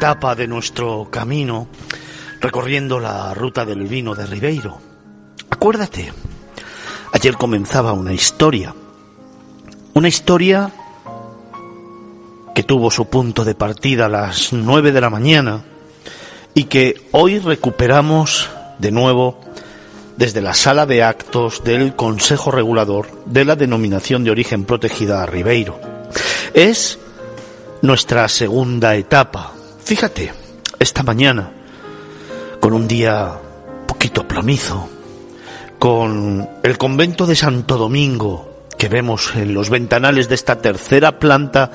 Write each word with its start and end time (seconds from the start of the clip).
etapa 0.00 0.34
de 0.34 0.46
nuestro 0.46 1.08
camino 1.10 1.68
recorriendo 2.40 2.98
la 2.98 3.34
ruta 3.34 3.66
del 3.66 3.86
vino 3.86 4.14
de 4.14 4.24
Ribeiro. 4.24 4.80
Acuérdate, 5.50 6.10
ayer 7.12 7.34
comenzaba 7.34 7.92
una 7.92 8.14
historia, 8.14 8.74
una 9.92 10.08
historia 10.08 10.72
que 12.54 12.62
tuvo 12.62 12.90
su 12.90 13.10
punto 13.10 13.44
de 13.44 13.54
partida 13.54 14.06
a 14.06 14.08
las 14.08 14.54
nueve 14.54 14.90
de 14.90 15.02
la 15.02 15.10
mañana 15.10 15.64
y 16.54 16.64
que 16.64 17.06
hoy 17.12 17.38
recuperamos 17.38 18.48
de 18.78 18.92
nuevo 18.92 19.38
desde 20.16 20.40
la 20.40 20.54
sala 20.54 20.86
de 20.86 21.02
actos 21.02 21.62
del 21.62 21.94
Consejo 21.94 22.50
Regulador 22.50 23.06
de 23.26 23.44
la 23.44 23.54
denominación 23.54 24.24
de 24.24 24.30
origen 24.30 24.64
protegida 24.64 25.22
a 25.22 25.26
Ribeiro. 25.26 25.78
Es 26.54 26.98
nuestra 27.82 28.28
segunda 28.28 28.94
etapa. 28.94 29.59
Fíjate, 29.90 30.32
esta 30.78 31.02
mañana, 31.02 31.50
con 32.60 32.74
un 32.74 32.86
día 32.86 33.40
poquito 33.88 34.22
plomizo, 34.22 34.88
con 35.80 36.48
el 36.62 36.78
convento 36.78 37.26
de 37.26 37.34
Santo 37.34 37.76
Domingo 37.76 38.68
que 38.78 38.88
vemos 38.88 39.34
en 39.34 39.52
los 39.52 39.68
ventanales 39.68 40.28
de 40.28 40.36
esta 40.36 40.62
tercera 40.62 41.18
planta 41.18 41.72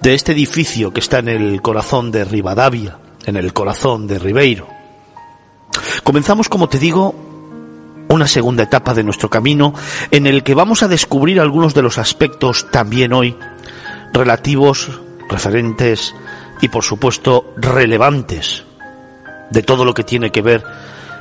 de 0.00 0.14
este 0.14 0.32
edificio 0.32 0.92
que 0.92 0.98
está 0.98 1.20
en 1.20 1.28
el 1.28 1.62
corazón 1.62 2.10
de 2.10 2.24
Rivadavia, 2.24 2.98
en 3.26 3.36
el 3.36 3.52
corazón 3.52 4.08
de 4.08 4.18
Ribeiro. 4.18 4.66
Comenzamos, 6.02 6.48
como 6.48 6.68
te 6.68 6.80
digo, 6.80 7.14
una 8.08 8.26
segunda 8.26 8.64
etapa 8.64 8.92
de 8.92 9.04
nuestro 9.04 9.30
camino 9.30 9.72
en 10.10 10.26
el 10.26 10.42
que 10.42 10.54
vamos 10.54 10.82
a 10.82 10.88
descubrir 10.88 11.38
algunos 11.38 11.74
de 11.74 11.82
los 11.82 11.98
aspectos 11.98 12.72
también 12.72 13.12
hoy 13.12 13.36
relativos 14.12 14.90
referentes 15.28 16.12
y 16.62 16.68
por 16.68 16.84
supuesto 16.84 17.52
relevantes 17.56 18.64
de 19.50 19.62
todo 19.62 19.84
lo 19.84 19.92
que 19.92 20.04
tiene 20.04 20.30
que 20.30 20.40
ver 20.40 20.64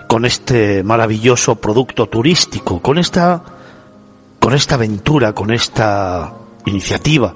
con 0.07 0.23
este 0.23 0.83
maravilloso 0.83 1.55
producto 1.55 2.07
turístico, 2.07 2.81
con 2.81 2.97
esta 2.97 3.43
con 4.39 4.53
esta 4.53 4.75
aventura, 4.75 5.33
con 5.33 5.51
esta 5.51 6.33
iniciativa, 6.65 7.35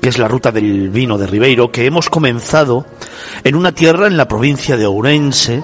que 0.00 0.08
es 0.08 0.18
la 0.18 0.28
ruta 0.28 0.52
del 0.52 0.90
vino 0.90 1.18
de 1.18 1.26
Ribeiro, 1.26 1.72
que 1.72 1.86
hemos 1.86 2.08
comenzado 2.08 2.86
en 3.42 3.56
una 3.56 3.72
tierra 3.72 4.06
en 4.06 4.16
la 4.16 4.28
provincia 4.28 4.76
de 4.76 4.86
Ourense, 4.86 5.62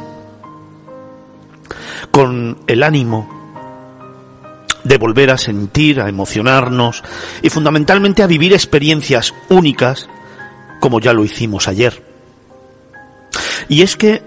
con 2.11 2.59
el 2.67 2.83
ánimo 2.83 3.29
de 4.85 4.99
volver 4.99 5.31
a 5.31 5.39
sentir, 5.39 6.01
a 6.01 6.09
emocionarnos 6.09 7.03
y 7.43 7.51
fundamentalmente 7.51 8.23
a 8.23 8.27
vivir 8.27 8.53
experiencias 8.53 9.33
únicas 9.49 10.09
como 10.83 10.99
ya 10.99 11.13
lo 11.13 11.25
hicimos 11.25 11.69
ayer. 11.69 12.03
Y 13.69 13.83
es 13.83 13.97
que 13.97 14.21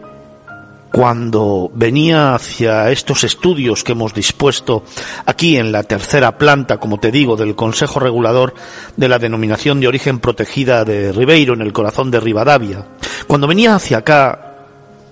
cuando 0.90 1.70
venía 1.76 2.34
hacia 2.34 2.92
estos 2.92 3.26
estudios 3.26 3.84
que 3.84 3.92
hemos 3.92 4.14
dispuesto 4.14 4.86
aquí 5.26 5.58
en 5.58 5.74
la 5.74 5.84
tercera 5.84 6.38
planta, 6.38 6.78
como 6.78 6.98
te 6.98 7.12
digo, 7.12 7.36
del 7.36 7.58
Consejo 7.58 8.00
Regulador 8.00 8.54
de 8.96 9.10
la 9.10 9.20
Denominación 9.20 9.82
de 9.82 9.90
Origen 9.90 10.20
Protegida 10.20 10.86
de 10.86 11.12
Ribeiro, 11.12 11.56
en 11.56 11.62
el 11.62 11.74
corazón 11.74 12.10
de 12.10 12.22
Rivadavia, 12.22 12.86
cuando 13.28 13.48
venía 13.48 13.76
hacia 13.76 13.98
acá, 13.98 14.56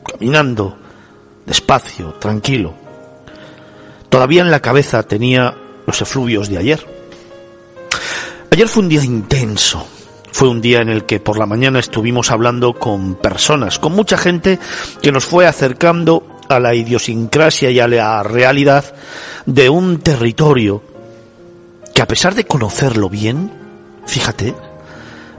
caminando, 0.09 0.77
despacio, 1.45 2.13
tranquilo, 2.13 2.73
todavía 4.07 4.43
en 4.43 4.51
la 4.51 4.61
cabeza 4.61 5.03
tenía 5.03 5.53
los 5.85 6.01
efluvios 6.01 6.47
de 6.47 6.57
ayer. 6.57 6.87
Ayer 8.49 8.69
fue 8.69 8.83
un 8.83 8.89
día 8.89 9.03
intenso, 9.03 9.85
fue 10.33 10.49
un 10.49 10.61
día 10.61 10.81
en 10.81 10.89
el 10.89 11.05
que 11.05 11.19
por 11.19 11.37
la 11.37 11.45
mañana 11.45 11.79
estuvimos 11.79 12.31
hablando 12.31 12.73
con 12.73 13.13
personas, 13.13 13.77
con 13.77 13.93
mucha 13.93 14.17
gente 14.17 14.59
que 14.99 15.11
nos 15.11 15.25
fue 15.25 15.45
acercando 15.45 16.25
a 16.49 16.59
la 16.59 16.73
idiosincrasia 16.73 17.69
y 17.69 17.79
a 17.79 17.87
la 17.87 18.23
realidad 18.23 18.95
de 19.45 19.69
un 19.69 19.99
territorio 19.99 20.81
que 21.93 22.01
a 22.01 22.07
pesar 22.07 22.33
de 22.33 22.45
conocerlo 22.45 23.09
bien, 23.09 23.51
fíjate, 24.07 24.55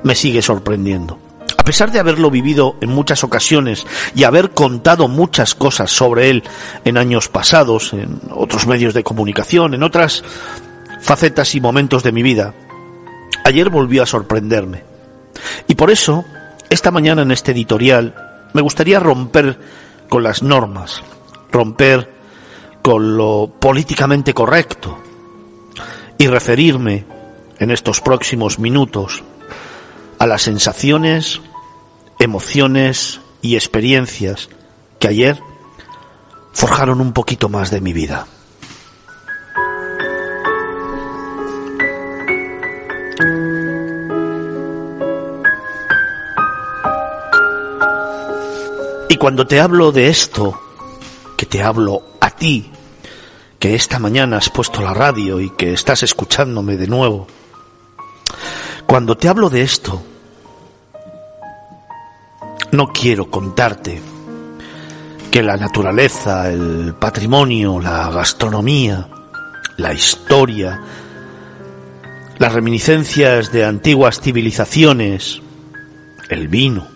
me 0.04 0.14
sigue 0.14 0.42
sorprendiendo. 0.42 1.18
A 1.58 1.64
pesar 1.64 1.90
de 1.90 1.98
haberlo 1.98 2.30
vivido 2.30 2.76
en 2.80 2.90
muchas 2.90 3.24
ocasiones 3.24 3.84
y 4.14 4.22
haber 4.22 4.50
contado 4.50 5.08
muchas 5.08 5.56
cosas 5.56 5.90
sobre 5.90 6.30
él 6.30 6.44
en 6.84 6.98
años 6.98 7.28
pasados, 7.28 7.92
en 7.94 8.20
otros 8.30 8.68
medios 8.68 8.94
de 8.94 9.02
comunicación, 9.02 9.74
en 9.74 9.82
otras 9.82 10.22
facetas 11.00 11.52
y 11.56 11.60
momentos 11.60 12.04
de 12.04 12.12
mi 12.12 12.22
vida, 12.22 12.54
ayer 13.44 13.70
volvió 13.70 14.02
a 14.02 14.06
sorprenderme. 14.06 14.84
Y 15.68 15.74
por 15.74 15.90
eso, 15.90 16.24
esta 16.70 16.90
mañana 16.90 17.22
en 17.22 17.30
este 17.30 17.52
editorial, 17.52 18.14
me 18.52 18.62
gustaría 18.62 19.00
romper 19.00 19.58
con 20.08 20.22
las 20.22 20.42
normas, 20.42 21.02
romper 21.50 22.12
con 22.82 23.16
lo 23.16 23.52
políticamente 23.58 24.34
correcto 24.34 24.98
y 26.18 26.26
referirme 26.26 27.04
en 27.58 27.70
estos 27.70 28.00
próximos 28.00 28.58
minutos 28.58 29.22
a 30.18 30.26
las 30.26 30.42
sensaciones, 30.42 31.40
emociones 32.18 33.20
y 33.42 33.56
experiencias 33.56 34.48
que 34.98 35.08
ayer 35.08 35.40
forjaron 36.52 37.00
un 37.00 37.12
poquito 37.12 37.48
más 37.48 37.70
de 37.70 37.80
mi 37.80 37.92
vida. 37.92 38.26
Y 49.14 49.16
cuando 49.16 49.46
te 49.46 49.60
hablo 49.60 49.92
de 49.92 50.08
esto, 50.08 50.60
que 51.36 51.46
te 51.46 51.62
hablo 51.62 52.02
a 52.20 52.30
ti, 52.30 52.68
que 53.60 53.76
esta 53.76 54.00
mañana 54.00 54.38
has 54.38 54.50
puesto 54.50 54.82
la 54.82 54.92
radio 54.92 55.40
y 55.40 55.50
que 55.50 55.72
estás 55.72 56.02
escuchándome 56.02 56.76
de 56.76 56.88
nuevo, 56.88 57.28
cuando 58.86 59.16
te 59.16 59.28
hablo 59.28 59.50
de 59.50 59.62
esto, 59.62 60.02
no 62.72 62.88
quiero 62.88 63.30
contarte 63.30 64.02
que 65.30 65.44
la 65.44 65.56
naturaleza, 65.58 66.50
el 66.50 66.96
patrimonio, 66.98 67.78
la 67.78 68.10
gastronomía, 68.10 69.08
la 69.76 69.94
historia, 69.94 70.82
las 72.38 72.52
reminiscencias 72.52 73.52
de 73.52 73.64
antiguas 73.64 74.20
civilizaciones, 74.20 75.40
el 76.30 76.48
vino, 76.48 76.93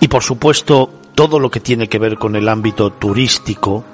y 0.00 0.08
por 0.08 0.22
supuesto, 0.22 0.90
todo 1.14 1.38
lo 1.38 1.50
que 1.50 1.60
tiene 1.60 1.88
que 1.88 1.98
ver 1.98 2.16
con 2.16 2.36
el 2.36 2.48
ámbito 2.48 2.92
turístico 2.92 3.84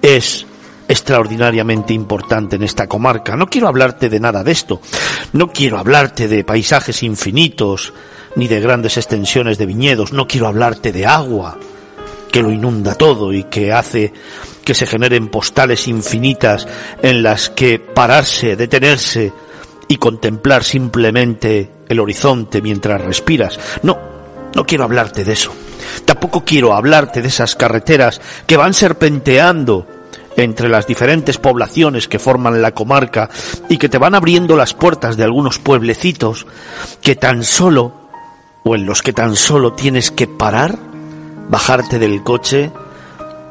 es 0.00 0.46
extraordinariamente 0.88 1.92
importante 1.92 2.56
en 2.56 2.62
esta 2.62 2.86
comarca. 2.86 3.36
No 3.36 3.46
quiero 3.48 3.68
hablarte 3.68 4.08
de 4.08 4.20
nada 4.20 4.42
de 4.42 4.52
esto. 4.52 4.80
No 5.32 5.48
quiero 5.52 5.78
hablarte 5.78 6.28
de 6.28 6.44
paisajes 6.44 7.02
infinitos 7.02 7.92
ni 8.36 8.48
de 8.48 8.60
grandes 8.60 8.96
extensiones 8.96 9.58
de 9.58 9.66
viñedos. 9.66 10.12
No 10.12 10.26
quiero 10.26 10.46
hablarte 10.46 10.92
de 10.92 11.06
agua 11.06 11.58
que 12.30 12.42
lo 12.42 12.50
inunda 12.50 12.94
todo 12.94 13.32
y 13.32 13.44
que 13.44 13.72
hace 13.72 14.12
que 14.64 14.74
se 14.74 14.86
generen 14.86 15.28
postales 15.28 15.86
infinitas 15.86 16.66
en 17.02 17.22
las 17.22 17.50
que 17.50 17.78
pararse, 17.78 18.56
detenerse 18.56 19.32
y 19.88 19.96
contemplar 19.96 20.64
simplemente 20.64 21.70
el 21.88 22.00
horizonte 22.00 22.60
mientras 22.60 23.00
respiras. 23.00 23.58
No, 23.82 24.15
no 24.56 24.64
quiero 24.64 24.84
hablarte 24.84 25.22
de 25.22 25.34
eso. 25.34 25.52
Tampoco 26.06 26.44
quiero 26.44 26.74
hablarte 26.74 27.20
de 27.20 27.28
esas 27.28 27.54
carreteras 27.54 28.20
que 28.46 28.56
van 28.56 28.72
serpenteando 28.74 29.86
entre 30.36 30.68
las 30.68 30.86
diferentes 30.86 31.38
poblaciones 31.38 32.08
que 32.08 32.18
forman 32.18 32.62
la 32.62 32.72
comarca 32.72 33.28
y 33.68 33.76
que 33.76 33.88
te 33.88 33.98
van 33.98 34.14
abriendo 34.14 34.56
las 34.56 34.74
puertas 34.74 35.16
de 35.16 35.24
algunos 35.24 35.58
pueblecitos 35.58 36.46
que 37.02 37.16
tan 37.16 37.44
solo, 37.44 37.92
o 38.64 38.74
en 38.74 38.86
los 38.86 39.02
que 39.02 39.12
tan 39.12 39.36
solo 39.36 39.74
tienes 39.74 40.10
que 40.10 40.26
parar, 40.26 40.78
bajarte 41.48 41.98
del 41.98 42.22
coche 42.22 42.72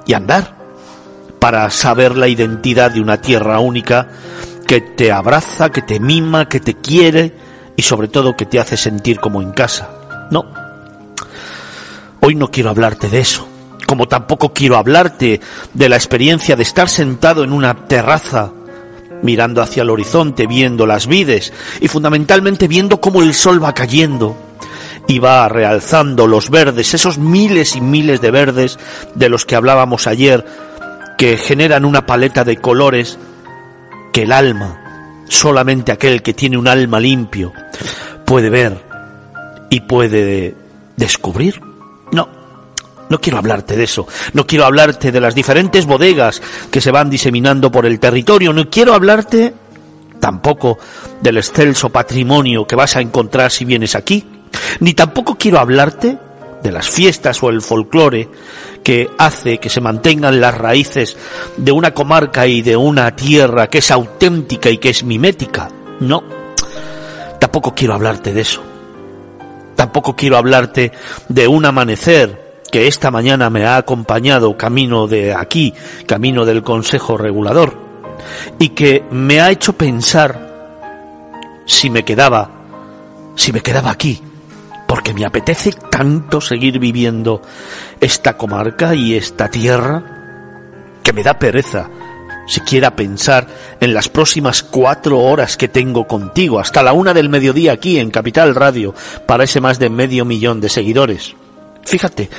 y 0.08 0.14
andar 0.14 0.56
para 1.40 1.70
saber 1.70 2.18
la 2.18 2.28
identidad 2.28 2.92
de 2.92 3.02
una 3.02 3.22
tierra 3.22 3.60
única 3.60 4.10
que 4.68 4.82
te 4.82 5.12
abraza, 5.12 5.72
que 5.72 5.84
te 5.84 6.00
mima, 6.00 6.50
que 6.50 6.60
te 6.60 6.74
quiere 6.74 7.32
y 7.76 7.84
sobre 7.84 8.08
todo 8.08 8.36
que 8.36 8.48
te 8.48 8.60
hace 8.60 8.76
sentir 8.76 9.20
como 9.20 9.42
en 9.42 9.52
casa. 9.52 10.28
No, 10.32 10.65
Hoy 12.28 12.34
no 12.34 12.50
quiero 12.50 12.72
hablarte 12.72 13.08
de 13.08 13.20
eso, 13.20 13.48
como 13.86 14.08
tampoco 14.08 14.52
quiero 14.52 14.78
hablarte 14.78 15.40
de 15.76 15.90
la 15.90 15.96
experiencia 15.96 16.56
de 16.56 16.64
estar 16.64 16.90
sentado 16.90 17.44
en 17.44 17.54
una 17.54 17.86
terraza 17.86 18.52
mirando 19.22 19.62
hacia 19.62 19.84
el 19.84 19.92
horizonte, 19.92 20.48
viendo 20.48 20.88
las 20.88 21.06
vides 21.06 21.54
y 21.82 21.88
fundamentalmente 21.88 22.68
viendo 22.68 23.00
cómo 23.00 23.22
el 23.22 23.36
sol 23.36 23.64
va 23.64 23.76
cayendo 23.76 24.36
y 25.08 25.20
va 25.20 25.48
realzando 25.50 26.26
los 26.26 26.50
verdes, 26.50 26.96
esos 26.96 27.20
miles 27.20 27.76
y 27.76 27.82
miles 27.82 28.22
de 28.22 28.32
verdes 28.32 28.80
de 29.14 29.30
los 29.30 29.46
que 29.46 29.56
hablábamos 29.56 30.08
ayer, 30.08 30.44
que 31.20 31.38
generan 31.38 31.86
una 31.86 32.08
paleta 32.08 32.44
de 32.44 32.58
colores 32.58 33.20
que 34.14 34.24
el 34.24 34.32
alma, 34.32 35.24
solamente 35.30 35.92
aquel 35.92 36.24
que 36.24 36.34
tiene 36.34 36.58
un 36.58 36.68
alma 36.68 37.00
limpio, 37.00 37.54
puede 38.26 38.50
ver 38.50 38.84
y 39.70 39.82
puede 39.82 40.56
descubrir. 40.98 41.75
No, 42.12 42.28
no 43.10 43.20
quiero 43.20 43.38
hablarte 43.38 43.76
de 43.76 43.84
eso. 43.84 44.08
No 44.34 44.48
quiero 44.48 44.66
hablarte 44.66 45.12
de 45.12 45.22
las 45.22 45.36
diferentes 45.36 45.86
bodegas 45.86 46.42
que 46.72 46.82
se 46.82 46.92
van 46.92 47.10
diseminando 47.10 47.72
por 47.72 47.86
el 47.86 48.00
territorio. 48.00 48.54
No 48.54 48.70
quiero 48.70 48.94
hablarte 48.94 49.54
tampoco 50.20 50.78
del 51.22 51.38
excelso 51.38 51.90
patrimonio 51.90 52.66
que 52.66 52.76
vas 52.76 52.96
a 52.96 53.02
encontrar 53.02 53.52
si 53.52 53.66
vienes 53.66 53.96
aquí. 53.96 54.26
Ni 54.80 54.94
tampoco 54.94 55.36
quiero 55.36 55.60
hablarte 55.60 56.18
de 56.64 56.72
las 56.72 56.90
fiestas 56.90 57.44
o 57.44 57.50
el 57.50 57.62
folclore 57.62 58.28
que 58.84 59.10
hace 59.20 59.60
que 59.60 59.70
se 59.70 59.82
mantengan 59.82 60.42
las 60.42 60.58
raíces 60.58 61.16
de 61.58 61.72
una 61.72 61.94
comarca 61.94 62.48
y 62.48 62.64
de 62.64 62.76
una 62.76 63.16
tierra 63.16 63.68
que 63.68 63.80
es 63.80 63.92
auténtica 63.92 64.70
y 64.70 64.80
que 64.80 64.90
es 64.90 65.04
mimética. 65.04 65.70
No, 66.00 66.24
tampoco 67.40 67.76
quiero 67.76 67.94
hablarte 67.94 68.34
de 68.34 68.42
eso. 68.42 68.75
Tampoco 69.76 70.16
quiero 70.16 70.38
hablarte 70.38 70.92
de 71.28 71.48
un 71.48 71.66
amanecer 71.66 72.46
que 72.72 72.88
esta 72.88 73.12
mañana 73.12 73.50
me 73.50 73.66
ha 73.66 73.78
acompañado 73.78 74.58
camino 74.58 75.08
de 75.08 75.34
aquí, 75.34 75.74
camino 76.06 76.46
del 76.46 76.64
Consejo 76.64 77.18
Regulador, 77.18 77.78
y 78.60 78.70
que 78.70 79.04
me 79.12 79.42
ha 79.42 79.52
hecho 79.52 79.74
pensar 79.74 80.46
si 81.66 81.90
me 81.90 82.04
quedaba, 82.04 82.50
si 83.36 83.52
me 83.52 83.62
quedaba 83.62 83.92
aquí, 83.92 84.22
porque 84.88 85.14
me 85.14 85.26
apetece 85.26 85.72
tanto 85.72 86.42
seguir 86.42 86.80
viviendo 86.80 87.42
esta 88.00 88.38
comarca 88.38 88.94
y 88.96 89.16
esta 89.16 89.50
tierra 89.50 90.04
que 91.04 91.14
me 91.14 91.24
da 91.24 91.38
pereza 91.38 91.90
siquiera 92.48 92.96
pensar 92.96 93.48
en 93.80 93.94
las 93.94 94.10
próximas 94.10 94.64
cuatro 94.64 95.20
horas 95.20 95.58
que 95.58 95.68
tengo 95.68 96.08
contigo, 96.08 96.60
hasta 96.60 96.84
la 96.84 96.94
una 96.94 97.14
del 97.14 97.30
mediodía 97.30 97.74
aquí 97.74 98.00
en 98.00 98.12
Capital 98.12 98.56
Radio, 98.56 98.94
para 99.26 99.44
ese 99.44 99.62
más 99.62 99.80
de 99.80 99.90
medio 99.90 100.26
millón 100.26 100.62
de 100.62 100.70
seguidores. 100.70 101.36
Fíjate, 101.84 102.30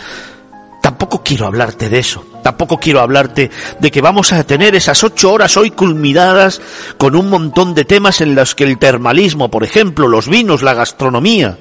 tampoco 0.83 1.23
quiero 1.23 1.47
hablarte 1.47 1.89
de 1.89 1.99
eso, 1.99 2.25
tampoco 2.43 2.79
quiero 2.79 3.01
hablarte 3.01 3.51
de 3.79 3.91
que 3.91 4.01
vamos 4.01 4.33
a 4.33 4.45
tener 4.45 4.75
esas 4.75 5.03
ocho 5.05 5.33
horas 5.33 5.57
hoy 5.57 5.71
culminadas 5.71 6.61
con 6.99 7.17
un 7.17 7.29
montón 7.29 7.75
de 7.75 7.85
temas 7.85 8.21
en 8.21 8.35
los 8.35 8.55
que 8.55 8.65
el 8.65 8.79
termalismo, 8.79 9.51
por 9.51 9.65
ejemplo, 9.65 10.09
los 10.09 10.29
vinos, 10.29 10.63
la 10.63 10.75
gastronomía, 10.75 11.59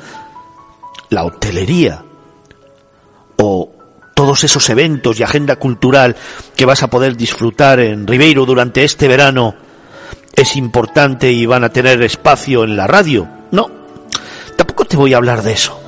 la 1.09 1.24
hotelería 1.24 2.03
o 3.38 3.75
todos 4.15 4.44
esos 4.45 4.67
eventos 4.69 5.19
y 5.19 5.23
agenda 5.23 5.57
cultural 5.57 6.15
que 6.56 6.65
vas 6.65 6.81
a 6.81 6.89
poder 6.89 7.15
disfrutar 7.15 7.79
en 7.81 8.07
Ribeiro 8.07 8.45
durante 8.45 8.83
este 8.83 9.07
verano 9.07 9.56
es 10.33 10.56
importante 10.56 11.31
y 11.31 11.45
van 11.45 11.63
a 11.63 11.69
tener 11.69 12.01
espacio 12.01 12.63
en 12.63 12.75
la 12.75 12.88
radio. 12.88 13.27
No, 13.51 13.69
tampoco 14.56 14.85
te 14.85 14.97
voy 14.97 15.13
a 15.13 15.17
hablar 15.17 15.44
de 15.44 15.51
eso. 15.51 15.79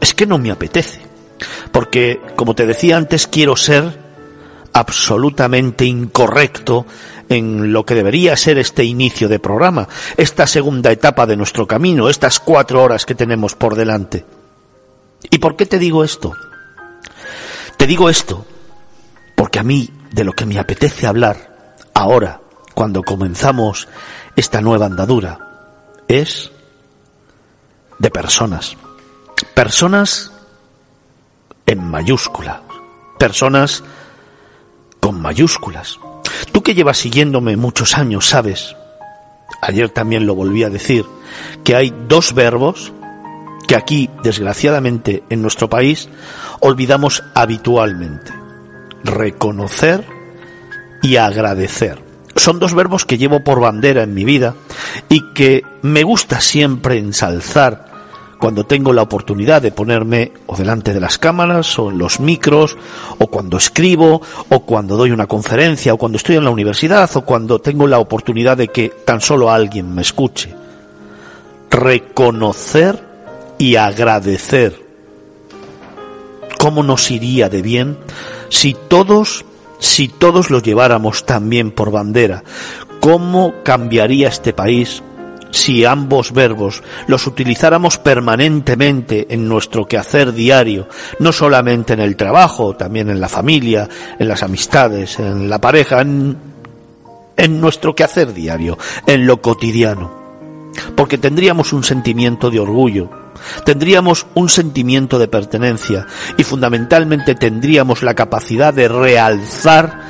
Es 0.00 0.14
que 0.14 0.26
no 0.26 0.38
me 0.38 0.50
apetece. 0.50 1.00
Porque, 1.72 2.20
como 2.36 2.54
te 2.54 2.66
decía 2.66 2.96
antes, 2.98 3.26
quiero 3.26 3.56
ser 3.56 3.98
absolutamente 4.74 5.84
incorrecto 5.86 6.86
en 7.28 7.72
lo 7.72 7.84
que 7.84 7.94
debería 7.94 8.36
ser 8.36 8.58
este 8.58 8.84
inicio 8.84 9.28
de 9.28 9.38
programa, 9.38 9.88
esta 10.16 10.46
segunda 10.46 10.92
etapa 10.92 11.26
de 11.26 11.36
nuestro 11.36 11.66
camino, 11.66 12.08
estas 12.08 12.40
cuatro 12.40 12.82
horas 12.82 13.06
que 13.06 13.14
tenemos 13.14 13.54
por 13.54 13.74
delante. 13.74 14.24
¿Y 15.30 15.38
por 15.38 15.56
qué 15.56 15.66
te 15.66 15.78
digo 15.78 16.04
esto? 16.04 16.34
Te 17.82 17.88
digo 17.88 18.08
esto 18.08 18.46
porque 19.34 19.58
a 19.58 19.64
mí 19.64 19.90
de 20.12 20.22
lo 20.22 20.34
que 20.34 20.46
me 20.46 20.60
apetece 20.60 21.04
hablar 21.04 21.74
ahora, 21.94 22.40
cuando 22.74 23.02
comenzamos 23.02 23.88
esta 24.36 24.60
nueva 24.60 24.86
andadura, 24.86 25.80
es 26.06 26.52
de 27.98 28.08
personas. 28.08 28.76
Personas 29.54 30.30
en 31.66 31.82
mayúscula. 31.82 32.62
Personas 33.18 33.82
con 35.00 35.20
mayúsculas. 35.20 35.98
Tú 36.52 36.62
que 36.62 36.76
llevas 36.76 36.98
siguiéndome 36.98 37.56
muchos 37.56 37.98
años 37.98 38.28
sabes, 38.28 38.76
ayer 39.60 39.90
también 39.90 40.24
lo 40.24 40.36
volví 40.36 40.62
a 40.62 40.70
decir, 40.70 41.04
que 41.64 41.74
hay 41.74 41.92
dos 42.06 42.32
verbos 42.32 42.92
que 43.66 43.76
aquí, 43.76 44.10
desgraciadamente, 44.22 45.22
en 45.30 45.42
nuestro 45.42 45.68
país, 45.68 46.08
olvidamos 46.62 47.22
habitualmente. 47.34 48.32
Reconocer 49.04 50.06
y 51.02 51.16
agradecer. 51.16 51.98
Son 52.36 52.58
dos 52.58 52.72
verbos 52.72 53.04
que 53.04 53.18
llevo 53.18 53.44
por 53.44 53.60
bandera 53.60 54.04
en 54.04 54.14
mi 54.14 54.24
vida 54.24 54.54
y 55.08 55.32
que 55.34 55.64
me 55.82 56.04
gusta 56.04 56.40
siempre 56.40 56.98
ensalzar 56.98 57.92
cuando 58.38 58.64
tengo 58.64 58.92
la 58.92 59.02
oportunidad 59.02 59.60
de 59.60 59.72
ponerme 59.72 60.32
o 60.46 60.56
delante 60.56 60.94
de 60.94 61.00
las 61.00 61.18
cámaras 61.18 61.78
o 61.78 61.90
en 61.90 61.98
los 61.98 62.20
micros 62.20 62.76
o 63.18 63.26
cuando 63.26 63.56
escribo 63.56 64.22
o 64.48 64.60
cuando 64.60 64.96
doy 64.96 65.10
una 65.10 65.26
conferencia 65.26 65.94
o 65.94 65.98
cuando 65.98 66.16
estoy 66.16 66.36
en 66.36 66.44
la 66.44 66.50
universidad 66.50 67.10
o 67.14 67.24
cuando 67.24 67.60
tengo 67.60 67.86
la 67.86 67.98
oportunidad 67.98 68.56
de 68.56 68.68
que 68.68 68.88
tan 69.04 69.20
solo 69.20 69.50
alguien 69.50 69.94
me 69.94 70.02
escuche. 70.02 70.54
Reconocer 71.70 73.04
y 73.58 73.76
agradecer. 73.76 74.91
¿Cómo 76.62 76.84
nos 76.84 77.10
iría 77.10 77.48
de 77.48 77.60
bien 77.60 77.98
si 78.48 78.76
todos, 78.86 79.44
si 79.80 80.06
todos 80.06 80.48
lo 80.48 80.60
lleváramos 80.60 81.26
también 81.26 81.72
por 81.72 81.90
bandera? 81.90 82.44
¿Cómo 83.00 83.52
cambiaría 83.64 84.28
este 84.28 84.52
país 84.52 85.02
si 85.50 85.84
ambos 85.84 86.30
verbos 86.30 86.84
los 87.08 87.26
utilizáramos 87.26 87.98
permanentemente 87.98 89.26
en 89.34 89.48
nuestro 89.48 89.88
quehacer 89.88 90.32
diario, 90.32 90.86
no 91.18 91.32
solamente 91.32 91.94
en 91.94 92.00
el 92.00 92.14
trabajo, 92.14 92.76
también 92.76 93.10
en 93.10 93.20
la 93.20 93.28
familia, 93.28 93.88
en 94.20 94.28
las 94.28 94.44
amistades, 94.44 95.18
en 95.18 95.50
la 95.50 95.60
pareja, 95.60 96.00
en, 96.00 96.36
en 97.36 97.60
nuestro 97.60 97.96
quehacer 97.96 98.32
diario, 98.32 98.78
en 99.08 99.26
lo 99.26 99.42
cotidiano? 99.42 100.21
Porque 100.96 101.18
tendríamos 101.18 101.72
un 101.72 101.84
sentimiento 101.84 102.50
de 102.50 102.60
orgullo, 102.60 103.10
tendríamos 103.64 104.26
un 104.34 104.48
sentimiento 104.48 105.18
de 105.18 105.28
pertenencia 105.28 106.06
y 106.36 106.44
fundamentalmente 106.44 107.34
tendríamos 107.34 108.02
la 108.02 108.14
capacidad 108.14 108.72
de 108.72 108.88
realzar 108.88 110.00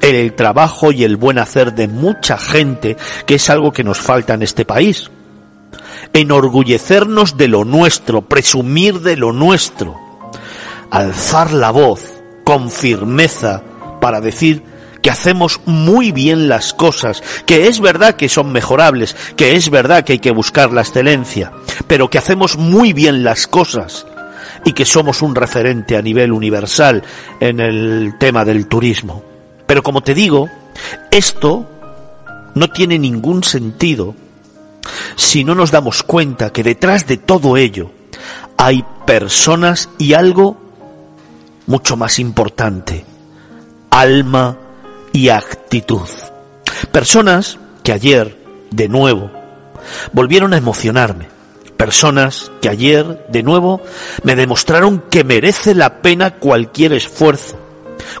el 0.00 0.34
trabajo 0.34 0.92
y 0.92 1.04
el 1.04 1.16
buen 1.16 1.38
hacer 1.38 1.74
de 1.74 1.88
mucha 1.88 2.38
gente, 2.38 2.96
que 3.26 3.34
es 3.34 3.50
algo 3.50 3.72
que 3.72 3.84
nos 3.84 3.98
falta 3.98 4.34
en 4.34 4.42
este 4.42 4.64
país. 4.64 5.10
Enorgullecernos 6.12 7.36
de 7.36 7.48
lo 7.48 7.64
nuestro, 7.64 8.22
presumir 8.22 9.00
de 9.00 9.16
lo 9.16 9.32
nuestro, 9.32 9.96
alzar 10.90 11.52
la 11.52 11.70
voz 11.70 12.02
con 12.44 12.70
firmeza 12.70 13.62
para 14.00 14.20
decir 14.20 14.62
que 15.02 15.10
hacemos 15.10 15.60
muy 15.66 16.12
bien 16.12 16.48
las 16.48 16.74
cosas, 16.74 17.22
que 17.46 17.68
es 17.68 17.80
verdad 17.80 18.16
que 18.16 18.28
son 18.28 18.52
mejorables, 18.52 19.16
que 19.36 19.56
es 19.56 19.70
verdad 19.70 20.04
que 20.04 20.14
hay 20.14 20.18
que 20.18 20.30
buscar 20.30 20.72
la 20.72 20.82
excelencia, 20.82 21.52
pero 21.86 22.10
que 22.10 22.18
hacemos 22.18 22.56
muy 22.56 22.92
bien 22.92 23.24
las 23.24 23.46
cosas 23.46 24.06
y 24.64 24.72
que 24.72 24.84
somos 24.84 25.22
un 25.22 25.34
referente 25.34 25.96
a 25.96 26.02
nivel 26.02 26.32
universal 26.32 27.02
en 27.40 27.60
el 27.60 28.14
tema 28.18 28.44
del 28.44 28.66
turismo. 28.66 29.22
Pero 29.66 29.82
como 29.82 30.02
te 30.02 30.14
digo, 30.14 30.48
esto 31.10 31.66
no 32.54 32.68
tiene 32.68 32.98
ningún 32.98 33.44
sentido 33.44 34.14
si 35.16 35.44
no 35.44 35.54
nos 35.54 35.70
damos 35.70 36.02
cuenta 36.02 36.50
que 36.50 36.62
detrás 36.62 37.06
de 37.06 37.16
todo 37.16 37.56
ello 37.56 37.90
hay 38.56 38.84
personas 39.06 39.88
y 39.98 40.14
algo 40.14 40.56
mucho 41.66 41.96
más 41.96 42.18
importante, 42.18 43.04
alma 43.90 44.56
y 45.12 45.28
actitud. 45.28 46.08
Personas 46.92 47.58
que 47.82 47.92
ayer, 47.92 48.36
de 48.70 48.88
nuevo, 48.88 49.30
volvieron 50.12 50.54
a 50.54 50.58
emocionarme. 50.58 51.28
Personas 51.76 52.50
que 52.60 52.68
ayer, 52.68 53.26
de 53.28 53.42
nuevo, 53.42 53.80
me 54.22 54.36
demostraron 54.36 55.02
que 55.10 55.24
merece 55.24 55.74
la 55.74 56.02
pena 56.02 56.34
cualquier 56.34 56.92
esfuerzo, 56.92 57.58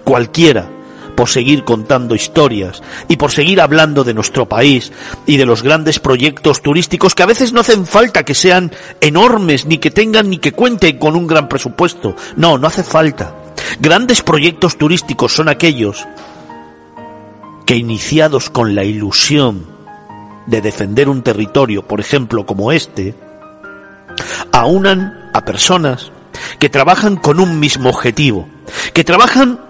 cualquiera, 0.02 0.68
por 1.14 1.28
seguir 1.28 1.64
contando 1.64 2.14
historias 2.14 2.82
y 3.06 3.16
por 3.16 3.30
seguir 3.30 3.60
hablando 3.60 4.04
de 4.04 4.14
nuestro 4.14 4.48
país 4.48 4.90
y 5.26 5.36
de 5.36 5.44
los 5.44 5.62
grandes 5.62 5.98
proyectos 5.98 6.62
turísticos 6.62 7.14
que 7.14 7.22
a 7.22 7.26
veces 7.26 7.52
no 7.52 7.60
hacen 7.60 7.84
falta 7.84 8.24
que 8.24 8.34
sean 8.34 8.72
enormes, 9.02 9.66
ni 9.66 9.76
que 9.76 9.90
tengan 9.90 10.30
ni 10.30 10.38
que 10.38 10.52
cuenten 10.52 10.98
con 10.98 11.16
un 11.16 11.26
gran 11.26 11.46
presupuesto. 11.46 12.16
No, 12.36 12.56
no 12.56 12.66
hace 12.66 12.82
falta. 12.82 13.34
Grandes 13.78 14.22
proyectos 14.22 14.78
turísticos 14.78 15.34
son 15.34 15.50
aquellos 15.50 16.06
que 17.70 17.76
iniciados 17.76 18.50
con 18.50 18.74
la 18.74 18.82
ilusión 18.82 19.64
de 20.48 20.60
defender 20.60 21.08
un 21.08 21.22
territorio, 21.22 21.86
por 21.86 22.00
ejemplo, 22.00 22.44
como 22.44 22.72
este, 22.72 23.14
aunan 24.50 25.30
a 25.32 25.44
personas 25.44 26.10
que 26.58 26.68
trabajan 26.68 27.14
con 27.14 27.38
un 27.38 27.60
mismo 27.60 27.90
objetivo, 27.90 28.48
que 28.92 29.04
trabajan 29.04 29.60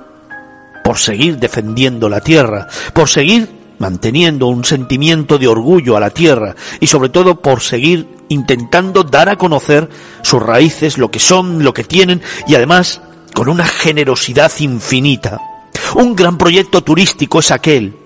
por 0.83 0.97
seguir 0.97 1.37
defendiendo 1.37 2.09
la 2.09 2.23
tierra, 2.23 2.69
por 2.95 3.07
seguir 3.07 3.50
manteniendo 3.78 4.47
un 4.47 4.64
sentimiento 4.64 5.37
de 5.37 5.49
orgullo 5.49 5.95
a 5.95 6.00
la 6.00 6.09
tierra 6.09 6.57
y 6.80 6.87
sobre 6.87 7.11
todo 7.11 7.42
por 7.42 7.61
seguir 7.61 8.09
intentando 8.30 9.04
dar 9.04 9.28
a 9.28 9.37
conocer 9.37 9.90
sus 10.23 10.42
raíces, 10.42 10.97
lo 10.97 11.11
que 11.11 11.19
son, 11.19 11.64
lo 11.64 11.75
que 11.75 11.85
tienen 11.85 12.23
y 12.47 12.54
además 12.54 13.02
con 13.35 13.50
una 13.50 13.66
generosidad 13.66 14.50
infinita. 14.59 15.50
Un 15.94 16.14
gran 16.14 16.38
proyecto 16.38 16.82
turístico 16.82 17.40
es 17.40 17.50
aquel 17.50 17.97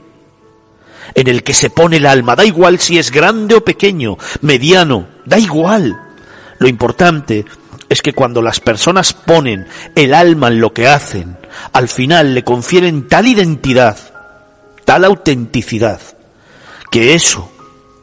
en 1.14 1.28
el 1.28 1.42
que 1.42 1.54
se 1.54 1.70
pone 1.70 1.98
el 1.98 2.06
alma, 2.06 2.34
da 2.34 2.44
igual 2.44 2.80
si 2.80 2.98
es 2.98 3.10
grande 3.10 3.54
o 3.54 3.64
pequeño, 3.64 4.16
mediano, 4.40 5.06
da 5.24 5.38
igual. 5.38 6.00
Lo 6.58 6.68
importante 6.68 7.44
es 7.88 8.02
que 8.02 8.12
cuando 8.12 8.42
las 8.42 8.60
personas 8.60 9.12
ponen 9.12 9.66
el 9.94 10.14
alma 10.14 10.48
en 10.48 10.60
lo 10.60 10.72
que 10.72 10.88
hacen, 10.88 11.36
al 11.72 11.88
final 11.88 12.34
le 12.34 12.42
confieren 12.42 13.06
tal 13.06 13.26
identidad, 13.26 13.96
tal 14.84 15.04
autenticidad, 15.04 16.00
que 16.90 17.14
eso 17.14 17.50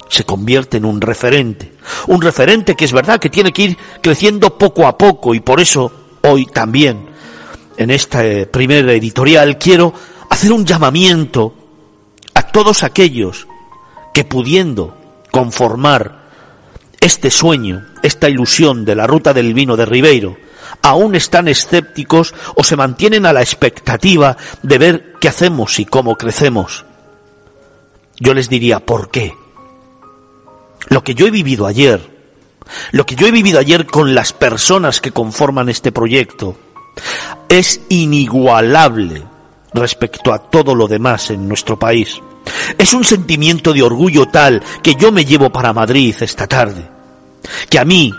se 0.08 0.24
convierte 0.24 0.78
en 0.78 0.86
un 0.86 1.02
referente. 1.02 1.74
Un 2.08 2.22
referente 2.22 2.76
que 2.76 2.86
es 2.86 2.94
verdad 2.94 3.20
que 3.20 3.30
tiene 3.30 3.52
que 3.52 3.64
ir 3.64 3.78
creciendo 4.02 4.58
poco 4.58 4.86
a 4.86 4.98
poco 4.98 5.34
y 5.34 5.40
por 5.40 5.60
eso 5.60 5.92
hoy 6.22 6.46
también, 6.46 7.08
en 7.82 7.90
esta 7.90 8.24
eh, 8.24 8.46
primera 8.46 8.94
editorial, 8.94 9.58
quiero 9.58 9.94
hacer 10.30 10.52
un 10.52 10.66
llamamiento 10.66 11.56
a 12.36 12.44
todos 12.44 12.84
aquellos 12.84 13.48
que 14.14 14.24
pudiendo 14.24 14.96
conformar 15.32 16.22
este 17.00 17.32
sueño, 17.32 17.88
esta 18.04 18.30
ilusión 18.30 18.86
de 18.86 18.96
la 18.96 19.08
ruta 19.08 19.34
del 19.34 19.56
vino 19.56 19.76
de 19.76 19.86
Ribeiro, 19.86 20.38
aún 20.84 21.16
están 21.16 21.48
escépticos 21.48 22.36
o 22.56 22.64
se 22.64 22.76
mantienen 22.76 23.26
a 23.26 23.34
la 23.34 23.42
expectativa 23.42 24.38
de 24.62 24.78
ver 24.78 25.14
qué 25.20 25.28
hacemos 25.28 25.80
y 25.80 25.86
cómo 25.86 26.16
crecemos. 26.18 26.86
Yo 28.20 28.36
les 28.36 28.48
diría, 28.48 28.80
¿por 28.80 29.10
qué? 29.10 29.34
Lo 30.90 31.04
que 31.04 31.16
yo 31.16 31.26
he 31.26 31.32
vivido 31.32 31.66
ayer, 31.66 32.00
lo 32.92 33.08
que 33.08 33.16
yo 33.16 33.26
he 33.26 33.32
vivido 33.32 33.60
ayer 33.60 33.88
con 33.88 34.14
las 34.14 34.34
personas 34.34 35.02
que 35.02 35.12
conforman 35.12 35.70
este 35.70 35.92
proyecto, 35.92 36.56
es 37.50 37.82
inigualable 37.90 39.24
respecto 39.74 40.34
a 40.34 40.40
todo 40.40 40.76
lo 40.76 40.88
demás 40.88 41.30
en 41.32 41.48
nuestro 41.48 41.78
país. 41.78 42.22
Es 42.78 42.94
un 42.94 43.04
sentimiento 43.04 43.74
de 43.74 43.84
orgullo 43.84 44.28
tal 44.28 44.62
que 44.82 44.96
yo 44.96 45.12
me 45.12 45.26
llevo 45.26 45.50
para 45.50 45.74
Madrid 45.74 46.16
esta 46.20 46.48
tarde, 46.48 46.90
que 47.70 47.80
a 47.80 47.86
mí 47.86 48.14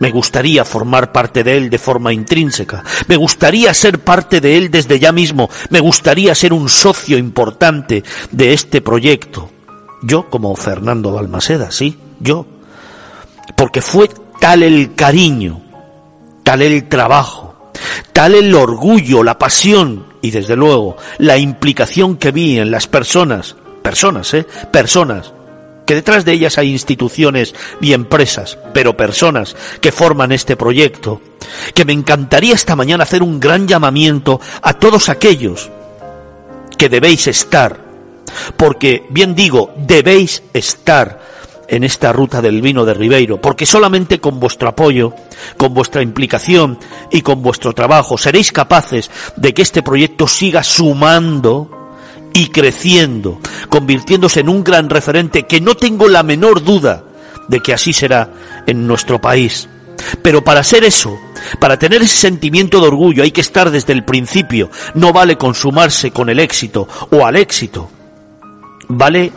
me 0.00 0.10
gustaría 0.10 0.64
formar 0.64 1.12
parte 1.12 1.42
de 1.42 1.56
él 1.56 1.70
de 1.70 1.78
forma 1.78 2.12
intrínseca, 2.12 2.84
me 3.08 3.16
gustaría 3.16 3.72
ser 3.74 4.00
parte 4.00 4.40
de 4.40 4.56
él 4.56 4.70
desde 4.70 4.98
ya 4.98 5.12
mismo, 5.12 5.50
me 5.70 5.80
gustaría 5.80 6.34
ser 6.34 6.52
un 6.52 6.68
socio 6.68 7.18
importante 7.18 8.02
de 8.30 8.52
este 8.52 8.80
proyecto. 8.80 9.50
Yo 10.02 10.30
como 10.30 10.54
Fernando 10.54 11.12
Balmaseda, 11.12 11.70
sí, 11.70 11.98
yo. 12.20 12.46
Porque 13.56 13.82
fue 13.82 14.08
tal 14.38 14.62
el 14.62 14.94
cariño, 14.94 15.62
tal 16.48 16.62
el 16.62 16.88
trabajo, 16.88 17.72
tal 18.14 18.34
el 18.34 18.54
orgullo, 18.54 19.22
la 19.22 19.38
pasión 19.38 20.06
y 20.22 20.30
desde 20.30 20.56
luego 20.56 20.96
la 21.18 21.36
implicación 21.36 22.16
que 22.16 22.30
vi 22.30 22.58
en 22.58 22.70
las 22.70 22.86
personas, 22.86 23.54
personas, 23.82 24.32
¿eh? 24.32 24.46
Personas, 24.72 25.34
que 25.84 25.94
detrás 25.94 26.24
de 26.24 26.32
ellas 26.32 26.56
hay 26.56 26.70
instituciones 26.70 27.54
y 27.82 27.92
empresas, 27.92 28.56
pero 28.72 28.96
personas 28.96 29.56
que 29.82 29.92
forman 29.92 30.32
este 30.32 30.56
proyecto, 30.56 31.20
que 31.74 31.84
me 31.84 31.92
encantaría 31.92 32.54
esta 32.54 32.74
mañana 32.74 33.02
hacer 33.02 33.22
un 33.22 33.38
gran 33.38 33.68
llamamiento 33.68 34.40
a 34.62 34.72
todos 34.72 35.10
aquellos 35.10 35.68
que 36.78 36.88
debéis 36.88 37.26
estar, 37.26 37.78
porque 38.56 39.04
bien 39.10 39.34
digo, 39.34 39.74
debéis 39.76 40.42
estar 40.54 41.20
en 41.68 41.84
esta 41.84 42.12
ruta 42.12 42.40
del 42.40 42.62
vino 42.62 42.84
de 42.84 42.94
Ribeiro, 42.94 43.40
porque 43.40 43.66
solamente 43.66 44.20
con 44.20 44.40
vuestro 44.40 44.68
apoyo, 44.68 45.14
con 45.56 45.74
vuestra 45.74 46.02
implicación 46.02 46.78
y 47.12 47.20
con 47.20 47.42
vuestro 47.42 47.72
trabajo 47.74 48.16
seréis 48.16 48.52
capaces 48.52 49.10
de 49.36 49.52
que 49.54 49.62
este 49.62 49.82
proyecto 49.82 50.26
siga 50.26 50.62
sumando 50.62 51.70
y 52.32 52.48
creciendo, 52.48 53.38
convirtiéndose 53.68 54.40
en 54.40 54.48
un 54.48 54.64
gran 54.64 54.88
referente 54.88 55.44
que 55.44 55.60
no 55.60 55.74
tengo 55.74 56.08
la 56.08 56.22
menor 56.22 56.62
duda 56.62 57.04
de 57.48 57.60
que 57.60 57.74
así 57.74 57.92
será 57.92 58.30
en 58.66 58.86
nuestro 58.86 59.20
país. 59.20 59.68
Pero 60.22 60.44
para 60.44 60.62
ser 60.62 60.84
eso, 60.84 61.18
para 61.58 61.78
tener 61.78 62.02
ese 62.02 62.16
sentimiento 62.16 62.80
de 62.80 62.86
orgullo 62.86 63.22
hay 63.22 63.32
que 63.32 63.40
estar 63.40 63.70
desde 63.70 63.92
el 63.92 64.04
principio, 64.04 64.70
no 64.94 65.12
vale 65.12 65.36
consumarse 65.36 66.10
con 66.12 66.28
el 66.28 66.38
éxito 66.38 66.88
o 67.10 67.26
al 67.26 67.36
éxito, 67.36 67.90
vale 68.88 69.32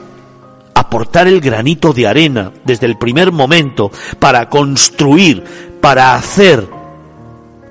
aportar 0.92 1.26
el 1.26 1.40
granito 1.40 1.94
de 1.94 2.06
arena 2.06 2.52
desde 2.66 2.86
el 2.86 2.98
primer 2.98 3.32
momento 3.32 3.92
para 4.20 4.50
construir, 4.50 5.42
para 5.80 6.16
hacer, 6.16 6.68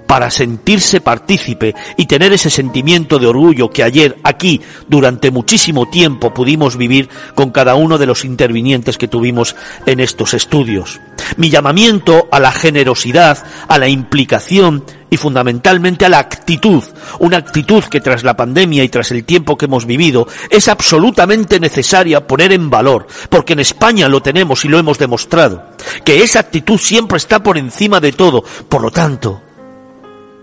para 0.06 0.30
sentirse 0.30 1.02
partícipe 1.02 1.74
y 1.98 2.06
tener 2.06 2.32
ese 2.32 2.48
sentimiento 2.48 3.18
de 3.18 3.26
orgullo 3.26 3.68
que 3.68 3.82
ayer 3.82 4.16
aquí 4.22 4.62
durante 4.88 5.30
muchísimo 5.30 5.84
tiempo 5.90 6.32
pudimos 6.32 6.78
vivir 6.78 7.10
con 7.34 7.50
cada 7.50 7.74
uno 7.74 7.98
de 7.98 8.06
los 8.06 8.24
intervinientes 8.24 8.96
que 8.96 9.06
tuvimos 9.06 9.54
en 9.84 10.00
estos 10.00 10.32
estudios. 10.32 10.98
Mi 11.36 11.50
llamamiento 11.50 12.26
a 12.32 12.40
la 12.40 12.52
generosidad, 12.52 13.44
a 13.68 13.76
la 13.76 13.88
implicación 13.88 14.82
y 15.11 15.17
fundamentalmente 15.17 16.07
a 16.07 16.09
la 16.09 16.21
actitud, 16.21 16.83
una 17.19 17.37
actitud 17.37 17.85
que 17.85 18.00
tras 18.00 18.23
la 18.23 18.37
pandemia 18.37 18.85
y 18.85 18.88
tras 18.88 19.11
el 19.11 19.25
tiempo 19.25 19.59
que 19.59 19.67
hemos 19.67 19.85
vivido 19.85 20.26
es 20.49 20.69
absolutamente 20.69 21.61
necesaria 21.61 22.26
poner 22.26 22.52
en 22.52 22.71
valor, 22.71 23.07
porque 23.29 23.55
en 23.55 23.61
España 23.61 24.09
lo 24.09 24.23
tenemos 24.23 24.64
y 24.64 24.69
lo 24.69 24.79
hemos 24.79 24.99
demostrado, 24.99 25.64
que 26.05 26.23
esa 26.23 26.40
actitud 26.40 26.79
siempre 26.79 27.19
está 27.19 27.43
por 27.43 27.59
encima 27.59 28.00
de 28.00 28.12
todo, 28.12 28.45
por 28.69 28.83
lo 28.83 28.90
tanto, 28.90 29.43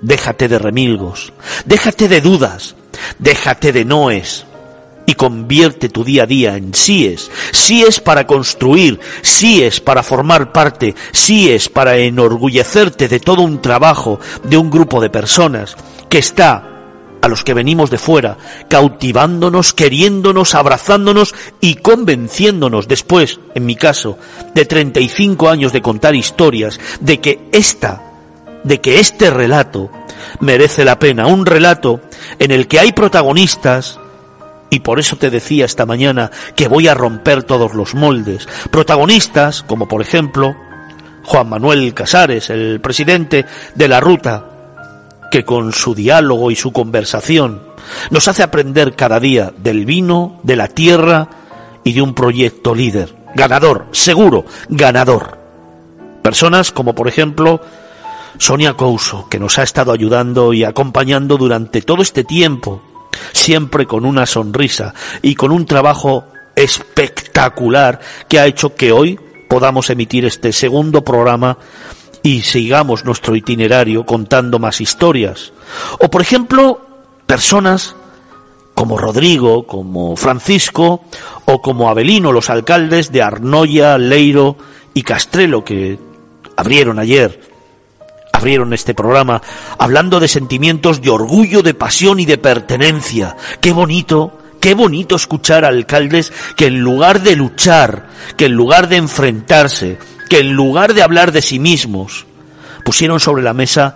déjate 0.02 0.48
de 0.48 0.60
remilgos, 0.60 1.34
déjate 1.66 2.08
de 2.08 2.22
dudas, 2.22 2.76
déjate 3.20 3.72
de 3.72 3.86
noes, 3.86 4.46
y 5.08 5.16
convierte 5.16 5.90
tu 5.90 6.04
día 6.04 6.24
a 6.24 6.28
día 6.28 6.58
en 6.58 6.74
síes. 6.76 7.32
Síes 7.52 8.00
para 8.02 8.28
construir, 8.28 9.00
síes 9.22 9.80
para 9.80 10.04
formar 10.04 10.52
parte, 10.52 10.94
síes 11.12 11.70
para 11.70 11.98
enorgullecerte 11.98 13.08
de 13.08 13.20
todo 13.22 13.42
un 13.42 13.62
trabajo 13.62 14.20
de 14.44 14.58
un 14.58 14.70
grupo 14.70 15.02
de 15.02 15.10
personas 15.10 15.78
que 16.10 16.18
está 16.18 16.74
a 17.22 17.28
los 17.30 17.44
que 17.44 17.54
venimos 17.54 17.90
de 17.90 17.98
fuera, 17.98 18.38
cautivándonos, 18.70 19.74
queriéndonos, 19.74 20.54
abrazándonos 20.54 21.34
y 21.62 21.76
convenciéndonos 21.76 22.88
después, 22.88 23.40
en 23.56 23.66
mi 23.66 23.76
caso, 23.76 24.20
de 24.54 24.66
35 24.66 25.50
años 25.50 25.72
de 25.72 25.82
contar 25.82 26.16
historias, 26.16 26.80
de 27.00 27.20
que 27.20 27.48
esta, 27.54 28.04
de 28.66 28.82
que 28.82 29.00
este 29.00 29.30
relato 29.30 29.90
merece 30.42 30.84
la 30.84 31.00
pena, 31.00 31.28
un 31.28 31.46
relato 31.46 32.02
en 32.40 32.52
el 32.52 32.68
que 32.68 32.80
hay 32.80 32.92
protagonistas, 32.92 34.00
y 34.70 34.80
por 34.80 35.00
eso 35.00 35.16
te 35.16 35.30
decía 35.30 35.66
esta 35.66 35.86
mañana 35.86 36.32
que 36.56 36.68
voy 36.68 36.88
a 36.88 36.94
romper 36.94 37.44
todos 37.44 37.74
los 37.74 37.96
moldes. 37.96 38.48
Protagonistas, 38.72 39.64
como 39.64 39.88
por 39.88 40.02
ejemplo 40.02 40.56
Juan 41.24 41.50
Manuel 41.50 41.94
Casares, 41.94 42.50
el 42.50 42.80
presidente 42.82 43.46
de 43.76 43.88
la 43.88 44.00
ruta, 44.00 44.46
que 45.32 45.44
con 45.44 45.74
su 45.74 45.94
diálogo 45.94 46.52
y 46.52 46.56
su 46.56 46.72
conversación 46.72 47.62
nos 48.12 48.28
hace 48.28 48.44
aprender 48.44 48.96
cada 48.96 49.20
día 49.20 49.54
del 49.58 49.86
vino, 49.86 50.40
de 50.44 50.56
la 50.56 50.68
tierra 50.68 51.30
y 51.84 51.94
de 51.94 52.02
un 52.02 52.14
proyecto 52.14 52.76
líder. 52.76 53.16
Ganador, 53.36 53.88
seguro, 53.92 54.46
ganador. 54.70 55.38
Personas 56.22 56.72
como 56.72 56.96
por 56.96 57.08
ejemplo 57.08 57.62
Sonia 58.38 58.74
Couso, 58.74 59.28
que 59.30 59.40
nos 59.40 59.58
ha 59.60 59.64
estado 59.64 59.92
ayudando 59.92 60.54
y 60.54 60.64
acompañando 60.64 61.38
durante 61.38 61.82
todo 61.82 62.02
este 62.02 62.24
tiempo 62.24 62.82
siempre 63.32 63.86
con 63.86 64.06
una 64.06 64.26
sonrisa 64.26 64.94
y 65.22 65.36
con 65.36 65.52
un 65.52 65.66
trabajo 65.66 66.26
espectacular 66.56 68.00
que 68.28 68.40
ha 68.40 68.48
hecho 68.48 68.76
que 68.76 68.92
hoy 68.92 69.20
podamos 69.48 69.90
emitir 69.90 70.26
este 70.26 70.52
segundo 70.52 71.04
programa 71.04 71.58
y 72.24 72.42
sigamos 72.42 73.06
nuestro 73.06 73.36
itinerario 73.36 74.06
contando 74.06 74.60
más 74.60 74.82
historias. 74.82 75.54
O 76.00 76.10
por 76.10 76.22
ejemplo, 76.22 76.82
personas 77.26 77.96
como 78.74 78.98
Rodrigo, 78.98 79.66
como 79.66 80.16
Francisco 80.16 81.04
o 81.46 81.62
como 81.62 81.90
Abelino, 81.90 82.32
los 82.32 82.50
alcaldes 82.50 83.12
de 83.12 83.22
Arnoya, 83.22 83.98
Leiro 83.98 84.58
y 84.94 85.04
Castrelo 85.04 85.64
que 85.64 85.98
abrieron 86.56 87.00
ayer 87.00 87.47
abrieron 88.38 88.72
este 88.74 88.94
programa 88.94 89.42
hablando 89.80 90.20
de 90.20 90.28
sentimientos 90.28 91.02
de 91.02 91.10
orgullo, 91.10 91.64
de 91.64 91.74
pasión 91.74 92.20
y 92.20 92.26
de 92.26 92.38
pertenencia. 92.38 93.36
Qué 93.60 93.72
bonito, 93.72 94.38
qué 94.62 94.76
bonito 94.76 95.16
escuchar 95.16 95.66
a 95.66 95.70
alcaldes 95.70 96.32
que 96.56 96.68
en 96.68 96.80
lugar 96.80 97.22
de 97.22 97.36
luchar, 97.36 98.08
que 98.38 98.46
en 98.46 98.54
lugar 98.54 98.90
de 98.90 98.98
enfrentarse, 98.98 99.98
que 100.30 100.40
en 100.40 100.54
lugar 100.54 100.94
de 100.94 101.02
hablar 101.02 101.32
de 101.32 101.42
sí 101.42 101.58
mismos, 101.58 102.28
pusieron 102.84 103.20
sobre 103.20 103.42
la 103.42 103.54
mesa 103.54 103.96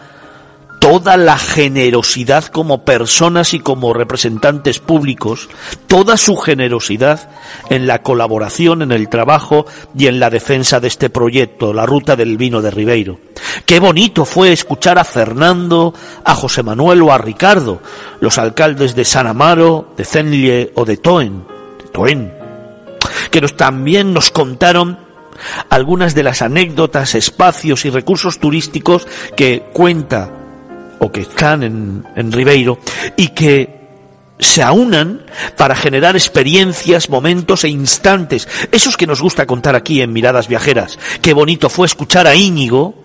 toda 0.82 1.16
la 1.16 1.38
generosidad 1.38 2.46
como 2.46 2.84
personas 2.84 3.54
y 3.54 3.60
como 3.60 3.94
representantes 3.94 4.80
públicos, 4.80 5.48
toda 5.86 6.18
su 6.18 6.36
generosidad 6.36 7.30
en 7.70 7.86
la 7.86 8.02
colaboración, 8.02 8.82
en 8.82 8.92
el 8.92 9.08
trabajo 9.08 9.68
y 9.96 10.08
en 10.08 10.20
la 10.20 10.32
defensa 10.32 10.80
de 10.80 10.88
este 10.88 11.12
proyecto, 11.12 11.72
la 11.72 11.86
ruta 11.86 12.16
del 12.16 12.36
vino 12.36 12.64
de 12.64 12.72
Ribeiro. 12.72 13.20
Qué 13.68 13.80
bonito 13.80 14.26
fue 14.26 14.52
escuchar 14.52 14.98
a 14.98 15.04
Fernando, 15.04 15.94
a 16.26 16.34
José 16.34 16.64
Manuel 16.64 17.04
o 17.04 17.14
a 17.14 17.20
Ricardo, 17.20 17.80
los 18.20 18.40
alcaldes 18.40 18.96
de 18.96 19.06
San 19.06 19.28
Amaro, 19.28 19.94
de 19.96 20.04
Cenlie 20.04 20.72
o 20.74 20.84
de 20.84 20.98
Toen, 20.98 21.46
Toen, 21.94 22.34
que 23.30 23.40
nos, 23.40 23.56
también 23.56 24.14
nos 24.14 24.32
contaron 24.32 24.98
algunas 25.70 26.16
de 26.16 26.24
las 26.24 26.42
anécdotas, 26.42 27.14
espacios 27.14 27.86
y 27.86 27.92
recursos 27.92 28.40
turísticos 28.40 29.08
que 29.36 29.70
cuenta 29.74 30.41
o 31.02 31.12
que 31.12 31.22
están 31.22 31.64
en, 31.64 32.06
en 32.16 32.32
Ribeiro 32.32 32.80
y 33.18 33.30
que 33.30 33.82
se 34.38 34.62
aunan 34.62 35.24
para 35.58 35.76
generar 35.76 36.16
experiencias, 36.16 37.10
momentos 37.10 37.64
e 37.64 37.70
instantes, 37.70 38.48
esos 38.72 38.98
que 38.98 39.08
nos 39.08 39.22
gusta 39.22 39.46
contar 39.46 39.76
aquí 39.76 40.02
en 40.02 40.14
Miradas 40.14 40.48
Viajeras. 40.48 40.98
Qué 41.22 41.34
bonito 41.34 41.70
fue 41.70 41.88
escuchar 41.88 42.28
a 42.28 42.36
Íñigo, 42.36 42.96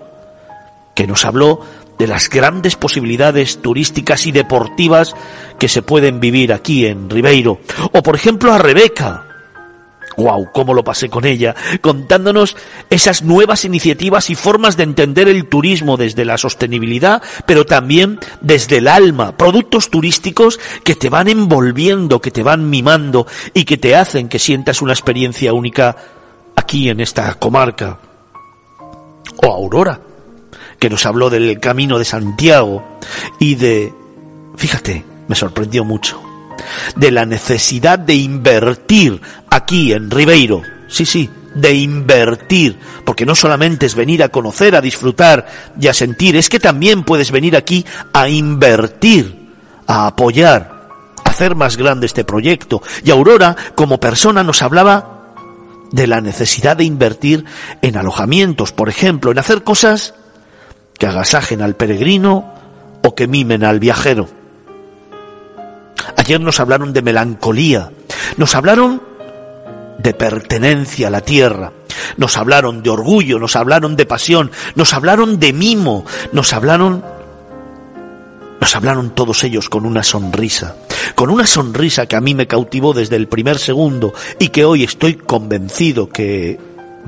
que 0.94 1.06
nos 1.06 1.24
habló 1.24 1.60
de 1.98 2.06
las 2.06 2.28
grandes 2.28 2.76
posibilidades 2.76 3.62
turísticas 3.62 4.26
y 4.26 4.32
deportivas 4.32 5.14
que 5.58 5.68
se 5.68 5.82
pueden 5.82 6.20
vivir 6.20 6.52
aquí 6.52 6.86
en 6.86 7.08
Ribeiro. 7.08 7.60
O 7.92 8.02
por 8.02 8.14
ejemplo 8.14 8.52
a 8.52 8.58
Rebeca, 8.58 9.25
¡Wow! 10.16 10.50
¿Cómo 10.52 10.72
lo 10.72 10.82
pasé 10.82 11.08
con 11.10 11.26
ella? 11.26 11.54
Contándonos 11.82 12.56
esas 12.88 13.22
nuevas 13.22 13.64
iniciativas 13.64 14.30
y 14.30 14.34
formas 14.34 14.76
de 14.76 14.84
entender 14.84 15.28
el 15.28 15.46
turismo 15.46 15.96
desde 15.96 16.24
la 16.24 16.38
sostenibilidad, 16.38 17.22
pero 17.46 17.66
también 17.66 18.18
desde 18.40 18.78
el 18.78 18.88
alma. 18.88 19.36
Productos 19.36 19.90
turísticos 19.90 20.58
que 20.84 20.94
te 20.94 21.10
van 21.10 21.28
envolviendo, 21.28 22.20
que 22.20 22.30
te 22.30 22.42
van 22.42 22.70
mimando 22.70 23.26
y 23.52 23.64
que 23.64 23.76
te 23.76 23.94
hacen 23.94 24.28
que 24.28 24.38
sientas 24.38 24.80
una 24.80 24.92
experiencia 24.92 25.52
única 25.52 25.96
aquí 26.56 26.88
en 26.88 27.00
esta 27.00 27.34
comarca. 27.34 27.98
O 29.36 29.52
Aurora, 29.52 30.00
que 30.78 30.88
nos 30.88 31.04
habló 31.04 31.28
del 31.28 31.60
camino 31.60 31.98
de 31.98 32.04
Santiago 32.06 32.98
y 33.38 33.56
de... 33.56 33.92
Fíjate, 34.56 35.04
me 35.28 35.34
sorprendió 35.34 35.84
mucho 35.84 36.35
de 36.94 37.10
la 37.10 37.26
necesidad 37.26 37.98
de 37.98 38.14
invertir 38.14 39.20
aquí 39.50 39.92
en 39.92 40.10
Ribeiro. 40.10 40.62
Sí, 40.88 41.04
sí, 41.04 41.30
de 41.54 41.74
invertir, 41.74 42.78
porque 43.04 43.26
no 43.26 43.34
solamente 43.34 43.86
es 43.86 43.94
venir 43.94 44.22
a 44.22 44.28
conocer, 44.28 44.76
a 44.76 44.80
disfrutar 44.80 45.46
y 45.80 45.88
a 45.88 45.94
sentir, 45.94 46.36
es 46.36 46.48
que 46.48 46.60
también 46.60 47.02
puedes 47.02 47.30
venir 47.30 47.56
aquí 47.56 47.84
a 48.12 48.28
invertir, 48.28 49.50
a 49.86 50.06
apoyar, 50.06 50.88
a 51.24 51.30
hacer 51.30 51.54
más 51.54 51.76
grande 51.76 52.06
este 52.06 52.24
proyecto. 52.24 52.82
Y 53.04 53.10
Aurora, 53.10 53.56
como 53.74 53.98
persona, 53.98 54.44
nos 54.44 54.62
hablaba 54.62 55.16
de 55.92 56.06
la 56.06 56.20
necesidad 56.20 56.76
de 56.76 56.84
invertir 56.84 57.44
en 57.80 57.96
alojamientos, 57.96 58.72
por 58.72 58.88
ejemplo, 58.88 59.30
en 59.30 59.38
hacer 59.38 59.64
cosas 59.64 60.14
que 60.98 61.06
agasajen 61.06 61.62
al 61.62 61.74
peregrino 61.74 62.52
o 63.02 63.14
que 63.14 63.26
mimen 63.26 63.64
al 63.64 63.80
viajero. 63.80 64.28
Ayer 66.16 66.40
nos 66.40 66.60
hablaron 66.60 66.92
de 66.92 67.02
melancolía, 67.02 67.90
nos 68.36 68.54
hablaron 68.54 69.02
de 69.98 70.14
pertenencia 70.14 71.08
a 71.08 71.10
la 71.10 71.20
tierra, 71.20 71.72
nos 72.16 72.36
hablaron 72.36 72.82
de 72.82 72.90
orgullo, 72.90 73.38
nos 73.38 73.56
hablaron 73.56 73.96
de 73.96 74.06
pasión, 74.06 74.50
nos 74.74 74.94
hablaron 74.94 75.38
de 75.38 75.52
mimo, 75.52 76.04
nos 76.32 76.52
hablaron 76.52 77.02
nos 78.60 78.74
hablaron 78.74 79.10
todos 79.10 79.44
ellos 79.44 79.68
con 79.68 79.84
una 79.84 80.02
sonrisa, 80.02 80.76
con 81.14 81.30
una 81.30 81.46
sonrisa 81.46 82.06
que 82.06 82.16
a 82.16 82.20
mí 82.20 82.34
me 82.34 82.46
cautivó 82.46 82.94
desde 82.94 83.16
el 83.16 83.28
primer 83.28 83.58
segundo 83.58 84.14
y 84.38 84.48
que 84.48 84.64
hoy 84.64 84.82
estoy 84.82 85.14
convencido 85.14 86.08
que 86.08 86.58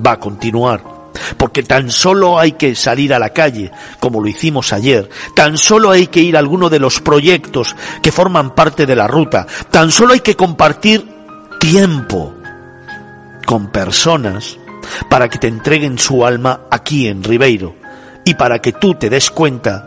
va 0.05 0.13
a 0.13 0.21
continuar 0.21 0.98
porque 1.37 1.63
tan 1.63 1.91
solo 1.91 2.39
hay 2.39 2.53
que 2.53 2.75
salir 2.75 3.15
a 3.15 3.19
la 3.19 3.31
calle, 3.31 3.71
como 4.01 4.21
lo 4.21 4.29
hicimos 4.29 4.73
ayer, 4.73 5.09
tan 5.35 5.59
solo 5.59 5.91
hay 5.91 6.07
que 6.07 6.21
ir 6.21 6.37
a 6.37 6.39
alguno 6.39 6.71
de 6.71 6.79
los 6.79 7.01
proyectos 7.01 7.75
que 8.03 8.13
forman 8.13 8.55
parte 8.55 8.87
de 8.87 8.97
la 8.97 9.07
ruta, 9.07 9.47
tan 9.71 9.91
solo 9.93 10.15
hay 10.15 10.21
que 10.21 10.37
compartir 10.37 11.07
tiempo 11.61 12.35
con 13.47 13.71
personas 13.71 14.59
para 15.09 15.29
que 15.29 15.39
te 15.39 15.49
entreguen 15.49 15.99
su 15.99 16.25
alma 16.25 16.63
aquí 16.71 17.09
en 17.09 17.23
Ribeiro 17.23 17.75
y 18.25 18.35
para 18.35 18.61
que 18.61 18.73
tú 18.73 18.95
te 18.95 19.11
des 19.11 19.31
cuenta 19.31 19.85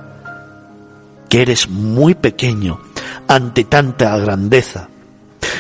que 1.29 1.41
eres 1.41 1.69
muy 1.69 2.15
pequeño 2.15 2.79
ante 3.27 3.63
tanta 3.63 4.17
grandeza 4.17 4.90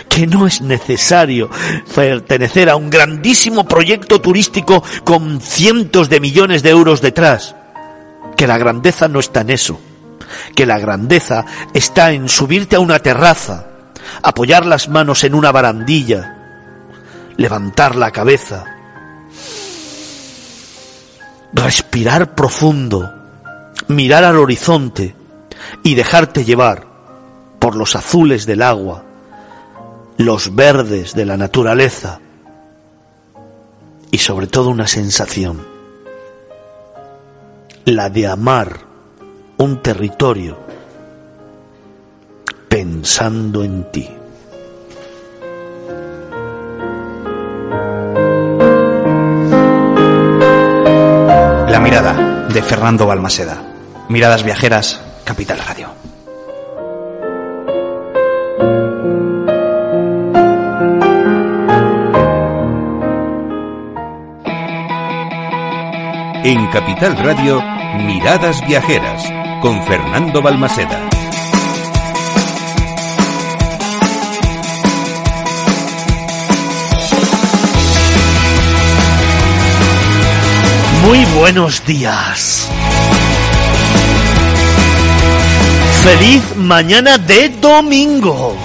que 0.07 0.27
no 0.27 0.47
es 0.47 0.61
necesario 0.61 1.49
pertenecer 1.93 2.69
a 2.69 2.75
un 2.75 2.89
grandísimo 2.89 3.65
proyecto 3.65 4.21
turístico 4.21 4.83
con 5.03 5.41
cientos 5.41 6.09
de 6.09 6.19
millones 6.19 6.63
de 6.63 6.69
euros 6.69 7.01
detrás, 7.01 7.55
que 8.37 8.47
la 8.47 8.57
grandeza 8.57 9.07
no 9.07 9.19
está 9.19 9.41
en 9.41 9.51
eso, 9.51 9.79
que 10.55 10.65
la 10.65 10.79
grandeza 10.79 11.45
está 11.73 12.11
en 12.11 12.29
subirte 12.29 12.75
a 12.75 12.79
una 12.79 12.99
terraza, 12.99 13.67
apoyar 14.21 14.65
las 14.65 14.89
manos 14.89 15.23
en 15.23 15.35
una 15.35 15.51
barandilla, 15.51 16.37
levantar 17.37 17.95
la 17.95 18.11
cabeza, 18.11 18.65
respirar 21.53 22.35
profundo, 22.35 23.13
mirar 23.87 24.23
al 24.23 24.37
horizonte 24.37 25.15
y 25.83 25.95
dejarte 25.95 26.45
llevar 26.45 26.87
por 27.59 27.75
los 27.75 27.95
azules 27.95 28.45
del 28.45 28.61
agua 28.61 29.05
los 30.21 30.55
verdes 30.55 31.13
de 31.13 31.25
la 31.25 31.37
naturaleza 31.37 32.19
y 34.11 34.17
sobre 34.17 34.47
todo 34.47 34.69
una 34.69 34.87
sensación, 34.87 35.65
la 37.85 38.09
de 38.09 38.27
amar 38.27 38.79
un 39.57 39.81
territorio 39.81 40.57
pensando 42.67 43.63
en 43.63 43.91
ti. 43.91 44.09
La 51.67 51.79
mirada 51.81 52.47
de 52.47 52.61
Fernando 52.61 53.07
Balmaseda. 53.07 53.63
Miradas 54.09 54.43
viajeras, 54.43 55.01
Capital 55.23 55.59
Radio. 55.59 56.00
En 66.43 66.65
Capital 66.71 67.15
Radio, 67.17 67.61
Miradas 67.97 68.65
Viajeras, 68.65 69.23
con 69.61 69.85
Fernando 69.85 70.41
Balmaseda. 70.41 71.07
Muy 81.03 81.23
buenos 81.37 81.85
días. 81.85 82.67
Feliz 86.03 86.55
mañana 86.55 87.19
de 87.19 87.49
domingo. 87.49 88.57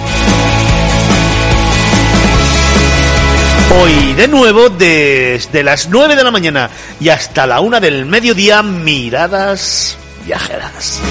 Hoy 3.69 4.13
de 4.13 4.27
nuevo 4.27 4.69
desde 4.69 5.61
las 5.61 5.89
9 5.89 6.15
de 6.15 6.23
la 6.23 6.31
mañana 6.31 6.69
y 6.99 7.09
hasta 7.09 7.45
la 7.45 7.59
1 7.59 7.79
del 7.79 8.05
mediodía 8.05 8.63
miradas 8.63 9.97
viajeras. 10.25 11.01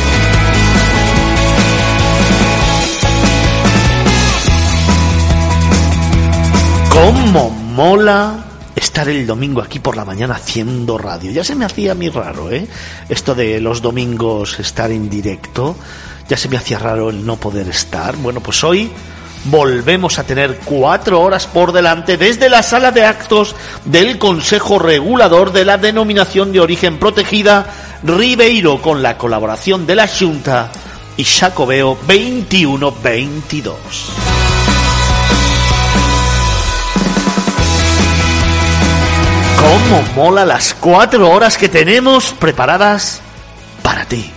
¿Cómo 6.90 7.51
mola 7.51 8.44
estar 8.75 9.09
el 9.09 9.27
domingo 9.27 9.61
aquí 9.61 9.79
por 9.79 9.96
la 9.96 10.05
mañana 10.05 10.35
haciendo 10.35 10.99
radio? 10.99 11.31
Ya 11.31 11.44
se 11.44 11.55
me 11.55 11.64
hacía 11.64 11.92
a 11.92 11.94
mí 11.94 12.09
raro, 12.09 12.51
¿eh? 12.51 12.66
Esto 13.09 13.35
de 13.35 13.61
los 13.61 13.83
domingos 13.83 14.59
estar 14.59 14.90
en 14.90 15.09
directo, 15.11 15.77
ya 16.29 16.37
se 16.37 16.49
me 16.49 16.57
hacía 16.57 16.79
raro 16.79 17.11
el 17.11 17.25
no 17.25 17.37
poder 17.37 17.68
estar. 17.68 18.16
Bueno, 18.16 18.40
pues 18.40 18.64
hoy 18.64 18.90
volvemos 19.50 20.18
a 20.18 20.24
tener 20.24 20.59
cuatro 20.64 21.20
horas 21.20 21.46
por 21.46 21.72
delante 21.72 22.16
desde 22.16 22.48
la 22.48 22.62
sala 22.62 22.90
de 22.90 23.04
actos 23.04 23.54
del 23.85 24.18
Consejo 24.18 24.78
Regulador 24.78 25.52
de 25.52 25.64
la 25.64 25.78
Denominación 25.78 26.52
de 26.52 26.61
Origen 26.61 26.98
Protegida 26.98 27.66
Ribeiro 28.02 28.80
con 28.82 29.02
la 29.02 29.16
colaboración 29.18 29.87
de 29.87 29.94
la 29.94 30.09
Junta 30.09 30.70
y 31.16 31.24
Jacobeo 31.24 31.98
2122. 32.06 33.76
¿Cómo 39.56 40.02
mola 40.14 40.44
las 40.44 40.74
cuatro 40.74 41.30
horas 41.30 41.56
que 41.56 41.68
tenemos 41.68 42.32
preparadas 42.38 43.20
para 43.82 44.04
ti? 44.04 44.36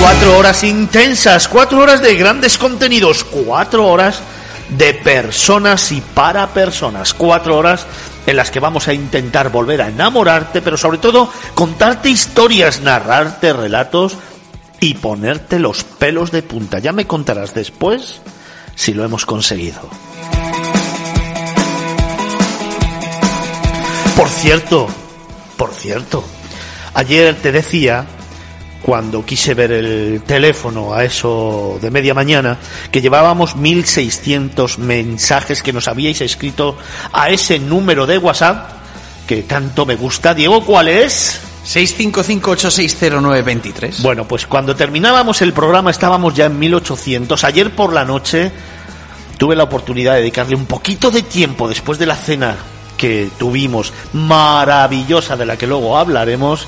Cuatro 0.00 0.38
horas 0.38 0.62
intensas, 0.62 1.48
cuatro 1.48 1.80
horas 1.80 2.00
de 2.00 2.14
grandes 2.14 2.56
contenidos, 2.56 3.24
cuatro 3.24 3.86
horas 3.88 4.20
de 4.68 4.94
personas 4.94 5.90
y 5.90 6.00
para 6.00 6.46
personas, 6.48 7.14
cuatro 7.14 7.56
horas 7.56 7.84
en 8.26 8.36
las 8.36 8.50
que 8.50 8.60
vamos 8.60 8.86
a 8.86 8.94
intentar 8.94 9.50
volver 9.50 9.82
a 9.82 9.88
enamorarte, 9.88 10.62
pero 10.62 10.76
sobre 10.76 10.98
todo 10.98 11.32
contarte 11.54 12.10
historias, 12.10 12.80
narrarte 12.80 13.52
relatos 13.52 14.16
y 14.80 14.94
ponerte 14.94 15.58
los 15.58 15.82
pelos 15.82 16.30
de 16.30 16.42
punta. 16.42 16.78
Ya 16.78 16.92
me 16.92 17.06
contarás 17.06 17.52
después 17.52 18.20
si 18.76 18.94
lo 18.94 19.04
hemos 19.04 19.26
conseguido. 19.26 19.80
Por 24.16 24.28
cierto, 24.28 24.88
por 25.56 25.72
cierto, 25.74 26.24
ayer 26.94 27.34
te 27.34 27.50
decía 27.50 28.06
cuando 28.82 29.24
quise 29.24 29.54
ver 29.54 29.72
el 29.72 30.20
teléfono 30.26 30.92
a 30.94 31.04
eso 31.04 31.78
de 31.80 31.90
media 31.90 32.12
mañana, 32.14 32.58
que 32.90 33.00
llevábamos 33.00 33.56
1.600 33.56 34.76
mensajes 34.78 35.62
que 35.62 35.72
nos 35.72 35.86
habíais 35.88 36.20
escrito 36.20 36.76
a 37.12 37.30
ese 37.30 37.58
número 37.58 38.06
de 38.06 38.18
WhatsApp 38.18 38.72
que 39.26 39.42
tanto 39.42 39.84
me 39.84 39.96
gusta. 39.96 40.34
Diego, 40.34 40.64
¿cuál 40.64 40.86
es? 40.88 41.40
655-860-923. 41.66 44.00
Bueno, 44.00 44.26
pues 44.26 44.46
cuando 44.46 44.74
terminábamos 44.74 45.42
el 45.42 45.52
programa 45.52 45.90
estábamos 45.90 46.32
ya 46.34 46.46
en 46.46 46.58
1800. 46.58 47.44
Ayer 47.44 47.76
por 47.76 47.92
la 47.92 48.06
noche 48.06 48.50
tuve 49.36 49.54
la 49.54 49.64
oportunidad 49.64 50.14
de 50.14 50.20
dedicarle 50.20 50.56
un 50.56 50.64
poquito 50.64 51.10
de 51.10 51.20
tiempo 51.22 51.68
después 51.68 51.98
de 51.98 52.06
la 52.06 52.16
cena 52.16 52.56
que 52.96 53.28
tuvimos, 53.38 53.92
maravillosa, 54.14 55.36
de 55.36 55.44
la 55.46 55.58
que 55.58 55.66
luego 55.66 55.98
hablaremos 55.98 56.66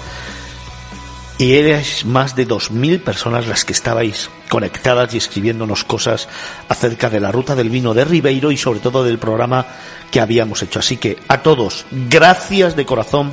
y 1.40 1.54
eres 1.54 2.04
más 2.04 2.36
de 2.36 2.46
2.000 2.46 3.00
personas 3.00 3.46
las 3.46 3.64
que 3.64 3.72
estabais 3.72 4.28
conectadas 4.50 5.14
y 5.14 5.16
escribiéndonos 5.16 5.84
cosas 5.84 6.28
acerca 6.68 7.08
de 7.08 7.18
la 7.18 7.32
ruta 7.32 7.54
del 7.54 7.70
vino 7.70 7.94
de 7.94 8.04
Ribeiro 8.04 8.52
y 8.52 8.58
sobre 8.58 8.80
todo 8.80 9.02
del 9.02 9.18
programa 9.18 9.64
que 10.10 10.20
habíamos 10.20 10.62
hecho. 10.62 10.80
Así 10.80 10.98
que 10.98 11.16
a 11.28 11.40
todos, 11.40 11.86
gracias 11.90 12.76
de 12.76 12.84
corazón 12.84 13.32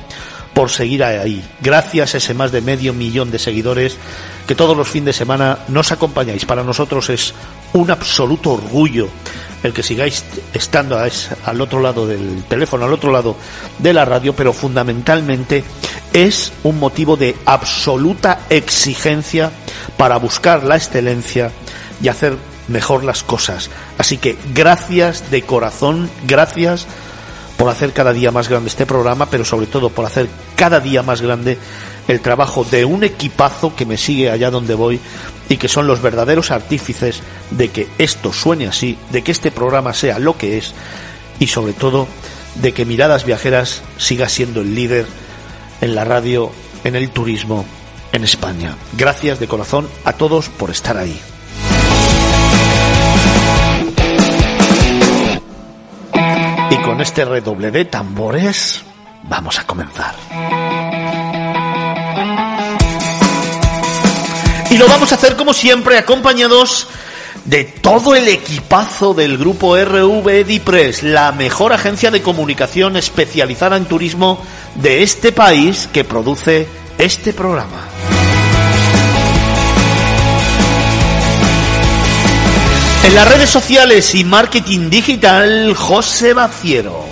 por 0.54 0.70
seguir 0.70 1.04
ahí. 1.04 1.44
Gracias 1.60 2.16
a 2.16 2.20
ese 2.20 2.34
más 2.34 2.54
de 2.54 2.62
medio 2.62 2.94
millón 2.94 3.30
de 3.30 3.40
seguidores 3.40 3.98
que 4.48 4.56
todos 4.56 4.78
los 4.78 4.88
fines 4.88 5.08
de 5.08 5.14
semana 5.14 5.60
nos 5.68 5.92
acompañáis. 5.92 6.46
Para 6.46 6.64
nosotros 6.64 7.10
es 7.10 7.34
un 7.74 7.92
absoluto 7.92 8.52
orgullo 8.52 9.10
el 9.64 9.74
que 9.74 9.84
sigáis 9.84 10.24
estando 10.54 10.98
al 10.98 11.62
otro 11.62 11.82
lado 11.82 12.08
del 12.08 12.44
teléfono, 12.44 12.86
al 12.86 12.94
otro 12.94 13.12
lado 13.12 13.36
de 13.80 13.94
la 13.94 14.06
radio, 14.06 14.34
pero 14.34 14.54
fundamentalmente 14.54 15.64
es 16.14 16.54
un 16.64 16.80
motivo 16.80 17.18
de 17.18 17.36
absoluta 17.46 18.42
exigencia 18.50 19.52
para 19.98 20.18
buscar 20.18 20.64
la 20.64 20.76
excelencia 20.76 21.52
y 22.02 22.08
hacer 22.08 22.38
mejor 22.68 23.04
las 23.04 23.24
cosas. 23.24 23.70
Así 23.98 24.18
que 24.18 24.38
gracias 24.54 25.32
de 25.32 25.42
corazón, 25.42 26.10
gracias 26.28 26.86
por 27.58 27.70
hacer 27.70 27.92
cada 27.92 28.14
día 28.14 28.32
más 28.32 28.50
grande 28.50 28.70
este 28.70 28.86
programa, 28.86 29.28
pero 29.28 29.44
sobre 29.44 29.66
todo 29.66 29.90
por 29.90 30.06
hacer 30.06 30.30
cada 30.56 30.80
día 30.80 31.02
más 31.02 31.22
grande 31.22 31.58
el 32.08 32.22
trabajo 32.22 32.64
de 32.64 32.86
un 32.86 33.04
equipazo 33.04 33.76
que 33.76 33.86
me 33.86 33.98
sigue 33.98 34.30
allá 34.30 34.50
donde 34.52 34.76
voy 34.76 35.00
y 35.50 35.58
que 35.58 35.68
son 35.68 35.88
los 35.88 36.02
verdaderos 36.02 36.52
artífices 36.52 37.22
de 37.52 37.70
que 37.70 37.88
esto 37.98 38.34
suene 38.34 38.68
así, 38.68 38.98
de 39.12 39.24
que 39.24 39.32
este 39.32 39.52
programa 39.52 39.94
sea 39.94 40.20
lo 40.20 40.38
que 40.38 40.58
es 40.58 40.74
y 41.40 41.48
sobre 41.48 41.74
todo 41.74 42.08
de 42.56 42.74
que 42.74 42.86
Miradas 42.86 43.26
Viajeras 43.26 43.84
siga 43.98 44.30
siendo 44.30 44.62
el 44.62 44.76
líder 44.76 45.06
en 45.82 45.96
la 45.96 46.04
radio, 46.04 46.52
en 46.84 46.96
el 46.96 47.10
turismo, 47.10 47.66
en 48.12 48.24
España. 48.24 48.76
Gracias 48.94 49.40
de 49.40 49.48
corazón 49.48 49.88
a 50.04 50.14
todos 50.14 50.50
por 50.50 50.72
estar 50.72 50.98
ahí. 50.98 51.20
Y 56.70 56.76
con 56.78 57.00
este 57.02 57.26
redoble 57.26 57.72
de 57.72 57.86
tambores 57.86 58.84
vamos 59.24 59.60
a 59.60 59.66
comenzar. 59.66 60.16
Y 64.70 64.78
lo 64.78 64.88
vamos 64.88 65.12
a 65.12 65.16
hacer 65.16 65.36
como 65.36 65.54
siempre 65.54 65.98
acompañados 65.98 66.88
de 67.46 67.64
todo 67.64 68.16
el 68.16 68.28
equipazo 68.28 69.14
del 69.14 69.38
grupo 69.38 69.78
RV 69.78 70.28
Edipress, 70.28 71.04
la 71.04 71.32
mejor 71.32 71.72
agencia 71.72 72.12
de 72.12 72.22
comunicación 72.22 72.98
especializada 72.98 73.78
en 73.78 73.86
turismo 73.86 74.44
de 74.76 75.04
este 75.04 75.32
país 75.32 75.88
que 75.94 76.04
produce 76.04 76.68
este 76.98 77.32
programa. 77.32 77.88
En 83.06 83.16
las 83.16 83.28
redes 83.30 83.50
sociales 83.50 84.14
y 84.16 84.26
marketing 84.26 84.90
digital, 84.90 85.74
José 85.76 86.34
Baciero. 86.34 87.07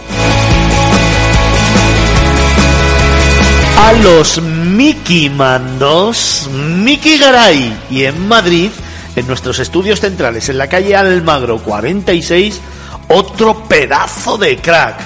A 3.77 3.93
los 3.93 4.41
Miki 4.41 5.29
Mandos, 5.29 6.49
Miki 6.51 7.17
Garay 7.17 7.77
y 7.89 8.05
en 8.05 8.27
Madrid, 8.27 8.71
en 9.15 9.27
nuestros 9.27 9.59
estudios 9.59 9.99
centrales, 9.99 10.47
en 10.49 10.57
la 10.57 10.67
calle 10.67 10.95
Almagro 10.95 11.59
46, 11.59 12.61
otro 13.09 13.67
pedazo 13.67 14.37
de 14.37 14.57
crack. 14.57 14.99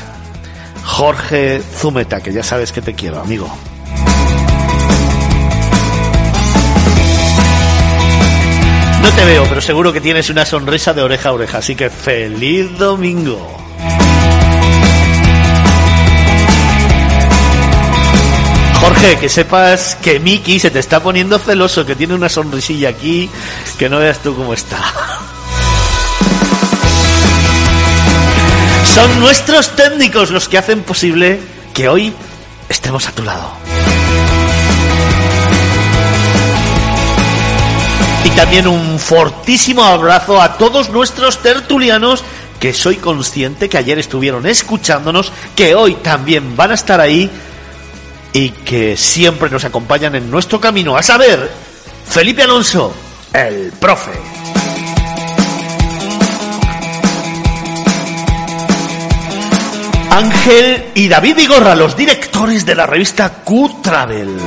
Jorge 0.85 1.61
Zumeta, 1.77 2.21
que 2.21 2.31
ya 2.31 2.43
sabes 2.43 2.71
que 2.71 2.81
te 2.81 2.93
quiero, 2.93 3.19
amigo. 3.19 3.51
No 9.01 9.09
te 9.15 9.25
veo, 9.25 9.45
pero 9.49 9.61
seguro 9.61 9.91
que 9.91 10.01
tienes 10.01 10.29
una 10.29 10.45
sonrisa 10.45 10.93
de 10.93 11.01
oreja 11.01 11.29
a 11.29 11.33
oreja, 11.33 11.57
así 11.57 11.75
que 11.75 11.89
feliz 11.89 12.77
domingo. 12.77 13.58
Que 19.19 19.29
sepas 19.29 19.95
que 20.01 20.19
Miki 20.19 20.59
se 20.59 20.71
te 20.71 20.79
está 20.79 21.01
poniendo 21.01 21.39
celoso, 21.39 21.85
que 21.85 21.95
tiene 21.95 22.13
una 22.13 22.27
sonrisilla 22.29 22.89
aquí, 22.89 23.29
que 23.77 23.87
no 23.89 23.99
veas 23.99 24.19
tú 24.19 24.35
cómo 24.35 24.53
está. 24.53 24.77
Son 28.93 29.19
nuestros 29.19 29.75
técnicos 29.75 30.31
los 30.31 30.49
que 30.49 30.57
hacen 30.57 30.83
posible 30.83 31.39
que 31.73 31.87
hoy 31.87 32.13
estemos 32.67 33.07
a 33.07 33.11
tu 33.11 33.23
lado. 33.23 33.53
Y 38.25 38.29
también 38.31 38.67
un 38.67 38.99
fortísimo 38.99 39.83
abrazo 39.83 40.41
a 40.41 40.57
todos 40.57 40.89
nuestros 40.89 41.37
tertulianos 41.41 42.23
que 42.59 42.73
soy 42.73 42.97
consciente 42.97 43.69
que 43.69 43.77
ayer 43.77 43.97
estuvieron 43.97 44.45
escuchándonos, 44.45 45.31
que 45.55 45.75
hoy 45.75 45.95
también 45.95 46.57
van 46.57 46.71
a 46.71 46.75
estar 46.75 46.99
ahí 46.99 47.31
y 48.33 48.49
que 48.49 48.95
siempre 48.95 49.49
nos 49.49 49.65
acompañan 49.65 50.15
en 50.15 50.29
nuestro 50.29 50.59
camino. 50.59 50.95
A 50.95 51.03
saber, 51.03 51.49
Felipe 52.05 52.43
Alonso, 52.43 52.93
el 53.33 53.71
profe. 53.79 54.11
Ángel 60.11 60.85
y 60.95 61.07
David 61.07 61.37
Igorra, 61.37 61.75
los 61.75 61.95
directores 61.95 62.65
de 62.65 62.75
la 62.75 62.85
revista 62.85 63.29
Q-Travel. 63.43 64.37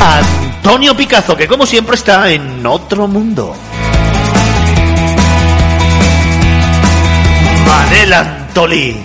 Antonio 0.00 0.96
Picazo, 0.96 1.36
que 1.36 1.46
como 1.46 1.66
siempre 1.66 1.96
está 1.96 2.30
en 2.30 2.64
otro 2.66 3.06
mundo. 3.06 3.54
Manel 7.66 8.12
Antolí. 8.12 8.96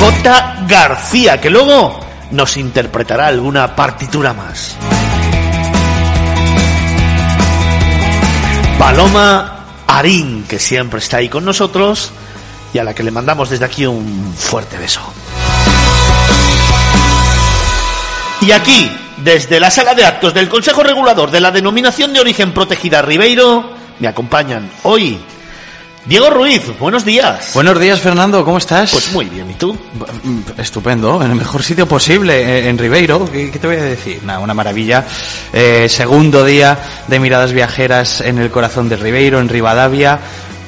J. 0.00 0.64
García, 0.66 1.38
que 1.38 1.50
luego 1.50 2.00
nos 2.30 2.56
interpretará 2.56 3.26
alguna 3.26 3.76
partitura 3.76 4.32
más. 4.32 4.74
Paloma 8.78 9.66
Arín, 9.86 10.44
que 10.48 10.58
siempre 10.58 11.00
está 11.00 11.18
ahí 11.18 11.28
con 11.28 11.44
nosotros 11.44 12.12
y 12.72 12.78
a 12.78 12.84
la 12.84 12.94
que 12.94 13.02
le 13.02 13.10
mandamos 13.10 13.50
desde 13.50 13.66
aquí 13.66 13.84
un 13.84 14.32
fuerte 14.34 14.78
beso. 14.78 15.02
Y 18.40 18.52
aquí, 18.52 18.90
desde 19.18 19.60
la 19.60 19.70
sala 19.70 19.94
de 19.94 20.06
actos 20.06 20.32
del 20.32 20.48
Consejo 20.48 20.82
Regulador 20.82 21.30
de 21.30 21.40
la 21.40 21.50
Denominación 21.50 22.14
de 22.14 22.20
Origen 22.20 22.54
Protegida 22.54 23.02
Ribeiro, 23.02 23.70
me 23.98 24.08
acompañan 24.08 24.70
hoy 24.84 25.20
Diego 26.06 26.30
Ruiz, 26.30 26.62
buenos 26.78 27.04
días. 27.04 27.50
Buenos 27.52 27.78
días, 27.78 28.00
Fernando, 28.00 28.44
¿cómo 28.44 28.58
estás? 28.58 28.90
Pues 28.90 29.12
muy 29.12 29.26
bien, 29.26 29.50
¿y 29.50 29.54
tú? 29.54 29.76
Estupendo, 30.56 31.22
en 31.22 31.30
el 31.30 31.36
mejor 31.36 31.62
sitio 31.62 31.86
posible, 31.86 32.40
eh, 32.40 32.68
en 32.68 32.78
Ribeiro. 32.78 33.30
¿Qué, 33.30 33.50
te 33.50 33.66
voy 33.66 33.76
a 33.76 33.82
decir? 33.82 34.22
Nada, 34.24 34.38
una 34.38 34.54
maravilla. 34.54 35.04
Eh, 35.52 35.88
segundo 35.90 36.44
día 36.44 36.78
de 37.06 37.20
miradas 37.20 37.52
viajeras 37.52 38.22
en 38.22 38.38
el 38.38 38.50
corazón 38.50 38.88
de 38.88 38.96
Ribeiro, 38.96 39.40
en 39.40 39.48
Rivadavia, 39.48 40.18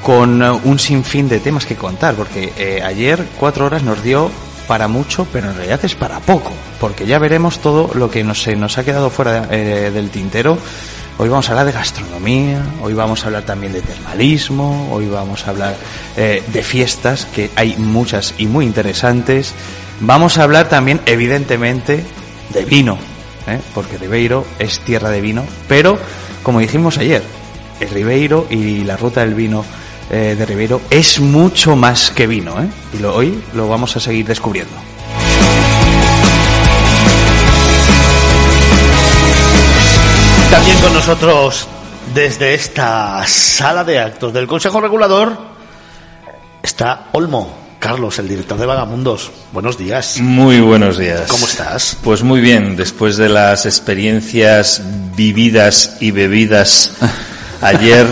con 0.03 0.43
eh, 0.43 0.51
un 0.51 0.79
sinfín 0.79 1.29
de 1.29 1.41
temas 1.41 1.65
que 1.65 1.77
contar, 1.77 2.15
porque 2.15 2.83
ayer 2.85 3.27
cuatro 3.39 3.67
horas 3.67 3.83
nos 3.83 4.03
dio 4.03 4.31
para 4.67 4.89
mucho, 4.89 5.27
pero 5.33 5.51
en 5.51 5.57
realidad 5.57 5.81
es 5.83 5.95
para 5.95 6.21
poco, 6.21 6.53
porque 6.81 7.07
ya 7.07 7.19
veremos 7.19 7.59
todo 7.59 7.91
lo 7.95 8.11
que 8.11 8.25
nos, 8.25 8.43
se 8.43 8.57
nos 8.57 8.79
ha 8.79 8.85
quedado 8.85 9.11
fuera 9.11 9.49
eh, 9.51 9.91
del 9.93 10.11
tintero. 10.11 10.59
Hoy 11.23 11.29
vamos 11.29 11.49
a 11.49 11.53
hablar 11.53 11.67
de 11.67 11.73
gastronomía, 11.73 12.61
hoy 12.83 12.95
vamos 12.95 13.23
a 13.23 13.27
hablar 13.27 13.45
también 13.45 13.73
de 13.73 13.81
termalismo, 13.81 14.89
hoy 14.91 15.07
vamos 15.07 15.47
a 15.47 15.51
hablar 15.51 15.77
eh, 16.17 16.43
de 16.49 16.63
fiestas, 16.65 17.27
que 17.27 17.49
hay 17.55 17.77
muchas 17.77 18.35
y 18.39 18.47
muy 18.47 18.65
interesantes. 18.65 19.55
Vamos 20.01 20.37
a 20.37 20.43
hablar 20.43 20.69
también, 20.69 21.01
evidentemente, 21.07 22.03
de 22.53 22.65
vino, 22.65 22.99
¿eh? 23.47 23.61
porque 23.73 23.99
Ribeiro 23.99 24.45
es 24.59 24.81
tierra 24.81 25.11
de 25.11 25.21
vino, 25.21 25.45
pero, 25.69 25.97
como 26.43 26.59
dijimos 26.59 26.99
ayer, 26.99 27.23
el 27.79 27.91
Ribeiro 27.91 28.49
y 28.51 28.83
la 28.83 28.97
ruta 28.97 29.21
del 29.21 29.35
vino 29.35 29.65
eh, 30.11 30.35
de 30.37 30.45
Ribeiro 30.45 30.81
es 30.91 31.21
mucho 31.21 31.77
más 31.77 32.11
que 32.11 32.27
vino, 32.27 32.57
y 32.99 33.05
hoy 33.05 33.41
lo 33.55 33.69
vamos 33.69 33.97
a 33.97 34.01
seguir 34.01 34.27
descubriendo. 34.27 34.92
También 40.53 40.79
con 40.81 40.93
nosotros 40.93 41.67
desde 42.15 42.53
esta 42.53 43.27
sala 43.27 43.85
de 43.85 43.99
actos 43.99 44.35
del 44.35 44.47
Consejo 44.47 44.83
Regulador 44.83 45.35
está 46.63 47.09
Olmo. 47.13 47.59
Carlos, 47.79 48.19
el 48.19 48.29
director 48.29 48.59
de 48.59 48.67
Vagamundos. 48.67 49.31
Buenos 49.51 49.79
días. 49.79 50.21
Muy 50.21 50.61
buenos 50.61 50.99
días. 50.99 51.23
¿Cómo 51.29 51.47
estás? 51.47 51.97
Pues 52.05 52.23
muy 52.23 52.43
bien, 52.43 52.77
después 52.77 53.17
de 53.17 53.31
las 53.31 53.65
experiencias 53.65 54.83
vividas 55.17 55.97
y 56.01 56.11
bebidas 56.11 56.99
ayer, 57.63 58.07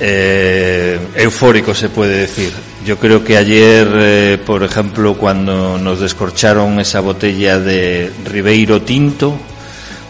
eh, 0.00 0.98
eufórico 1.16 1.74
se 1.74 1.90
puede 1.90 2.16
decir. 2.16 2.50
Yo 2.86 2.98
creo 2.98 3.22
que 3.22 3.36
ayer, 3.36 3.88
eh, 3.92 4.38
por 4.44 4.62
ejemplo, 4.62 5.18
cuando 5.18 5.76
nos 5.76 6.00
descorcharon 6.00 6.80
esa 6.80 7.00
botella 7.00 7.58
de 7.58 8.10
Ribeiro 8.24 8.80
Tinto, 8.80 9.38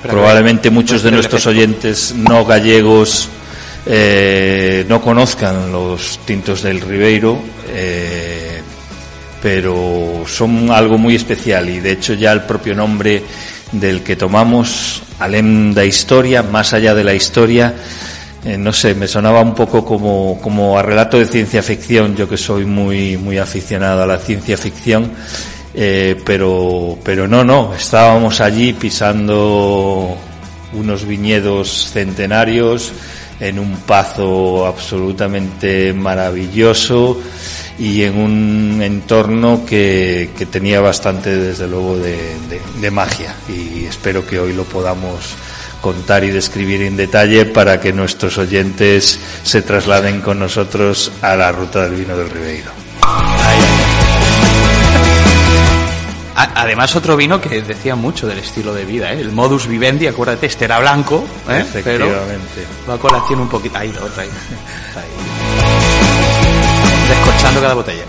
probablemente 0.09 0.71
muchos 0.71 1.03
de 1.03 1.11
nuestros 1.11 1.47
oyentes 1.47 2.15
no 2.17 2.45
gallegos 2.45 3.29
eh, 3.87 4.85
no 4.89 5.01
conozcan 5.01 5.71
los 5.71 6.21
tintos 6.25 6.63
del 6.63 6.81
Ribeiro, 6.81 7.39
eh, 7.69 8.61
pero 9.43 10.25
son 10.27 10.71
algo 10.71 10.97
muy 10.97 11.17
especial 11.17 11.69
y 11.69 11.81
de 11.81 11.93
hecho 11.93 12.15
ya 12.15 12.33
el 12.33 12.43
propio 12.43 12.75
nombre 12.75 13.23
del 13.73 14.03
que 14.03 14.17
tomamos, 14.17 15.03
Alem 15.19 15.75
da 15.75 15.85
Historia, 15.85 16.43
más 16.43 16.73
allá 16.73 16.95
de 16.95 17.05
la 17.05 17.15
historia, 17.15 17.75
eh, 18.45 18.57
no 18.57 18.73
sé, 18.73 18.95
me 18.95 19.09
sonaba 19.09 19.41
un 19.41 19.55
poco 19.55 19.85
como, 19.85 20.39
como 20.41 20.79
a 20.79 20.83
relato 20.83 21.19
de 21.19 21.27
ciencia 21.27 21.63
ficción, 21.63 22.15
yo 22.15 22.29
que 22.29 22.37
soy 22.37 22.65
muy, 22.65 23.17
muy 23.17 23.39
aficionado 23.39 24.03
a 24.03 24.07
la 24.07 24.19
ciencia 24.19 24.57
ficción, 24.57 25.11
eh, 25.75 26.21
pero, 26.25 26.99
pero 27.03 27.27
no, 27.29 27.45
no, 27.45 27.75
estábamos 27.75 28.41
allí 28.41 28.73
pisando 28.73 30.17
unos 30.73 31.07
viñedos 31.07 31.91
centenarios 31.93 32.93
en 33.41 33.59
un 33.59 33.77
pazo 33.79 34.67
absolutamente 34.67 35.93
maravilloso 35.93 37.21
y 37.79 38.03
en 38.03 38.17
un 38.17 38.81
entorno 38.83 39.65
que, 39.67 40.31
tenía 40.51 40.81
bastante, 40.81 41.35
desde 41.37 41.67
luego, 41.67 41.97
de, 41.99 42.13
de- 42.49 42.61
de 42.81 42.91
magia. 42.91 43.35
Y 43.49 43.85
espero 43.87 44.25
que 44.27 44.39
hoy 44.39 44.53
lo 44.53 44.63
podamos 44.65 45.35
contar 45.81 46.23
y 46.25 46.31
describir 46.31 46.83
en 46.83 46.97
detalle 46.97 47.45
para 47.45 47.81
que 47.81 47.93
nuestros 47.93 48.39
oyentes 48.39 49.19
se 49.43 49.63
trasladen 49.63 50.21
con 50.21 50.39
nosotros 50.39 51.11
a 51.21 51.35
la 51.37 51.51
ruta 51.53 51.83
del 51.85 51.97
vino 51.97 52.17
del 52.17 52.31
Ribeiro. 52.31 52.84
Además, 56.37 56.97
otro 56.97 57.17
vino 57.17 57.41
que 57.41 57.63
decía 57.63 57.95
mucho 57.95 58.27
del 58.27 58.39
estilo 58.39 58.75
de 58.75 58.85
vida, 58.85 59.13
¿eh? 59.13 59.21
el 59.21 59.31
modus 59.31 59.69
vivendi, 59.69 60.09
acuérdate, 60.09 60.47
este 60.47 60.65
era 60.65 60.81
blanco, 60.81 61.25
¿eh? 61.49 61.65
pero 61.85 62.07
Efectivamente. 62.07 62.67
va 62.89 62.95
a 62.95 62.99
colación 62.99 63.41
un 63.41 63.49
poquito. 63.49 63.79
Ahí, 63.79 63.91
otra 63.91 64.23
ahí. 64.23 64.31
Ahí. 64.97 65.05
Descorchando 67.09 67.61
cada 67.61 67.75
botella. 67.75 68.05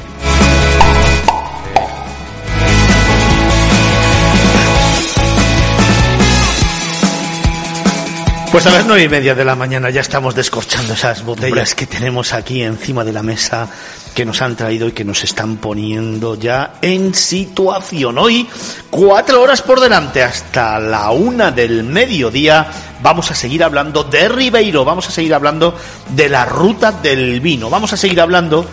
Pues 8.51 8.65
a 8.67 8.71
las 8.71 8.85
nueve 8.85 9.03
y 9.03 9.09
media 9.09 9.35
de 9.35 9.43
la 9.43 9.55
mañana 9.55 9.89
ya 9.89 9.99
estamos 9.99 10.33
descorchando 10.33 10.93
esas 10.93 11.25
botellas 11.25 11.75
que 11.75 11.85
tenemos 11.85 12.31
aquí 12.31 12.63
encima 12.63 13.03
de 13.03 13.11
la 13.11 13.21
mesa 13.21 13.69
que 14.15 14.25
nos 14.25 14.41
han 14.41 14.55
traído 14.55 14.87
y 14.87 14.93
que 14.93 15.03
nos 15.03 15.25
están 15.25 15.57
poniendo 15.57 16.35
ya 16.35 16.75
en 16.81 17.13
situación. 17.13 18.17
Hoy, 18.17 18.47
cuatro 18.89 19.41
horas 19.41 19.61
por 19.61 19.81
delante, 19.81 20.23
hasta 20.23 20.79
la 20.79 21.11
una 21.11 21.51
del 21.51 21.83
mediodía, 21.83 22.65
vamos 23.03 23.29
a 23.29 23.35
seguir 23.35 23.61
hablando 23.61 24.05
de 24.05 24.29
Ribeiro, 24.29 24.85
vamos 24.85 25.09
a 25.09 25.11
seguir 25.11 25.33
hablando 25.33 25.77
de 26.15 26.29
la 26.29 26.45
ruta 26.45 26.93
del 26.93 27.41
vino, 27.41 27.69
vamos 27.69 27.91
a 27.91 27.97
seguir 27.97 28.21
hablando 28.21 28.65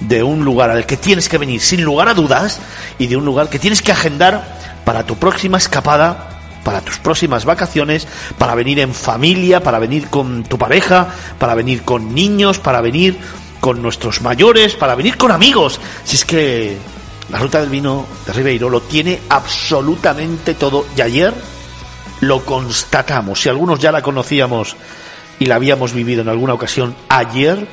de 0.00 0.22
un 0.22 0.42
lugar 0.42 0.70
al 0.70 0.86
que 0.86 0.96
tienes 0.96 1.28
que 1.28 1.36
venir 1.36 1.60
sin 1.60 1.84
lugar 1.84 2.08
a 2.08 2.14
dudas 2.14 2.58
y 2.98 3.08
de 3.08 3.16
un 3.18 3.26
lugar 3.26 3.50
que 3.50 3.58
tienes 3.58 3.82
que 3.82 3.92
agendar 3.92 4.56
para 4.86 5.04
tu 5.04 5.16
próxima 5.16 5.58
escapada 5.58 6.38
para 6.64 6.82
tus 6.82 6.98
próximas 6.98 7.46
vacaciones, 7.46 8.06
para 8.36 8.54
venir 8.54 8.78
en 8.80 8.92
familia, 8.92 9.62
para 9.62 9.78
venir 9.78 10.08
con 10.08 10.44
tu 10.44 10.58
pareja, 10.58 11.08
para 11.38 11.54
venir 11.54 11.82
con 11.82 12.14
niños, 12.14 12.58
para 12.58 12.82
venir 12.82 13.16
con 13.60 13.82
nuestros 13.82 14.22
mayores, 14.22 14.74
para 14.74 14.94
venir 14.94 15.16
con 15.16 15.30
amigos. 15.30 15.80
Si 16.04 16.16
es 16.16 16.24
que 16.24 16.76
la 17.30 17.38
ruta 17.38 17.60
del 17.60 17.70
vino 17.70 18.06
de 18.26 18.32
Ribeiro 18.32 18.70
lo 18.70 18.82
tiene 18.82 19.20
absolutamente 19.28 20.54
todo. 20.54 20.86
Y 20.96 21.00
ayer 21.00 21.34
lo 22.20 22.44
constatamos. 22.44 23.40
Si 23.40 23.48
algunos 23.48 23.78
ya 23.78 23.92
la 23.92 24.02
conocíamos 24.02 24.76
y 25.38 25.46
la 25.46 25.56
habíamos 25.56 25.92
vivido 25.92 26.22
en 26.22 26.28
alguna 26.28 26.54
ocasión, 26.54 26.94
ayer 27.08 27.68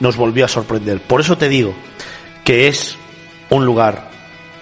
nos 0.00 0.16
volvió 0.16 0.44
a 0.44 0.48
sorprender. 0.48 1.02
Por 1.02 1.20
eso 1.20 1.36
te 1.36 1.48
digo 1.48 1.74
que 2.44 2.68
es 2.68 2.96
un 3.50 3.66
lugar 3.66 4.10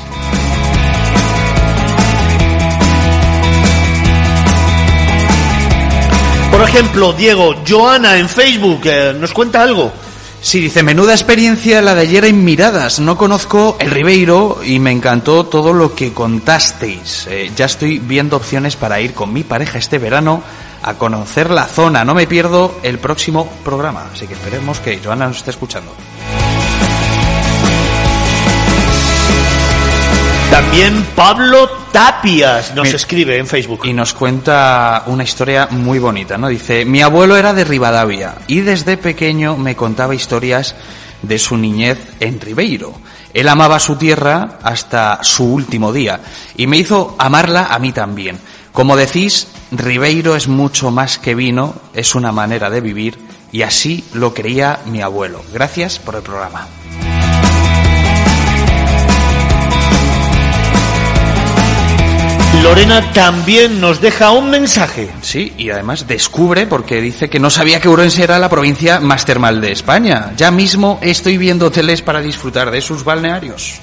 Por 6.52 6.62
ejemplo, 6.68 7.14
Diego, 7.14 7.56
Joana 7.66 8.18
en 8.18 8.28
Facebook, 8.28 8.82
eh, 8.84 9.16
¿nos 9.18 9.32
cuenta 9.34 9.64
algo? 9.64 9.94
Sí, 10.42 10.62
dice, 10.62 10.84
menuda 10.84 11.14
experiencia 11.14 11.82
la 11.82 11.96
de 11.96 12.02
ayer 12.02 12.26
en 12.26 12.44
Miradas. 12.46 13.00
No 13.00 13.18
conozco 13.18 13.76
el 13.80 13.92
Ribeiro 13.92 14.62
y 14.64 14.80
me 14.80 14.92
encantó 14.92 15.46
todo 15.46 15.74
lo 15.74 15.94
que 15.94 16.14
contasteis. 16.14 17.28
Eh, 17.30 17.52
ya 17.56 17.66
estoy 17.66 18.00
viendo 18.00 18.38
opciones 18.38 18.76
para 18.78 19.02
ir 19.02 19.14
con 19.14 19.34
mi 19.34 19.44
pareja 19.44 19.78
este 19.78 19.98
verano 19.98 20.42
a 20.82 20.94
conocer 20.94 21.50
la 21.50 21.66
zona. 21.66 22.06
No 22.06 22.16
me 22.16 22.26
pierdo 22.26 22.80
el 22.84 23.00
próximo 23.00 23.52
programa. 23.66 24.08
Así 24.14 24.28
que 24.28 24.34
esperemos 24.34 24.80
que 24.80 25.00
Joana 25.04 25.28
nos 25.28 25.38
esté 25.38 25.52
escuchando. 25.52 25.92
También 30.50 31.06
Pablo 31.16 31.70
Tapias 31.92 32.74
nos 32.76 32.88
Mi- 32.88 32.94
escribe 32.96 33.38
en 33.38 33.48
Facebook. 33.48 33.82
Y 33.86 33.94
nos 33.94 34.14
cuenta 34.14 35.04
una 35.08 35.24
historia 35.24 35.68
muy 35.72 36.00
bonita, 36.00 36.38
¿no? 36.38 36.48
Dice, 36.48 36.86
mi 36.86 37.02
abuelo 37.02 37.36
era 37.36 37.54
de 37.54 37.64
Rivadavia 37.64 38.36
y 38.48 38.62
desde 38.62 38.98
pequeño 38.98 39.58
me 39.58 39.76
contaba 39.76 40.16
historias 40.16 40.76
de 41.22 41.40
su 41.40 41.58
niñez 41.58 41.98
en 42.20 42.40
Ribeiro. 42.40 42.94
Él 43.34 43.48
amaba 43.48 43.80
su 43.80 43.96
tierra 43.96 44.60
hasta 44.64 45.20
su 45.24 45.46
último 45.46 45.92
día 45.94 46.20
y 46.56 46.68
me 46.68 46.78
hizo 46.78 47.16
amarla 47.20 47.66
a 47.66 47.80
mí 47.80 47.92
también. 47.92 48.40
Como 48.72 48.96
decís, 48.96 49.48
Ribeiro 49.72 50.36
es 50.36 50.48
mucho 50.48 50.92
más 50.92 51.18
que 51.18 51.36
vino, 51.36 51.76
es 51.94 52.16
una 52.16 52.32
manera 52.32 52.70
de 52.70 52.82
vivir 52.82 53.18
y 53.52 53.64
así 53.64 54.04
lo 54.14 54.34
creía 54.34 54.80
mi 54.86 55.02
abuelo. 55.02 55.44
Gracias 55.54 56.00
por 56.00 56.16
el 56.16 56.22
programa. 56.22 56.68
Lorena 62.64 63.12
también 63.14 63.80
nos 63.80 64.02
deja 64.02 64.32
un 64.32 64.50
mensaje. 64.50 65.10
Sí, 65.22 65.54
y 65.58 65.70
además 65.70 66.08
descubre, 66.08 66.68
porque 66.68 67.02
dice 67.02 67.30
que 67.30 67.40
no 67.40 67.50
sabía 67.50 67.80
que 67.80 67.88
Ourense 67.88 68.24
era 68.24 68.38
la 68.38 68.50
provincia 68.50 69.00
más 69.00 69.26
termal 69.26 69.62
de 69.62 69.72
España. 69.72 70.34
Ya 70.36 70.52
mismo 70.52 71.00
estoy 71.02 71.38
viendo 71.38 71.68
hoteles 71.68 72.02
para 72.02 72.22
disfrutar 72.22 72.72
de 72.72 72.82
sus 72.82 73.04
balnearios. 73.04 73.80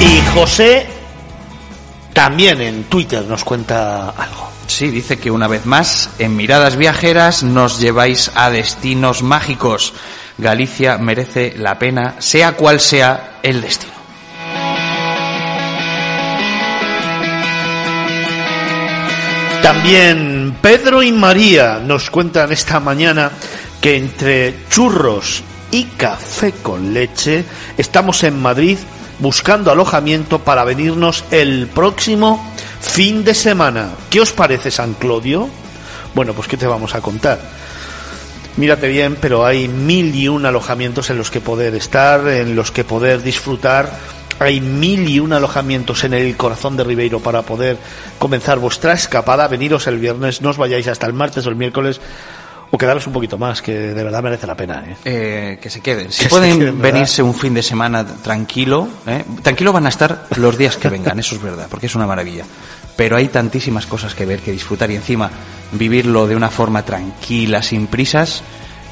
Y 0.00 0.20
José 0.34 0.86
también 2.12 2.60
en 2.60 2.84
Twitter 2.84 3.24
nos 3.24 3.44
cuenta 3.44 4.10
algo. 4.10 4.50
Sí, 4.66 4.90
dice 4.90 5.18
que 5.18 5.30
una 5.30 5.48
vez 5.48 5.66
más, 5.66 6.10
en 6.18 6.36
Miradas 6.36 6.76
Viajeras 6.76 7.42
nos 7.42 7.78
lleváis 7.78 8.30
a 8.34 8.50
destinos 8.50 9.22
mágicos. 9.22 9.94
Galicia 10.38 10.98
merece 10.98 11.54
la 11.56 11.78
pena, 11.78 12.16
sea 12.18 12.56
cual 12.56 12.80
sea 12.80 13.38
el 13.42 13.60
destino. 13.60 14.01
También 19.62 20.56
Pedro 20.60 21.02
y 21.02 21.12
María 21.12 21.78
nos 21.78 22.10
cuentan 22.10 22.50
esta 22.50 22.80
mañana 22.80 23.30
que 23.80 23.96
entre 23.96 24.54
churros 24.68 25.42
y 25.70 25.84
café 25.84 26.52
con 26.52 26.92
leche 26.92 27.44
estamos 27.78 28.24
en 28.24 28.42
Madrid 28.42 28.76
buscando 29.20 29.70
alojamiento 29.70 30.40
para 30.40 30.64
venirnos 30.64 31.24
el 31.30 31.68
próximo 31.68 32.52
fin 32.80 33.24
de 33.24 33.34
semana. 33.34 33.90
¿Qué 34.10 34.20
os 34.20 34.32
parece 34.32 34.72
San 34.72 34.94
Clodio? 34.94 35.48
Bueno, 36.14 36.34
pues 36.34 36.48
¿qué 36.48 36.56
te 36.56 36.66
vamos 36.66 36.96
a 36.96 37.00
contar? 37.00 37.40
Mírate 38.56 38.88
bien, 38.88 39.16
pero 39.20 39.46
hay 39.46 39.68
mil 39.68 40.14
y 40.14 40.28
un 40.28 40.44
alojamientos 40.44 41.08
en 41.10 41.18
los 41.18 41.30
que 41.30 41.40
poder 41.40 41.74
estar, 41.76 42.26
en 42.28 42.56
los 42.56 42.72
que 42.72 42.82
poder 42.84 43.22
disfrutar. 43.22 43.90
Hay 44.42 44.60
mil 44.60 45.08
y 45.08 45.20
un 45.20 45.32
alojamientos 45.32 46.04
en 46.04 46.14
el 46.14 46.36
corazón 46.36 46.76
de 46.76 46.84
Ribeiro 46.84 47.20
para 47.20 47.42
poder 47.42 47.78
comenzar 48.18 48.58
vuestra 48.58 48.92
escapada. 48.92 49.48
Veniros 49.48 49.86
el 49.86 49.98
viernes, 49.98 50.42
no 50.42 50.50
os 50.50 50.56
vayáis 50.56 50.88
hasta 50.88 51.06
el 51.06 51.12
martes 51.12 51.46
o 51.46 51.50
el 51.50 51.56
miércoles 51.56 52.00
o 52.74 52.78
quedaros 52.78 53.06
un 53.06 53.12
poquito 53.12 53.36
más, 53.36 53.60
que 53.60 53.72
de 53.72 54.02
verdad 54.02 54.22
merece 54.22 54.46
la 54.46 54.56
pena. 54.56 54.82
¿eh? 54.86 54.96
Eh, 55.04 55.58
que 55.60 55.68
se 55.68 55.80
queden. 55.80 56.10
Si 56.12 56.24
Que 56.24 56.30
pueden 56.30 56.80
venirse 56.80 57.22
un 57.22 57.34
fin 57.34 57.52
de 57.52 57.62
semana 57.62 58.04
tranquilo, 58.04 58.88
¿eh? 59.06 59.24
tranquilo 59.42 59.74
van 59.74 59.84
a 59.84 59.90
estar 59.90 60.26
los 60.36 60.56
días 60.56 60.78
que 60.78 60.88
vengan, 60.88 61.18
eso 61.18 61.34
es 61.34 61.42
verdad, 61.42 61.66
porque 61.70 61.86
es 61.86 61.94
una 61.94 62.06
maravilla. 62.06 62.44
Pero 62.96 63.16
hay 63.16 63.28
tantísimas 63.28 63.84
cosas 63.86 64.14
que 64.14 64.24
ver, 64.24 64.40
que 64.40 64.52
disfrutar 64.52 64.90
y 64.90 64.96
encima 64.96 65.30
vivirlo 65.72 66.26
de 66.26 66.34
una 66.34 66.48
forma 66.48 66.82
tranquila, 66.82 67.62
sin 67.62 67.88
prisas, 67.88 68.42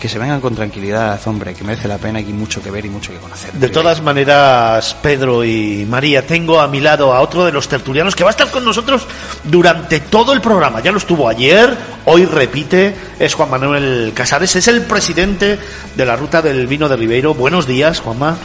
que 0.01 0.09
se 0.09 0.19
vengan 0.19 0.41
con 0.41 0.55
tranquilidad, 0.55 1.21
hombre, 1.27 1.53
que 1.53 1.63
merece 1.63 1.87
la 1.87 1.99
pena 1.99 2.21
y 2.21 2.25
hay 2.25 2.33
mucho 2.33 2.63
que 2.63 2.71
ver 2.71 2.87
y 2.87 2.89
mucho 2.89 3.13
que 3.13 3.19
conocer. 3.19 3.53
De 3.53 3.69
todas 3.69 4.01
maneras, 4.03 4.97
Pedro 5.03 5.45
y 5.45 5.87
María, 5.89 6.27
tengo 6.27 6.59
a 6.59 6.67
mi 6.67 6.81
lado 6.81 7.13
a 7.13 7.21
otro 7.21 7.45
de 7.45 7.53
los 7.53 7.69
tertulianos 7.69 8.17
que 8.17 8.25
va 8.25 8.31
a 8.31 8.33
estar 8.33 8.51
con 8.51 8.65
nosotros 8.65 9.07
durante 9.45 10.01
todo 10.01 10.33
el 10.33 10.41
programa. 10.41 10.81
Ya 10.81 10.91
lo 10.91 10.97
estuvo 10.97 11.29
ayer, 11.29 11.77
hoy 12.07 12.25
repite, 12.25 12.97
es 13.19 13.35
Juan 13.35 13.51
Manuel 13.51 14.13
Casares, 14.15 14.57
es 14.57 14.69
el 14.69 14.81
presidente 14.83 15.59
de 15.95 16.07
la 16.07 16.17
Ruta 16.17 16.41
del 16.41 16.67
Vino 16.67 16.89
de 16.89 16.97
Ribeiro. 16.97 17.35
Buenos 17.35 17.67
días, 17.67 18.01
Juanma. 18.01 18.39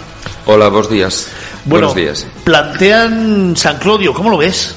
Hola, 0.45 0.67
buenos 0.67 0.89
días. 0.89 1.29
Bueno, 1.63 1.87
buenos 1.87 1.95
días. 1.95 2.27
plantean 2.43 3.55
San 3.55 3.79
Claudio, 3.79 4.13
¿cómo 4.13 4.29
lo 4.29 4.37
ves? 4.37 4.75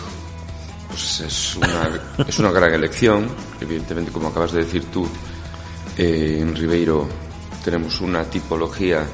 Pues 0.88 1.20
es 1.20 1.56
una, 1.56 2.00
es 2.26 2.38
una 2.38 2.52
gran 2.52 2.72
elección. 2.72 3.28
Evidentemente, 3.60 4.12
como 4.12 4.28
acabas 4.28 4.52
de 4.52 4.64
decir 4.64 4.84
tú, 4.92 5.08
eh, 5.98 6.38
en 6.40 6.54
Ribeiro 6.56 7.06
tenemos 7.64 8.00
una 8.00 8.24
tipología 8.24 9.04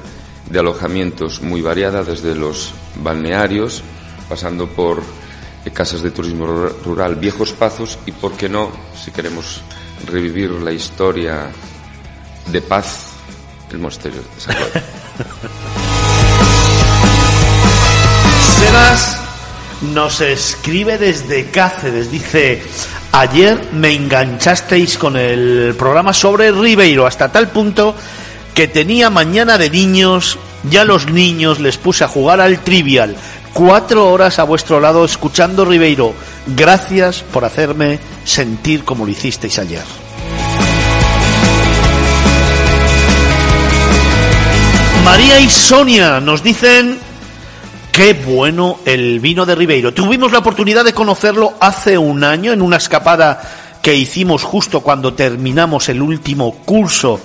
de 0.49 0.59
alojamientos 0.59 1.41
muy 1.41 1.61
variada, 1.61 2.03
desde 2.03 2.35
los 2.35 2.71
balnearios, 2.97 3.81
pasando 4.29 4.67
por 4.67 5.01
eh, 5.65 5.71
casas 5.71 6.01
de 6.03 6.11
turismo 6.11 6.45
ru- 6.45 6.73
rural, 6.83 7.15
viejos 7.15 7.51
pazos 7.53 7.97
y, 8.05 8.11
por 8.11 8.33
qué 8.33 8.47
no, 8.47 8.71
si 9.03 9.11
queremos 9.11 9.61
revivir 10.07 10.51
la 10.51 10.71
historia 10.71 11.47
de 12.51 12.61
paz, 12.61 13.07
el 13.71 13.79
monasterio 13.79 14.19
de 14.21 14.39
San 14.41 14.55
Claudio. 14.55 14.81
Sebas 18.59 19.17
nos 19.93 20.21
escribe 20.21 20.97
desde 20.97 21.49
Cáceres, 21.51 22.11
dice, 22.11 22.61
ayer 23.19 23.69
me 23.71 23.93
enganchasteis 23.93 24.97
con 24.97 25.15
el 25.15 25.73
programa 25.77 26.13
sobre 26.13 26.51
Ribeiro 26.51 27.07
hasta 27.07 27.31
tal 27.31 27.47
punto 27.49 27.95
que 28.53 28.67
tenía 28.67 29.09
mañana 29.09 29.57
de 29.57 29.69
niños, 29.69 30.37
ya 30.69 30.83
los 30.83 31.07
niños 31.07 31.59
les 31.59 31.77
puse 31.77 32.03
a 32.03 32.09
jugar 32.09 32.41
al 32.41 32.59
trivial, 32.59 33.15
cuatro 33.53 34.09
horas 34.09 34.39
a 34.39 34.43
vuestro 34.43 34.79
lado 34.79 35.05
escuchando 35.05 35.63
Ribeiro. 35.63 36.13
Gracias 36.47 37.23
por 37.23 37.45
hacerme 37.45 37.99
sentir 38.25 38.83
como 38.83 39.05
lo 39.05 39.11
hicisteis 39.11 39.59
ayer. 39.59 39.83
María 45.05 45.39
y 45.39 45.49
Sonia 45.49 46.19
nos 46.19 46.43
dicen 46.43 46.97
Qué 47.95 48.11
bueno 48.11 48.79
el 48.83 49.21
vino 49.21 49.45
de 49.45 49.55
Ribeiro. 49.55 49.93
Tuvimos 49.93 50.33
la 50.33 50.39
oportunidad 50.39 50.83
de 50.83 50.91
conocerlo 50.91 51.53
hace 51.61 51.97
un 51.97 52.25
año 52.25 52.51
en 52.51 52.61
una 52.61 52.75
escapada 52.75 53.41
que 53.81 53.95
hicimos 53.95 54.43
justo 54.43 54.81
cuando 54.81 55.13
terminamos 55.13 55.87
el 55.87 56.01
último 56.01 56.55
curso 56.65 57.21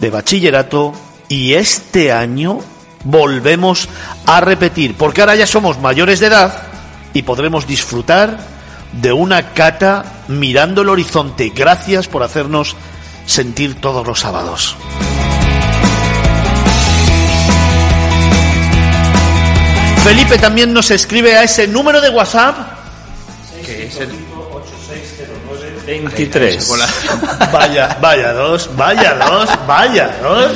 de 0.00 0.08
bachillerato 0.08 0.94
y 1.28 1.52
este 1.52 2.10
año 2.10 2.60
volvemos 3.04 3.90
a 4.24 4.40
repetir, 4.40 4.94
porque 4.94 5.20
ahora 5.20 5.36
ya 5.36 5.46
somos 5.46 5.78
mayores 5.78 6.20
de 6.20 6.28
edad 6.28 6.62
y 7.12 7.20
podremos 7.20 7.66
disfrutar 7.66 8.38
de 8.92 9.12
una 9.12 9.52
cata 9.52 10.22
mirando 10.28 10.80
el 10.80 10.88
horizonte. 10.88 11.52
Gracias 11.54 12.08
por 12.08 12.22
hacernos 12.22 12.76
sentir 13.26 13.78
todos 13.78 14.06
los 14.06 14.20
sábados. 14.20 14.74
Felipe 20.08 20.38
también 20.38 20.72
nos 20.72 20.90
escribe 20.90 21.36
a 21.36 21.42
ese 21.42 21.68
número 21.68 22.00
de 22.00 22.08
WhatsApp. 22.08 22.56
Que 23.64 23.86
es 23.86 24.00
el... 24.00 24.08
23. 25.86 26.68
Vaya, 27.52 27.96
vaya 28.00 28.32
dos, 28.32 28.70
vaya 28.76 29.14
dos, 29.14 29.48
vaya 29.66 30.10
dos. 30.22 30.52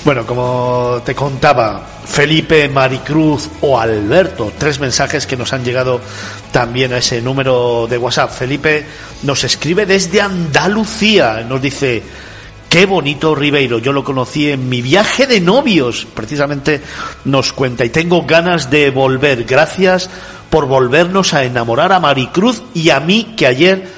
Bueno, 0.06 0.26
como 0.26 1.02
te 1.06 1.14
contaba, 1.14 1.86
Felipe, 2.06 2.70
Maricruz 2.70 3.50
o 3.62 3.80
Alberto, 3.80 4.52
tres 4.58 4.80
mensajes 4.80 5.26
que 5.26 5.38
nos 5.38 5.54
han 5.54 5.64
llegado 5.64 6.02
también 6.52 6.94
a 6.94 6.98
ese 6.98 7.22
número 7.22 7.88
de 7.90 7.98
WhatsApp. 7.98 8.32
Felipe 8.32 8.86
nos 9.24 9.44
escribe 9.44 9.86
desde 9.86 10.22
Andalucía, 10.22 11.46
nos 11.48 11.62
dice, 11.62 12.04
Qué 12.72 12.86
bonito 12.86 13.36
Ribeiro, 13.36 13.80
yo 13.80 13.92
lo 13.92 14.06
conocí 14.06 14.50
en 14.50 14.70
mi 14.70 14.82
viaje 14.82 15.28
de 15.28 15.42
novios, 15.42 16.08
precisamente 16.14 16.82
nos 17.26 17.52
cuenta, 17.52 17.84
y 17.84 17.90
tengo 17.90 18.24
ganas 18.24 18.70
de 18.70 18.92
volver. 18.92 19.44
Gracias 19.44 20.10
por 20.50 20.68
volvernos 20.68 21.34
a 21.34 21.44
enamorar 21.44 21.92
a 21.92 22.00
Maricruz 22.00 22.64
y 22.74 22.90
a 22.92 23.02
mí, 23.02 23.34
que 23.36 23.46
ayer 23.46 23.92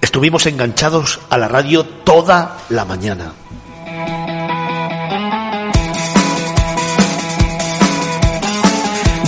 estuvimos 0.00 0.46
enganchados 0.46 1.20
a 1.30 1.38
la 1.38 1.46
radio 1.46 1.84
toda 1.84 2.58
la 2.70 2.84
mañana. 2.84 3.34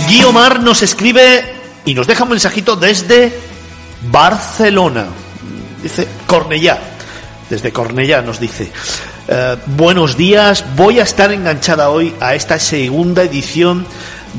Guiomar 0.09 0.59
nos 0.59 0.81
escribe 0.81 1.45
y 1.85 1.93
nos 1.93 2.07
deja 2.07 2.25
un 2.25 2.31
mensajito 2.31 2.75
desde 2.75 3.31
Barcelona. 4.11 5.05
Dice 5.81 6.09
Cornellá. 6.27 6.90
Desde 7.51 7.73
Cornellá 7.73 8.21
nos 8.21 8.39
dice. 8.39 8.71
eh, 9.27 9.57
buenos 9.65 10.15
días, 10.15 10.63
voy 10.77 11.01
a 11.01 11.03
estar 11.03 11.33
enganchada 11.33 11.89
hoy 11.89 12.15
a 12.21 12.33
esta 12.33 12.57
segunda 12.57 13.23
edición 13.23 13.85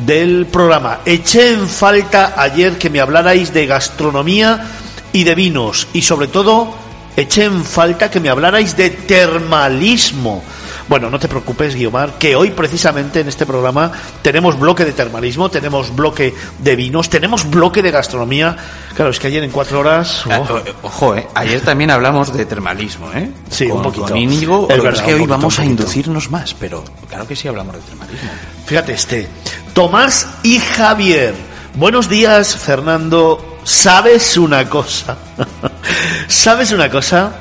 del 0.06 0.46
programa. 0.46 1.00
Eché 1.04 1.52
en 1.52 1.68
falta 1.68 2.32
ayer 2.38 2.78
que 2.78 2.88
me 2.88 3.00
hablarais 3.00 3.52
de 3.52 3.66
gastronomía 3.66 4.66
y 5.12 5.24
de 5.24 5.34
vinos 5.34 5.88
y 5.92 6.00
sobre 6.00 6.28
todo 6.28 6.74
eché 7.14 7.44
en 7.44 7.62
falta 7.66 8.10
que 8.10 8.18
me 8.18 8.30
hablarais 8.30 8.78
de 8.78 8.88
termalismo. 8.88 10.42
Bueno, 10.88 11.08
no 11.10 11.18
te 11.18 11.28
preocupes, 11.28 11.74
Guiomar, 11.74 12.18
que 12.18 12.34
hoy 12.36 12.50
precisamente 12.50 13.20
en 13.20 13.28
este 13.28 13.46
programa 13.46 13.90
tenemos 14.20 14.58
bloque 14.58 14.84
de 14.84 14.92
termalismo, 14.92 15.48
tenemos 15.50 15.94
bloque 15.94 16.34
de 16.58 16.76
vinos, 16.76 17.08
tenemos 17.08 17.48
bloque 17.48 17.82
de 17.82 17.90
gastronomía. 17.90 18.56
Claro, 18.94 19.10
es 19.10 19.18
que 19.18 19.28
ayer 19.28 19.42
en 19.42 19.50
cuatro 19.50 19.80
horas... 19.80 20.24
Ah, 20.30 20.40
oh, 20.48 20.54
o- 20.54 20.62
Ojo, 20.86 21.16
eh. 21.16 21.26
ayer 21.34 21.60
también 21.62 21.90
hablamos 21.90 22.32
de 22.34 22.44
termalismo, 22.44 23.10
¿eh? 23.14 23.30
Sí, 23.48 23.68
con, 23.68 23.78
un 23.78 23.82
poquito. 23.84 24.06
Con 24.08 24.16
Íñigo, 24.18 24.66
Es 24.68 24.76
que 24.76 24.80
verdad, 24.82 25.00
es 25.00 25.06
que 25.06 25.14
un 25.14 25.14
hoy 25.14 25.20
poquito, 25.20 25.34
vamos 25.38 25.58
a 25.58 25.64
inducirnos 25.64 26.30
más, 26.30 26.54
pero 26.54 26.84
claro 27.08 27.26
que 27.26 27.36
sí 27.36 27.48
hablamos 27.48 27.74
de 27.76 27.80
termalismo. 27.82 28.30
Fíjate 28.66 28.92
este. 28.92 29.28
Tomás 29.72 30.26
y 30.42 30.58
Javier. 30.58 31.34
Buenos 31.74 32.08
días, 32.08 32.54
Fernando. 32.56 33.58
¿Sabes 33.64 34.36
una 34.36 34.68
cosa? 34.68 35.16
¿Sabes 36.28 36.72
una 36.72 36.90
cosa? 36.90 37.32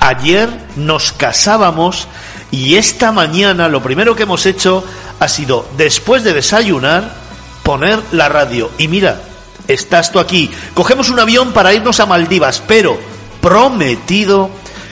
Ayer 0.00 0.50
nos 0.76 1.12
casábamos 1.12 2.08
y 2.50 2.76
esta 2.76 3.12
mañana 3.12 3.68
lo 3.68 3.82
primero 3.82 4.14
que 4.14 4.24
hemos 4.24 4.46
hecho 4.46 4.84
ha 5.20 5.28
sido, 5.28 5.66
después 5.76 6.24
de 6.24 6.32
desayunar, 6.32 7.14
poner 7.62 8.00
la 8.12 8.28
radio. 8.28 8.70
Y 8.78 8.88
mira, 8.88 9.22
estás 9.68 10.12
tú 10.12 10.20
aquí. 10.20 10.50
Cogemos 10.74 11.10
un 11.10 11.18
avión 11.18 11.52
para 11.52 11.74
irnos 11.74 12.00
a 12.00 12.06
Maldivas, 12.06 12.62
pero 12.66 12.98
prometido 13.40 14.50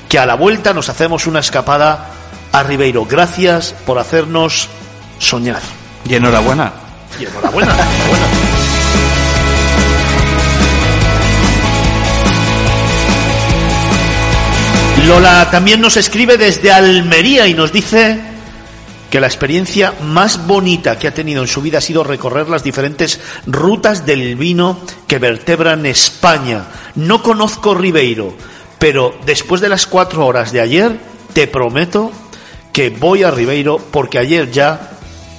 que 0.09 0.19
a 0.19 0.27
la 0.27 0.35
vuelta 0.35 0.75
nos 0.75 0.89
hacemos 0.89 1.27
una 1.27 1.41
escapada 1.41 2.11
a 2.53 2.63
Ribeiro. 2.63 3.07
Gracias 3.07 3.75
por 3.87 3.99
hacernos 3.99 4.69
soñar. 5.19 5.63
Y 6.05 6.15
enhorabuena. 6.15 6.73
Y 7.19 7.25
enhorabuena, 7.25 7.73
enhorabuena. 7.73 8.52
Lola 15.07 15.49
también 15.51 15.81
nos 15.81 15.97
escribe 15.97 16.37
desde 16.37 16.73
Almería 16.73 17.49
y 17.49 17.55
nos 17.55 17.73
dice 17.73 18.21
que 19.11 19.21
la 19.21 19.27
experiencia 19.27 19.93
más 20.03 20.47
bonita 20.47 20.99
que 20.99 21.09
ha 21.09 21.15
tenido 21.15 21.43
en 21.43 21.49
su 21.49 21.61
vida 21.61 21.79
ha 21.79 21.83
sido 21.83 22.05
recorrer 22.05 22.49
las 22.49 22.63
diferentes 22.63 23.21
rutas 23.47 24.07
del 24.07 24.37
vino 24.37 24.81
que 25.07 25.19
vertebran 25.19 25.87
España. 25.87 26.67
No 26.95 27.23
conozco 27.23 27.75
Ribeiro, 27.75 28.35
pero 28.79 29.15
después 29.27 29.61
de 29.61 29.69
las 29.69 29.87
cuatro 29.87 30.25
horas 30.25 30.53
de 30.53 30.61
ayer, 30.61 30.99
te 31.33 31.47
prometo 31.47 32.13
que 32.73 32.91
voy 32.91 33.23
a 33.23 33.31
Ribeiro 33.31 33.79
porque 33.79 34.19
ayer 34.19 34.51
ya 34.51 34.93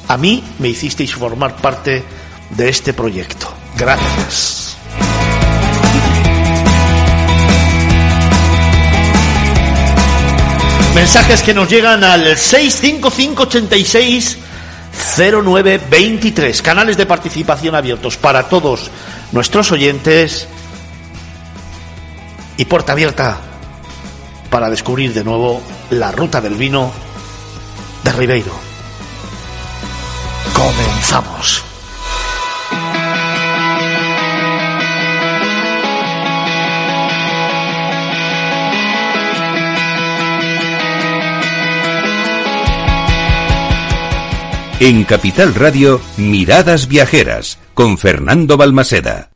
a 0.08 0.18
mí 0.18 0.44
me 0.60 0.70
hicisteis 0.70 1.16
formar 1.16 1.56
parte 1.56 2.04
de 2.52 2.70
este 2.70 2.94
proyecto. 2.94 3.48
Gracias. 3.78 4.63
Mensajes 10.96 11.42
que 11.42 11.54
nos 11.54 11.70
llegan 11.70 12.04
al 12.04 12.38
65586 12.38 14.38
0923. 15.12 16.62
Canales 16.62 16.98
de 16.98 17.06
participación 17.06 17.76
abiertos 17.76 18.18
para 18.18 18.48
todos 18.48 18.92
nuestros 19.32 19.72
oyentes. 19.72 20.48
Y 22.58 22.66
puerta 22.66 22.92
abierta 22.92 23.38
para 24.52 24.70
descubrir 24.70 25.14
de 25.14 25.24
nuevo 25.24 25.62
la 25.90 26.12
ruta 26.12 26.40
del 26.40 26.54
vino 26.54 26.92
de 28.04 28.12
Ribeiro. 28.12 28.54
Comenzamos. 30.54 31.73
En 44.86 45.06
Capital 45.06 45.56
Radio, 45.56 46.02
Miradas 46.18 46.90
Viajeras, 46.90 47.58
con 47.74 47.98
Fernando 47.98 48.58
Balmaseda. 48.58 49.30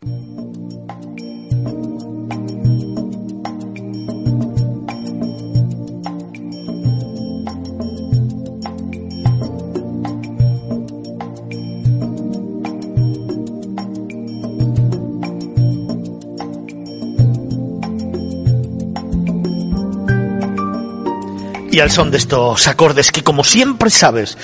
Y 21.72 21.80
al 21.80 21.90
son 21.90 22.12
de 22.12 22.18
estos 22.18 22.68
acordes 22.68 23.14
que, 23.14 23.24
como 23.24 23.46
siempre 23.46 23.90
sabes, 23.90 24.38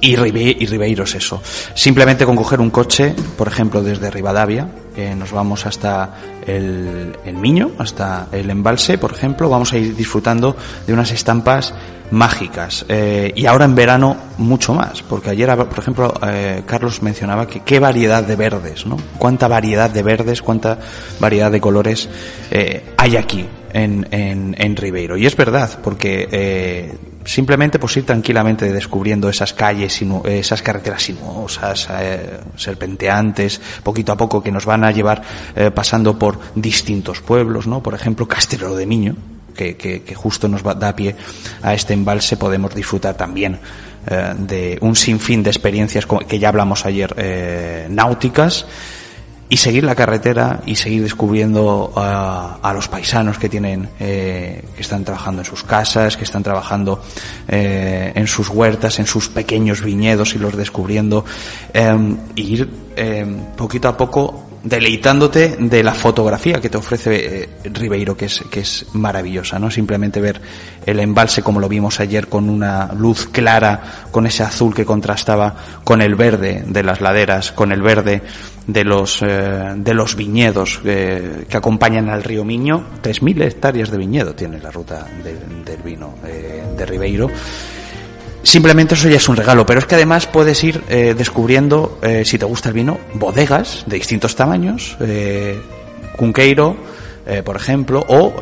y, 0.00 0.14
Ribe- 0.14 0.56
y 0.60 0.66
Ribeiro 0.66 1.04
es 1.04 1.14
eso. 1.14 1.40
Simplemente 1.74 2.26
con 2.26 2.36
coger 2.36 2.60
un 2.60 2.70
coche, 2.70 3.14
por 3.38 3.48
ejemplo, 3.48 3.82
desde 3.82 4.10
Rivadavia, 4.10 4.68
nos 5.16 5.30
vamos 5.32 5.66
hasta 5.66 6.14
el, 6.46 7.16
el 7.24 7.34
Miño, 7.34 7.72
hasta 7.78 8.28
el 8.32 8.48
embalse, 8.50 8.98
por 8.98 9.12
ejemplo, 9.12 9.48
vamos 9.48 9.72
a 9.72 9.78
ir 9.78 9.94
disfrutando 9.94 10.56
de 10.86 10.92
unas 10.92 11.10
estampas 11.12 11.74
mágicas. 12.10 12.84
Eh, 12.88 13.32
y 13.34 13.46
ahora 13.46 13.64
en 13.64 13.74
verano 13.74 14.16
mucho 14.38 14.74
más, 14.74 15.02
porque 15.02 15.30
ayer, 15.30 15.54
por 15.56 15.78
ejemplo, 15.78 16.14
eh, 16.26 16.62
Carlos 16.66 17.02
mencionaba 17.02 17.46
que 17.46 17.60
qué 17.60 17.78
variedad 17.78 18.22
de 18.22 18.36
verdes, 18.36 18.86
¿no? 18.86 18.96
Cuánta 19.18 19.48
variedad 19.48 19.90
de 19.90 20.02
verdes, 20.02 20.42
cuánta 20.42 20.78
variedad 21.20 21.50
de 21.50 21.60
colores 21.60 22.08
eh, 22.50 22.94
hay 22.96 23.16
aquí 23.16 23.46
en, 23.72 24.06
en, 24.10 24.54
en 24.58 24.76
Ribeiro. 24.76 25.16
Y 25.16 25.26
es 25.26 25.36
verdad, 25.36 25.78
porque 25.82 26.28
eh, 26.30 26.94
simplemente 27.26 27.78
pues 27.78 27.96
ir 27.96 28.06
tranquilamente 28.06 28.72
descubriendo 28.72 29.28
esas 29.28 29.52
calles, 29.52 30.00
esas 30.24 30.62
carreteras 30.62 31.02
sinuosas, 31.02 31.88
eh, 31.90 32.40
serpenteantes, 32.56 33.60
poquito 33.82 34.12
a 34.12 34.16
poco 34.16 34.42
que 34.42 34.52
nos 34.52 34.64
van 34.64 34.84
a 34.84 34.90
llevar 34.90 35.22
eh, 35.54 35.70
pasando 35.70 36.18
por 36.18 36.38
distintos 36.54 37.20
pueblos, 37.20 37.66
¿no? 37.66 37.82
Por 37.82 37.94
ejemplo, 37.94 38.26
Castelló 38.26 38.74
de 38.74 38.86
Miño, 38.86 39.16
que, 39.56 39.76
que, 39.76 40.02
que, 40.02 40.14
justo 40.14 40.48
nos 40.48 40.62
da 40.62 40.94
pie 40.94 41.16
a 41.62 41.74
este 41.74 41.94
embalse, 41.94 42.36
podemos 42.36 42.74
disfrutar 42.74 43.16
también 43.16 43.58
eh, 44.06 44.34
de 44.38 44.78
un 44.82 44.94
sinfín 44.94 45.42
de 45.42 45.50
experiencias 45.50 46.06
que 46.06 46.38
ya 46.38 46.50
hablamos 46.50 46.86
ayer 46.86 47.12
eh, 47.16 47.86
náuticas 47.90 48.66
y 49.48 49.56
seguir 49.56 49.84
la 49.84 49.94
carretera 49.94 50.60
y 50.66 50.76
seguir 50.76 51.02
descubriendo 51.02 51.92
a, 51.96 52.58
a 52.62 52.72
los 52.72 52.86
paisanos 52.88 53.38
que 53.38 53.48
tienen 53.48 53.88
eh, 53.98 54.64
que 54.74 54.82
están 54.82 55.04
trabajando 55.04 55.42
en 55.42 55.44
sus 55.44 55.62
casas 55.62 56.16
que 56.16 56.24
están 56.24 56.42
trabajando 56.42 57.02
en 57.48 58.26
sus 58.26 58.48
huertas 58.48 58.98
en 58.98 59.06
sus 59.06 59.28
pequeños 59.28 59.82
viñedos 59.82 60.34
y 60.34 60.38
los 60.38 60.56
descubriendo 60.56 61.24
eh, 61.72 62.16
ir 62.34 62.68
poquito 63.56 63.88
a 63.88 63.96
poco 63.96 64.45
deleitándote 64.66 65.56
de 65.60 65.82
la 65.84 65.94
fotografía 65.94 66.60
que 66.60 66.68
te 66.68 66.76
ofrece 66.76 67.42
eh, 67.42 67.48
Ribeiro, 67.72 68.16
que 68.16 68.24
es, 68.24 68.42
que 68.50 68.60
es 68.60 68.86
maravillosa, 68.94 69.60
¿no? 69.60 69.70
Simplemente 69.70 70.20
ver 70.20 70.40
el 70.84 70.98
embalse 70.98 71.42
como 71.42 71.60
lo 71.60 71.68
vimos 71.68 72.00
ayer 72.00 72.26
con 72.26 72.50
una 72.50 72.92
luz 72.92 73.28
clara, 73.30 74.08
con 74.10 74.26
ese 74.26 74.42
azul 74.42 74.74
que 74.74 74.84
contrastaba 74.84 75.54
con 75.84 76.02
el 76.02 76.16
verde 76.16 76.64
de 76.66 76.82
las 76.82 77.00
laderas, 77.00 77.52
con 77.52 77.70
el 77.70 77.80
verde 77.80 78.22
de 78.66 78.84
los, 78.84 79.22
eh, 79.22 79.74
de 79.76 79.94
los 79.94 80.16
viñedos 80.16 80.80
eh, 80.84 81.44
que 81.48 81.56
acompañan 81.56 82.10
al 82.10 82.24
río 82.24 82.44
Miño. 82.44 82.86
3.000 83.02 83.42
hectáreas 83.42 83.90
de 83.90 83.98
viñedo 83.98 84.34
tiene 84.34 84.58
la 84.58 84.72
ruta 84.72 85.06
del 85.22 85.82
vino 85.84 86.14
de 86.76 86.86
Ribeiro 86.86 87.30
Simplemente 88.46 88.94
eso 88.94 89.08
ya 89.08 89.16
es 89.16 89.28
un 89.28 89.34
regalo, 89.34 89.66
pero 89.66 89.80
es 89.80 89.86
que 89.86 89.96
además 89.96 90.28
puedes 90.28 90.62
ir 90.62 90.80
eh, 90.88 91.16
descubriendo, 91.18 91.98
eh, 92.00 92.24
si 92.24 92.38
te 92.38 92.44
gusta 92.44 92.68
el 92.68 92.76
vino, 92.76 92.96
bodegas 93.14 93.82
de 93.86 93.96
distintos 93.96 94.36
tamaños, 94.36 94.96
eh, 95.00 95.60
Cunqueiro, 96.16 96.76
eh, 97.26 97.42
por 97.44 97.56
ejemplo, 97.56 98.04
o 98.06 98.34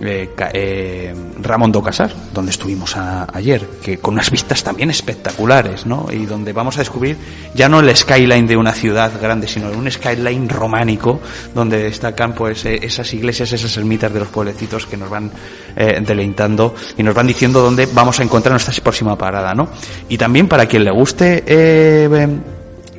eh, 0.00 0.28
eh, 0.52 1.14
Ramón 1.40 1.72
do 1.72 1.82
Casar, 1.82 2.12
donde 2.32 2.50
estuvimos 2.50 2.96
a, 2.96 3.26
ayer, 3.32 3.66
que 3.82 3.98
con 3.98 4.14
unas 4.14 4.30
vistas 4.30 4.62
también 4.62 4.90
espectaculares, 4.90 5.86
¿no? 5.86 6.06
Y 6.10 6.26
donde 6.26 6.52
vamos 6.52 6.76
a 6.76 6.80
descubrir 6.80 7.16
ya 7.54 7.68
no 7.68 7.80
el 7.80 7.94
skyline 7.96 8.46
de 8.46 8.56
una 8.56 8.72
ciudad 8.72 9.12
grande, 9.20 9.48
sino 9.48 9.70
un 9.70 9.90
skyline 9.90 10.48
románico, 10.48 11.20
donde 11.54 11.82
destacan 11.84 12.34
pues 12.34 12.64
eh, 12.64 12.78
esas 12.82 13.12
iglesias, 13.14 13.52
esas 13.52 13.76
ermitas 13.76 14.12
de 14.12 14.20
los 14.20 14.28
pueblecitos 14.28 14.86
que 14.86 14.96
nos 14.96 15.08
van 15.08 15.30
eh, 15.76 16.02
deleitando 16.06 16.74
y 16.96 17.02
nos 17.02 17.14
van 17.14 17.26
diciendo 17.26 17.60
dónde 17.60 17.86
vamos 17.92 18.20
a 18.20 18.22
encontrar 18.22 18.52
nuestra 18.52 18.74
próxima 18.82 19.16
parada, 19.16 19.54
¿no? 19.54 19.68
Y 20.08 20.18
también 20.18 20.48
para 20.48 20.66
quien 20.66 20.84
le 20.84 20.90
guste 20.90 21.44
eh, 21.46 22.28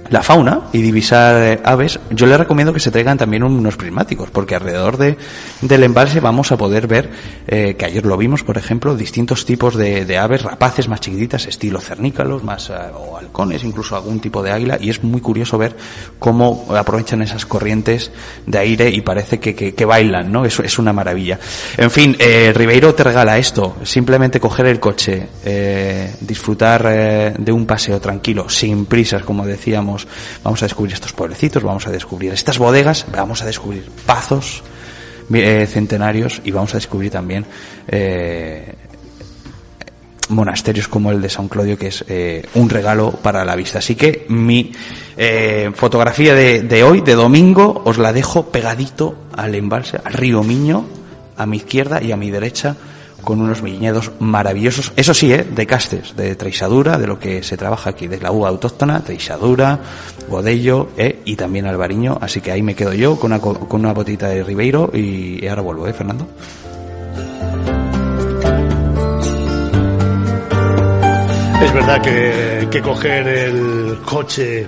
la 0.09 0.23
fauna 0.23 0.61
y 0.73 0.81
divisar 0.81 1.35
eh, 1.41 1.59
aves, 1.63 1.99
yo 2.09 2.25
le 2.25 2.37
recomiendo 2.37 2.73
que 2.73 2.79
se 2.79 2.91
traigan 2.91 3.17
también 3.17 3.43
unos 3.43 3.77
prismáticos, 3.77 4.29
porque 4.29 4.55
alrededor 4.55 4.97
de, 4.97 5.17
del 5.61 5.83
embalse 5.83 6.19
vamos 6.19 6.51
a 6.51 6.57
poder 6.57 6.87
ver, 6.87 7.09
eh, 7.47 7.75
que 7.77 7.85
ayer 7.85 8.05
lo 8.05 8.17
vimos, 8.17 8.43
por 8.43 8.57
ejemplo, 8.57 8.95
distintos 8.95 9.45
tipos 9.45 9.75
de, 9.75 10.05
de 10.05 10.17
aves 10.17 10.43
rapaces 10.43 10.87
más 10.87 11.01
chiquititas, 11.01 11.45
estilo 11.47 11.79
cernícalos, 11.79 12.43
más, 12.43 12.69
eh, 12.69 12.73
o 12.93 13.17
halcones, 13.17 13.63
incluso 13.63 13.95
algún 13.95 14.19
tipo 14.19 14.43
de 14.43 14.51
águila, 14.51 14.77
y 14.79 14.89
es 14.89 15.03
muy 15.03 15.21
curioso 15.21 15.57
ver 15.57 15.75
cómo 16.19 16.67
aprovechan 16.75 17.21
esas 17.21 17.45
corrientes 17.45 18.11
de 18.45 18.57
aire 18.57 18.89
y 18.89 19.01
parece 19.01 19.39
que, 19.39 19.55
que, 19.55 19.85
bailan, 19.85 20.31
¿no? 20.31 20.43
Eso 20.45 20.63
es 20.63 20.79
una 20.79 20.91
maravilla. 20.91 21.39
En 21.77 21.89
fin, 21.89 22.15
eh, 22.19 22.51
Ribeiro 22.53 22.93
te 22.93 23.03
regala 23.03 23.37
esto, 23.37 23.77
simplemente 23.83 24.39
coger 24.39 24.65
el 24.65 24.79
coche, 24.79 25.27
disfrutar 26.19 27.37
de 27.37 27.51
un 27.51 27.65
paseo 27.65 27.99
tranquilo, 27.99 28.49
sin 28.49 28.85
prisas, 28.85 29.23
como 29.23 29.45
decíamos, 29.45 29.96
vamos, 30.43 30.61
a 30.61 30.65
descubrir 30.65 30.93
estos 30.93 31.13
pueblecitos, 31.13 31.63
vamos 31.63 31.87
a 31.87 31.91
descubrir 31.91 32.33
estas 32.33 32.57
bodegas, 32.57 33.05
vamos 33.11 33.41
a 33.41 33.45
descubrir 33.45 33.89
pazos 34.05 34.63
eh, 35.33 35.67
centenarios 35.69 36.41
y 36.43 36.51
vamos 36.51 36.73
a 36.73 36.77
descubrir 36.77 37.11
también 37.11 37.45
eh, 37.87 38.75
monasterios 40.29 40.87
como 40.87 41.11
el 41.11 41.21
de 41.21 41.29
San 41.29 41.47
Claudio, 41.47 41.77
que 41.77 41.87
es 41.87 42.03
eh, 42.07 42.45
un 42.55 42.69
regalo 42.69 43.11
para 43.11 43.45
la 43.45 43.55
vista. 43.55 43.79
Así 43.79 43.95
que 43.95 44.25
mi 44.29 44.73
fotografía 45.73 46.35
de, 46.35 46.61
de, 46.61 46.83
hoy, 46.83 47.01
de 47.01 47.15
domingo, 47.15 47.81
os 47.85 47.97
la 47.97 48.13
dejo 48.13 48.51
pegadito 48.51 49.15
al 49.35 49.55
embalse, 49.55 49.99
al 50.03 50.13
río 50.13 50.43
Miño, 50.43 50.85
a 51.37 51.45
mi 51.45 51.57
izquierda 51.57 52.03
y 52.03 52.11
a 52.11 52.17
mi 52.17 52.29
derecha, 52.29 52.75
con 53.27 53.41
unos 53.41 53.61
viñedos 53.61 54.13
maravillosos, 54.19 54.93
eso 54.95 55.13
sí, 55.13 55.33
¿eh? 55.33 55.43
de 55.43 55.67
castes, 55.67 56.15
de 56.15 56.37
treixadura, 56.37 56.97
de 56.97 57.07
lo 57.07 57.19
que 57.19 57.43
se 57.43 57.57
trabaja 57.57 57.89
aquí, 57.89 58.07
de 58.07 58.21
la 58.21 58.31
uva 58.31 58.47
autóctona, 58.47 59.01
treixadura, 59.01 59.81
godello 60.29 60.91
¿eh? 60.95 61.19
y 61.25 61.35
también 61.35 61.65
albariño, 61.65 62.17
así 62.21 62.39
que 62.39 62.53
ahí 62.53 62.63
me 62.63 62.73
quedo 62.73 62.93
yo 62.93 63.19
con 63.19 63.33
una, 63.33 63.41
con 63.41 63.81
una 63.81 63.91
botita 63.91 64.29
de 64.29 64.45
Ribeiro 64.45 64.91
y, 64.93 65.43
y 65.43 65.47
ahora 65.49 65.61
vuelvo, 65.61 65.85
¿eh, 65.89 65.91
Fernando? 65.91 66.25
Es 71.61 71.73
verdad 71.73 72.01
que, 72.01 72.69
que 72.71 72.81
coger 72.81 73.27
el 73.27 73.99
coche 74.05 74.67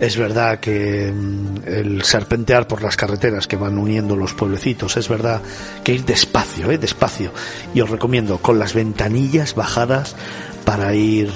es 0.00 0.16
verdad 0.16 0.60
que 0.60 1.12
mm, 1.12 1.56
el 1.66 2.02
serpentear 2.02 2.66
por 2.66 2.82
las 2.82 2.96
carreteras 2.96 3.46
que 3.46 3.56
van 3.56 3.78
uniendo 3.78 4.16
los 4.16 4.34
pueblecitos, 4.34 4.96
es 4.96 5.08
verdad 5.08 5.42
que 5.84 5.92
ir 5.92 6.04
despacio, 6.04 6.70
¿eh? 6.70 6.78
despacio. 6.78 7.32
Y 7.74 7.82
os 7.82 7.90
recomiendo 7.90 8.38
con 8.38 8.58
las 8.58 8.74
ventanillas 8.74 9.54
bajadas 9.54 10.16
para 10.64 10.94
ir 10.94 11.30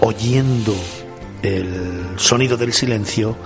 oyendo 0.00 0.74
el 1.42 2.04
sonido 2.16 2.56
del 2.56 2.72
silencio 2.72 3.36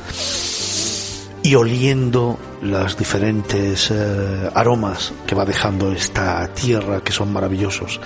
y 1.43 1.55
oliendo 1.55 2.39
los 2.61 2.97
diferentes 2.97 3.91
eh, 3.93 4.51
aromas 4.53 5.13
que 5.27 5.37
va 5.37 5.45
dejando 5.45 5.93
esta 5.93 6.47
tierra 6.49 7.03
que 7.03 7.13
son 7.13 7.33
maravillosos. 7.33 8.01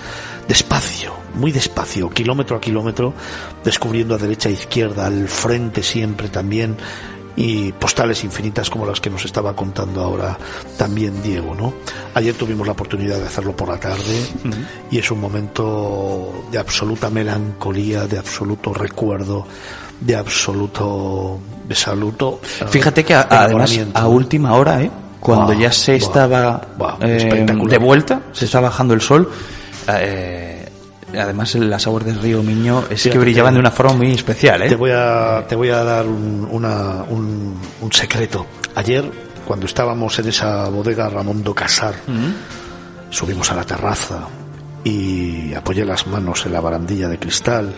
Despacio, 0.51 1.13
muy 1.35 1.53
despacio, 1.53 2.09
kilómetro 2.09 2.57
a 2.57 2.59
kilómetro, 2.59 3.13
descubriendo 3.63 4.15
a 4.15 4.17
derecha 4.17 4.49
e 4.49 4.51
izquierda, 4.51 5.05
al 5.05 5.29
frente 5.29 5.81
siempre 5.81 6.27
también, 6.27 6.75
y 7.37 7.71
postales 7.71 8.25
infinitas 8.25 8.69
como 8.69 8.85
las 8.85 8.99
que 8.99 9.09
nos 9.09 9.23
estaba 9.23 9.55
contando 9.55 10.01
ahora 10.01 10.37
también 10.77 11.23
Diego, 11.23 11.55
¿no? 11.55 11.73
Ayer 12.15 12.35
tuvimos 12.35 12.67
la 12.67 12.73
oportunidad 12.73 13.17
de 13.17 13.27
hacerlo 13.27 13.55
por 13.55 13.69
la 13.69 13.79
tarde 13.79 14.27
uh 14.43 14.47
-huh. 14.49 14.65
y 14.91 14.97
es 14.97 15.09
un 15.09 15.21
momento 15.21 16.43
de 16.51 16.57
absoluta 16.57 17.09
melancolía, 17.09 18.05
de 18.05 18.17
absoluto 18.17 18.73
recuerdo, 18.73 19.47
de 20.01 20.17
absoluto 20.17 21.39
de 21.65 21.75
saluto. 21.75 22.41
Fíjate 22.69 23.05
que 23.05 23.13
a, 23.13 23.21
además 23.21 23.71
a 23.93 24.05
última 24.09 24.53
hora, 24.55 24.81
¿eh? 24.81 24.91
cuando 25.21 25.53
ya 25.53 25.71
se 25.71 25.95
estaba 25.95 26.59
eh, 26.99 27.45
de 27.47 27.77
vuelta, 27.77 28.23
se 28.33 28.43
está 28.43 28.59
bajando 28.59 28.93
el 28.93 28.99
sol, 28.99 29.31
eh, 29.87 30.69
además 31.17 31.55
las 31.55 31.85
aguas 31.87 32.05
del 32.05 32.19
río 32.19 32.43
Miño 32.43 32.85
es 32.89 33.03
Fíjate, 33.03 33.09
que 33.11 33.19
brillaban 33.19 33.53
de 33.53 33.59
una 33.59 33.71
forma 33.71 33.93
muy 33.93 34.11
especial. 34.11 34.61
¿eh? 34.63 34.69
Te, 34.69 34.75
voy 34.75 34.91
a, 34.93 35.45
te 35.47 35.55
voy 35.55 35.69
a 35.69 35.83
dar 35.83 36.05
un, 36.05 36.47
una, 36.51 37.03
un, 37.09 37.59
un 37.81 37.91
secreto. 37.91 38.45
Ayer, 38.75 39.09
cuando 39.45 39.65
estábamos 39.65 40.17
en 40.19 40.27
esa 40.29 40.69
bodega 40.69 41.09
Ramón 41.09 41.43
do 41.43 41.53
Casar, 41.53 41.95
uh 42.07 42.11
-huh. 42.11 42.33
subimos 43.09 43.51
a 43.51 43.55
la 43.55 43.63
terraza 43.65 44.27
y 44.83 45.53
apoyé 45.53 45.85
las 45.85 46.07
manos 46.07 46.45
en 46.45 46.53
la 46.53 46.61
barandilla 46.61 47.07
de 47.07 47.19
cristal 47.19 47.73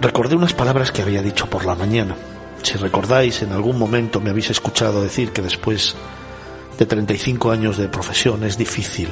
recordé 0.00 0.36
unas 0.36 0.52
palabras 0.52 0.92
que 0.92 1.02
había 1.02 1.22
dicho 1.22 1.46
por 1.48 1.64
la 1.64 1.74
mañana. 1.74 2.16
Si 2.62 2.74
recordáis, 2.78 3.42
en 3.42 3.52
algún 3.52 3.78
momento 3.78 4.20
me 4.20 4.30
habéis 4.30 4.50
escuchado 4.50 5.02
decir 5.02 5.32
que 5.32 5.42
después 5.42 5.94
de 6.78 6.86
35 6.86 7.50
años 7.50 7.78
de 7.78 7.88
profesión 7.88 8.44
es 8.44 8.58
difícil, 8.58 9.08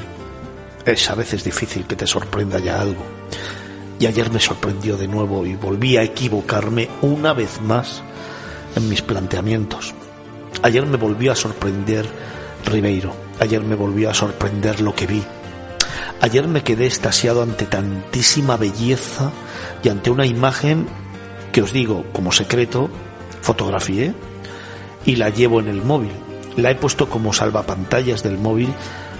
es 0.84 1.08
a 1.08 1.14
veces 1.14 1.44
difícil 1.44 1.86
que 1.86 1.96
te 1.96 2.06
sorprenda 2.06 2.58
ya 2.58 2.80
algo. 2.80 3.04
Y 3.98 4.06
ayer 4.06 4.30
me 4.30 4.40
sorprendió 4.40 4.96
de 4.96 5.08
nuevo 5.08 5.46
y 5.46 5.56
volví 5.56 5.96
a 5.96 6.02
equivocarme 6.02 6.88
una 7.00 7.32
vez 7.32 7.60
más 7.60 8.02
en 8.76 8.88
mis 8.88 9.02
planteamientos. 9.02 9.94
Ayer 10.62 10.84
me 10.84 10.96
volvió 10.96 11.32
a 11.32 11.36
sorprender 11.36 12.06
Ribeiro, 12.66 13.14
ayer 13.40 13.62
me 13.62 13.74
volvió 13.74 14.10
a 14.10 14.14
sorprender 14.14 14.80
lo 14.80 14.94
que 14.94 15.06
vi. 15.06 15.22
Ayer 16.20 16.48
me 16.48 16.62
quedé 16.62 16.86
estasiado 16.86 17.42
ante 17.42 17.66
tantísima 17.66 18.56
belleza 18.56 19.30
y 19.82 19.88
ante 19.88 20.10
una 20.10 20.26
imagen 20.26 20.86
que 21.52 21.62
os 21.62 21.72
digo 21.72 22.04
como 22.12 22.32
secreto, 22.32 22.90
fotografié 23.42 24.14
y 25.04 25.16
la 25.16 25.30
llevo 25.30 25.60
en 25.60 25.68
el 25.68 25.82
móvil. 25.82 26.23
La 26.56 26.70
he 26.70 26.74
puesto 26.74 27.08
como 27.08 27.32
salvapantallas 27.32 28.22
del 28.22 28.38
móvil 28.38 28.72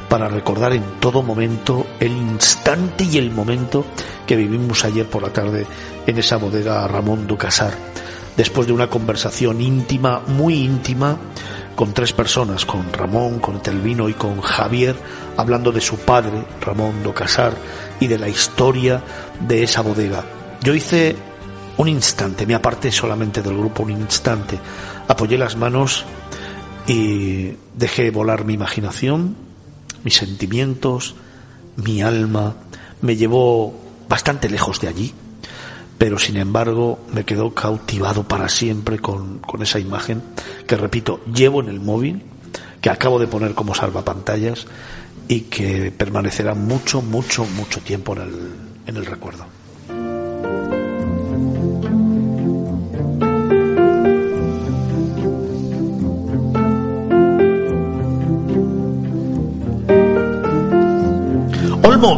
para 0.09 0.29
recordar 0.29 0.73
en 0.73 0.85
todo 1.01 1.23
momento 1.23 1.87
el 1.99 2.13
instante 2.13 3.05
y 3.05 3.19
el 3.19 3.31
momento 3.31 3.85
que 4.27 4.37
vivimos 4.37 4.85
ayer 4.85 5.07
por 5.07 5.23
la 5.23 5.33
tarde 5.33 5.67
en 6.07 6.19
esa 6.19 6.37
bodega 6.37 6.87
Ramón 6.87 7.27
Ducasar. 7.27 7.75
Después 8.37 8.67
de 8.67 8.73
una 8.73 8.89
conversación 8.89 9.61
íntima, 9.61 10.21
muy 10.27 10.55
íntima, 10.55 11.19
con 11.75 11.93
tres 11.93 12.13
personas, 12.13 12.65
con 12.65 12.93
Ramón, 12.93 13.41
con 13.41 13.61
Telvino 13.61 14.09
y 14.09 14.15
con 14.15 14.41
Javier, 14.41 14.97
hablando 15.37 15.73
de 15.73 15.81
su 15.81 15.99
padre, 15.99 16.45
Ramón 16.61 17.03
do 17.03 17.13
Casar, 17.13 17.55
y 18.01 18.07
de 18.07 18.19
la 18.19 18.29
historia 18.29 19.03
de 19.41 19.63
esa 19.63 19.83
bodega. 19.83 20.25
Yo 20.63 20.75
hice 20.75 21.17
un 21.77 21.89
instante, 21.89 22.47
me 22.47 22.55
aparté 22.55 22.93
solamente 22.93 23.43
del 23.43 23.57
grupo 23.57 23.83
un 23.83 23.91
instante, 23.91 24.59
apoyé 25.09 25.37
las 25.37 25.57
manos 25.57 26.05
y 26.87 27.57
dejé 27.77 28.11
volar 28.11 28.45
mi 28.45 28.55
imaginación, 28.55 29.37
mis 30.03 30.17
sentimientos, 30.17 31.15
mi 31.77 32.03
alma, 32.03 32.57
me 33.01 33.17
llevó 33.17 33.75
bastante 34.09 34.49
lejos 34.49 34.81
de 34.81 34.89
allí, 34.89 35.15
pero 35.99 36.19
sin 36.19 36.37
embargo 36.37 36.99
me 37.13 37.25
quedó 37.25 37.55
cautivado 37.55 38.25
para 38.25 38.49
siempre 38.49 38.99
con, 38.99 39.39
con 39.39 39.63
esa 39.63 39.79
imagen 39.79 40.23
que, 40.67 40.77
repito, 40.77 41.21
llevo 41.25 41.61
en 41.61 41.69
el 41.69 41.81
móvil, 41.81 42.23
que 42.81 42.91
acabo 42.91 43.19
de 43.19 43.27
poner 43.27 43.55
como 43.55 43.75
salvapantallas 43.75 44.67
y 45.27 45.43
que 45.43 45.91
permanecerá 45.91 46.55
mucho, 46.55 47.01
mucho, 47.01 47.47
mucho 47.47 47.81
tiempo 47.81 48.15
en 48.15 48.23
el, 48.23 48.51
en 48.87 48.97
el 48.97 49.07
recuerdo. 49.07 49.47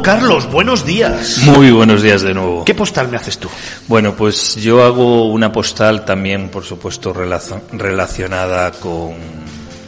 Carlos, 0.03 0.51
buenos 0.51 0.85
días. 0.85 1.39
Muy 1.45 1.71
buenos 1.71 2.03
días 2.03 2.23
de 2.23 2.35
nuevo. 2.35 2.65
¿Qué 2.65 2.75
postal 2.75 3.09
me 3.09 3.17
haces 3.17 3.39
tú? 3.39 3.49
Bueno, 3.87 4.17
pues 4.17 4.57
yo 4.57 4.83
hago 4.83 5.31
una 5.31 5.53
postal 5.53 6.05
también, 6.05 6.49
por 6.49 6.65
supuesto, 6.65 7.13
relacionada 7.13 8.73
con, 8.73 9.15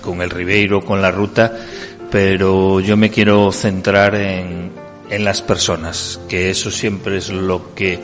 con 0.01 0.23
el 0.23 0.31
Ribeiro, 0.31 0.85
con 0.85 1.03
la 1.03 1.11
ruta, 1.11 1.53
pero 2.13 2.79
yo 2.79 2.97
me 2.97 3.11
quiero 3.11 3.51
centrar 3.51 4.15
en, 4.15 4.71
en 5.11 5.25
las 5.25 5.43
personas, 5.43 6.21
que 6.29 6.51
eso 6.51 6.71
siempre 6.71 7.17
es 7.17 7.31
lo 7.31 7.75
que 7.75 7.99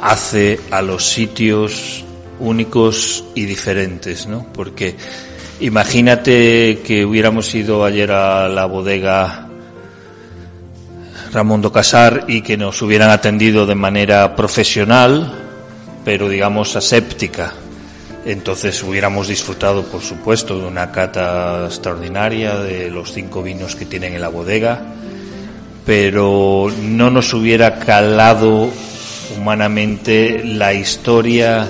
hace 0.00 0.58
a 0.70 0.80
los 0.80 1.04
sitios 1.04 2.02
únicos 2.40 3.24
y 3.34 3.44
diferentes, 3.44 4.26
¿no? 4.26 4.46
Porque 4.54 4.96
imagínate 5.60 6.80
que 6.82 7.04
hubiéramos 7.04 7.54
ido 7.54 7.84
ayer 7.84 8.10
a 8.10 8.48
la 8.48 8.64
bodega 8.64 9.45
Ramón 11.36 11.60
do 11.60 11.68
Casar 11.68 12.24
y 12.28 12.40
que 12.40 12.56
nos 12.56 12.80
hubieran 12.80 13.10
atendido 13.10 13.66
de 13.66 13.74
manera 13.74 14.34
profesional, 14.34 15.36
pero 16.02 16.30
digamos 16.30 16.74
aséptica. 16.76 17.52
Entonces 18.24 18.82
hubiéramos 18.82 19.28
disfrutado, 19.28 19.84
por 19.84 20.00
supuesto, 20.00 20.58
de 20.58 20.64
una 20.64 20.90
cata 20.90 21.66
extraordinaria 21.66 22.56
de 22.56 22.90
los 22.90 23.12
cinco 23.12 23.42
vinos 23.42 23.76
que 23.76 23.84
tienen 23.84 24.14
en 24.14 24.22
la 24.22 24.30
bodega, 24.30 24.80
pero 25.84 26.72
no 26.80 27.10
nos 27.10 27.34
hubiera 27.34 27.80
calado 27.80 28.70
humanamente 29.36 30.42
la 30.42 30.72
historia 30.72 31.68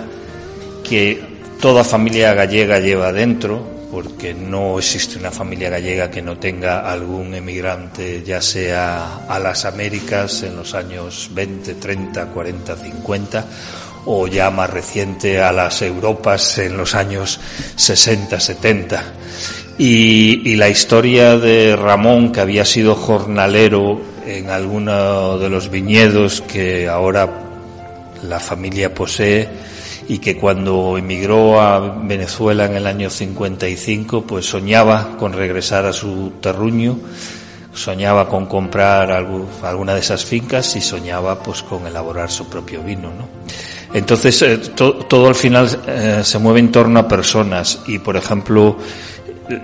que 0.88 1.20
toda 1.60 1.82
familia 1.82 2.34
gallega 2.34 2.78
lleva 2.78 3.12
dentro, 3.12 3.66
porque 3.96 4.34
no 4.34 4.78
existe 4.78 5.18
una 5.18 5.30
familia 5.30 5.70
gallega 5.70 6.10
que 6.10 6.20
no 6.20 6.36
tenga 6.36 6.80
algún 6.80 7.34
emigrante, 7.34 8.22
ya 8.22 8.42
sea 8.42 9.24
a 9.26 9.38
las 9.38 9.64
Américas 9.64 10.42
en 10.42 10.54
los 10.54 10.74
años 10.74 11.30
20, 11.32 11.76
30, 11.76 12.26
40, 12.26 12.76
50, 12.76 13.46
o 14.04 14.26
ya 14.26 14.50
más 14.50 14.68
reciente 14.68 15.40
a 15.40 15.50
las 15.50 15.80
Europas 15.80 16.58
en 16.58 16.76
los 16.76 16.94
años 16.94 17.40
60, 17.76 18.38
70. 18.38 19.02
Y, 19.78 20.42
y 20.44 20.56
la 20.56 20.68
historia 20.68 21.38
de 21.38 21.74
Ramón, 21.74 22.32
que 22.32 22.42
había 22.42 22.66
sido 22.66 22.96
jornalero 22.96 23.98
en 24.26 24.50
alguno 24.50 25.38
de 25.38 25.48
los 25.48 25.70
viñedos 25.70 26.42
que 26.42 26.86
ahora 26.86 27.30
la 28.22 28.40
familia 28.40 28.92
posee, 28.92 29.48
y 30.08 30.18
que 30.18 30.36
cuando 30.36 30.96
emigró 30.98 31.60
a 31.60 31.80
Venezuela 32.02 32.66
en 32.66 32.76
el 32.76 32.86
año 32.86 33.10
55, 33.10 34.22
pues 34.22 34.46
soñaba 34.46 35.16
con 35.18 35.32
regresar 35.32 35.84
a 35.86 35.92
su 35.92 36.32
terruño, 36.40 36.98
soñaba 37.74 38.28
con 38.28 38.46
comprar 38.46 39.10
algo- 39.10 39.46
alguna 39.62 39.94
de 39.94 40.00
esas 40.00 40.24
fincas 40.24 40.76
y 40.76 40.80
soñaba 40.80 41.42
pues 41.42 41.62
con 41.62 41.86
elaborar 41.86 42.30
su 42.30 42.48
propio 42.48 42.82
vino, 42.82 43.08
¿no? 43.08 43.28
Entonces 43.92 44.40
eh, 44.42 44.58
to- 44.58 44.94
todo 45.06 45.28
al 45.28 45.34
final 45.34 45.68
eh, 45.86 46.20
se 46.24 46.38
mueve 46.38 46.60
en 46.60 46.70
torno 46.72 47.00
a 47.00 47.08
personas 47.08 47.80
y 47.86 47.98
por 47.98 48.16
ejemplo 48.16 48.76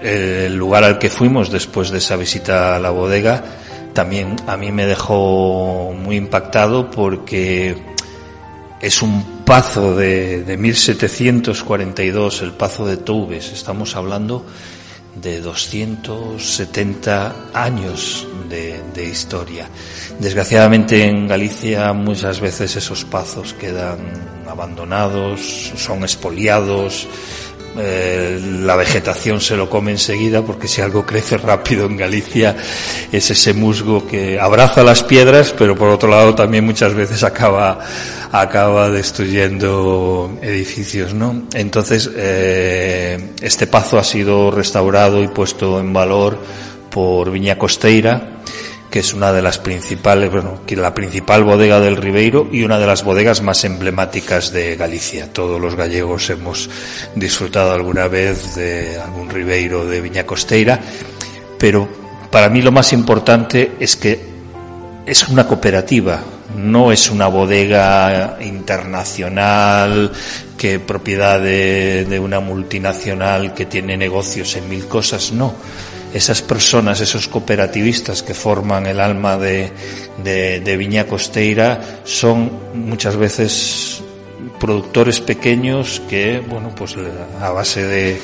el 0.03 0.55
lugar 0.55 0.85
al 0.85 0.99
que 0.99 1.11
fuimos 1.11 1.51
después 1.51 1.91
de 1.91 1.99
esa 1.99 2.15
visita 2.17 2.77
a 2.77 2.79
la 2.79 2.91
bodega 2.91 3.43
también 3.95 4.37
a 4.47 4.57
mí 4.57 4.71
me 4.71 4.87
dejó 4.87 5.93
muy 5.93 6.17
impactado 6.17 6.89
porque 6.91 7.77
es 8.83 9.01
un 9.01 9.45
pazo 9.47 9.97
de, 9.97 10.43
de 10.43 10.59
1742, 10.59 12.43
el 12.43 12.51
pazo 12.51 12.85
de 12.85 12.97
Toubes. 12.97 13.53
Estamos 13.53 13.95
hablando 13.95 14.45
de 15.15 15.41
270 15.41 17.51
años 17.55 18.27
de, 18.51 18.83
de 18.93 19.05
historia. 19.05 19.69
Desgraciadamente 20.19 21.05
en 21.05 21.29
Galicia 21.29 21.93
muchas 21.93 22.41
veces 22.41 22.75
esos 22.75 23.05
pazos 23.05 23.55
quedan 23.55 23.99
abandonados, 24.49 25.73
son 25.77 26.03
expoliados, 26.03 27.07
eh, 27.79 28.39
la 28.61 28.77
vegetación 28.77 29.41
se 29.41 29.57
lo 29.57 29.71
come 29.71 29.93
enseguida 29.93 30.43
porque 30.43 30.69
si 30.69 30.83
algo 30.83 31.07
crece 31.07 31.39
rápido 31.39 31.87
en 31.87 31.97
Galicia 31.97 32.55
es 33.11 33.31
ese 33.31 33.55
musgo 33.55 34.07
que 34.07 34.39
abraza 34.39 34.83
las 34.83 35.03
piedras 35.03 35.55
pero 35.57 35.75
por 35.75 35.89
otro 35.89 36.09
lado 36.11 36.35
también 36.35 36.65
muchas 36.65 36.95
veces 36.95 37.23
acaba 37.23 37.79
acaba 38.31 38.91
destruyendo 38.91 40.39
edificios 40.43 41.15
no 41.15 41.45
entonces 41.55 42.11
eh, 42.15 43.33
este 43.41 43.67
pazo 43.67 43.99
ha 43.99 44.05
sido 44.05 44.51
restaurado 44.51 45.23
y 45.23 45.29
puesto 45.29 45.81
en 45.81 45.93
valor 45.93 46.39
por 46.91 47.31
Viña 47.31 47.57
Costeira 47.57 48.32
que 48.93 48.99
es 48.99 49.15
una 49.15 49.33
de 49.33 49.41
las 49.41 49.59
principales, 49.59 50.31
bueno, 50.31 50.61
la 50.69 50.93
principal 50.93 51.45
bodega 51.45 51.81
del 51.81 51.97
Ribeiro 51.97 52.47
y 52.53 52.63
una 52.63 52.79
de 52.79 52.87
las 52.87 53.05
bodegas 53.05 53.41
más 53.41 53.65
emblemáticas 53.65 54.53
de 54.53 54.77
Galicia. 54.77 55.33
Todos 55.33 55.59
los 55.59 55.77
gallegos 55.77 56.29
hemos 56.29 56.69
disfrutado 57.17 57.73
alguna 57.73 58.07
vez 58.07 58.55
de 58.55 59.01
algún 59.01 59.31
Ribeiro 59.31 59.87
de 59.87 60.03
Viña 60.03 60.27
Costeira, 60.27 60.79
pero 61.59 61.89
para 62.31 62.51
mí 62.51 62.61
lo 62.61 62.71
más 62.71 62.93
importante 62.93 63.73
es 63.81 63.97
que 63.97 64.21
es 65.07 65.27
una 65.27 65.49
cooperativa, 65.49 66.23
no 66.55 66.93
es 66.93 67.11
una 67.11 67.29
bodega 67.29 68.37
internacional 68.43 70.13
que 70.59 70.81
propiedad 70.81 71.41
de, 71.41 72.05
de 72.05 72.19
una 72.19 72.41
multinacional 72.41 73.55
que 73.55 73.65
tiene 73.65 73.97
negocios 73.97 74.55
en 74.57 74.69
mil 74.69 74.87
cosas, 74.87 75.33
no 75.33 75.55
esas 76.13 76.43
personas, 76.43 77.01
esos 77.01 77.29
cooperativistas 77.29 78.23
que 78.23 78.35
forman 78.35 78.87
el 78.87 79.01
alma 79.01 79.39
de, 79.39 79.71
de, 80.23 80.77
Viña 80.77 81.07
Costeira 81.07 82.01
son 82.05 82.51
muchas 82.75 83.17
veces 83.17 84.03
productores 84.61 85.21
pequeños 85.21 86.03
que, 86.09 86.41
bueno, 86.41 86.75
pues 86.75 86.97
a 87.41 87.51
base 87.51 87.85
de, 87.85 88.21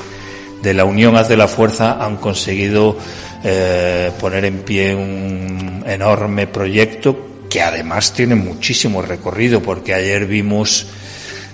de 0.63 0.75
la 0.75 0.85
unión 0.85 1.17
hace 1.17 1.37
la 1.37 1.49
fuerza 1.49 2.05
han 2.05 2.17
conseguido 2.17 2.97
eh, 3.45 4.11
poner 4.21 4.45
en 4.45 4.59
pie 4.61 4.95
un 4.95 5.85
enorme 5.87 6.47
proyecto 6.47 7.27
que 7.49 7.63
además 7.63 8.13
tiene 8.13 8.35
muchísimo 8.35 9.01
recorrido 9.01 9.63
porque 9.63 9.95
ayer 9.95 10.27
vimos 10.27 10.87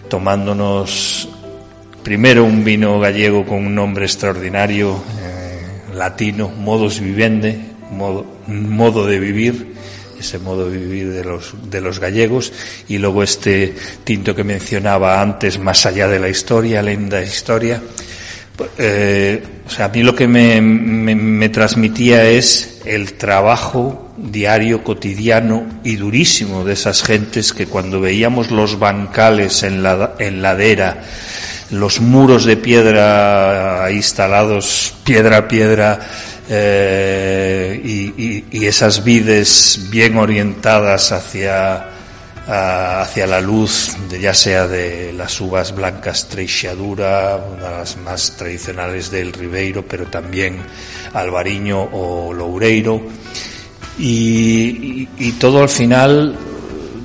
tomándonos 0.09 1.29
primero 2.03 2.45
un 2.45 2.65
vino 2.65 2.99
gallego 2.99 3.45
con 3.47 3.59
un 3.67 3.75
nombre 3.75 4.05
extraordinario 4.05 5.03
latino, 5.95 6.49
modus 6.49 7.01
vivendi, 7.01 7.57
modo, 7.91 8.27
modo 8.47 9.07
de 9.07 9.19
vivir, 9.19 9.75
ese 10.19 10.39
modo 10.39 10.71
de 10.71 10.79
vivir 10.79 11.11
de 11.11 11.25
los, 11.25 11.55
de 11.71 11.81
los 11.81 11.99
gallegos, 11.99 12.53
y 12.89 12.99
luego 12.99 13.23
este 13.23 13.75
tinto 14.05 14.35
que 14.35 14.45
mencionaba 14.45 15.21
antes, 15.21 15.59
más 15.59 15.87
allá 15.87 16.09
de 16.09 16.19
la 16.19 16.29
historia, 16.29 16.83
lenda 16.83 17.23
historia. 17.23 17.83
Eh, 18.79 19.43
o 19.67 19.71
sea, 19.71 19.87
a 19.87 19.89
mí 19.89 20.03
lo 20.03 20.15
que 20.15 20.29
me, 20.29 20.61
me, 20.61 21.15
me 21.15 21.49
transmitía 21.49 22.29
es 22.29 22.81
el 22.85 23.15
trabajo 23.15 24.13
diario, 24.17 24.85
cotidiano 24.85 25.67
y 25.83 25.97
durísimo 25.97 26.65
de 26.65 26.75
esas 26.75 27.03
gentes 27.03 27.53
que 27.53 27.67
cuando 27.67 28.01
veíamos 28.01 28.51
los 28.51 28.79
bancales 28.79 29.63
en 29.63 29.83
la 29.83 30.15
en 30.19 30.43
ladera, 30.43 31.03
los 31.71 32.01
muros 32.01 32.45
de 32.45 32.57
piedra 32.57 33.89
instalados 33.91 34.95
piedra 35.05 35.39
a 35.39 35.49
piedra 35.49 36.01
eh, 36.49 37.81
y, 37.83 38.45
y, 38.51 38.67
esas 38.67 39.03
vides 39.03 39.89
bien 39.91 40.19
orientadas 40.19 41.11
hacia 41.13 41.91
hacia 42.47 43.27
la 43.27 43.41
luz, 43.41 43.97
de, 44.11 44.21
ya 44.21 44.35
sea 44.35 44.67
de 44.69 45.13
las 45.13 45.41
uvas 45.41 45.75
blancas 45.75 46.29
Treixadura, 46.29 47.37
una 47.37 47.69
de 47.71 47.79
las 47.79 47.97
más 47.97 48.37
tradicionales 48.37 49.11
del 49.11 49.33
Ribeiro, 49.33 49.85
pero 49.87 50.07
también 50.07 50.59
Albariño 51.15 51.89
o 51.93 52.33
Loureiro. 52.33 53.01
Y, 53.99 55.09
y, 55.19 55.33
todo 55.33 55.63
al 55.63 55.69
final, 55.69 56.37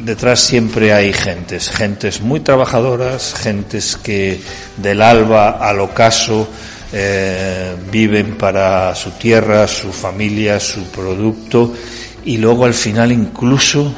detrás 0.09 0.39
siempre 0.39 0.91
hay 0.91 1.13
gentes, 1.13 1.69
gentes 1.69 2.19
muy 2.21 2.39
trabajadoras, 2.39 3.35
gentes 3.35 3.95
que 3.95 4.39
del 4.77 5.03
alba 5.03 5.51
al 5.51 5.79
ocaso 5.81 6.49
eh, 6.91 7.75
viven 7.91 8.35
para 8.35 8.95
su 8.95 9.11
tierra, 9.11 9.67
su 9.67 9.93
familia, 9.93 10.59
su 10.59 10.81
producto 10.85 11.75
y 12.25 12.37
luego 12.37 12.65
al 12.65 12.73
final 12.73 13.11
incluso 13.11 13.93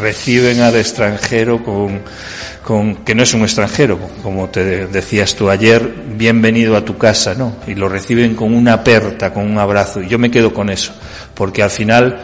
reciben 0.00 0.62
al 0.62 0.74
extranjero 0.74 1.62
con, 1.62 2.96
que 3.04 3.14
no 3.14 3.22
es 3.22 3.34
un 3.34 3.42
extranjero, 3.42 4.00
como 4.20 4.48
te 4.48 4.88
decías 4.88 5.36
tú 5.36 5.48
ayer, 5.48 5.94
bienvenido 6.16 6.76
a 6.76 6.84
tu 6.84 6.98
casa, 6.98 7.34
¿no? 7.34 7.54
Y 7.68 7.76
lo 7.76 7.88
reciben 7.88 8.34
con 8.34 8.52
una 8.52 8.72
aperta, 8.72 9.32
con 9.32 9.48
un 9.48 9.58
abrazo. 9.58 10.02
Y 10.02 10.08
yo 10.08 10.18
me 10.18 10.30
quedo 10.32 10.52
con 10.52 10.70
eso, 10.70 10.92
porque 11.34 11.62
al 11.62 11.70
final 11.70 12.18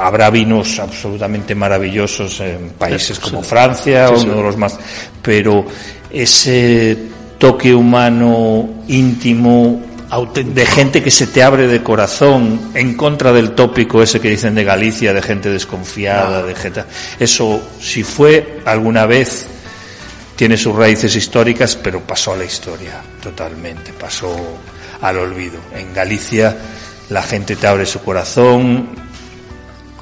habrá 0.00 0.30
vinos 0.30 0.78
absolutamente 0.78 1.54
maravillosos 1.54 2.40
en 2.40 2.70
países 2.70 3.18
como 3.18 3.42
Francia, 3.42 4.10
uno 4.10 4.34
de 4.36 4.42
los 4.42 4.56
más, 4.56 4.78
pero 5.22 5.64
ese 6.10 6.96
toque 7.38 7.74
humano 7.74 8.68
íntimo 8.88 9.82
de 10.34 10.66
gente 10.66 11.02
que 11.02 11.10
se 11.10 11.28
te 11.28 11.42
abre 11.42 11.68
de 11.68 11.82
corazón 11.84 12.72
en 12.74 12.94
contra 12.94 13.32
del 13.32 13.52
tópico 13.52 14.02
ese 14.02 14.20
que 14.20 14.30
dicen 14.30 14.56
de 14.56 14.64
Galicia, 14.64 15.12
de 15.12 15.22
gente 15.22 15.48
desconfiada, 15.50 16.42
de 16.42 16.54
gente... 16.56 16.82
Eso, 17.20 17.62
si 17.80 18.02
fue 18.02 18.60
alguna 18.64 19.06
vez, 19.06 19.46
tiene 20.34 20.56
sus 20.56 20.74
raíces 20.74 21.14
históricas, 21.14 21.76
pero 21.76 22.00
pasó 22.00 22.32
a 22.32 22.36
la 22.36 22.44
historia 22.44 23.00
totalmente, 23.22 23.92
pasó 23.92 24.34
al 25.00 25.18
olvido. 25.18 25.60
En 25.76 25.94
Galicia 25.94 26.56
la 27.10 27.22
gente 27.22 27.54
te 27.54 27.68
abre 27.68 27.86
su 27.86 28.00
corazón, 28.00 28.88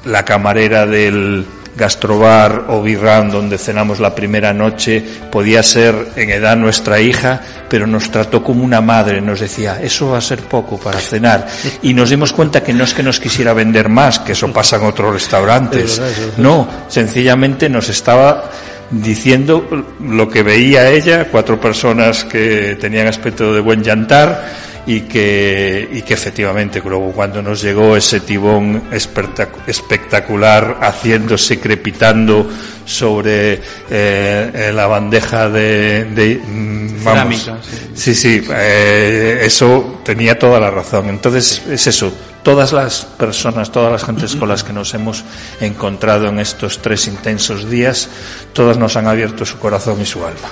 la 0.05 0.23
camarera 0.25 0.85
del 0.85 1.45
gastrobar 1.79 2.65
o 2.67 2.81
birran 2.81 3.31
donde 3.31 3.57
cenamos 3.57 3.99
la 3.99 4.13
primera 4.13 4.53
noche 4.53 5.03
podía 5.31 5.63
ser 5.63 5.95
en 6.17 6.29
edad 6.29 6.57
nuestra 6.57 6.99
hija, 6.99 7.41
pero 7.69 7.87
nos 7.87 8.11
trató 8.11 8.43
como 8.43 8.65
una 8.65 8.81
madre, 8.81 9.21
nos 9.21 9.39
decía, 9.39 9.79
eso 9.81 10.09
va 10.09 10.17
a 10.17 10.21
ser 10.21 10.39
poco 10.39 10.77
para 10.77 10.99
cenar. 10.99 11.47
Y 11.81 11.93
nos 11.93 12.09
dimos 12.09 12.33
cuenta 12.33 12.61
que 12.61 12.73
no 12.73 12.83
es 12.83 12.93
que 12.93 13.01
nos 13.01 13.19
quisiera 13.19 13.53
vender 13.53 13.87
más, 13.87 14.19
que 14.19 14.33
eso 14.33 14.51
pasa 14.51 14.75
en 14.75 14.85
otros 14.85 15.13
restaurantes. 15.13 16.01
No, 16.37 16.67
sencillamente 16.89 17.69
nos 17.69 17.87
estaba 17.87 18.49
diciendo 18.91 19.85
lo 20.03 20.29
que 20.29 20.43
veía 20.43 20.89
ella, 20.89 21.27
cuatro 21.31 21.61
personas 21.61 22.25
que 22.25 22.77
tenían 22.79 23.07
aspecto 23.07 23.53
de 23.53 23.61
buen 23.61 23.83
llantar, 23.83 24.68
y 24.89 25.01
que, 25.01 25.87
y 25.91 26.01
que 26.01 26.15
efectivamente 26.15 26.81
luego 26.83 27.11
cuando 27.11 27.43
nos 27.43 27.61
llegó 27.61 27.95
ese 27.95 28.21
tibón 28.21 28.85
espectacular 28.91 30.79
haciéndose 30.81 31.59
crepitando 31.59 32.49
sobre 32.85 33.61
eh, 33.87 34.71
la 34.73 34.87
bandeja 34.87 35.47
de, 35.47 36.05
de 36.05 36.41
mm, 36.43 37.03
vamos, 37.03 37.51
sí 37.93 38.15
sí, 38.15 38.41
eh, 38.49 39.41
eso 39.43 40.01
tenía 40.03 40.39
toda 40.39 40.59
la 40.59 40.71
razón. 40.71 41.09
Entonces 41.09 41.61
es 41.69 41.85
eso 41.85 42.11
todas 42.41 42.73
las 42.73 43.05
personas 43.05 43.71
todas 43.71 43.91
las 43.91 44.03
gentes 44.03 44.35
con 44.35 44.49
las 44.49 44.63
que 44.63 44.73
nos 44.73 44.95
hemos 44.95 45.23
encontrado 45.61 46.29
en 46.29 46.39
estos 46.39 46.79
tres 46.81 47.05
intensos 47.05 47.69
días 47.69 48.09
todas 48.53 48.79
nos 48.79 48.97
han 48.97 49.05
abierto 49.05 49.45
su 49.45 49.59
corazón 49.59 50.01
y 50.01 50.05
su 50.07 50.25
alma. 50.25 50.49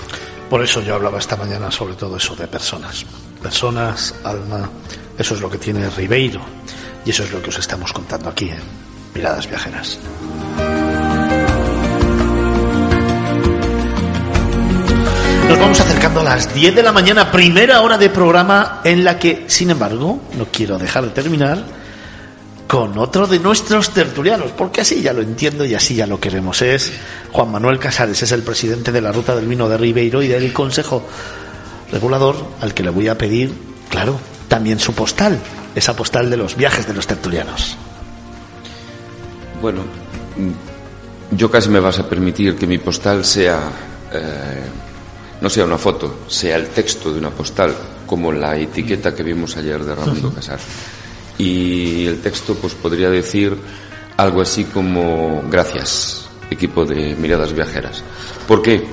Por 0.48 0.64
eso 0.64 0.84
yo 0.84 0.94
hablaba 0.94 1.18
esta 1.18 1.36
mañana 1.38 1.72
sobre 1.72 1.96
todo 1.96 2.18
eso 2.18 2.36
de 2.36 2.46
personas. 2.48 3.04
Personas, 3.48 4.14
alma, 4.26 4.70
eso 5.18 5.34
es 5.34 5.40
lo 5.40 5.50
que 5.50 5.58
tiene 5.58 5.90
Ribeiro 5.90 6.42
y 7.06 7.12
eso 7.12 7.24
es 7.24 7.32
lo 7.32 7.42
que 7.42 7.48
os 7.48 7.58
estamos 7.58 7.94
contando 7.94 8.30
aquí 8.30 8.50
en 8.50 8.60
Miradas 9.16 9.48
Viajeras. 9.48 10.00
Nos 15.48 15.60
vamos 15.60 15.80
acercando 15.80 16.20
a 16.20 16.24
las 16.26 16.54
10 16.54 16.76
de 16.76 16.84
la 16.84 16.92
mañana, 16.92 17.32
primera 17.32 17.80
hora 17.80 17.98
de 17.98 18.10
programa 18.10 18.82
en 18.84 19.06
la 19.06 19.18
que, 19.18 19.46
sin 19.48 19.70
embargo, 19.70 20.20
no 20.38 20.48
quiero 20.52 20.78
dejar 20.78 21.06
de 21.06 21.12
terminar 21.12 21.64
con 22.68 22.98
otro 22.98 23.28
de 23.28 23.40
nuestros 23.40 23.92
tertulianos, 23.92 24.52
porque 24.58 24.82
así 24.82 25.02
ya 25.02 25.14
lo 25.14 25.22
entiendo 25.22 25.64
y 25.64 25.74
así 25.74 25.96
ya 25.96 26.06
lo 26.06 26.20
queremos. 26.20 26.62
Es 26.62 26.92
Juan 27.32 27.50
Manuel 27.50 27.80
Casares, 27.80 28.22
es 28.22 28.34
el 28.34 28.44
presidente 28.44 28.92
de 28.92 29.00
la 29.00 29.14
Ruta 29.14 29.38
del 29.38 29.48
Vino 29.48 29.70
de 29.70 29.78
Ribeiro 29.78 30.22
y 30.22 30.28
del 30.28 30.52
Consejo 30.52 31.08
Regulador, 31.92 32.36
al 32.62 32.74
que 32.74 32.84
le 32.84 32.90
voy 32.90 33.08
a 33.08 33.18
pedir, 33.18 33.54
claro, 33.90 34.20
también 34.48 34.80
su 34.80 34.94
postal, 34.94 35.40
esa 35.76 35.96
postal 35.96 36.30
de 36.30 36.38
los 36.38 36.56
viajes 36.56 36.88
de 36.88 36.94
los 36.94 37.08
tertulianos. 37.08 37.78
Bueno, 39.62 39.82
yo 41.32 41.50
casi 41.50 41.70
me 41.70 41.80
vas 41.80 42.00
a 42.00 42.08
permitir 42.08 42.56
que 42.56 42.68
mi 42.68 42.78
postal 42.78 43.26
sea, 43.26 43.60
eh, 44.14 44.64
no 45.42 45.50
sea 45.50 45.66
una 45.66 45.78
foto, 45.78 46.20
sea 46.28 46.56
el 46.56 46.68
texto 46.68 47.12
de 47.12 47.20
una 47.20 47.30
postal, 47.30 47.74
como 48.08 48.32
la 48.32 48.58
etiqueta 48.58 49.14
que 49.14 49.22
vimos 49.22 49.58
ayer 49.58 49.84
de 49.84 49.94
Ramón 49.94 50.32
Casar 50.32 50.60
y 51.38 52.08
el 52.08 52.22
texto 52.22 52.56
pues 52.56 52.74
podría 52.74 53.10
decir 53.10 53.56
algo 54.16 54.42
así 54.42 54.64
como 54.64 55.44
gracias 55.52 56.28
equipo 56.50 56.86
de 56.86 57.16
miradas 57.16 57.54
viajeras 57.54 58.04
¿por 58.48 58.62
qué? 58.62 58.84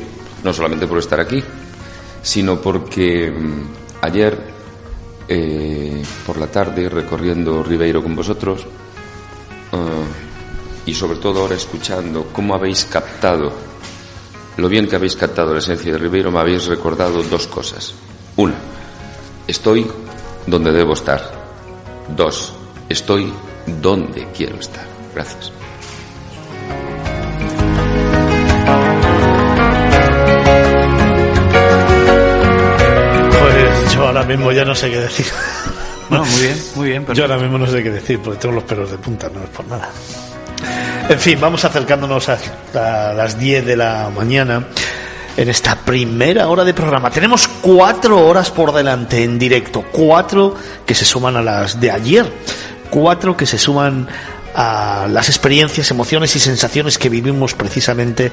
no 0.42 0.53
solamente 0.53 0.86
por 0.86 0.99
estar 0.99 1.20
aquí 1.20 1.42
sino 2.24 2.60
porque 2.60 3.30
mm, 3.30 4.02
ayer 4.02 4.36
eh, 5.28 6.02
por 6.26 6.38
la 6.38 6.48
tarde 6.48 6.88
recorriendo 6.88 7.62
Ribeiro 7.62 8.02
con 8.02 8.16
vosotros 8.16 8.66
eh, 9.70 9.76
y 10.86 10.94
sobre 10.94 11.18
todo 11.18 11.42
ahora 11.42 11.54
escuchando 11.54 12.30
cómo 12.32 12.56
habéis 12.56 12.86
captado 12.86 13.52
lo 14.56 14.68
bien 14.68 14.88
que 14.88 14.96
habéis 14.96 15.14
captado 15.14 15.52
la 15.52 15.60
esencia 15.60 15.92
de 15.92 15.98
Ribeiro 15.98 16.32
me 16.32 16.40
habéis 16.40 16.66
recordado 16.66 17.22
dos 17.22 17.46
cosas 17.46 17.94
una 18.36 18.56
estoy 19.46 19.86
donde 20.48 20.72
debo 20.72 20.94
estar 20.94 21.44
Dos, 22.08 22.52
estoy 22.88 23.32
donde 23.80 24.28
quiero 24.36 24.56
estar. 24.56 24.84
Gracias. 25.14 25.63
Ahora 34.24 34.36
mismo 34.36 34.52
ya 34.52 34.64
no 34.64 34.74
sé 34.74 34.90
qué 34.90 34.98
decir. 34.98 35.26
Bueno, 36.06 36.26
muy 36.26 36.40
bien, 36.42 36.62
muy 36.74 36.88
bien. 36.90 37.06
Yo 37.14 37.24
ahora 37.24 37.38
mismo 37.38 37.56
no 37.56 37.66
sé 37.66 37.82
qué 37.82 37.90
decir 37.90 38.20
porque 38.22 38.38
tengo 38.38 38.56
los 38.56 38.64
pelos 38.64 38.90
de 38.90 38.98
punta, 38.98 39.30
no 39.34 39.42
es 39.42 39.48
por 39.48 39.66
nada. 39.66 39.88
En 41.08 41.18
fin, 41.18 41.38
vamos 41.40 41.64
acercándonos 41.64 42.28
a 42.28 42.38
las 43.14 43.38
10 43.38 43.64
de 43.64 43.74
la 43.74 44.10
mañana 44.14 44.66
en 45.34 45.48
esta 45.48 45.76
primera 45.76 46.46
hora 46.48 46.62
de 46.62 46.74
programa. 46.74 47.10
Tenemos 47.10 47.48
cuatro 47.48 48.22
horas 48.26 48.50
por 48.50 48.74
delante 48.74 49.24
en 49.24 49.38
directo, 49.38 49.82
cuatro 49.90 50.54
que 50.84 50.94
se 50.94 51.06
suman 51.06 51.38
a 51.38 51.42
las 51.42 51.80
de 51.80 51.90
ayer, 51.90 52.30
cuatro 52.90 53.34
que 53.34 53.46
se 53.46 53.56
suman 53.56 54.06
a 54.54 55.08
las 55.10 55.30
experiencias, 55.30 55.90
emociones 55.90 56.36
y 56.36 56.38
sensaciones 56.38 56.98
que 56.98 57.08
vivimos 57.08 57.54
precisamente 57.54 58.30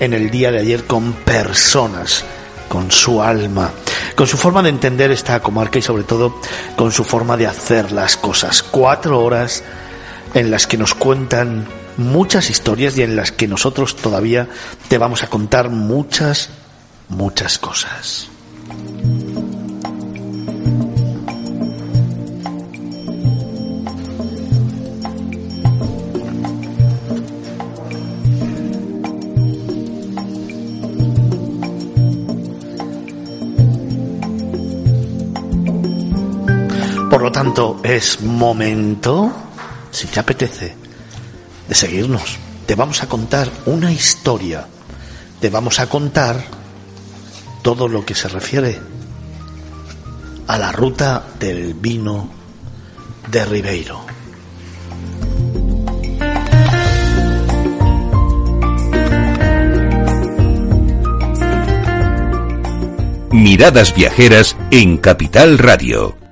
en 0.00 0.12
el 0.12 0.30
día 0.30 0.52
de 0.52 0.58
ayer 0.58 0.84
con 0.84 1.14
personas, 1.14 2.26
con 2.68 2.90
su 2.90 3.22
alma, 3.22 3.70
con 4.14 4.26
su 4.26 4.36
forma 4.36 4.62
de 4.62 4.70
entender 4.70 5.10
esta 5.10 5.40
comarca 5.40 5.78
y 5.78 5.82
sobre 5.82 6.04
todo 6.04 6.40
con 6.76 6.92
su 6.92 7.04
forma 7.04 7.36
de 7.36 7.46
hacer 7.46 7.92
las 7.92 8.16
cosas. 8.16 8.62
Cuatro 8.62 9.22
horas 9.22 9.62
en 10.34 10.50
las 10.50 10.66
que 10.66 10.76
nos 10.76 10.94
cuentan 10.94 11.66
muchas 11.96 12.50
historias 12.50 12.96
y 12.98 13.02
en 13.02 13.16
las 13.16 13.32
que 13.32 13.48
nosotros 13.48 13.96
todavía 13.96 14.48
te 14.88 14.98
vamos 14.98 15.22
a 15.22 15.28
contar 15.28 15.70
muchas, 15.70 16.50
muchas 17.08 17.58
cosas. 17.58 18.28
es 37.86 38.20
momento, 38.20 39.32
si 39.92 40.08
te 40.08 40.18
apetece, 40.18 40.74
de 41.68 41.74
seguirnos. 41.74 42.36
Te 42.66 42.74
vamos 42.74 43.02
a 43.02 43.08
contar 43.08 43.48
una 43.66 43.92
historia. 43.92 44.66
Te 45.40 45.50
vamos 45.50 45.78
a 45.78 45.88
contar 45.88 46.42
todo 47.62 47.86
lo 47.86 48.04
que 48.04 48.14
se 48.14 48.28
refiere 48.28 48.80
a 50.48 50.58
la 50.58 50.72
ruta 50.72 51.24
del 51.38 51.74
vino 51.74 52.28
de 53.30 53.44
Ribeiro. 53.44 54.04
Miradas 63.30 63.94
viajeras 63.94 64.56
en 64.70 64.96
Capital 64.98 65.58
Radio. 65.58 66.25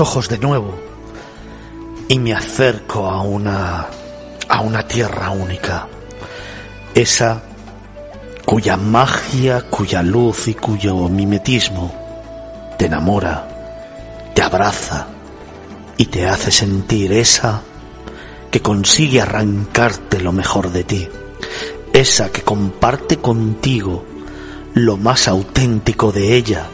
Ojos 0.00 0.28
de 0.28 0.38
nuevo 0.38 0.74
y 2.08 2.18
me 2.18 2.34
acerco 2.34 3.08
a 3.08 3.22
una 3.22 3.86
a 4.48 4.60
una 4.60 4.86
tierra 4.86 5.30
única, 5.30 5.88
esa 6.94 7.42
cuya 8.44 8.76
magia, 8.76 9.62
cuya 9.68 10.02
luz 10.02 10.48
y 10.48 10.54
cuyo 10.54 11.08
mimetismo 11.08 11.92
te 12.78 12.86
enamora, 12.86 13.48
te 14.34 14.42
abraza 14.42 15.08
y 15.96 16.06
te 16.06 16.28
hace 16.28 16.50
sentir 16.52 17.12
esa 17.12 17.62
que 18.50 18.62
consigue 18.62 19.20
arrancarte 19.20 20.20
lo 20.20 20.32
mejor 20.32 20.70
de 20.70 20.84
ti, 20.84 21.08
esa 21.92 22.30
que 22.30 22.42
comparte 22.42 23.16
contigo 23.16 24.04
lo 24.74 24.96
más 24.96 25.26
auténtico 25.26 26.12
de 26.12 26.36
ella, 26.36 26.66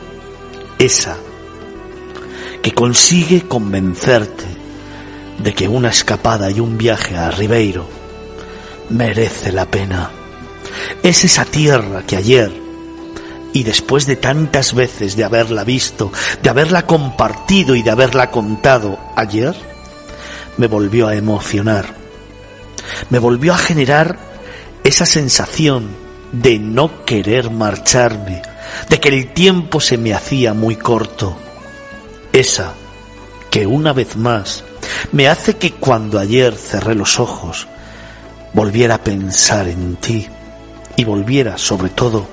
esa 0.78 1.16
que 2.62 2.72
consigue 2.72 3.42
convencerte 3.42 4.44
de 5.38 5.52
que 5.52 5.66
una 5.66 5.88
escapada 5.88 6.50
y 6.50 6.60
un 6.60 6.78
viaje 6.78 7.16
a 7.16 7.30
Ribeiro 7.30 7.84
merece 8.88 9.50
la 9.50 9.66
pena. 9.66 10.10
Es 11.02 11.24
esa 11.24 11.44
tierra 11.44 12.04
que 12.06 12.16
ayer, 12.16 12.52
y 13.52 13.64
después 13.64 14.06
de 14.06 14.14
tantas 14.14 14.74
veces 14.74 15.16
de 15.16 15.24
haberla 15.24 15.64
visto, 15.64 16.12
de 16.40 16.50
haberla 16.50 16.86
compartido 16.86 17.74
y 17.74 17.82
de 17.82 17.90
haberla 17.90 18.30
contado 18.30 18.98
ayer, 19.16 19.56
me 20.56 20.68
volvió 20.68 21.08
a 21.08 21.16
emocionar. 21.16 21.96
Me 23.10 23.18
volvió 23.18 23.54
a 23.54 23.58
generar 23.58 24.18
esa 24.84 25.04
sensación 25.04 25.88
de 26.30 26.60
no 26.60 27.04
querer 27.04 27.50
marcharme, 27.50 28.40
de 28.88 29.00
que 29.00 29.08
el 29.08 29.32
tiempo 29.32 29.80
se 29.80 29.98
me 29.98 30.14
hacía 30.14 30.54
muy 30.54 30.76
corto 30.76 31.36
esa 32.32 32.74
que 33.50 33.66
una 33.66 33.92
vez 33.92 34.16
más 34.16 34.64
me 35.12 35.28
hace 35.28 35.56
que 35.56 35.72
cuando 35.72 36.18
ayer 36.18 36.54
cerré 36.54 36.94
los 36.94 37.20
ojos 37.20 37.68
volviera 38.54 38.96
a 38.96 39.04
pensar 39.04 39.68
en 39.68 39.96
ti 39.96 40.26
y 40.96 41.04
volviera 41.04 41.58
sobre 41.58 41.90
todo 41.90 42.26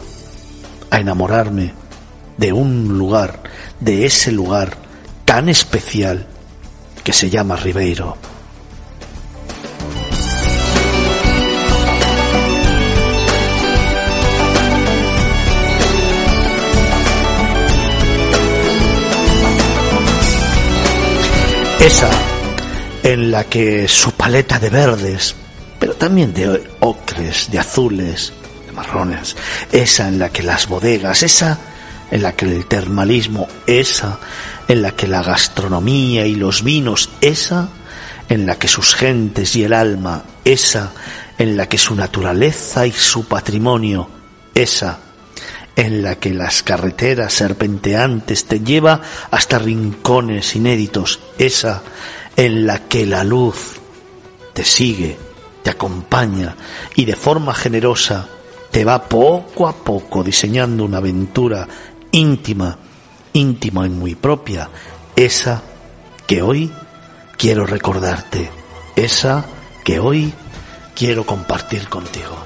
a 0.89 0.99
enamorarme 0.99 1.73
de 2.37 2.53
un 2.53 2.97
lugar, 2.97 3.41
de 3.79 4.05
ese 4.05 4.31
lugar 4.31 4.77
tan 5.25 5.49
especial 5.49 6.25
que 7.03 7.13
se 7.13 7.29
llama 7.29 7.55
Ribeiro. 7.55 8.17
Esa 21.79 22.09
en 23.03 23.31
la 23.31 23.45
que 23.45 23.87
su 23.87 24.11
paleta 24.11 24.59
de 24.59 24.69
verdes, 24.69 25.33
pero 25.79 25.93
también 25.95 26.33
de 26.33 26.61
ocres, 26.81 27.49
de 27.49 27.57
azules, 27.57 28.33
de 28.65 28.73
marrones, 28.73 29.37
esa 29.71 30.09
en 30.09 30.19
la 30.19 30.29
que 30.29 30.43
las 30.43 30.67
bodegas, 30.67 31.23
esa 31.23 31.57
en 32.11 32.21
la 32.21 32.33
que 32.33 32.45
el 32.45 32.65
termalismo, 32.65 33.47
esa 33.65 34.19
en 34.67 34.81
la 34.81 34.91
que 34.91 35.07
la 35.07 35.23
gastronomía 35.23 36.27
y 36.27 36.35
los 36.35 36.63
vinos, 36.63 37.11
esa 37.21 37.69
en 38.27 38.45
la 38.45 38.57
que 38.57 38.67
sus 38.67 38.93
gentes 38.93 39.55
y 39.55 39.63
el 39.63 39.71
alma, 39.71 40.23
esa 40.43 40.91
en 41.37 41.55
la 41.55 41.67
que 41.67 41.77
su 41.77 41.95
naturaleza 41.95 42.85
y 42.87 42.91
su 42.91 43.25
patrimonio, 43.25 44.09
esa 44.53 44.99
en 45.75 46.01
la 46.01 46.15
que 46.15 46.33
las 46.33 46.63
carreteras 46.63 47.33
serpenteantes 47.33 48.45
te 48.45 48.59
lleva 48.59 49.01
hasta 49.31 49.59
rincones 49.59 50.55
inéditos, 50.55 51.19
esa 51.37 51.81
en 52.35 52.65
la 52.65 52.87
que 52.87 53.05
la 53.05 53.23
luz 53.23 53.79
te 54.53 54.63
sigue, 54.63 55.17
te 55.63 55.69
acompaña 55.69 56.55
y 56.95 57.05
de 57.05 57.15
forma 57.15 57.53
generosa 57.53 58.27
te 58.71 58.85
va 58.85 59.03
poco 59.03 59.67
a 59.67 59.73
poco 59.73 60.23
diseñando 60.23 60.85
una 60.85 60.97
aventura 60.97 61.67
íntima, 62.11 62.77
íntima 63.33 63.85
y 63.85 63.89
muy 63.89 64.15
propia, 64.15 64.69
esa 65.15 65.61
que 66.27 66.41
hoy 66.41 66.71
quiero 67.37 67.65
recordarte, 67.65 68.49
esa 68.95 69.45
que 69.83 69.99
hoy 69.99 70.33
quiero 70.95 71.25
compartir 71.25 71.87
contigo. 71.87 72.37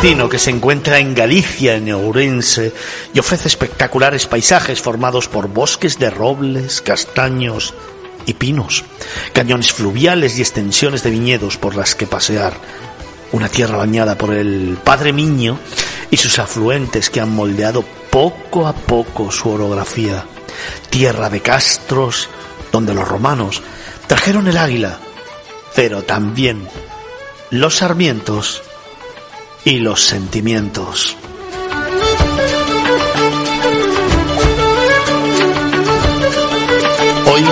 Que 0.00 0.38
se 0.38 0.48
encuentra 0.48 0.98
en 0.98 1.14
Galicia, 1.14 1.76
en 1.76 1.92
Ourense, 1.92 2.72
y 3.12 3.18
ofrece 3.18 3.48
espectaculares 3.48 4.26
paisajes 4.26 4.80
formados 4.80 5.28
por 5.28 5.48
bosques 5.48 5.98
de 5.98 6.08
robles, 6.08 6.80
castaños 6.80 7.74
y 8.24 8.32
pinos, 8.32 8.84
cañones 9.34 9.74
fluviales 9.74 10.38
y 10.38 10.40
extensiones 10.40 11.02
de 11.02 11.10
viñedos 11.10 11.58
por 11.58 11.76
las 11.76 11.94
que 11.94 12.06
pasear, 12.06 12.54
una 13.32 13.50
tierra 13.50 13.76
bañada 13.76 14.16
por 14.16 14.32
el 14.32 14.78
Padre 14.82 15.12
Miño 15.12 15.58
y 16.10 16.16
sus 16.16 16.38
afluentes 16.38 17.10
que 17.10 17.20
han 17.20 17.34
moldeado 17.34 17.84
poco 18.08 18.66
a 18.66 18.72
poco 18.72 19.30
su 19.30 19.50
orografía, 19.50 20.24
tierra 20.88 21.28
de 21.28 21.42
castros 21.42 22.30
donde 22.72 22.94
los 22.94 23.06
romanos 23.06 23.62
trajeron 24.06 24.48
el 24.48 24.56
águila, 24.56 24.98
pero 25.76 26.02
también 26.04 26.66
los 27.50 27.76
sarmientos 27.76 28.62
y 29.64 29.78
los 29.78 30.04
sentimientos. 30.04 31.16
Hoy, 37.32 37.44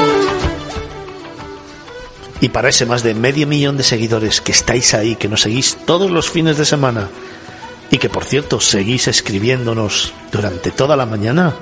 y 2.41 2.49
para 2.49 2.71
ese 2.71 2.87
más 2.87 3.03
de 3.03 3.15
medio 3.15 3.47
millón 3.47 3.77
de 3.77 3.85
seguidores 3.85 4.41
que 4.41 4.53
estáis 4.53 4.95
ahí, 4.95 5.17
que 5.17 5.29
nos 5.29 5.43
seguís 5.43 5.77
todos 5.85 6.11
los 6.11 6.31
fines 6.31 6.57
de 6.57 6.65
semana, 6.65 7.09
y 7.91 7.99
que 7.99 8.09
por 8.09 8.25
cierto 8.25 8.61
seguís 8.61 9.09
escribiéndonos 9.09 10.13
durante 10.33 10.71
toda 10.71 10.97
la 10.97 11.07
mañana, 11.07 11.55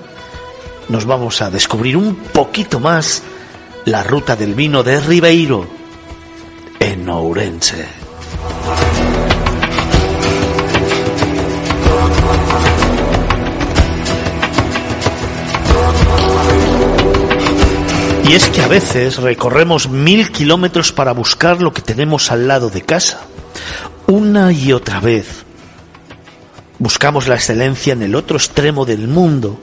nos 0.88 1.04
vamos 1.04 1.42
a 1.42 1.50
descubrir 1.50 1.96
un 1.96 2.14
poquito 2.14 2.80
más 2.80 3.22
la 3.84 4.02
ruta 4.02 4.36
del 4.36 4.54
vino 4.54 4.82
de 4.82 5.00
Ribeiro 5.00 5.66
en 6.78 7.08
Ourense. 7.08 8.05
Y 18.28 18.32
es 18.32 18.48
que 18.48 18.60
a 18.60 18.66
veces 18.66 19.18
recorremos 19.18 19.88
mil 19.88 20.32
kilómetros 20.32 20.90
para 20.90 21.12
buscar 21.12 21.62
lo 21.62 21.72
que 21.72 21.80
tenemos 21.80 22.32
al 22.32 22.48
lado 22.48 22.70
de 22.70 22.82
casa. 22.82 23.20
Una 24.08 24.50
y 24.50 24.72
otra 24.72 24.98
vez. 24.98 25.44
Buscamos 26.80 27.28
la 27.28 27.36
excelencia 27.36 27.92
en 27.92 28.02
el 28.02 28.16
otro 28.16 28.36
extremo 28.36 28.84
del 28.84 29.06
mundo, 29.06 29.60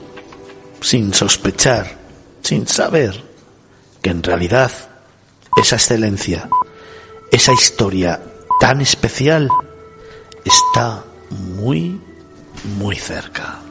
sin 0.80 1.12
sospechar, 1.12 1.94
sin 2.42 2.66
saber 2.66 3.22
que 4.00 4.10
en 4.10 4.22
realidad 4.22 4.72
esa 5.60 5.76
excelencia, 5.76 6.48
esa 7.30 7.52
historia 7.52 8.22
tan 8.60 8.80
especial, 8.80 9.50
está 10.42 11.04
muy, 11.30 12.00
muy 12.78 12.96
cerca. 12.96 13.63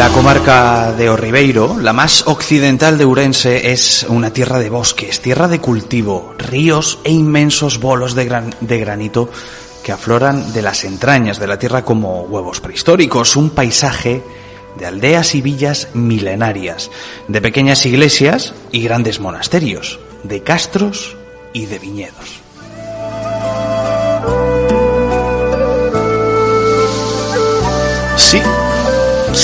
La 0.00 0.08
comarca 0.08 0.94
de 0.94 1.10
Orribeiro, 1.10 1.78
la 1.78 1.92
más 1.92 2.26
occidental 2.26 2.96
de 2.96 3.04
Urense, 3.04 3.70
es 3.70 4.06
una 4.08 4.32
tierra 4.32 4.58
de 4.58 4.70
bosques, 4.70 5.20
tierra 5.20 5.46
de 5.46 5.60
cultivo, 5.60 6.34
ríos 6.38 7.00
e 7.04 7.10
inmensos 7.10 7.78
bolos 7.78 8.14
de, 8.14 8.54
de 8.62 8.78
granito 8.78 9.28
que 9.84 9.92
afloran 9.92 10.54
de 10.54 10.62
las 10.62 10.84
entrañas 10.84 11.38
de 11.38 11.46
la 11.46 11.58
tierra 11.58 11.84
como 11.84 12.22
huevos 12.22 12.62
prehistóricos, 12.62 13.36
un 13.36 13.50
paisaje 13.50 14.22
de 14.78 14.86
aldeas 14.86 15.34
y 15.34 15.42
villas 15.42 15.88
milenarias, 15.92 16.90
de 17.28 17.42
pequeñas 17.42 17.84
iglesias 17.84 18.54
y 18.72 18.80
grandes 18.80 19.20
monasterios, 19.20 20.00
de 20.22 20.42
castros 20.42 21.14
y 21.52 21.66
de 21.66 21.78
viñedos. 21.78 22.40
Sí, 28.16 28.40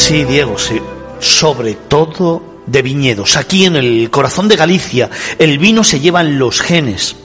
sí, 0.06 0.24
Diego, 0.24 0.56
sí. 0.56 0.80
Sobre 1.18 1.74
todo 1.74 2.62
de 2.66 2.82
viñedos. 2.82 3.36
Aquí 3.36 3.64
en 3.64 3.74
el 3.74 4.08
corazón 4.10 4.46
de 4.46 4.54
Galicia, 4.54 5.10
el 5.38 5.58
vino 5.58 5.82
se 5.82 5.98
lleva 5.98 6.20
en 6.20 6.38
los 6.38 6.60
genes. 6.60 7.16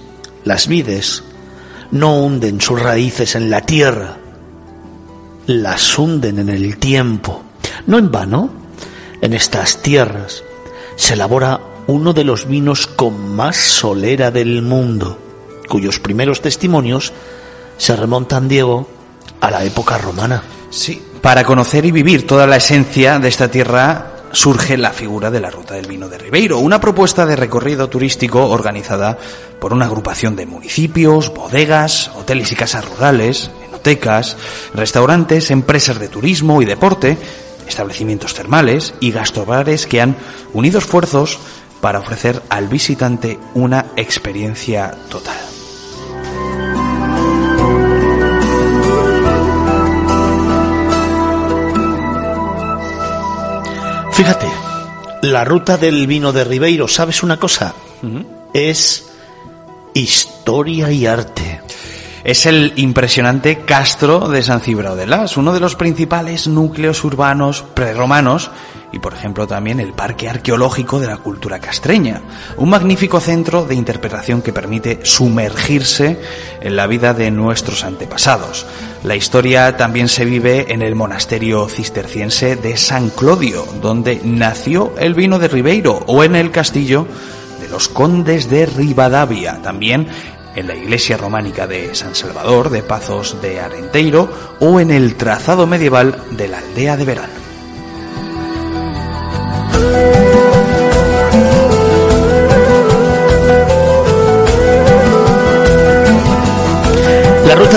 Las 0.44 0.68
vides 0.68 1.24
no 1.92 2.18
hunden 2.18 2.60
sus 2.60 2.82
raíces 2.82 3.36
en 3.36 3.52
la 3.52 3.62
tierra, 3.62 4.18
las 5.46 6.00
hunden 6.00 6.40
en 6.40 6.50
el 6.50 6.78
tiempo. 6.78 7.44
No 7.86 8.00
en 8.00 8.12
vano, 8.12 8.50
en 9.22 9.34
estas 9.34 9.82
tierras 9.84 10.44
se 10.96 11.14
elabora 11.14 11.60
uno 11.86 12.14
de 12.14 12.24
los 12.24 12.48
vinos 12.48 12.88
con 12.88 13.36
más 13.36 13.58
solera 13.58 14.32
del 14.32 14.64
mundo, 14.64 15.20
cuyos 15.70 16.00
primeros 16.00 16.42
testimonios 16.42 17.14
se 17.78 17.96
remontan, 17.96 18.48
Diego, 18.48 18.88
a 19.40 19.52
la 19.52 19.64
época 19.64 20.00
romana. 20.00 20.42
Sí. 20.72 21.11
Para 21.22 21.44
conocer 21.44 21.86
y 21.86 21.92
vivir 21.92 22.26
toda 22.26 22.48
la 22.48 22.56
esencia 22.56 23.20
de 23.20 23.30
esta 23.30 23.50
tierra 23.50 24.12
surge 24.32 24.76
la 24.76 24.92
figura 24.92 25.30
de 25.30 25.40
la 25.40 25.52
Ruta 25.52 25.76
del 25.76 25.86
Vino 25.86 26.10
de 26.10 26.18
Ribeiro, 26.18 26.58
una 26.58 26.82
propuesta 26.82 27.28
de 27.28 27.36
recorrido 27.36 27.90
turístico 27.90 28.48
organizada 28.50 29.20
por 29.60 29.72
una 29.72 29.86
agrupación 29.86 30.36
de 30.36 30.48
municipios, 30.48 31.32
bodegas, 31.32 32.10
hoteles 32.16 32.52
y 32.52 32.56
casas 32.56 32.90
rurales, 32.90 33.52
enotecas, 33.68 34.36
restaurantes, 34.74 35.52
empresas 35.52 36.00
de 36.00 36.08
turismo 36.08 36.62
y 36.62 36.66
deporte, 36.66 37.18
establecimientos 37.68 38.34
termales 38.34 38.96
y 39.00 39.12
gastrobares 39.12 39.86
que 39.86 40.02
han 40.02 40.16
unido 40.54 40.80
esfuerzos 40.80 41.38
para 41.82 42.00
ofrecer 42.00 42.42
al 42.50 42.68
visitante 42.68 43.38
una 43.54 43.88
experiencia 43.96 44.96
total. 45.10 45.61
Fíjate, 54.22 54.46
la 55.24 55.44
ruta 55.44 55.78
del 55.78 56.06
vino 56.06 56.32
de 56.32 56.44
Ribeiro, 56.44 56.88
¿sabes 56.88 57.24
una 57.24 57.38
cosa? 57.38 57.74
Es 58.54 59.10
historia 59.96 60.92
y 60.92 61.08
arte. 61.08 61.60
Es 62.24 62.46
el 62.46 62.74
impresionante 62.76 63.62
castro 63.62 64.30
de 64.30 64.44
San 64.44 64.62
Cibrao 64.62 64.96
de 64.96 65.08
Las, 65.08 65.38
uno 65.38 65.54
de 65.54 65.60
los 65.60 65.76
principales 65.76 66.48
núcleos 66.48 67.04
urbanos 67.04 67.64
prerromanos 67.74 68.52
y, 68.92 69.00
por 69.00 69.14
ejemplo, 69.14 69.48
también 69.48 69.80
el 69.80 69.94
Parque 69.94 70.30
Arqueológico 70.30 71.00
de 71.00 71.08
la 71.08 71.18
Cultura 71.18 71.60
Castreña, 71.60 72.22
un 72.58 72.70
magnífico 72.70 73.20
centro 73.20 73.66
de 73.66 73.74
interpretación 73.74 74.44
que 74.44 74.54
permite 74.54 75.00
sumergirse 75.04 76.20
en 76.62 76.76
la 76.76 76.86
vida 76.86 77.16
de 77.16 77.32
nuestros 77.32 77.84
antepasados. 77.84 78.68
La 79.04 79.16
historia 79.16 79.76
también 79.76 80.08
se 80.08 80.24
vive 80.26 80.72
en 80.72 80.84
el 80.84 80.94
monasterio 80.94 81.68
cisterciense 81.70 82.56
de 82.56 82.78
San 82.78 83.10
Clodio, 83.10 83.66
donde 83.82 84.22
nació 84.24 84.94
el 85.00 85.16
vino 85.16 85.40
de 85.40 85.48
Ribeiro, 85.48 86.04
o 86.06 86.24
en 86.24 86.36
el 86.36 86.52
castillo 86.52 87.08
de 87.60 87.68
los 87.70 87.88
condes 87.88 88.48
de 88.48 88.68
Rivadavia, 88.68 89.60
también 89.64 90.08
en 90.56 90.68
la 90.68 90.76
iglesia 90.76 91.18
románica 91.18 91.68
de 91.68 91.96
San 91.96 92.16
Salvador 92.16 92.70
de 92.70 92.84
Pazos 92.84 93.42
de 93.42 93.60
Arenteiro 93.60 94.58
o 94.60 94.80
en 94.80 94.92
el 94.92 95.16
trazado 95.16 95.68
medieval 95.68 96.24
de 96.32 96.48
la 96.48 96.60
aldea 96.60 96.98
de 96.98 97.06
Verán. 97.06 97.30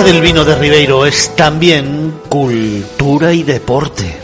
Del 0.05 0.21
vino 0.21 0.45
de 0.45 0.53
Ribeiro 0.53 1.03
es 1.07 1.35
también 1.35 2.21
cultura 2.29 3.33
y 3.33 3.41
deporte. 3.41 4.15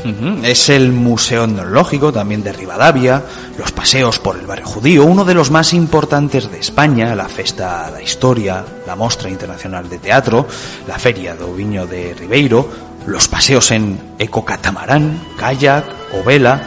Es 0.44 0.70
el 0.70 0.92
Museo 0.92 1.46
Etnológico 1.46 2.14
también 2.14 2.44
de 2.44 2.54
Rivadavia, 2.54 3.24
los 3.58 3.72
paseos 3.72 4.20
por 4.20 4.38
el 4.38 4.46
barrio 4.46 4.68
judío, 4.68 5.06
uno 5.06 5.26
de 5.26 5.34
los 5.34 5.50
más 5.50 5.74
importantes 5.74 6.52
de 6.52 6.60
España, 6.60 7.16
la 7.16 7.28
Festa 7.28 7.90
da 7.90 8.00
Historia, 8.00 8.64
la 8.86 8.96
Mostra 8.96 9.28
Internacional 9.28 9.90
de 9.90 9.98
Teatro, 9.98 10.46
la 10.88 11.00
Feria 11.00 11.36
do 11.36 11.52
Viño 11.56 11.88
de 11.88 12.14
Ribeiro, 12.14 12.70
los 13.08 13.28
paseos 13.28 13.72
en 13.72 14.00
ecocatamarán, 14.20 15.20
kayak 15.36 15.86
o 16.14 16.24
vela 16.24 16.62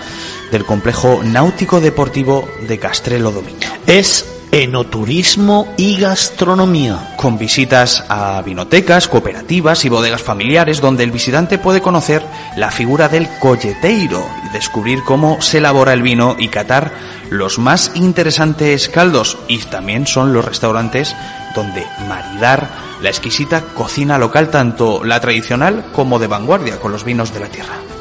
del 0.50 0.64
complejo 0.64 1.22
náutico 1.22 1.80
deportivo 1.80 2.48
de 2.66 2.80
Castrelo 2.80 3.30
do 3.30 3.42
Miño. 3.42 3.70
Es 3.86 4.33
enoturismo 4.54 5.74
y 5.76 5.96
gastronomía. 5.96 7.14
con 7.16 7.38
visitas 7.38 8.04
a 8.08 8.40
vinotecas, 8.42 9.08
cooperativas 9.08 9.84
y 9.84 9.88
bodegas 9.88 10.22
familiares 10.22 10.80
donde 10.80 11.02
el 11.02 11.10
visitante 11.10 11.58
puede 11.58 11.80
conocer 11.80 12.22
la 12.56 12.70
figura 12.70 13.08
del 13.08 13.28
colleteiro 13.40 14.24
descubrir 14.52 15.02
cómo 15.02 15.42
se 15.42 15.58
elabora 15.58 15.92
el 15.92 16.02
vino 16.02 16.36
y 16.38 16.46
catar 16.48 16.92
los 17.28 17.58
más 17.58 17.90
interesantes 17.96 18.88
caldos 18.88 19.36
y 19.48 19.58
también 19.58 20.06
son 20.06 20.32
los 20.32 20.44
restaurantes 20.44 21.16
donde 21.56 21.84
maridar 22.08 22.68
la 23.02 23.08
exquisita 23.08 23.62
cocina 23.74 24.18
local 24.18 24.50
tanto 24.50 25.02
la 25.02 25.18
tradicional 25.18 25.84
como 25.92 26.20
de 26.20 26.28
vanguardia 26.28 26.78
con 26.78 26.92
los 26.92 27.04
vinos 27.04 27.34
de 27.34 27.40
la 27.40 27.48
tierra. 27.48 27.93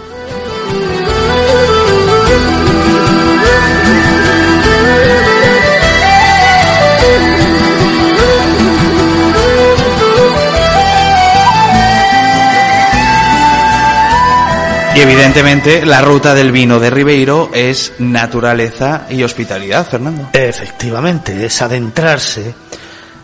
Y 14.95 14.99
evidentemente 14.99 15.87
la 15.87 16.01
ruta 16.01 16.35
del 16.35 16.51
vino 16.51 16.79
de 16.79 16.91
Ribeiro 16.91 17.49
es 17.51 17.93
naturaleza 17.97 19.07
y 19.09 19.23
hospitalidad, 19.23 19.89
Fernando. 19.89 20.29
Efectivamente, 20.33 21.45
es 21.45 21.63
adentrarse 21.63 22.53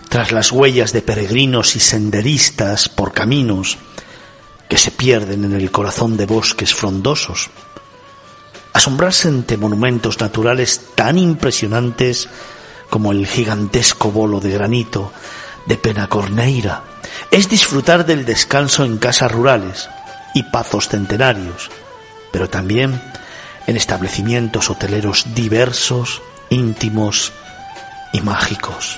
tras 0.09 0.32
las 0.32 0.51
huellas 0.51 0.93
de 0.93 1.03
peregrinos 1.03 1.76
y 1.76 1.80
senderistas 1.80 2.89
por 2.89 3.13
caminos 3.13 3.78
que 4.67 4.78
se 4.78 4.89
pierden 4.89 5.45
en 5.45 5.53
el 5.53 5.70
corazón 5.70 6.17
de 6.17 6.26
bosques 6.26 6.74
frondosos. 6.74 7.51
Asombrarse 8.74 9.28
ante 9.28 9.55
monumentos 9.55 10.20
naturales 10.20 10.82
tan 10.95 11.20
impresionantes 11.20 12.30
como 12.89 13.11
el 13.11 13.28
gigantesco 13.28 14.11
bolo 14.11 14.39
de 14.39 14.51
granito 14.51 15.13
de 15.67 15.78
Penacorneira. 15.78 16.84
Es 17.30 17.47
disfrutar 17.47 18.07
del 18.07 18.26
descanso 18.26 18.84
en 18.86 18.97
casas 18.97 19.32
rurales 19.32 19.88
y 20.39 20.43
pazos 20.43 20.87
centenarios, 20.87 21.69
pero 22.31 22.49
también 22.49 23.01
en 23.67 23.75
establecimientos 23.75 24.69
hoteleros 24.69 25.25
diversos, 25.35 26.21
íntimos 26.49 27.33
y 28.13 28.21
mágicos. 28.21 28.97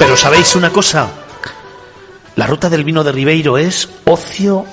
Pero 0.00 0.16
¿sabéis 0.16 0.56
una 0.56 0.70
cosa? 0.70 1.08
La 2.34 2.48
ruta 2.48 2.68
del 2.68 2.82
vino 2.82 3.04
de 3.04 3.12
Ribeiro 3.12 3.56
es 3.56 3.88
ocio 4.04 4.66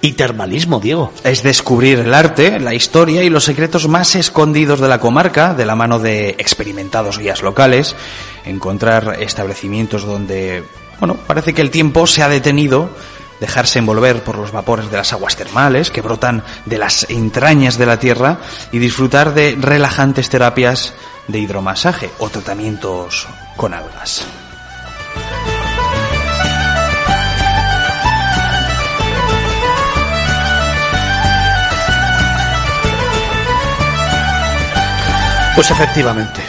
y 0.00 0.12
termalismo, 0.12 0.80
Diego. 0.80 1.12
Es 1.24 1.42
descubrir 1.42 1.98
el 2.00 2.14
arte, 2.14 2.60
la 2.60 2.74
historia 2.74 3.22
y 3.22 3.30
los 3.30 3.44
secretos 3.44 3.88
más 3.88 4.14
escondidos 4.14 4.80
de 4.80 4.88
la 4.88 5.00
comarca 5.00 5.54
de 5.54 5.66
la 5.66 5.74
mano 5.74 5.98
de 5.98 6.30
experimentados 6.30 7.18
guías 7.18 7.42
locales, 7.42 7.96
encontrar 8.44 9.16
establecimientos 9.20 10.04
donde, 10.04 10.64
bueno, 11.00 11.16
parece 11.26 11.54
que 11.54 11.62
el 11.62 11.70
tiempo 11.70 12.06
se 12.06 12.22
ha 12.22 12.28
detenido, 12.28 12.90
dejarse 13.40 13.78
envolver 13.78 14.22
por 14.22 14.36
los 14.36 14.52
vapores 14.52 14.90
de 14.90 14.96
las 14.96 15.12
aguas 15.12 15.36
termales 15.36 15.90
que 15.90 16.00
brotan 16.00 16.42
de 16.66 16.78
las 16.78 17.08
entrañas 17.08 17.78
de 17.78 17.86
la 17.86 17.98
tierra 17.98 18.38
y 18.72 18.78
disfrutar 18.78 19.34
de 19.34 19.56
relajantes 19.60 20.28
terapias 20.28 20.94
de 21.28 21.38
hidromasaje 21.38 22.10
o 22.18 22.28
tratamientos 22.30 23.26
con 23.56 23.74
algas. 23.74 24.26
Pues 35.58 35.72
efectivamente, 35.72 36.40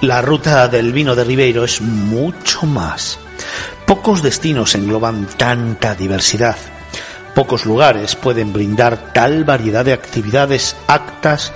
la 0.00 0.20
ruta 0.20 0.66
del 0.66 0.92
vino 0.92 1.14
de 1.14 1.22
Ribeiro 1.22 1.62
es 1.62 1.80
mucho 1.80 2.66
más. 2.66 3.16
Pocos 3.86 4.24
destinos 4.24 4.74
engloban 4.74 5.28
tanta 5.36 5.94
diversidad. 5.94 6.56
Pocos 7.32 7.64
lugares 7.64 8.16
pueden 8.16 8.52
brindar 8.52 9.12
tal 9.12 9.44
variedad 9.44 9.84
de 9.84 9.92
actividades 9.92 10.74
actas 10.88 11.52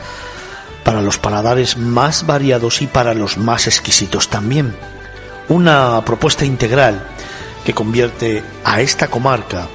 para 0.84 1.02
los 1.02 1.18
paladares 1.18 1.76
más 1.76 2.26
variados 2.28 2.80
y 2.80 2.86
para 2.86 3.12
los 3.12 3.38
más 3.38 3.66
exquisitos 3.66 4.28
también. 4.28 4.76
Una 5.48 6.00
propuesta 6.04 6.44
integral 6.44 7.04
que 7.64 7.74
convierte 7.74 8.44
a 8.62 8.82
esta 8.82 9.08
comarca 9.08 9.66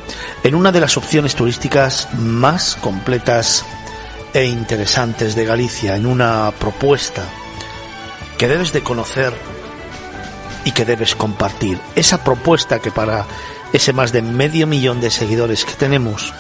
en 0.42 0.56
una 0.56 0.72
de 0.72 0.80
las 0.80 0.96
opciones 0.96 1.36
turísticas 1.36 2.08
más 2.14 2.78
completas 2.78 3.66
e 4.36 4.44
interesantes 4.48 5.34
de 5.34 5.46
Galicia, 5.46 5.96
en 5.96 6.06
una 6.06 6.52
propuesta 6.60 7.24
que 8.38 8.50
debes 8.50 8.74
de 8.74 8.84
conocer 8.84 9.34
y 10.66 10.72
que 10.74 10.84
debes 10.84 11.16
compartir. 11.16 11.80
Esa 11.96 12.22
propuesta 12.22 12.80
que 12.80 12.92
para 12.92 13.26
ese 13.72 13.94
más 13.94 14.12
de 14.12 14.22
medio 14.22 14.68
millón 14.68 15.00
de 15.00 15.10
seguidores 15.10 15.64
que 15.64 15.72
tenemos 15.72 16.34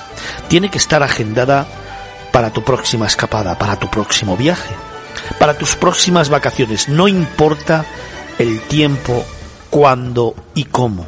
tiene 0.49 0.69
que 0.69 0.77
estar 0.77 1.03
agendada 1.03 1.65
para 2.33 2.51
tu 2.51 2.65
próxima 2.65 3.07
escapada, 3.07 3.57
para 3.57 3.77
tu 3.77 3.89
próximo 3.89 4.35
viaje, 4.35 4.75
para 5.39 5.57
tus 5.57 5.77
próximas 5.77 6.27
vacaciones. 6.27 6.89
No 6.89 7.07
importa 7.07 7.85
el 8.37 8.59
tiempo, 8.63 9.23
cuándo 9.69 10.35
y 10.53 10.65
cómo. 10.65 11.07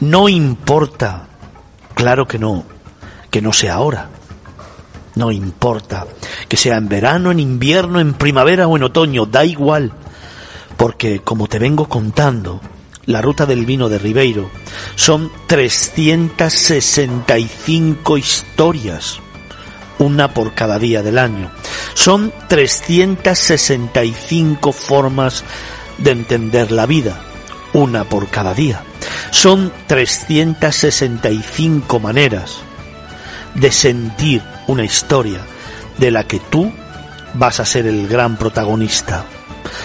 No 0.00 0.28
importa, 0.28 1.26
claro 1.94 2.26
que 2.28 2.38
no, 2.38 2.64
que 3.30 3.40
no 3.40 3.54
sea 3.54 3.76
ahora. 3.76 4.10
No 5.14 5.30
importa 5.30 6.06
que 6.48 6.56
sea 6.56 6.76
en 6.76 6.88
verano, 6.88 7.30
en 7.30 7.40
invierno, 7.40 8.00
en 8.00 8.14
primavera 8.14 8.66
o 8.66 8.76
en 8.76 8.84
otoño, 8.84 9.26
da 9.26 9.44
igual 9.44 9.92
porque 10.76 11.20
como 11.20 11.46
te 11.46 11.60
vengo 11.60 11.88
contando, 11.88 12.60
la 13.06 13.22
ruta 13.22 13.46
del 13.46 13.64
vino 13.66 13.88
de 13.88 13.98
Ribeiro 13.98 14.50
son 14.96 15.30
365 15.46 18.18
historias, 18.18 19.20
una 19.98 20.34
por 20.34 20.54
cada 20.54 20.80
día 20.80 21.04
del 21.04 21.18
año. 21.18 21.52
Son 21.94 22.32
365 22.48 24.72
formas 24.72 25.44
de 25.98 26.10
entender 26.10 26.72
la 26.72 26.86
vida, 26.86 27.20
una 27.74 28.02
por 28.02 28.26
cada 28.28 28.54
día. 28.54 28.82
Son 29.30 29.70
365 29.86 32.00
maneras 32.00 32.64
de 33.54 33.70
sentir 33.70 34.42
una 34.66 34.84
historia 34.84 35.40
de 35.98 36.10
la 36.10 36.24
que 36.24 36.38
tú 36.38 36.72
vas 37.34 37.60
a 37.60 37.64
ser 37.64 37.86
el 37.86 38.08
gran 38.08 38.36
protagonista. 38.36 39.24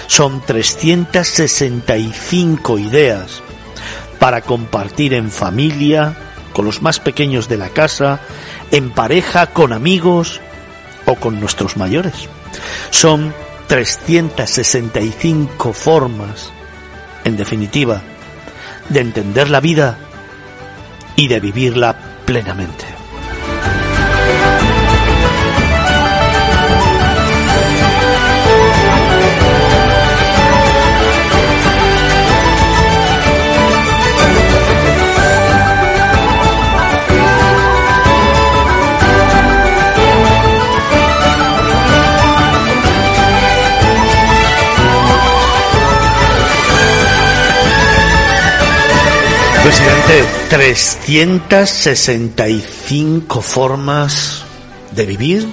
Son 0.07 0.41
365 0.41 2.79
ideas 2.79 3.43
para 4.19 4.41
compartir 4.41 5.13
en 5.13 5.31
familia, 5.31 6.17
con 6.53 6.65
los 6.65 6.81
más 6.81 6.99
pequeños 6.99 7.47
de 7.47 7.57
la 7.57 7.69
casa, 7.69 8.19
en 8.71 8.89
pareja, 8.89 9.45
con 9.47 9.71
amigos 9.73 10.41
o 11.05 11.15
con 11.15 11.39
nuestros 11.39 11.77
mayores. 11.77 12.27
Son 12.89 13.33
365 13.67 15.73
formas, 15.73 16.51
en 17.23 17.37
definitiva, 17.37 18.01
de 18.89 19.01
entender 19.01 19.49
la 19.49 19.59
vida 19.59 19.97
y 21.15 21.27
de 21.27 21.39
vivirla 21.39 21.95
plenamente. 22.25 22.96
Presidente, 49.77 50.25
365 50.49 53.41
formas 53.41 54.43
de 54.91 55.05
vivir, 55.05 55.47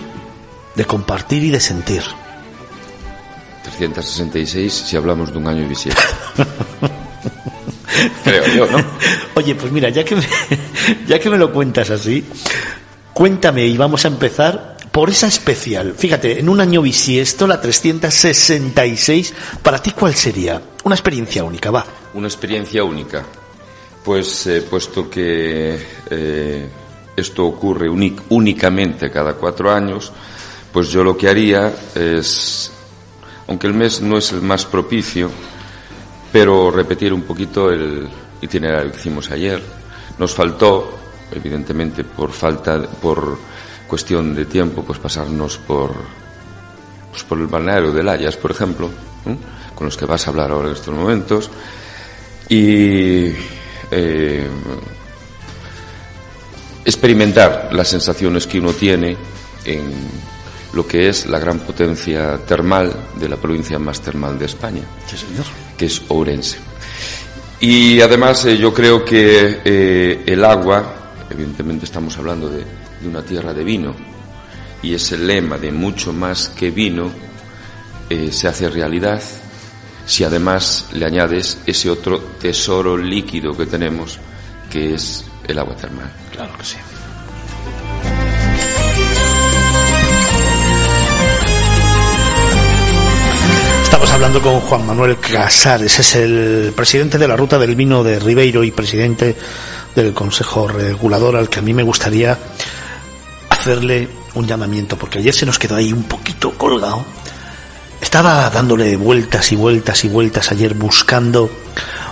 de 0.75 0.85
compartir 0.87 1.45
y 1.45 1.51
de 1.51 1.61
sentir. 1.61 2.01
366 3.65 4.73
si 4.73 4.97
hablamos 4.97 5.31
de 5.31 5.37
un 5.39 5.47
año 5.47 5.69
bisiesto. 5.69 6.01
Creo 8.25 8.47
yo, 8.47 8.67
¿no? 8.67 8.83
Oye, 9.35 9.55
pues 9.57 9.71
mira, 9.71 9.91
ya 9.91 10.03
que, 10.03 10.17
me, 10.17 10.27
ya 11.07 11.19
que 11.19 11.29
me 11.29 11.37
lo 11.37 11.53
cuentas 11.53 11.91
así, 11.91 12.25
cuéntame 13.13 13.67
y 13.67 13.77
vamos 13.77 14.07
a 14.07 14.09
empezar 14.09 14.79
por 14.91 15.11
esa 15.11 15.27
especial. 15.27 15.93
Fíjate, 15.99 16.41
en 16.41 16.49
un 16.49 16.63
año 16.63 16.81
bisiesto, 16.81 17.47
la 17.47 17.61
366, 17.61 19.35
¿para 19.63 19.83
ti 19.83 19.91
cuál 19.91 20.15
sería? 20.15 20.63
Una 20.85 20.95
experiencia 20.95 21.45
única, 21.45 21.71
va. 21.71 21.85
Una 22.15 22.29
experiencia 22.29 22.83
única. 22.85 23.23
Pues 24.05 24.47
eh, 24.49 24.61
puesto 24.61 25.09
que 25.09 25.79
eh, 26.11 26.69
esto 27.17 27.47
ocurre 27.47 27.89
únicamente 27.89 29.11
cada 29.11 29.33
cuatro 29.33 29.73
años, 29.73 30.13
pues 30.71 30.91
yo 30.91 31.03
lo 31.03 31.17
que 31.17 31.29
haría 31.29 31.73
es, 31.95 32.71
aunque 33.49 33.67
el 33.67 33.73
mes 33.73 34.03
no 34.03 34.19
es 34.19 34.33
el 34.33 34.43
más 34.43 34.67
propicio, 34.67 35.31
pero 36.31 36.71
repetir 36.71 37.15
un 37.15 37.23
poquito 37.23 37.71
el 37.71 38.07
itinerario 38.43 38.93
que 38.93 38.99
hicimos 38.99 39.31
ayer. 39.31 39.63
Nos 40.19 40.35
faltó, 40.35 40.99
evidentemente 41.33 42.05
por 42.05 42.31
falta, 42.31 42.83
por 42.83 43.39
cuestión 43.87 44.35
de 44.35 44.45
tiempo, 44.45 44.83
pues 44.83 44.99
pasarnos 44.99 45.57
por, 45.59 45.93
pues 47.11 47.23
por 47.23 47.39
el 47.39 47.47
balneario 47.47 47.93
de 47.93 48.03
Layas, 48.03 48.37
por 48.37 48.51
ejemplo, 48.51 48.91
con 49.75 49.87
los 49.87 49.97
que 49.97 50.05
vas 50.05 50.27
a 50.27 50.31
hablar 50.31 50.51
ahora 50.51 50.69
en 50.69 50.75
estos 50.75 50.95
momentos, 50.95 51.51
y 52.49 53.33
eh, 53.97 54.47
experimentar 56.85 57.69
las 57.73 57.89
sensaciones 57.89 58.47
que 58.47 58.59
uno 58.59 58.73
tiene 58.73 59.17
en 59.65 59.83
lo 60.73 60.87
que 60.87 61.09
es 61.09 61.27
la 61.27 61.39
gran 61.39 61.61
potencia 61.61 62.39
termal 62.39 62.93
de 63.15 63.29
la 63.29 63.37
provincia 63.37 63.79
más 63.79 64.01
termal 64.01 64.37
de 64.39 64.47
España, 64.47 64.83
que 65.79 65.87
es 65.87 66.03
Ourense. 66.09 66.59
Y 67.61 68.01
además 68.01 68.45
eh, 68.47 68.59
yo 68.59 68.75
creo 68.75 69.05
que 69.05 69.61
eh, 69.65 70.25
el 70.27 70.45
agua, 70.45 71.13
evidentemente 71.31 71.85
estamos 71.85 72.19
hablando 72.19 72.51
de, 72.51 72.65
de, 73.01 73.09
una 73.09 73.23
tierra 73.23 73.55
de 73.55 73.63
vino, 73.63 73.95
y 74.83 74.95
ese 74.95 75.17
lema 75.17 75.57
de 75.57 75.71
mucho 75.71 76.13
más 76.13 76.49
que 76.49 76.71
vino 76.71 77.11
se 78.31 78.47
hace 78.47 78.69
realidad 78.69 79.23
si 80.07 80.25
además 80.25 80.87
le 80.93 81.07
añades 81.07 81.59
ese 81.67 81.91
otro 81.91 82.19
tesoro 82.41 82.97
líquido 82.97 83.57
que 83.57 83.67
tenemos, 83.67 84.19
que 84.71 84.95
es 84.95 85.25
el 85.47 85.59
agua 85.59 85.75
termal. 85.77 86.11
Claro 86.33 86.57
que 86.59 86.65
sí. 86.65 86.77
Estamos 93.85 94.11
hablando 94.11 94.43
con 94.43 94.61
Juan 94.61 94.87
Manuel 94.87 95.19
Casares, 95.19 95.99
es 95.99 96.15
el 96.17 96.73
presidente 96.75 97.19
de 97.19 97.29
la 97.29 97.37
Ruta 97.37 97.59
del 97.59 97.75
Vino 97.75 98.03
de 98.03 98.19
Ribeiro 98.19 98.65
y 98.65 98.71
presidente 98.71 99.37
del 99.95 100.13
Consejo 100.13 100.69
Regulador, 100.69 101.37
al 101.37 101.49
que 101.49 101.61
a 101.61 101.63
mí 101.63 101.73
me 101.73 101.83
gustaría 101.83 102.37
hacerle 103.49 104.09
un 104.35 104.47
llamamiento, 104.47 104.99
porque 104.99 105.21
ayer 105.21 105.33
se 105.33 105.47
nos 105.47 105.59
quedó 105.59 105.77
ahí 105.77 105.93
un 105.93 106.03
poquito 106.05 106.51
colgado 106.53 107.05
estaba 108.01 108.49
dándole 108.51 108.97
vueltas 108.97 109.53
y 109.53 109.57
vueltas 109.57 110.05
y 110.05 110.09
vueltas 110.09 110.53
ayer 110.53 110.75
buscando 110.75 111.51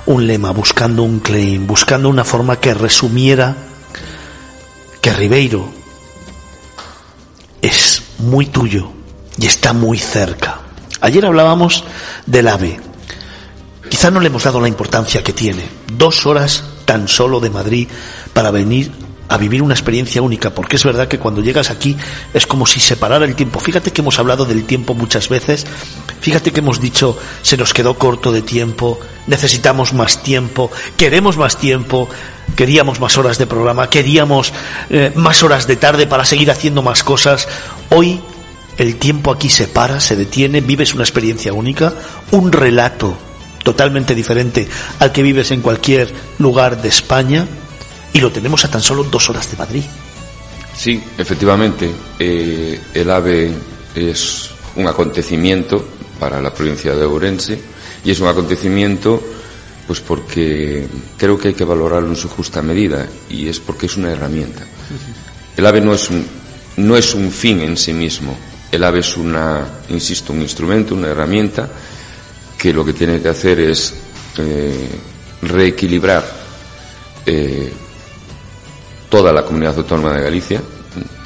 un 0.07 0.27
lema, 0.27 0.51
buscando 0.51 1.03
un 1.03 1.21
claim, 1.21 1.67
buscando 1.67 2.09
una 2.09 2.25
forma 2.25 2.59
que 2.59 2.75
resumiera 2.75 3.57
que 5.01 5.13
Ribeiro 5.13 5.69
es 7.61 8.03
muy 8.19 8.47
tuyo 8.47 8.91
y 9.39 9.47
está 9.47 9.73
muy 9.73 9.99
cerca. 9.99 10.61
Ayer 11.01 11.27
hablábamos 11.27 11.85
del 12.27 12.49
AVE. 12.49 12.81
Quizá 13.89 14.11
no 14.11 14.21
le 14.21 14.29
hemos 14.29 14.45
dado 14.45 14.61
la 14.61 14.69
importancia 14.69 15.23
que 15.23 15.33
tiene. 15.33 15.69
Dos 15.93 16.27
horas 16.27 16.65
tan 16.85 17.09
solo 17.09 17.41
de 17.41 17.51
Madrid 17.51 17.89
para 18.33 18.51
venir 18.51 18.93
a 19.33 19.39
vivir 19.39 19.63
una 19.63 19.73
experiencia 19.73 20.21
única, 20.21 20.51
porque 20.51 20.77
es 20.77 20.85
verdad 20.85 21.09
que 21.09 21.19
cuando 21.19 21.41
llegas 21.41 21.71
aquí 21.71 21.97
es 22.35 22.47
como 22.47 22.67
si 22.67 22.81
separara 22.81 23.25
el 23.25 23.35
tiempo. 23.35 23.61
Fíjate 23.61 23.91
que 23.91 24.03
hemos 24.03 24.19
hablado 24.19 24.45
del 24.45 24.65
tiempo 24.65 24.93
muchas 24.93 25.31
veces, 25.31 25.67
fíjate 26.21 26.53
que 26.53 26.61
hemos 26.61 26.83
dicho 26.83 27.19
se 27.41 27.57
nos 27.57 27.73
quedó 27.73 27.95
corto 27.95 28.31
de 28.31 28.43
tiempo, 28.43 29.01
necesitamos 29.27 29.95
más 29.95 30.23
tiempo, 30.23 30.71
queremos 30.99 31.39
más 31.39 31.57
tiempo, 31.57 32.11
queríamos 32.57 33.01
más 33.01 33.17
horas 33.17 33.39
de 33.39 33.47
programa, 33.47 33.89
queríamos 33.89 34.53
eh, 34.91 35.13
más 35.15 35.43
horas 35.43 35.67
de 35.67 35.77
tarde 35.77 36.07
para 36.07 36.27
seguir 36.27 36.51
haciendo 36.51 36.83
más 36.83 37.03
cosas. 37.03 37.49
Hoy 37.89 38.21
el 38.77 38.97
tiempo 38.97 39.33
aquí 39.33 39.49
se 39.49 39.67
para, 39.67 39.99
se 40.01 40.15
detiene, 40.15 40.61
vives 40.61 40.93
una 40.93 41.05
experiencia 41.05 41.55
única, 41.55 41.95
un 42.33 42.53
relato 42.53 43.17
totalmente 43.65 44.15
diferente 44.15 44.69
al 44.99 45.11
que 45.11 45.23
vives 45.23 45.53
en 45.53 45.63
cualquier 45.63 46.13
lugar 46.39 46.83
de 46.83 46.89
España 46.91 47.47
y 48.13 48.21
lo 48.21 48.31
tenemos 48.31 48.65
a 48.65 48.71
tan 48.71 48.83
solo 48.83 49.05
dos 49.05 49.31
horas 49.31 49.51
de 49.51 49.57
Madrid. 49.57 49.85
Sí, 50.77 51.03
efectivamente, 51.19 51.91
eh, 52.19 52.81
el 52.95 53.11
AVE 53.11 53.53
es 53.95 54.51
un 54.77 54.87
acontecimiento 54.87 55.85
para 56.19 56.41
la 56.41 56.53
provincia 56.53 56.95
de 56.95 57.05
Ourense 57.05 57.61
y 58.05 58.11
es 58.11 58.21
un 58.21 58.29
acontecimiento 58.29 59.23
pues 59.87 60.01
porque 60.01 60.87
creo 61.17 61.37
que 61.37 61.49
hay 61.49 61.55
que 61.55 61.65
valorarlo 61.65 62.09
en 62.09 62.17
su 62.17 62.29
justa 62.29 62.63
medida 62.63 63.07
y 63.29 63.49
es 63.49 63.61
porque 63.61 63.87
es 63.87 63.97
una 63.97 64.13
herramienta. 64.13 64.65
El 65.57 65.67
AVE 65.67 65.81
no 65.81 65.93
es 65.93 66.09
un, 66.09 66.25
no 66.77 66.97
es 66.97 67.15
un 67.15 67.31
fin 67.31 67.61
en 67.61 67.77
sí 67.77 67.93
mismo, 67.93 68.37
el 68.71 68.85
AVE 68.85 69.01
es 69.01 69.17
una, 69.17 69.67
insisto, 69.91 70.33
un 70.33 70.41
instrumento, 70.41 70.95
una 70.95 71.09
herramienta 71.09 71.69
que 72.57 72.73
lo 72.73 72.85
que 72.85 72.93
tiene 72.93 73.21
que 73.21 73.29
hacer 73.29 73.61
es 73.61 73.93
eh, 74.39 74.89
reequilibrar 75.43 76.25
eh, 77.27 77.73
toda 79.13 79.31
la 79.31 79.45
comunidad 79.45 79.77
autónoma 79.77 80.15
de 80.15 80.23
Galicia, 80.23 80.63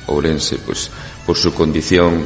Ourense, 0.09 0.59
pues 0.59 0.91
por 1.25 1.37
su 1.37 1.55
condición 1.55 2.25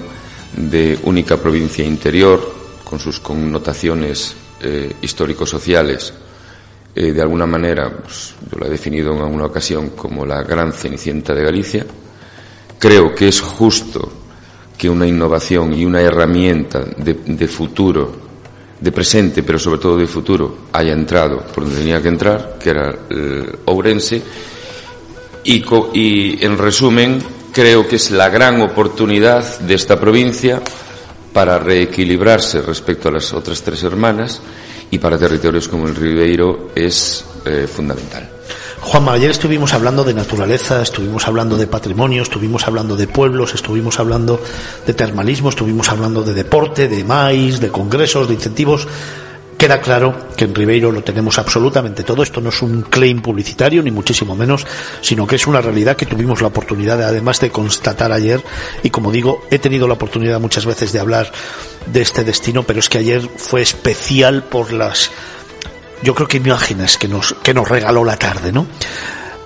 de 0.57 0.99
única 1.03 1.37
provincia 1.37 1.85
interior, 1.85 2.41
con 2.83 2.99
sus 2.99 3.21
connotaciones 3.21 4.35
eh, 4.63 4.97
histórico-sociales, 5.03 6.15
eh, 6.95 7.13
de 7.13 7.21
alguna 7.21 7.45
manera, 7.45 7.95
pues, 7.95 8.35
yo 8.51 8.59
lo 8.59 8.65
he 8.65 8.71
definido 8.71 9.13
en 9.13 9.21
alguna 9.21 9.45
ocasión 9.45 9.91
como 9.91 10.25
la 10.25 10.43
gran 10.45 10.73
cenicienta 10.73 11.35
de 11.35 11.45
Galicia. 11.45 11.85
Creo 12.79 13.15
que 13.15 13.29
es 13.29 13.43
justo 13.43 14.11
que 14.79 14.89
una 14.89 15.07
innovación 15.07 15.75
y 15.75 15.85
una 15.85 16.01
herramienta 16.01 16.81
de, 16.81 17.49
futuro, 17.49 18.11
de 18.81 18.93
presente, 18.93 19.43
pero 19.43 19.59
sobre 19.59 19.79
todo 19.79 19.99
de 19.99 20.07
futuro, 20.07 20.57
haya 20.73 20.95
entrado 20.95 21.43
por 21.55 21.65
donde 21.65 21.81
tenía 21.81 22.01
que 22.01 22.09
entrar, 22.09 22.57
que 22.59 22.71
era 22.71 22.95
el 23.11 23.59
Ourense, 23.67 24.23
y, 25.45 25.65
y 25.95 26.45
en 26.45 26.59
resumen, 26.59 27.23
creo 27.53 27.87
que 27.87 27.97
es 27.97 28.11
la 28.11 28.29
gran 28.29 28.61
oportunidad 28.61 29.61
de 29.61 29.75
esta 29.75 29.99
provincia 29.99 30.63
para 31.33 31.59
reequilibrarse 31.59 32.61
respecto 32.63 33.09
a 33.09 33.13
las 33.13 33.33
otras 33.33 33.63
tres 33.63 33.83
hermanas 33.83 34.41
y 34.91 34.99
para 34.99 35.19
territorios 35.19 35.69
como 35.69 35.87
el 35.87 35.95
Ribeiro 35.95 36.71
es 36.75 37.25
eh, 37.45 37.69
fundamental. 37.73 38.29
Juanma, 38.81 39.13
ayer 39.13 39.31
estuvimos 39.31 39.75
hablando 39.75 40.05
de 40.05 40.15
naturaleza, 40.15 40.83
estuvimos 40.83 41.29
hablando 41.29 41.57
de 41.57 41.67
patrimonio, 41.67 42.23
estuvimos 42.23 42.67
hablando 42.67 42.97
de 42.97 43.07
pueblos, 43.07 43.55
estuvimos 43.55 44.01
hablando 44.01 44.41
de 44.87 44.95
termalismo, 44.95 45.51
estuvimos 45.51 45.91
hablando 45.91 46.23
de 46.23 46.33
deporte, 46.33 46.89
de 46.89 47.05
maíz, 47.05 47.61
de 47.61 47.69
congresos, 47.69 48.27
de 48.27 48.35
incentivos. 48.35 48.89
Queda 49.61 49.79
claro 49.79 50.29
que 50.39 50.47
en 50.47 50.55
Ribeiro 50.55 50.91
lo 50.91 51.05
tenemos 51.05 51.39
absolutamente 51.39 52.03
todo. 52.03 52.23
Esto 52.23 52.41
no 52.41 52.49
es 52.49 52.63
un 52.63 52.81
claim 52.81 53.21
publicitario, 53.21 53.83
ni 53.83 53.91
muchísimo 53.91 54.35
menos, 54.35 54.67
sino 55.03 55.27
que 55.27 55.37
es 55.37 55.47
una 55.47 55.61
realidad 55.61 55.99
que 55.99 56.07
tuvimos 56.07 56.41
la 56.41 56.49
oportunidad, 56.49 57.03
además 57.03 57.41
de 57.41 57.51
constatar 57.51 58.11
ayer. 58.11 58.43
Y 58.83 58.89
como 58.89 59.13
digo, 59.13 59.45
he 59.51 59.59
tenido 59.59 59.87
la 59.87 59.93
oportunidad 59.93 60.41
muchas 60.41 60.65
veces 60.65 60.95
de 60.95 61.01
hablar 61.01 61.31
de 61.85 62.01
este 62.01 62.25
destino, 62.25 62.63
pero 62.63 62.79
es 62.79 62.89
que 62.89 62.97
ayer 62.97 63.21
fue 63.37 63.61
especial 63.61 64.45
por 64.45 64.73
las, 64.73 65.11
yo 66.03 66.15
creo 66.15 66.27
que 66.27 66.39
imágenes 66.39 66.97
que 66.97 67.09
nos, 67.09 67.35
que 67.43 67.53
nos 67.53 67.69
regaló 67.69 68.03
la 68.03 68.17
tarde, 68.17 68.53
¿no? 68.53 68.67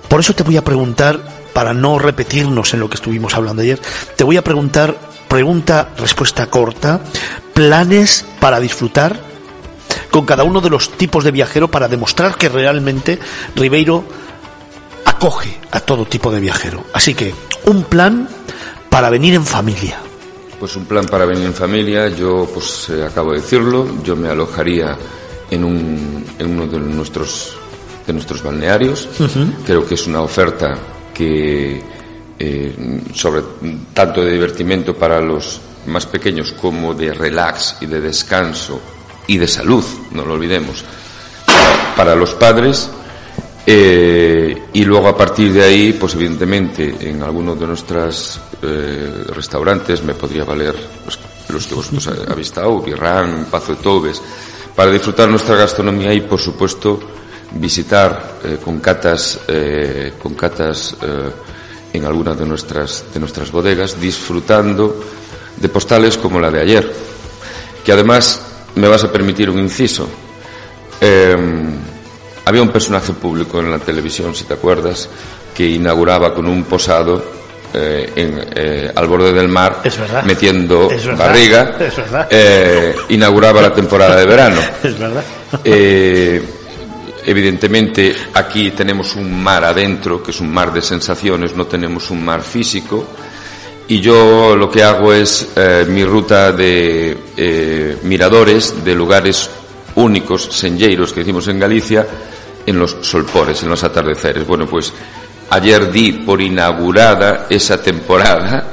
Por 0.07 0.21
eso 0.21 0.33
te 0.33 0.43
voy 0.43 0.55
a 0.55 0.63
preguntar, 0.63 1.19
para 1.51 1.73
no 1.73 1.99
repetirnos 1.99 2.73
en 2.73 2.79
lo 2.79 2.89
que 2.89 2.95
estuvimos 2.95 3.35
hablando 3.35 3.63
ayer, 3.63 3.81
te 4.15 4.23
voy 4.23 4.37
a 4.37 4.45
preguntar, 4.45 4.95
pregunta, 5.27 5.89
respuesta 5.97 6.45
corta, 6.45 7.01
planes 7.53 8.25
para 8.39 8.61
disfrutar 8.61 9.34
con 10.15 10.25
cada 10.25 10.45
uno 10.45 10.61
de 10.61 10.69
los 10.69 10.91
tipos 10.91 11.25
de 11.25 11.31
viajero 11.31 11.67
para 11.69 11.89
demostrar 11.89 12.37
que 12.37 12.47
realmente 12.47 13.19
Ribeiro 13.53 14.05
acoge 15.03 15.59
a 15.71 15.81
todo 15.81 16.05
tipo 16.05 16.31
de 16.31 16.39
viajero. 16.39 16.85
Así 16.93 17.13
que 17.13 17.35
un 17.65 17.83
plan 17.83 18.29
para 18.89 19.09
venir 19.09 19.33
en 19.33 19.45
familia. 19.45 19.99
Pues 20.57 20.73
un 20.77 20.85
plan 20.85 21.03
para 21.03 21.25
venir 21.25 21.43
en 21.43 21.53
familia, 21.53 22.07
yo 22.07 22.47
pues 22.53 22.89
eh, 22.91 23.03
acabo 23.03 23.33
de 23.33 23.41
decirlo, 23.41 24.01
yo 24.05 24.15
me 24.15 24.29
alojaría 24.29 24.97
en, 25.51 25.65
un, 25.65 26.25
en 26.39 26.49
uno 26.49 26.65
de 26.65 26.79
nuestros, 26.79 27.57
de 28.07 28.13
nuestros 28.13 28.41
balnearios. 28.41 29.09
Creo 29.65 29.85
que 29.85 29.95
es 29.95 30.07
una 30.07 30.21
oferta 30.21 30.77
que 31.13 31.83
eh, 32.39 33.01
sobre 33.13 33.41
tanto 33.93 34.23
de 34.23 34.31
divertimento 34.31 34.95
para 34.95 35.19
los 35.19 35.59
más 35.87 36.05
pequeños 36.05 36.53
como 36.53 36.93
de 36.93 37.13
relax 37.13 37.79
y 37.81 37.85
de 37.85 37.99
descanso 37.99 38.79
y 39.27 39.37
de 39.37 39.47
salud, 39.47 39.83
no 40.11 40.25
lo 40.25 40.33
olvidemos, 40.33 40.83
para, 41.95 42.15
los 42.15 42.33
padres. 42.33 42.89
Eh, 43.67 44.67
y 44.73 44.85
luego 44.85 45.07
a 45.07 45.17
partir 45.17 45.51
de 45.51 45.63
ahí, 45.63 45.93
pues 45.93 46.13
evidentemente 46.13 46.95
en 46.99 47.23
algunos 47.23 47.59
de 47.59 47.65
nuestros 47.65 48.39
eh, 48.61 49.25
restaurantes 49.33 50.03
me 50.03 50.13
podría 50.13 50.43
valer 50.43 50.75
pues, 51.03 51.17
los 51.49 51.65
que 51.65 51.73
vosotros 51.73 52.07
habéis 52.29 52.47
estado, 52.47 52.79
Birran, 52.81 53.47
Pazo 53.49 53.75
de 53.75 53.81
Tobes, 53.81 54.21
para 54.75 54.91
disfrutar 54.91 55.29
nuestra 55.29 55.55
gastronomía 55.55 56.13
y 56.13 56.21
por 56.21 56.39
supuesto 56.39 56.99
visitar 57.53 58.39
eh, 58.43 58.57
con 58.63 58.79
catas, 58.79 59.39
con 60.21 60.35
catas 60.35 60.95
en 61.91 62.05
algunas 62.05 62.37
de 62.37 62.45
nuestras, 62.45 63.05
de 63.13 63.19
nuestras 63.19 63.51
bodegas, 63.51 63.99
disfrutando 63.99 65.01
de 65.57 65.69
postales 65.69 66.17
como 66.17 66.39
la 66.39 66.51
de 66.51 66.61
ayer, 66.61 66.93
que 67.83 67.91
además 67.91 68.54
me 68.75 68.87
vas 68.87 69.03
a 69.03 69.11
permitir 69.11 69.49
un 69.49 69.59
inciso. 69.59 70.07
Em, 70.99 71.71
había 72.45 72.61
un 72.61 72.69
personaje 72.69 73.13
público 73.13 73.59
en 73.59 73.71
la 73.71 73.79
televisión, 73.79 74.35
si 74.35 74.43
te 74.45 74.53
acuerdas, 74.53 75.09
que 75.55 75.67
inauguraba 75.67 76.33
con 76.33 76.47
un 76.47 76.63
posado 76.63 77.23
eh, 77.73 78.11
en, 78.15 78.45
eh, 78.55 78.91
al 78.95 79.07
borde 79.07 79.33
del 79.33 79.47
mar, 79.47 79.81
metiendo 80.25 80.89
barriga, 81.17 81.75
eh, 82.29 82.95
inauguraba 83.09 83.61
la 83.61 83.73
temporada 83.73 84.15
de 84.15 84.25
verano. 84.25 84.61
Es 84.83 84.97
verdad. 84.97 85.23
evidentemente 87.25 88.15
aquí 88.33 88.71
tenemos 88.71 89.15
un 89.15 89.43
mar 89.43 89.63
adentro, 89.63 90.21
que 90.21 90.31
es 90.31 90.39
un 90.39 90.53
mar 90.53 90.71
de 90.71 90.81
sensaciones, 90.81 91.55
no 91.55 91.65
tenemos 91.65 92.11
un 92.11 92.23
mar 92.23 92.41
físico 92.41 93.07
y 93.87 93.99
yo 93.99 94.55
lo 94.55 94.69
que 94.69 94.83
hago 94.83 95.13
es 95.13 95.49
eh, 95.55 95.85
mi 95.87 96.03
ruta 96.03 96.51
de 96.51 97.17
eh, 97.37 97.97
miradores 98.03 98.83
de 98.83 98.95
lugares 98.95 99.49
únicos, 99.95 100.49
senlleiros 100.51 101.13
que 101.13 101.19
decimos 101.19 101.47
en 101.47 101.59
Galicia, 101.59 102.05
en 102.65 102.79
los 102.79 102.97
solpores, 103.01 103.61
en 103.63 103.69
los 103.69 103.83
atardeceres. 103.83 104.45
Bueno, 104.45 104.67
pues 104.67 104.91
ayer 105.49 105.91
di 105.91 106.13
por 106.13 106.41
inaugurada 106.41 107.45
esa 107.49 107.81
temporada 107.81 108.67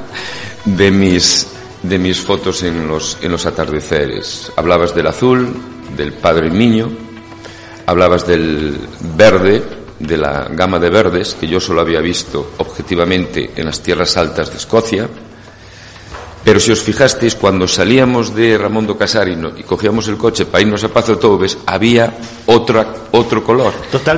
de 0.65 0.91
mis 0.91 1.49
de 1.83 1.99
mis 1.99 2.21
fotos 2.21 2.63
en 2.63 2.87
los 2.89 3.19
en 3.21 3.33
los 3.33 3.45
atardeceres. 3.45 4.53
Hablabas 4.57 4.95
del 4.95 5.09
azul, 5.09 5.53
del 5.97 6.15
Padre 6.15 6.51
Niño, 6.51 6.91
hablabas 7.87 8.27
del 8.27 8.79
verde, 9.17 9.63
de 10.03 10.16
la 10.16 10.49
gama 10.51 10.79
de 10.79 10.91
verdes 10.91 11.35
que 11.39 11.47
yo 11.47 11.61
solo 11.61 11.81
había 11.81 12.01
visto 12.01 12.53
objetivamente 12.59 13.53
en 13.57 13.66
las 13.66 13.81
tierras 13.81 14.16
altas 14.16 14.51
de 14.51 14.57
Escocia. 14.57 15.09
Pero 16.45 16.59
si 16.59 16.73
os 16.73 16.83
fijasteis, 16.83 17.37
cuando 17.37 17.69
salíamos 17.69 18.35
de 18.35 18.59
Ramón 18.59 18.83
do 18.83 18.99
Casarino 18.99 19.55
y 19.55 19.62
cogíamos 19.62 20.11
el 20.11 20.19
coche 20.19 20.43
para 20.43 20.66
irnos 20.66 20.83
a 20.83 20.91
Pazo 20.91 21.15
Tobes, 21.15 21.57
había 21.66 22.19
otra, 22.47 23.15
otro 23.15 23.45
color, 23.47 23.73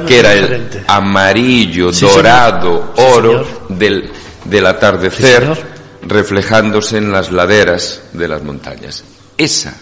que 0.08 0.18
era 0.24 0.32
el 0.32 0.84
amarillo, 0.88 1.92
dorado, 1.92 2.96
oro 2.96 3.44
del, 3.68 4.08
del 4.48 4.66
atardecer, 4.66 5.52
reflejándose 6.00 6.96
en 6.96 7.12
las 7.12 7.30
laderas 7.30 8.00
de 8.14 8.26
las 8.26 8.42
montañas. 8.42 9.04
Esa 9.36 9.76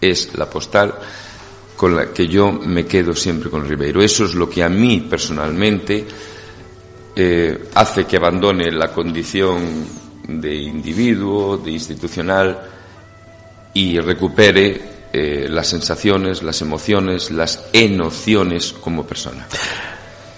es 0.00 0.30
la 0.32 0.48
postal 0.48 0.94
con 1.76 1.94
la 1.94 2.12
que 2.12 2.26
yo 2.26 2.50
me 2.52 2.86
quedo 2.86 3.14
siempre 3.14 3.50
con 3.50 3.68
Ribeiro. 3.68 4.02
Eso 4.02 4.24
es 4.24 4.34
lo 4.34 4.48
que 4.48 4.64
a 4.64 4.68
mí 4.68 5.06
personalmente 5.08 6.06
eh, 7.14 7.68
hace 7.74 8.04
que 8.04 8.16
abandone 8.16 8.70
la 8.72 8.92
condición 8.92 9.86
de 10.26 10.54
individuo, 10.54 11.58
de 11.58 11.70
institucional 11.70 12.58
y 13.74 13.98
recupere 14.00 15.08
eh, 15.12 15.46
las 15.48 15.68
sensaciones, 15.68 16.42
las 16.42 16.60
emociones, 16.62 17.30
las 17.30 17.66
enociones 17.72 18.72
como 18.72 19.06
persona. 19.06 19.46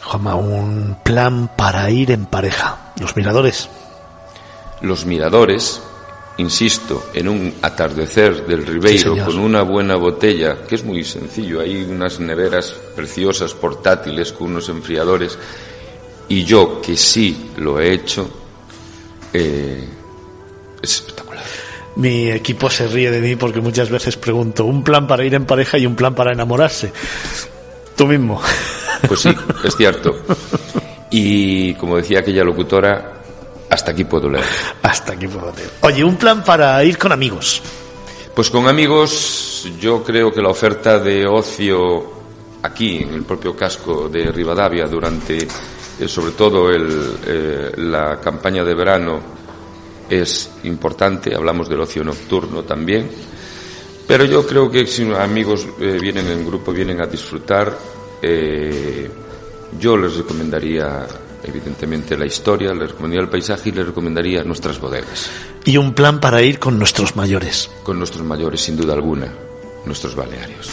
Juanma, 0.03 0.35
un 0.35 0.99
plan 1.05 1.51
para 1.57 1.91
ir 1.91 2.11
en 2.11 2.27
pareja. 2.27 2.93
Los 3.01 3.17
miradores. 3.17 3.69
Los 4.81 5.07
miradores 5.07 5.83
insisto, 6.39 7.11
en 7.15 7.29
un 7.29 7.55
atardecer 7.63 8.47
del 8.47 8.65
Ribeiro 8.65 9.17
con 9.25 9.39
una 9.39 9.63
buena 9.63 9.97
botella, 9.97 10.65
que 10.67 10.77
es 10.77 10.85
muy 10.85 11.05
sencillo, 11.05 11.61
hay 11.61 11.83
unas 11.83 12.21
neveras 12.21 12.75
preciosas, 12.95 13.55
portátiles, 13.55 14.33
con 14.33 14.49
unos 14.49 14.69
enfriadores, 14.69 15.39
y 16.29 16.45
yo 16.45 16.81
que 16.81 16.97
sí 16.97 17.51
lo 17.57 17.81
he 17.81 17.93
hecho, 17.93 18.29
eh, 19.33 19.89
es 20.81 20.95
espectacular. 20.95 21.45
Mi 21.97 22.31
equipo 22.31 22.71
se 22.71 22.87
ríe 22.87 23.11
de 23.11 23.21
mí 23.21 23.35
porque 23.35 23.61
muchas 23.61 23.91
veces 23.91 24.17
pregunto 24.17 24.65
un 24.65 24.85
plan 24.85 25.07
para 25.07 25.25
ir 25.25 25.35
en 25.35 25.45
pareja 25.45 25.79
y 25.79 25.87
un 25.87 25.97
plan 25.97 26.15
para 26.15 26.33
enamorarse. 26.33 26.93
Tú 27.97 28.07
mismo. 28.07 28.41
Pues 29.09 29.21
sí, 29.21 29.31
es 29.65 29.77
cierto. 29.77 30.17
Y 31.11 31.73
como 31.75 31.97
decía 31.97 32.19
aquella 32.19 32.45
locutora, 32.45 33.18
hasta 33.71 33.93
aquí 33.93 34.05
puedo 34.05 34.29
leer. 34.29 34.45
Hasta 34.83 35.13
aquí 35.13 35.27
puedo 35.27 35.53
leer. 35.55 35.71
Oye, 35.83 36.05
un 36.05 36.17
plan 36.17 36.43
para 36.43 36.83
ir 36.85 36.97
con 36.97 37.13
amigos. 37.13 37.63
Pues 38.35 38.51
con 38.51 38.69
amigos, 38.69 39.69
yo 39.81 40.03
creo 40.03 40.33
que 40.33 40.41
la 40.41 40.49
oferta 40.49 40.99
de 40.99 41.27
ocio 41.27 42.13
aquí, 42.63 42.99
en 42.99 43.15
el 43.15 43.25
propio 43.25 43.57
casco 43.57 44.09
de 44.09 44.31
Rivadavia, 44.31 44.87
durante 44.87 45.39
eh, 45.39 46.09
sobre 46.09 46.33
todo 46.33 46.71
el, 46.71 47.17
eh, 47.27 47.73
la 47.77 48.21
campaña 48.21 48.65
de 48.65 48.75
verano, 48.75 49.21
es 50.09 50.51
importante. 50.65 51.35
Hablamos 51.35 51.69
del 51.69 51.81
ocio 51.81 52.05
nocturno 52.05 52.63
también. 52.63 53.11
Pero 54.07 54.25
yo 54.25 54.47
creo 54.47 54.71
que 54.71 54.87
si 54.87 55.13
amigos 55.13 55.67
eh, 55.81 55.99
vienen 56.01 56.29
en 56.29 56.47
grupo, 56.47 56.73
vienen 56.73 57.01
a 57.01 57.07
disfrutar, 57.07 57.77
yo 59.79 59.97
les 59.97 60.17
recomendaría 60.17 61.07
evidentemente 61.43 62.17
la 62.17 62.27
historia, 62.27 62.73
les 62.75 62.91
recomendaría 62.91 63.23
el 63.23 63.31
paisaje 63.31 63.71
y 63.71 63.73
les 63.73 63.87
recomendaría 63.87 64.43
nuestras 64.45 64.81
bodegas. 64.81 65.31
Y 65.65 65.77
un 65.77 65.95
plan 65.95 66.21
para 66.21 66.43
ir 66.43 66.59
con 66.59 66.79
nuestros 66.79 67.17
mayores. 67.17 67.71
Con 67.83 67.99
nuestros 67.99 68.25
mayores, 68.25 68.61
sin 68.61 68.77
duda 68.77 68.95
alguna, 68.95 69.33
nuestros 69.85 70.15
balnearios. 70.15 70.71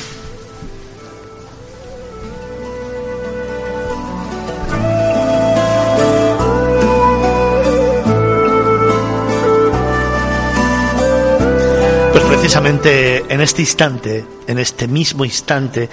Pues 12.12 12.24
precisamente 12.26 13.26
en 13.28 13.42
este 13.42 13.62
instante, 13.62 14.26
en 14.48 14.60
este 14.60 14.88
mismo 14.88 15.26
instante, 15.26 15.90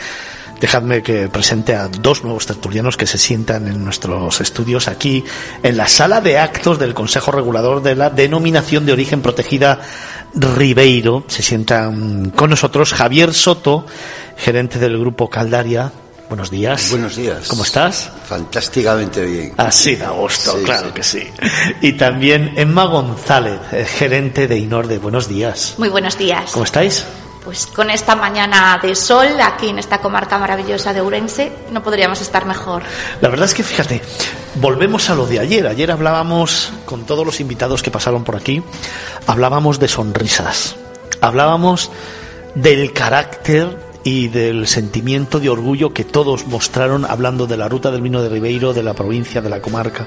dejadme 0.62 1.02
que 1.02 1.28
presente 1.28 1.74
a 1.74 1.89
dos 1.89 2.22
nuevos 2.22 2.47
tertulianos 2.47 2.97
que 2.97 3.06
se 3.06 3.18
sientan 3.18 3.66
en 3.66 3.84
nuestros 3.84 4.40
estudios 4.40 4.86
aquí 4.86 5.24
en 5.64 5.76
la 5.76 5.89
sala 5.89 6.20
de 6.20 6.39
actos 6.39 6.78
del 6.78 6.94
Consejo 6.94 7.32
Regulador 7.32 7.82
de 7.82 7.97
la 7.97 8.10
Denominación 8.10 8.86
de 8.86 8.93
Origen 8.93 9.22
Protegida 9.22 9.80
Ribeiro. 10.34 11.24
Se 11.26 11.43
sientan 11.43 12.30
con 12.30 12.51
nosotros 12.51 12.93
Javier 12.94 13.34
Soto, 13.34 13.86
gerente 14.36 14.78
del 14.78 14.98
Grupo 14.98 15.28
Caldaria. 15.28 15.90
Buenos 16.28 16.48
días. 16.51 16.90
Buenos 16.90 17.16
días. 17.16 17.48
¿Cómo 17.48 17.64
estás? 17.64 18.09
Fantásticamente 18.26 19.24
bien. 19.26 19.52
Así 19.56 19.97
da 19.97 20.10
gusto, 20.10 20.56
Sí, 20.56 20.64
claro 20.64 20.89
sí. 20.89 20.94
que 20.94 21.02
sí. 21.02 21.22
Y 21.82 21.93
también 21.94 22.52
Emma 22.56 22.84
González, 22.86 23.59
gerente 23.98 24.47
de 24.47 24.59
Inorde. 24.59 24.98
Buenos 24.98 25.28
días. 25.28 25.74
Muy 25.76 25.89
buenos 25.89 26.16
días. 26.16 26.52
¿Cómo 26.52 26.64
estáis? 26.64 27.05
Pues 27.44 27.66
con 27.66 27.90
esta 27.90 28.14
mañana 28.14 28.78
de 28.81 28.94
sol 28.94 29.27
aquí 29.43 29.69
en 29.69 29.78
esta 29.78 30.01
comarca 30.01 30.39
maravillosa 30.39 30.93
de 30.93 31.01
Ourense 31.01 31.52
no 31.73 31.82
podríamos 31.82 32.20
estar 32.20 32.47
mejor. 32.47 32.82
La 33.20 33.28
verdad 33.28 33.47
es 33.47 33.55
que 33.55 33.64
fíjate, 33.64 34.01
volvemos 34.56 35.10
a 35.10 35.16
lo 35.16 35.27
de 35.27 35.40
ayer. 35.40 35.66
Ayer 35.66 35.90
hablábamos 35.90 36.73
con 36.85 37.05
todos 37.05 37.27
los 37.27 37.40
invitados 37.40 37.82
que 37.82 37.90
pasaron 37.90 38.23
por 38.23 38.36
aquí, 38.36 38.62
hablábamos 39.27 39.81
de 39.81 39.89
sonrisas, 39.89 40.77
hablábamos 41.20 41.90
del 42.55 42.93
carácter 42.93 43.77
y 44.05 44.28
del 44.28 44.66
sentimiento 44.66 45.40
de 45.40 45.48
orgullo 45.48 45.93
que 45.93 46.05
todos 46.05 46.47
mostraron 46.47 47.05
hablando 47.05 47.47
de 47.47 47.56
la 47.56 47.69
ruta 47.69 47.90
del 47.90 48.02
vino 48.02 48.23
de 48.23 48.28
Ribeiro, 48.28 48.73
de 48.73 48.82
la 48.82 48.94
provincia, 48.94 49.40
de 49.40 49.51
la 49.51 49.60
comarca. 49.60 50.06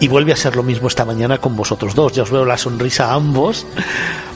Y 0.00 0.08
vuelve 0.08 0.32
a 0.32 0.36
ser 0.36 0.54
lo 0.54 0.62
mismo 0.62 0.88
esta 0.88 1.04
mañana 1.04 1.38
con 1.38 1.56
vosotros 1.56 1.94
dos. 1.94 2.12
Ya 2.12 2.22
os 2.22 2.30
veo 2.30 2.44
la 2.44 2.56
sonrisa 2.56 3.10
a 3.10 3.14
ambos. 3.14 3.66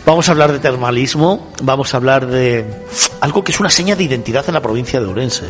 Vamos 0.04 0.28
a 0.28 0.32
hablar 0.32 0.50
de 0.52 0.58
termalismo, 0.58 1.48
vamos 1.62 1.94
a 1.94 1.96
hablar 1.96 2.26
de 2.26 2.64
algo 3.20 3.44
que 3.44 3.52
es 3.52 3.60
una 3.60 3.70
seña 3.70 3.94
de 3.94 4.02
identidad 4.02 4.44
en 4.48 4.54
la 4.54 4.60
provincia 4.60 5.00
de 5.00 5.06
Orense. 5.06 5.44
¿eh? 5.46 5.48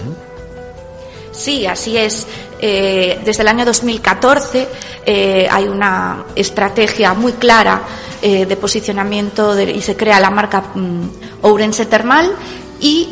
Sí, 1.32 1.66
así 1.66 1.96
es. 1.96 2.26
Eh, 2.60 3.18
desde 3.24 3.42
el 3.42 3.48
año 3.48 3.64
2014 3.64 4.68
eh, 5.06 5.48
hay 5.50 5.64
una 5.68 6.24
estrategia 6.36 7.14
muy 7.14 7.32
clara 7.32 7.80
eh, 8.20 8.44
de 8.44 8.56
posicionamiento 8.56 9.54
de- 9.54 9.72
y 9.72 9.80
se 9.80 9.96
crea 9.96 10.20
la 10.20 10.30
marca 10.30 10.60
mm, 10.74 11.02
Ourense 11.42 11.86
Termal 11.86 12.30
y 12.78 13.08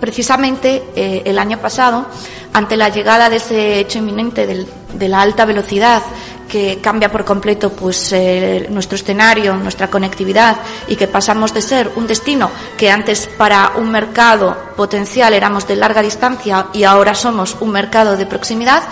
precisamente 0.00 0.82
el 0.96 1.38
año 1.38 1.58
pasado, 1.58 2.06
ante 2.54 2.76
la 2.78 2.88
llegada 2.88 3.28
de 3.28 3.36
ese 3.36 3.78
hecho 3.80 3.98
inminente 3.98 4.46
del- 4.46 4.66
de 4.94 5.08
la 5.08 5.20
alta 5.20 5.44
velocidad 5.44 6.02
que 6.50 6.80
cambia 6.82 7.10
por 7.10 7.24
completo 7.24 7.70
pues 7.70 8.12
eh, 8.12 8.66
nuestro 8.70 8.96
escenario, 8.96 9.54
nuestra 9.56 9.88
conectividad 9.88 10.56
y 10.88 10.96
que 10.96 11.06
pasamos 11.06 11.54
de 11.54 11.62
ser 11.62 11.92
un 11.94 12.06
destino 12.06 12.50
que 12.76 12.90
antes 12.90 13.28
para 13.38 13.72
un 13.76 13.90
mercado 13.90 14.74
potencial 14.76 15.32
éramos 15.32 15.66
de 15.68 15.76
larga 15.76 16.02
distancia 16.02 16.66
y 16.72 16.82
ahora 16.82 17.14
somos 17.14 17.56
un 17.60 17.70
mercado 17.70 18.16
de 18.16 18.26
proximidad, 18.26 18.82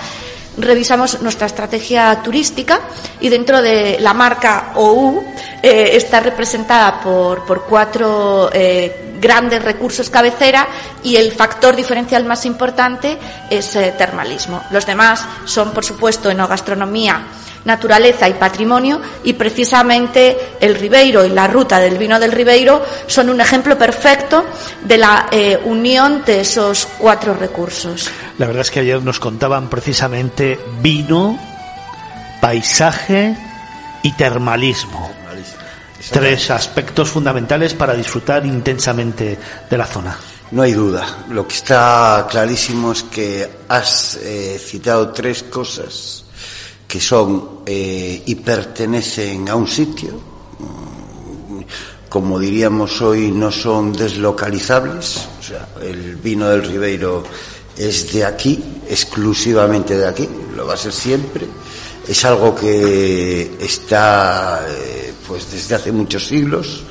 revisamos 0.56 1.20
nuestra 1.20 1.46
estrategia 1.46 2.22
turística 2.22 2.80
y 3.20 3.28
dentro 3.28 3.60
de 3.60 3.98
la 4.00 4.14
marca 4.14 4.72
OU 4.76 5.24
eh, 5.62 5.90
está 5.94 6.20
representada 6.20 7.00
por, 7.00 7.44
por 7.44 7.64
cuatro 7.64 8.50
eh, 8.52 9.08
grandes 9.20 9.62
recursos 9.62 10.10
cabecera 10.10 10.66
y 11.02 11.16
el 11.16 11.32
factor 11.32 11.76
diferencial 11.76 12.24
más 12.24 12.46
importante 12.46 13.18
es 13.50 13.76
eh, 13.76 13.94
termalismo. 13.96 14.62
Los 14.70 14.86
demás 14.86 15.24
son, 15.44 15.72
por 15.72 15.84
supuesto, 15.84 16.30
enogastronomía, 16.30 17.22
naturaleza 17.64 18.28
y 18.28 18.34
patrimonio 18.34 19.00
y 19.24 19.34
precisamente 19.34 20.36
el 20.60 20.74
Ribeiro 20.74 21.24
y 21.24 21.30
la 21.30 21.46
ruta 21.46 21.78
del 21.78 21.98
vino 21.98 22.18
del 22.18 22.32
Ribeiro 22.32 22.84
son 23.06 23.30
un 23.30 23.40
ejemplo 23.40 23.76
perfecto 23.76 24.44
de 24.84 24.98
la 24.98 25.28
eh, 25.30 25.58
unión 25.64 26.22
de 26.24 26.40
esos 26.40 26.86
cuatro 26.98 27.34
recursos. 27.34 28.10
La 28.38 28.46
verdad 28.46 28.62
es 28.62 28.70
que 28.70 28.80
ayer 28.80 29.02
nos 29.02 29.20
contaban 29.20 29.68
precisamente 29.68 30.58
vino, 30.80 31.38
paisaje 32.40 33.36
y 34.02 34.12
termalismo. 34.12 35.12
Tres 36.10 36.50
aspectos 36.50 37.10
fundamentales 37.10 37.74
para 37.74 37.94
disfrutar 37.94 38.46
intensamente 38.46 39.36
de 39.68 39.76
la 39.76 39.84
zona. 39.84 40.16
No 40.52 40.62
hay 40.62 40.72
duda. 40.72 41.24
Lo 41.28 41.46
que 41.46 41.54
está 41.54 42.26
clarísimo 42.30 42.92
es 42.92 43.02
que 43.02 43.50
has 43.68 44.16
eh, 44.22 44.58
citado 44.64 45.10
tres 45.10 45.42
cosas 45.42 46.24
que 46.88 47.00
son 47.00 47.60
eh, 47.66 48.22
y 48.24 48.34
pertenecen 48.36 49.48
a 49.50 49.54
un 49.54 49.68
sitio. 49.68 50.18
Como 52.08 52.38
diríamos 52.38 53.02
hoy, 53.02 53.30
no 53.30 53.52
son 53.52 53.92
deslocalizables. 53.92 55.28
O 55.38 55.42
sea, 55.42 55.68
el 55.82 56.16
vino 56.16 56.48
del 56.48 56.64
Ribeiro 56.64 57.22
es 57.76 58.10
de 58.12 58.24
aquí, 58.24 58.58
exclusivamente 58.88 59.98
de 59.98 60.08
aquí, 60.08 60.26
lo 60.56 60.66
va 60.66 60.74
a 60.74 60.78
ser 60.78 60.92
siempre. 60.92 61.46
Es 62.08 62.24
algo 62.24 62.54
que 62.54 63.58
está 63.60 64.64
eh, 64.66 65.12
pues 65.26 65.52
desde 65.52 65.74
hace 65.74 65.92
muchos 65.92 66.26
siglos 66.26 66.82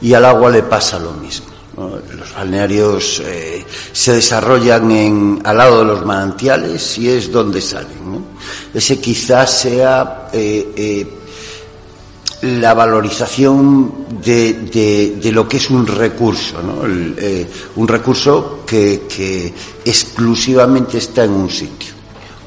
y 0.00 0.14
al 0.14 0.24
agua 0.24 0.50
le 0.50 0.62
pasa 0.62 0.98
lo 0.98 1.12
mismo. 1.12 1.53
Los 1.76 2.34
balnearios 2.34 3.20
eh, 3.24 3.64
se 3.92 4.12
desarrollan 4.12 4.90
en, 4.92 5.40
al 5.44 5.56
lado 5.56 5.80
de 5.80 5.84
los 5.86 6.04
manantiales 6.04 6.98
y 6.98 7.08
es 7.08 7.32
donde 7.32 7.60
salen. 7.60 8.12
¿no? 8.12 8.22
Ese 8.72 9.00
quizás 9.00 9.50
sea 9.50 10.28
eh, 10.32 10.72
eh, 10.76 11.06
la 12.42 12.74
valorización 12.74 14.06
de, 14.22 15.30
lo 15.32 15.48
que 15.48 15.56
es 15.56 15.70
un 15.70 15.86
recurso, 15.86 16.62
¿no? 16.62 16.82
Un 17.76 17.88
recurso 17.88 18.62
que, 18.66 19.52
exclusivamente 19.84 20.98
está 20.98 21.24
en 21.24 21.30
un 21.32 21.50
sitio. 21.50 21.94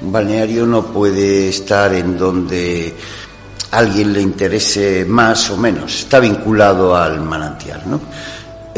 Un 0.01 0.11
balneario 0.11 0.65
no 0.67 0.85
puede 0.85 1.49
estar 1.49 1.93
en 1.95 2.17
donde 2.17 2.93
alguien 3.71 4.13
le 4.13 4.21
interese 4.21 5.03
más 5.05 5.49
o 5.49 5.57
menos, 5.57 6.01
está 6.01 6.19
vinculado 6.19 6.95
al 6.95 7.19
manantial. 7.21 7.81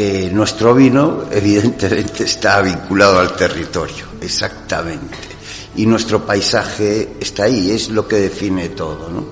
Eh, 0.02 0.30
nuestro 0.32 0.74
vino, 0.74 1.26
evidentemente, 1.30 2.24
está 2.24 2.62
vinculado 2.62 3.20
al 3.20 3.36
territorio, 3.36 4.06
exactamente. 4.22 5.18
Y 5.76 5.86
nuestro 5.86 6.26
paisaje 6.26 7.16
está 7.20 7.44
ahí, 7.44 7.72
es 7.72 7.90
lo 7.90 8.08
que 8.08 8.16
define 8.16 8.70
todo. 8.70 9.10
¿no? 9.10 9.26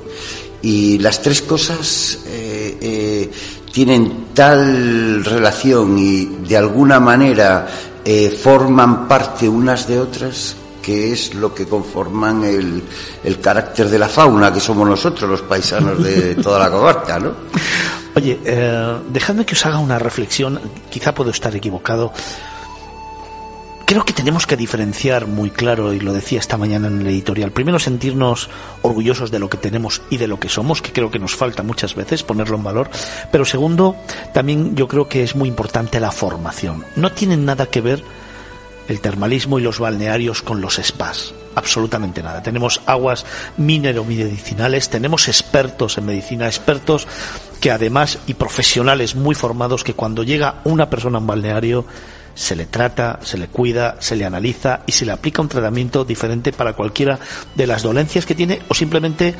Y 0.61 0.97
las 0.97 1.21
tres 1.21 1.41
cosas 1.43 2.19
eh, 2.27 2.77
eh, 2.81 3.31
tienen 3.71 4.25
tal 4.33 5.23
relación 5.23 5.97
y 5.97 6.25
de 6.45 6.57
alguna 6.57 6.99
manera 6.99 7.65
eh, 8.03 8.29
forman 8.29 9.07
parte 9.07 9.47
unas 9.47 9.87
de 9.87 10.01
otras 10.01 10.57
que 10.81 11.13
es 11.13 11.33
lo 11.33 11.55
que 11.55 11.65
conforman 11.65 12.43
el, 12.43 12.83
el 13.23 13.39
carácter 13.39 13.89
de 13.89 13.99
la 13.99 14.09
fauna 14.09 14.51
que 14.51 14.59
somos 14.59 14.85
nosotros, 14.85 15.29
los 15.29 15.41
paisanos 15.43 16.03
de 16.03 16.35
toda 16.35 16.59
la 16.59 16.69
comarca, 16.69 17.19
¿no? 17.19 17.31
Oye, 18.17 18.39
eh, 18.45 18.97
dejadme 19.09 19.45
que 19.45 19.53
os 19.53 19.63
haga 19.67 19.77
una 19.77 19.99
reflexión, 19.99 20.59
quizá 20.89 21.13
puedo 21.13 21.29
estar 21.29 21.55
equivocado. 21.55 22.11
creo 23.85 24.03
que 24.03 24.11
tenemos 24.11 24.47
que 24.47 24.57
diferenciar 24.57 25.27
muy 25.27 25.51
claro, 25.51 25.93
y 25.93 25.99
lo 25.99 26.13
decía 26.13 26.39
esta 26.39 26.57
mañana 26.57 26.87
en 26.87 27.01
el 27.01 27.07
editorial, 27.07 27.51
primero 27.51 27.77
sentirnos 27.77 28.49
orgullosos 28.81 29.29
de 29.29 29.37
lo 29.37 29.51
que 29.51 29.57
tenemos 29.57 30.01
y 30.09 30.17
de 30.17 30.27
lo 30.27 30.39
que 30.39 30.49
somos, 30.49 30.81
que 30.81 30.91
creo 30.91 31.11
que 31.11 31.19
nos 31.19 31.35
falta 31.35 31.61
muchas 31.61 31.93
veces 31.93 32.23
ponerlo 32.23 32.57
en 32.57 32.63
valor, 32.63 32.89
pero 33.31 33.45
segundo, 33.45 33.95
también 34.33 34.75
yo 34.75 34.87
creo 34.87 35.07
que 35.07 35.21
es 35.21 35.35
muy 35.35 35.47
importante 35.47 35.99
la 35.99 36.09
formación. 36.09 36.85
No 36.95 37.11
tienen 37.11 37.45
nada 37.45 37.67
que 37.67 37.81
ver 37.81 38.03
el 38.87 39.01
termalismo 39.01 39.59
y 39.59 39.61
los 39.61 39.79
balnearios 39.79 40.41
con 40.41 40.61
los 40.61 40.75
spas. 40.75 41.33
Absolutamente 41.55 42.21
nada. 42.21 42.43
Tenemos 42.43 42.81
aguas 42.85 43.25
minero-medicinales, 43.57 44.89
tenemos 44.89 45.27
expertos 45.27 45.97
en 45.97 46.05
medicina, 46.05 46.47
expertos 46.47 47.07
que 47.59 47.71
además 47.71 48.19
y 48.27 48.35
profesionales 48.35 49.15
muy 49.15 49.35
formados 49.35 49.83
que 49.83 49.93
cuando 49.93 50.23
llega 50.23 50.61
una 50.63 50.89
persona 50.89 51.17
a 51.17 51.21
un 51.21 51.27
balneario 51.27 51.85
se 52.35 52.55
le 52.55 52.67
trata, 52.67 53.19
se 53.23 53.39
le 53.39 53.47
cuida, 53.47 53.95
se 53.99 54.15
le 54.15 54.23
analiza 54.23 54.81
y 54.85 54.91
se 54.91 55.05
le 55.05 55.11
aplica 55.11 55.41
un 55.41 55.49
tratamiento 55.49 56.05
diferente 56.05 56.53
para 56.53 56.73
cualquiera 56.73 57.19
de 57.55 57.65
las 57.65 57.81
dolencias 57.81 58.27
que 58.27 58.35
tiene 58.35 58.61
o 58.67 58.75
simplemente 58.75 59.33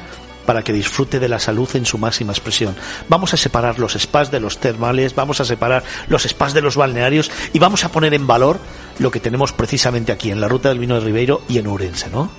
para 0.48 0.64
que 0.64 0.74
disfrute 0.74 1.20
de 1.20 1.28
la 1.30 1.40
salud 1.40 1.70
en 1.76 1.86
su 1.86 2.00
máxima 2.00 2.32
expresión. 2.32 2.76
Vamos 3.10 3.34
a 3.34 3.38
separar 3.38 3.78
los 3.78 3.94
spas 3.94 4.32
de 4.32 4.40
los 4.40 4.58
termales, 4.58 5.14
vamos 5.14 5.40
a 5.42 5.46
separar 5.46 5.84
los 6.08 6.24
spas 6.24 6.54
de 6.54 6.62
los 6.62 6.76
balnearios 6.76 7.30
y 7.54 7.60
vamos 7.60 7.84
a 7.84 7.92
poner 7.92 8.16
en 8.16 8.26
valor 8.26 8.58
lo 9.00 9.12
que 9.12 9.20
tenemos 9.20 9.54
precisamente 9.54 10.12
aquí 10.12 10.32
en 10.32 10.42
la 10.42 10.48
ruta 10.48 10.70
del 10.70 10.80
vino 10.80 10.96
de 10.96 11.02
Ribeiro 11.02 11.42
y 11.48 11.58
en 11.58 11.68
Ourense, 11.68 12.10
¿no? 12.10 12.30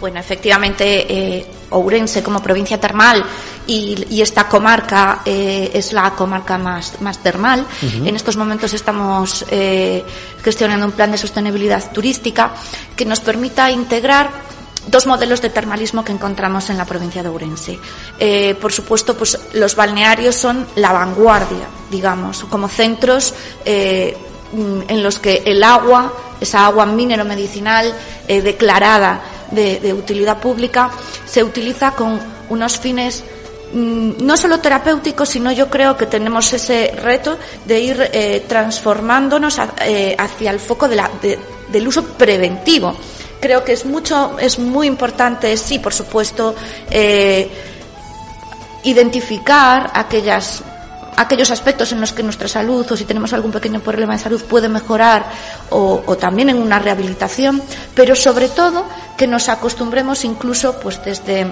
Bueno, 0.00 0.20
efectivamente, 0.20 1.06
eh, 1.08 1.46
Ourense 1.70 2.22
como 2.22 2.42
provincia 2.42 2.78
termal 2.78 3.24
y, 3.66 4.20
esta 4.20 4.46
comarca 4.48 5.22
eh, 5.24 5.70
es 5.72 5.92
la 5.92 6.10
comarca 6.10 6.58
más, 6.58 7.00
más 7.00 7.18
termal. 7.18 7.66
En 7.82 8.14
estos 8.14 8.36
momentos 8.36 8.72
estamos 8.74 9.44
eh, 9.50 10.04
gestionando 10.42 10.86
un 10.86 10.92
plan 10.92 11.10
de 11.10 11.18
sostenibilidad 11.18 11.90
turística 11.92 12.52
que 12.94 13.04
nos 13.04 13.20
permita 13.20 13.70
integrar 13.70 14.30
dos 14.86 15.06
modelos 15.06 15.42
de 15.42 15.50
termalismo 15.50 16.04
que 16.04 16.12
encontramos 16.12 16.70
en 16.70 16.78
la 16.78 16.84
provincia 16.84 17.22
de 17.22 17.28
Ourense. 17.28 17.78
Eh, 18.18 18.54
por 18.60 18.72
supuesto, 18.72 19.16
pues 19.16 19.38
los 19.54 19.74
balnearios 19.74 20.36
son 20.36 20.66
la 20.76 20.92
vanguardia, 20.92 21.66
digamos, 21.90 22.44
como 22.44 22.68
centros 22.68 23.34
en 24.88 25.02
los 25.02 25.18
que 25.18 25.42
el 25.44 25.62
agua, 25.62 26.12
esa 26.40 26.66
agua 26.66 26.86
minero 26.86 27.24
medicinal 27.24 27.94
declarada 28.26 29.20
de, 29.50 29.92
utilidad 29.92 30.38
pública, 30.38 30.90
se 31.26 31.42
utiliza 31.42 31.92
con 31.92 32.18
unos 32.48 32.78
fines 32.78 33.24
mm, 33.72 34.24
no 34.24 34.36
solo 34.36 34.60
terapéuticos, 34.60 35.28
sino 35.28 35.52
yo 35.52 35.68
creo 35.68 35.96
que 35.96 36.06
tenemos 36.06 36.52
ese 36.52 36.92
reto 37.02 37.38
de 37.64 37.80
ir 37.80 38.10
eh, 38.12 38.44
transformándonos 38.48 39.58
eh, 39.80 40.14
hacia 40.18 40.50
el 40.50 40.60
foco 40.60 40.88
del 40.88 41.88
uso 41.88 42.04
preventivo. 42.04 42.94
Creo 43.40 43.64
que 43.64 43.72
es 43.72 43.84
mucho, 43.84 44.38
es 44.38 44.58
muy 44.58 44.86
importante, 44.86 45.56
sí, 45.56 45.78
por 45.78 45.92
supuesto, 45.92 46.54
eh, 46.90 47.48
identificar 48.82 49.90
aquellas 49.94 50.62
aquellos 51.16 51.50
aspectos 51.50 51.92
en 51.92 52.00
los 52.00 52.12
que 52.12 52.22
nuestra 52.22 52.48
salud 52.48 52.86
o 52.90 52.96
si 52.96 53.04
tenemos 53.04 53.32
algún 53.32 53.52
pequeño 53.52 53.80
problema 53.80 54.12
de 54.12 54.22
salud 54.22 54.42
puede 54.44 54.68
mejorar 54.68 55.26
o, 55.70 56.16
también 56.20 56.50
en 56.50 56.58
una 56.58 56.78
rehabilitación, 56.78 57.62
pero 57.94 58.14
sobre 58.14 58.48
todo 58.48 58.86
que 59.16 59.26
nos 59.26 59.48
acostumbremos 59.48 60.24
incluso 60.24 60.78
pues 60.80 61.02
desde 61.04 61.46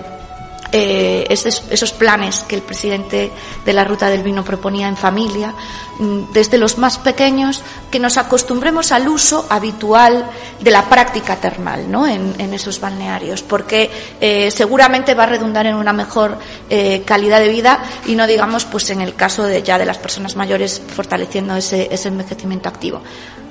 eh, 0.77 1.25
esos, 1.31 1.93
planes 1.93 2.41
que 2.49 2.57
el 2.57 2.63
presidente 2.63 3.31
de 3.65 3.73
la 3.73 3.85
Ruta 3.85 4.11
del 4.11 4.25
Vino 4.25 4.45
proponía 4.45 4.89
en 4.89 4.97
familia, 4.97 5.55
mm, 6.01 6.33
desde 6.33 6.59
los 6.59 6.79
más 6.79 6.99
pequeños, 6.99 7.63
que 7.93 8.01
nos 8.01 8.17
acostumbremos 8.17 8.91
al 8.91 9.07
uso 9.07 9.47
habitual 9.51 10.29
de 10.59 10.71
la 10.73 10.89
práctica 10.89 11.37
termal 11.37 11.89
¿no? 11.89 12.09
en, 12.09 12.53
esos 12.53 12.81
balnearios, 12.81 13.43
porque 13.43 13.89
eh, 14.21 14.51
seguramente 14.51 15.15
va 15.15 15.23
a 15.23 15.27
redundar 15.27 15.67
en 15.67 15.77
una 15.77 15.93
mejor 15.93 16.39
eh, 16.69 17.03
calidad 17.05 17.39
de 17.39 17.51
vida 17.51 17.81
y 18.07 18.17
no 18.17 18.27
digamos 18.27 18.65
pues 18.65 18.91
en 18.91 19.01
el 19.01 19.15
caso 19.15 19.45
de 19.45 19.63
ya 19.63 19.79
de 19.79 19.85
las 19.85 19.99
personas 19.99 20.35
mayores 20.35 20.83
fortaleciendo 20.89 21.55
ese, 21.55 21.87
ese 21.93 22.09
envejecimiento 22.09 22.69
activo. 22.69 23.01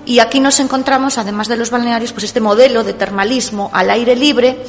Y 0.05 0.19
aquí 0.19 0.41
nos 0.41 0.59
encontramos, 0.59 1.17
además 1.17 1.47
de 1.47 1.55
los 1.55 1.69
balnearios, 1.69 2.11
pues 2.11 2.25
este 2.25 2.41
modelo 2.41 2.83
de 2.83 2.91
termalismo 2.91 3.69
al 3.71 3.89
aire 3.91 4.17
libre, 4.17 4.65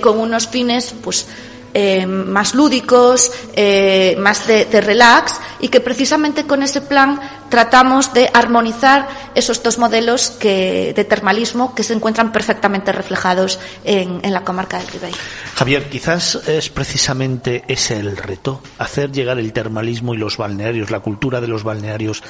con 0.00 0.20
unos 0.20 0.46
fines, 0.46 0.94
pues 1.02 1.26
eh, 1.74 2.06
más 2.06 2.54
lúdicos, 2.54 3.32
eh, 3.54 4.16
más 4.18 4.46
de, 4.46 4.64
relax 4.80 5.40
y 5.60 5.68
que 5.68 5.80
precisamente 5.80 6.46
con 6.46 6.62
ese 6.62 6.80
plan 6.80 7.20
tratamos 7.48 8.12
de 8.14 8.30
armonizar 8.32 9.08
esos 9.34 9.62
dos 9.62 9.78
modelos 9.78 10.38
de 10.38 11.06
termalismo 11.08 11.74
que 11.74 11.82
se 11.82 11.94
encuentran 11.94 12.32
perfectamente 12.32 12.92
reflejados 12.92 13.58
en, 13.84 14.20
la 14.32 14.44
comarca 14.44 14.78
del 14.78 14.88
Ribeiro. 14.88 15.18
Javier, 15.54 15.88
quizás 15.88 16.36
es 16.46 16.68
precisamente 16.70 17.64
ese 17.68 17.98
el 17.98 18.16
reto, 18.16 18.60
hacer 18.78 19.12
llegar 19.12 19.38
el 19.38 19.52
termalismo 19.52 20.14
y 20.14 20.18
los 20.18 20.36
balnearios, 20.36 20.90
la 20.90 21.00
cultura 21.00 21.40
de 21.40 21.48
los 21.48 21.64
balnearios 21.64 22.22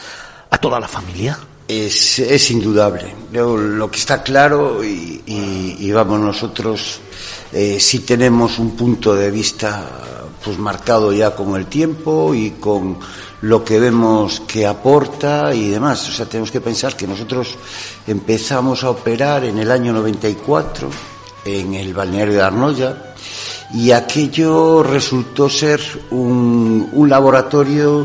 a 0.50 0.58
toda 0.58 0.80
la 0.80 0.88
familia. 0.88 1.38
Es, 1.66 2.18
es 2.18 2.50
indudable. 2.50 3.14
Lo, 3.32 3.90
que 3.90 3.98
está 3.98 4.22
claro 4.22 4.84
y, 4.84 5.22
y 5.26 5.90
vamos 5.92 6.20
nosotros 6.20 7.00
eh, 7.56 7.78
sí 7.78 8.00
tenemos 8.00 8.58
un 8.58 8.72
punto 8.72 9.14
de 9.14 9.30
vista 9.30 9.88
pues 10.44 10.58
marcado 10.58 11.12
ya 11.12 11.36
con 11.36 11.54
el 11.54 11.66
tiempo 11.66 12.34
y 12.34 12.50
con 12.58 12.98
lo 13.42 13.64
que 13.64 13.78
vemos 13.78 14.40
que 14.40 14.66
aporta 14.66 15.54
y 15.54 15.70
demás. 15.70 16.08
O 16.08 16.12
sea, 16.12 16.26
tenemos 16.26 16.50
que 16.50 16.60
pensar 16.60 16.96
que 16.96 17.06
nosotros 17.06 17.54
empezamos 18.08 18.82
a 18.82 18.90
operar 18.90 19.44
en 19.44 19.58
el 19.58 19.70
año 19.70 19.92
94 19.92 20.90
en 21.44 21.74
el 21.74 21.94
balneario 21.94 22.34
de 22.34 22.42
Arnoya 22.42 23.14
y 23.72 23.92
aquello 23.92 24.82
resultó 24.82 25.48
ser 25.48 25.80
un, 26.10 26.90
un 26.92 27.08
laboratorio 27.08 28.04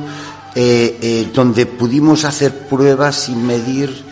eh, 0.62 0.98
eh, 1.02 1.30
donde 1.34 1.66
pudimos 1.68 2.26
hacer 2.26 2.68
pruebas 2.68 3.30
y 3.30 3.32
medir 3.34 4.04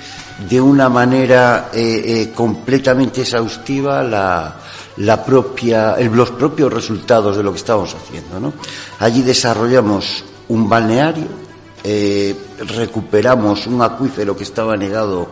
de 0.49 0.61
una 0.61 0.88
manera 0.88 1.72
eh, 1.74 2.32
completamente 2.34 3.19
exhaustiva 3.19 4.02
la, 4.02 4.56
la 4.95 5.26
propia, 5.26 5.98
los 5.98 6.32
propios 6.32 6.72
resultados 6.72 7.36
de 7.36 7.44
lo 7.44 7.52
que 7.52 7.57
estábamos 7.57 7.94
haciendo. 7.95 8.40
¿no? 8.40 8.53
Allí 8.99 9.24
desarrollamos 9.24 10.24
un 10.48 10.69
balneario, 10.69 11.28
recuperamos 12.78 13.68
un 13.68 13.82
acuífero 13.82 14.38
que 14.38 14.44
estaba 14.44 14.78
negado 14.78 15.30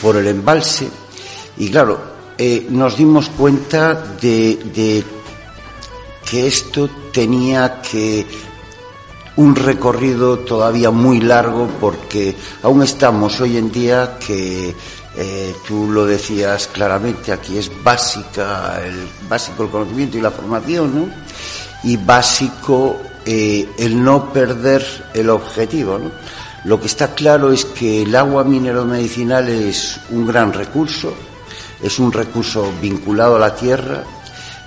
por 0.00 0.16
el 0.16 0.28
embalse 0.28 0.88
y 1.58 1.68
claro, 1.68 2.00
nos 2.70 2.96
dimos 2.96 3.28
cuenta 3.28 3.92
de 4.18 5.04
que 6.24 6.46
esto 6.46 6.88
tenía 7.12 7.82
que 7.82 8.26
un 9.36 9.56
recorrido 9.56 10.38
todavía 10.40 10.90
muy 10.90 11.20
largo 11.20 11.68
porque 11.80 12.36
aún 12.62 12.82
estamos 12.82 13.40
hoy 13.40 13.56
en 13.56 13.72
día 13.72 14.18
que 14.24 14.74
eh, 15.16 15.54
tú 15.66 15.90
lo 15.90 16.06
decías 16.06 16.68
claramente, 16.68 17.32
aquí 17.32 17.58
es 17.58 17.70
básica 17.82 18.80
el, 18.84 19.08
básico 19.28 19.64
el 19.64 19.70
conocimiento 19.70 20.18
y 20.18 20.20
la 20.20 20.30
formación, 20.30 20.94
¿no? 20.94 21.08
Y 21.84 21.96
básico 21.96 23.00
eh, 23.24 23.68
el 23.78 24.02
no 24.02 24.32
perder 24.32 25.10
el 25.14 25.30
objetivo, 25.30 25.98
¿no? 25.98 26.10
Lo 26.64 26.80
que 26.80 26.86
está 26.86 27.14
claro 27.14 27.52
es 27.52 27.64
que 27.64 28.02
el 28.02 28.16
agua 28.16 28.42
minero 28.42 28.84
medicinal 28.84 29.48
es 29.48 30.00
un 30.10 30.26
gran 30.26 30.52
recurso, 30.52 31.12
es 31.82 31.98
un 31.98 32.10
recurso 32.10 32.72
vinculado 32.80 33.36
a 33.36 33.40
la 33.40 33.54
tierra, 33.54 34.02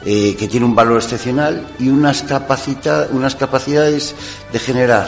eh, 0.05 0.35
que 0.35 0.47
tiene 0.47 0.65
un 0.65 0.75
valor 0.75 0.97
excepcional 0.97 1.67
y 1.79 1.89
unas, 1.89 2.23
unas 3.11 3.35
capacidades 3.35 4.15
de 4.51 4.59
generar 4.59 5.07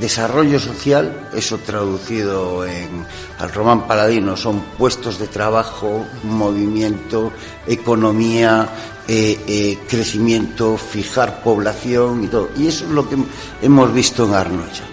Desarrollo 0.00 0.58
social, 0.58 1.28
eso 1.34 1.58
traducido 1.58 2.66
en, 2.66 3.04
al 3.38 3.52
román 3.52 3.86
paladino, 3.86 4.38
son 4.38 4.62
puestos 4.78 5.18
de 5.18 5.26
trabajo, 5.26 6.06
movimiento, 6.22 7.30
economía, 7.66 8.68
eh, 9.06 9.38
eh, 9.46 9.78
crecimiento, 9.86 10.78
fijar 10.78 11.42
población 11.42 12.24
y 12.24 12.28
todo. 12.28 12.48
Y 12.56 12.68
eso 12.68 12.86
es 12.86 12.90
lo 12.90 13.06
que 13.06 13.18
hemos 13.60 13.92
visto 13.92 14.24
en 14.24 14.34
Arnoya. 14.34 14.91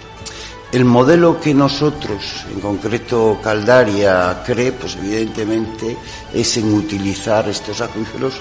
El 0.71 0.85
modelo 0.85 1.39
que 1.41 1.51
nosotros, 1.51 2.45
en 2.53 2.59
concreto 2.59 3.39
Caldaria, 3.41 4.43
cree, 4.45 4.71
pues 4.71 4.95
evidentemente 4.97 5.97
es 6.31 6.57
en 6.57 6.71
utilizar 6.73 7.49
estos 7.49 7.81
acuíferos 7.81 8.35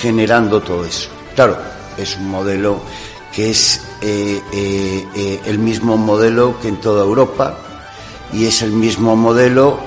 generando 0.00 0.62
todo 0.62 0.86
eso. 0.86 1.10
Claro, 1.34 1.58
es 1.98 2.16
un 2.16 2.30
modelo 2.30 2.80
que 3.34 3.50
es 3.50 3.82
eh, 4.00 4.40
eh, 4.52 5.06
eh, 5.14 5.40
el 5.44 5.58
mismo 5.58 5.98
modelo 5.98 6.58
que 6.60 6.68
en 6.68 6.80
toda 6.80 7.04
Europa 7.04 7.58
y 8.32 8.46
es 8.46 8.62
el 8.62 8.70
mismo 8.70 9.14
modelo 9.14 9.78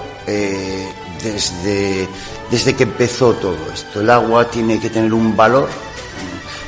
desde, 1.24 2.08
desde 2.52 2.76
que 2.76 2.84
empezó 2.84 3.34
todo 3.34 3.58
esto. 3.74 4.02
El 4.02 4.10
agua 4.12 4.50
tiene 4.52 4.80
que 4.80 4.90
tener 4.90 5.14
un 5.14 5.36
valor, 5.36 5.70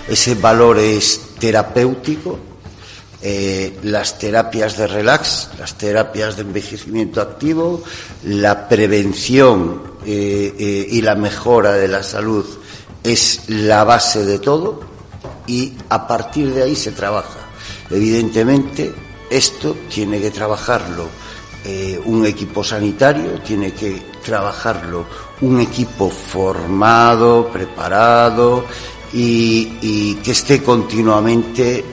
ese 0.07 0.35
valor 0.35 0.79
es 0.79 1.21
terapéutico, 1.37 2.39
eh, 3.21 3.77
las 3.83 4.17
terapias 4.17 4.77
de 4.77 4.87
relax, 4.87 5.49
las 5.59 5.77
terapias 5.77 6.37
de 6.37 6.43
envejecimiento 6.43 7.19
activo, 7.19 7.83
la 8.23 8.69
prevención 8.69 9.81
eh, 10.05 10.55
eh, 10.57 10.87
y 10.89 11.01
la 11.01 11.15
mejora 11.15 11.73
de 11.73 11.89
la 11.89 12.01
salud 12.01 12.45
es 13.03 13.41
la 13.49 13.83
base 13.83 14.23
de 14.23 14.39
todo 14.39 14.79
y 15.47 15.73
a 15.89 16.07
partir 16.07 16.53
de 16.53 16.63
ahí 16.63 16.77
se 16.77 16.93
trabaja. 16.93 17.39
Evidentemente, 17.89 18.93
esto 19.29 19.75
tiene 19.89 20.21
que 20.21 20.31
trabajarlo 20.31 21.07
un 22.05 22.25
equipo 22.25 22.63
sanitario, 22.63 23.41
tiene 23.41 23.73
que 23.73 24.01
trabajarlo 24.23 25.05
un 25.41 25.59
equipo 25.59 26.09
formado, 26.09 27.49
preparado 27.51 28.63
y, 29.11 30.15
que 30.23 30.31
esté 30.31 30.63
continuamente 30.63 31.83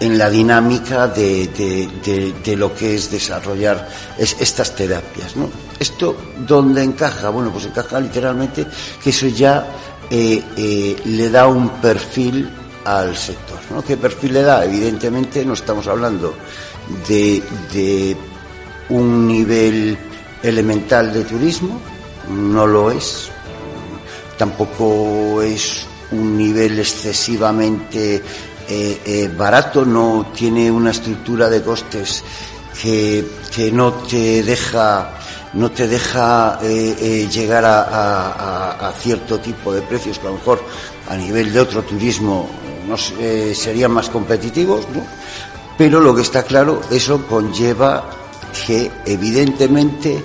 en 0.00 0.16
la 0.16 0.30
dinámica 0.30 1.06
de, 1.08 2.56
lo 2.56 2.74
que 2.74 2.94
es 2.94 3.10
desarrollar 3.10 3.86
estas 4.18 4.74
terapias. 4.74 5.36
¿no? 5.36 5.50
¿Esto 5.78 6.16
dónde 6.38 6.82
encaja? 6.82 7.28
Bueno, 7.28 7.52
pues 7.52 7.66
encaja 7.66 8.00
literalmente 8.00 8.66
que 9.02 9.10
eso 9.10 9.28
ya 9.28 9.66
eh, 10.10 10.42
eh, 10.56 10.96
le 11.04 11.30
da 11.30 11.46
un 11.46 11.68
perfil 11.80 12.50
al 12.84 13.14
sector. 13.14 13.58
¿no? 13.70 13.84
¿Qué 13.84 13.98
perfil 13.98 14.32
le 14.32 14.42
da? 14.42 14.64
Evidentemente 14.64 15.44
no 15.44 15.52
estamos 15.52 15.86
hablando 15.86 16.34
de, 17.06 17.42
de 17.72 18.16
un 18.88 19.28
nivel 19.28 19.98
elemental 20.42 21.12
de 21.12 21.24
turismo, 21.24 21.78
no 22.30 22.66
lo 22.66 22.90
es. 22.90 23.28
Tampoco 24.38 25.42
es 25.42 25.86
un 26.12 26.38
nivel 26.38 26.78
excesivamente 26.78 28.22
eh, 28.70 29.00
eh, 29.04 29.30
barato, 29.36 29.84
no 29.84 30.30
tiene 30.32 30.70
una 30.70 30.92
estructura 30.92 31.48
de 31.48 31.60
costes 31.60 32.22
que, 32.80 33.24
que 33.52 33.72
no 33.72 33.92
te 33.94 34.44
deja 34.44 35.10
no 35.54 35.72
te 35.72 35.88
deja 35.88 36.60
eh, 36.62 37.28
llegar 37.28 37.64
a, 37.66 38.92
cierto 39.00 39.40
tipo 39.40 39.72
de 39.72 39.82
precios 39.82 40.20
que 40.20 40.28
a 40.28 40.30
lo 40.30 40.36
mejor 40.36 40.62
a 41.08 41.16
nivel 41.16 41.52
de 41.52 41.58
otro 41.58 41.82
turismo 41.82 42.48
no, 42.86 42.96
serían 42.96 43.90
más 43.90 44.08
competitivos, 44.08 44.86
pero 45.76 45.98
lo 45.98 46.14
que 46.14 46.22
está 46.22 46.44
claro, 46.44 46.80
eso 46.92 47.26
conlleva 47.26 48.08
que 48.64 48.88
evidentemente 49.04 50.22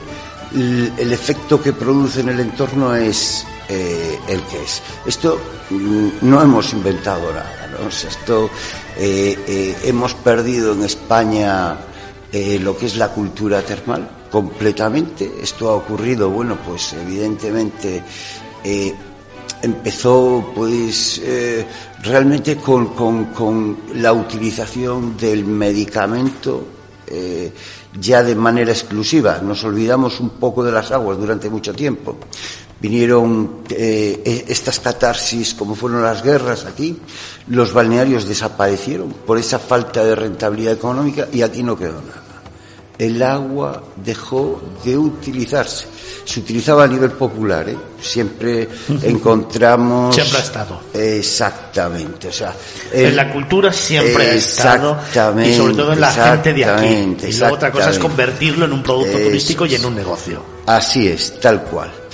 el 0.53 1.11
efecto 1.11 1.59
que 1.59 1.73
produce 1.73 2.19
en 2.19 2.29
el 2.29 2.41
entorno 2.41 2.93
es 2.93 3.47
el 3.69 4.41
que 4.43 4.63
es. 4.63 4.81
Esto 5.05 5.39
mm, 5.69 6.07
no 6.21 6.41
hemos 6.41 6.73
inventado 6.73 7.33
nada. 7.33 7.65
Esto 7.87 8.49
eh, 8.97 9.37
eh, 9.47 9.75
hemos 9.83 10.13
perdido 10.13 10.73
en 10.73 10.83
España 10.83 11.77
eh, 12.31 12.57
lo 12.59 12.77
que 12.77 12.85
es 12.85 12.95
la 12.95 13.09
cultura 13.09 13.61
termal 13.61 14.09
completamente. 14.31 15.35
Esto 15.41 15.69
ha 15.69 15.75
ocurrido, 15.75 16.29
bueno, 16.29 16.57
pues 16.65 16.93
evidentemente 16.93 18.03
empezó 19.61 20.51
pues 20.55 21.21
realmente 22.01 22.57
con, 22.57 23.77
la 23.95 24.13
utilización 24.13 25.15
del 25.15 25.45
medicamento 25.45 26.65
ya 27.99 28.23
de 28.23 28.35
manera 28.35 28.71
exclusiva. 28.71 29.39
Nos 29.41 29.63
olvidamos 29.63 30.19
un 30.19 30.29
poco 30.31 30.63
de 30.63 30.71
las 30.71 30.91
aguas 30.91 31.17
durante 31.17 31.49
mucho 31.49 31.73
tiempo 31.73 32.17
vinieron 32.79 33.63
eh, 33.69 34.21
e, 34.23 34.45
estas 34.51 34.79
catarsis, 34.79 35.53
como 35.53 35.75
fueron 35.75 36.03
las 36.03 36.23
guerras 36.23 36.65
aquí, 36.65 36.97
los 37.47 37.73
balnearios 37.73 38.27
desaparecieron 38.27 39.11
por 39.25 39.37
esa 39.37 39.59
falta 39.59 40.03
de 40.03 40.15
rentabilidad 40.15 40.73
económica 40.73 41.27
y 41.31 41.41
aquí 41.41 41.63
no 41.63 41.77
quedó 41.77 42.01
nada. 42.01 42.21
El 42.97 43.21
agua 43.21 43.83
dejó 43.97 44.61
de 44.85 44.97
utilizarse. 44.97 45.85
Se 46.23 46.39
utilizaba 46.39 46.85
a 46.85 46.87
nivel 46.87 47.11
popular, 47.11 47.67
¿eh? 47.67 47.77
siempre 48.01 48.69
encontramos. 49.03 50.15
Siempre 50.15 50.37
ha 50.37 50.41
estado. 50.41 50.81
Exactamente. 50.93 52.29
O 52.29 52.31
sea, 52.31 52.55
en 52.93 53.13
la 53.13 53.33
cultura 53.33 53.73
siempre 53.73 54.27
ha 54.27 54.33
estado. 54.35 54.97
Y 55.43 55.53
sobre 55.53 55.75
todo 55.75 55.91
en 55.91 55.99
la 55.99 56.11
gente 56.11 56.53
de 56.53 56.63
aquí. 56.63 57.17
Y 57.27 57.33
la 57.33 57.51
otra 57.51 57.69
cosa 57.69 57.89
es 57.89 57.99
convertirlo 57.99 58.63
en 58.63 58.71
un 58.71 58.81
producto 58.81 59.17
turístico 59.19 59.65
y 59.65 59.75
en 59.75 59.85
un 59.85 59.95
negocio. 59.95 60.41
Así 60.65 61.05
es, 61.09 61.37
tal 61.41 61.63
cual 61.63 62.04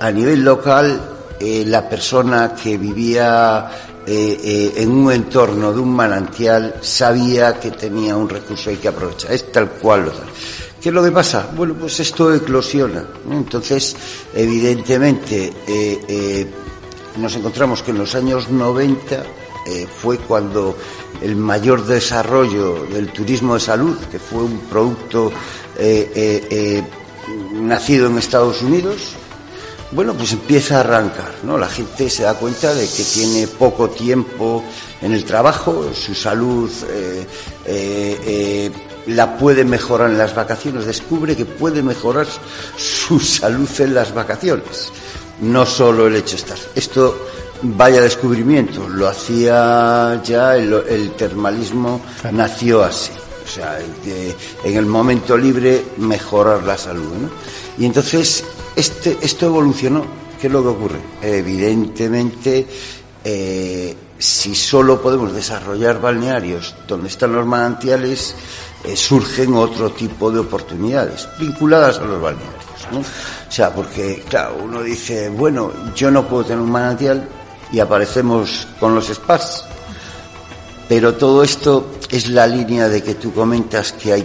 a 0.00 0.10
nivel 0.10 0.44
local, 0.44 1.00
eh, 1.38 1.64
la 1.66 1.88
persona 1.88 2.54
que 2.54 2.78
vivía 2.78 3.70
eh, 4.06 4.40
eh, 4.42 4.72
en 4.76 4.90
un 4.90 5.12
entorno 5.12 5.72
de 5.72 5.80
un 5.80 5.94
manantial 5.94 6.76
sabía 6.80 7.58
que 7.58 7.72
tenía 7.72 8.16
un 8.16 8.28
recurso 8.28 8.70
hay 8.70 8.76
que 8.76 8.88
aprovechar. 8.88 9.32
Es 9.32 9.50
tal 9.52 9.70
cual 9.70 10.06
lo 10.06 10.12
¿Qué 10.80 10.90
es 10.90 10.94
lo 10.94 11.02
que 11.02 11.10
pasa? 11.10 11.48
Bueno, 11.56 11.74
pues 11.74 11.98
esto 11.98 12.32
eclosiona. 12.32 13.04
Entonces, 13.28 13.96
evidentemente, 14.32 15.52
nos 17.16 17.34
encontramos 17.34 17.82
que 17.82 17.90
en 17.90 17.98
los 17.98 18.14
años 18.14 18.48
90 18.48 19.24
fue 20.00 20.18
cuando 20.18 20.76
el 21.22 21.34
mayor 21.34 21.84
desarrollo 21.84 22.84
del 22.84 23.08
turismo 23.08 23.54
de 23.54 23.60
salud, 23.60 23.96
que 24.12 24.20
fue 24.20 24.44
un 24.44 24.60
producto 24.70 25.32
nacido 27.54 28.06
en 28.06 28.18
Estados 28.18 28.62
Unidos, 28.62 29.16
bueno, 29.96 30.12
pues 30.12 30.32
empieza 30.32 30.76
a 30.76 30.80
arrancar, 30.80 31.32
¿no? 31.42 31.56
La 31.56 31.68
gente 31.68 32.10
se 32.10 32.24
da 32.24 32.34
cuenta 32.34 32.74
de 32.74 32.86
que 32.86 33.02
tiene 33.02 33.48
poco 33.48 33.88
tiempo 33.88 34.62
en 35.00 35.14
el 35.14 35.24
trabajo, 35.24 35.90
su 35.94 36.14
salud 36.14 36.70
eh, 36.90 37.26
eh, 37.64 38.20
eh, 38.26 38.70
la 39.06 39.38
puede 39.38 39.64
mejorar 39.64 40.10
en 40.10 40.18
las 40.18 40.34
vacaciones, 40.34 40.84
descubre 40.84 41.34
que 41.34 41.46
puede 41.46 41.82
mejorar 41.82 42.26
su 42.76 43.18
salud 43.18 43.70
en 43.78 43.94
las 43.94 44.12
vacaciones, 44.12 44.92
no 45.40 45.64
solo 45.64 46.08
el 46.08 46.16
hecho 46.16 46.32
de 46.36 46.42
estar. 46.42 46.58
Esto 46.74 47.28
vaya 47.62 48.02
descubrimiento, 48.02 48.86
lo 48.90 49.08
hacía 49.08 50.20
ya 50.22 50.56
el, 50.56 51.12
termalismo, 51.16 52.02
nació 52.32 52.84
así. 52.84 53.12
O 53.46 53.48
sea, 53.48 53.78
en 54.62 54.76
el 54.76 54.84
momento 54.84 55.38
libre 55.38 55.86
mejorar 55.96 56.64
la 56.64 56.76
salud. 56.76 57.14
¿no? 57.14 57.30
Y 57.78 57.86
entonces 57.86 58.44
este, 58.76 59.18
esto 59.22 59.46
evolucionó. 59.46 60.04
¿Qué 60.40 60.48
es 60.48 60.52
lo 60.52 60.62
que 60.62 60.68
ocurre? 60.68 61.00
Evidentemente, 61.22 62.66
eh, 63.24 63.96
si 64.18 64.54
solo 64.54 65.00
podemos 65.00 65.32
desarrollar 65.32 66.00
balnearios 66.00 66.74
donde 66.86 67.08
están 67.08 67.32
los 67.32 67.46
manantiales, 67.46 68.34
eh, 68.84 68.94
surgen 68.94 69.54
otro 69.54 69.90
tipo 69.90 70.30
de 70.30 70.40
oportunidades 70.40 71.26
vinculadas 71.38 71.98
a 71.98 72.04
los 72.04 72.20
balnearios. 72.20 72.64
O 73.48 73.50
sea, 73.52 73.74
porque, 73.74 74.22
claro, 74.28 74.58
uno 74.62 74.82
dice, 74.82 75.28
bueno, 75.28 75.72
yo 75.94 76.10
no 76.10 76.28
puedo 76.28 76.44
tener 76.44 76.60
un 76.60 76.70
manantial 76.70 77.28
y 77.72 77.80
aparecemos 77.80 78.68
con 78.78 78.94
los 78.94 79.08
spas. 79.08 79.64
Pero 80.88 81.14
todo 81.14 81.42
esto 81.42 81.90
es 82.10 82.28
la 82.28 82.46
línea 82.46 82.88
de 82.88 83.02
que 83.02 83.14
tú 83.14 83.32
comentas 83.32 83.92
que 83.92 84.12
hay 84.12 84.22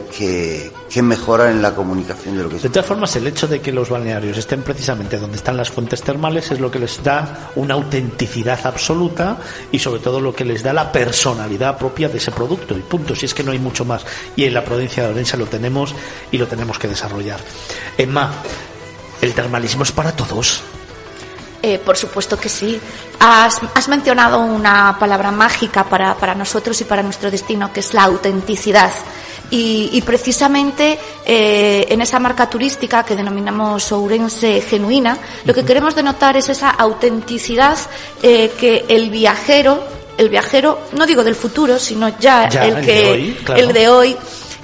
que, 0.91 1.01
mejorar 1.01 1.49
en 1.49 1.61
la 1.61 1.73
comunicación 1.73 2.37
de 2.37 2.43
lo 2.43 2.49
que 2.49 2.57
De 2.57 2.69
todas 2.69 2.85
formas, 2.85 3.15
el 3.15 3.27
hecho 3.27 3.47
de 3.47 3.61
que 3.61 3.71
los 3.71 3.89
balnearios 3.89 4.37
estén 4.37 4.61
precisamente 4.61 5.17
donde 5.17 5.37
están 5.37 5.57
las 5.57 5.69
fuentes 5.69 6.01
termales 6.01 6.51
es 6.51 6.59
lo 6.59 6.69
que 6.69 6.79
les 6.79 7.03
da 7.03 7.51
una 7.55 7.75
autenticidad 7.75 8.59
absoluta 8.65 9.37
y 9.71 9.79
sobre 9.79 10.01
todo 10.01 10.19
lo 10.19 10.33
que 10.33 10.45
les 10.45 10.63
da 10.63 10.73
la 10.73 10.91
personalidad 10.91 11.77
propia 11.77 12.09
de 12.09 12.17
ese 12.17 12.31
producto. 12.31 12.77
Y 12.77 12.81
punto, 12.81 13.15
si 13.15 13.25
es 13.25 13.33
que 13.33 13.43
no 13.43 13.51
hay 13.51 13.59
mucho 13.59 13.85
más. 13.85 14.05
Y 14.35 14.45
en 14.45 14.53
la 14.53 14.63
provincia 14.63 15.03
de 15.03 15.09
Orense 15.09 15.37
lo 15.37 15.45
tenemos 15.45 15.95
y 16.31 16.37
lo 16.37 16.47
tenemos 16.47 16.77
que 16.77 16.87
desarrollar. 16.87 17.39
Emma, 17.97 18.31
¿el 19.21 19.33
termalismo 19.33 19.83
es 19.83 19.91
para 19.91 20.11
todos? 20.11 20.61
Eh, 21.63 21.79
por 21.79 21.95
supuesto 21.95 22.37
que 22.37 22.49
sí. 22.49 22.79
Has, 23.19 23.87
mencionado 23.87 24.39
una 24.39 24.97
palabra 24.99 25.31
mágica 25.31 25.83
para, 25.83 26.15
para, 26.15 26.33
nosotros 26.33 26.81
y 26.81 26.85
para 26.85 27.03
nuestro 27.03 27.29
destino, 27.29 27.71
que 27.71 27.81
es 27.81 27.93
la 27.93 28.03
autenticidad. 28.03 28.91
Y, 29.53 30.01
precisamente 30.05 30.97
eh, 31.25 31.85
en 31.89 31.99
esa 31.99 32.19
marca 32.19 32.49
turística 32.49 33.03
que 33.03 33.17
denominamos 33.17 33.91
Ourense 33.91 34.61
genuina, 34.61 35.17
lo 35.43 35.53
que 35.53 35.65
queremos 35.65 35.93
denotar 35.93 36.37
es 36.37 36.47
esa 36.47 36.69
autenticidad 36.69 37.77
eh, 38.23 38.53
que 38.57 38.85
el 38.87 39.09
viajero, 39.09 39.83
el 40.17 40.29
viajero, 40.29 40.79
no 40.93 41.05
digo 41.05 41.21
del 41.23 41.35
futuro, 41.35 41.77
sino 41.79 42.17
ya, 42.17 42.45
el, 42.45 42.85
que, 42.85 43.35
el 43.57 43.73
de 43.73 43.89
hoy 43.89 44.17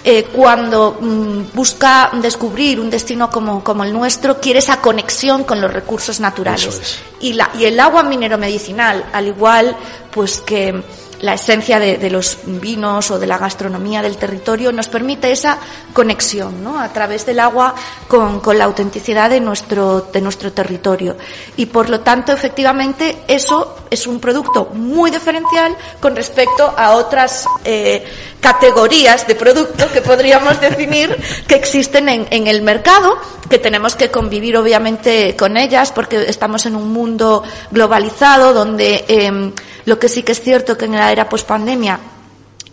eh, 0.09 0.23
cuando 0.31 0.97
mm, 1.01 1.53
busca 1.53 2.11
descubrir 2.14 2.80
un 2.80 2.89
destino 2.89 3.30
como, 3.30 3.61
como, 3.61 3.84
el 3.84 3.91
nuestro, 3.91 4.39
quiere 4.39 4.59
esa 4.59 4.80
conexión 4.80 5.43
con 5.43 5.59
los 5.59 5.73
recursos 5.73 6.22
naturales. 6.22 6.99
Y, 7.19 7.34
la, 7.34 7.51
y 7.59 7.65
el 7.65 7.77
agua 7.77 8.03
minero 8.03 8.38
medicinal, 8.38 9.03
al 9.11 9.27
igual 9.27 9.76
pues 10.09 10.39
que 10.39 10.81
la 11.22 11.34
esencia 11.34 11.80
de, 11.80 12.10
los 12.10 12.39
vinos 12.45 13.11
o 13.11 13.19
de 13.19 13.27
la 13.27 13.38
gastronomía 13.38 14.02
del 14.02 14.18
territorio 14.18 14.72
nos 14.72 14.88
permite 14.88 15.31
esa 15.31 15.57
conexión 15.94 16.64
¿no? 16.64 16.80
a 16.80 16.94
través 16.94 17.26
del 17.26 17.39
agua 17.39 17.73
con, 18.07 18.39
con, 18.39 18.57
la 18.57 18.65
autenticidad 18.65 19.30
de 19.30 19.39
nuestro, 19.39 20.10
de 20.14 20.22
nuestro 20.22 20.52
territorio. 20.52 21.18
Y 21.56 21.68
por 21.68 21.89
lo 21.89 22.02
tanto, 22.02 22.31
efectivamente, 22.31 23.23
eso 23.27 23.77
es 23.89 24.06
un 24.06 24.19
producto 24.19 24.69
muy 24.73 25.11
diferencial 25.11 25.76
con 25.99 26.15
respecto 26.15 26.73
a 26.77 26.91
otras 26.91 27.45
eh, 27.64 28.06
categorías 28.39 29.26
de 29.27 29.35
producto 29.35 29.91
que 29.91 30.02
podríamos 30.02 30.60
definir 30.61 31.15
que 31.48 31.56
existen 31.56 32.10
en, 32.10 32.27
en 32.30 32.48
el 32.48 32.61
mercado, 32.61 33.18
que 33.49 33.57
tenemos 33.57 33.95
que 33.95 34.11
convivir 34.11 34.57
obviamente 34.57 35.35
con 35.35 35.57
ellas 35.57 35.91
porque 35.91 36.26
estamos 36.30 36.65
en 36.65 36.76
un 36.76 36.91
mundo 36.91 37.44
globalizado 37.72 38.53
donde 38.53 39.06
eh, 39.07 39.52
lo 39.88 39.97
que 39.97 40.09
sí 40.09 40.22
que 40.22 40.34
es 40.34 40.41
cierto 40.41 40.77
que 40.77 40.85
en 40.85 40.95
la 40.95 41.11
era 41.11 41.30
pospandemia 41.30 41.97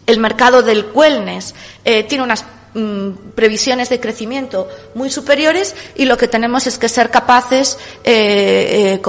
el 0.04 0.18
mercado 0.18 0.62
del 0.62 0.86
wellness 0.92 1.54
eh, 1.84 2.02
tiene 2.02 2.24
unas 2.24 2.44
mm, 2.74 3.10
previsiones 3.36 3.88
de 3.88 4.00
crecimiento 4.00 4.68
muy 4.96 5.10
superiores 5.10 5.76
y 5.94 6.06
lo 6.06 6.18
que 6.18 6.26
tenemos 6.26 6.66
es 6.66 6.76
que 6.76 6.88
ser 6.88 7.10
capaces 7.10 7.78
eh, 8.02 9.00
eh, 9.00 9.02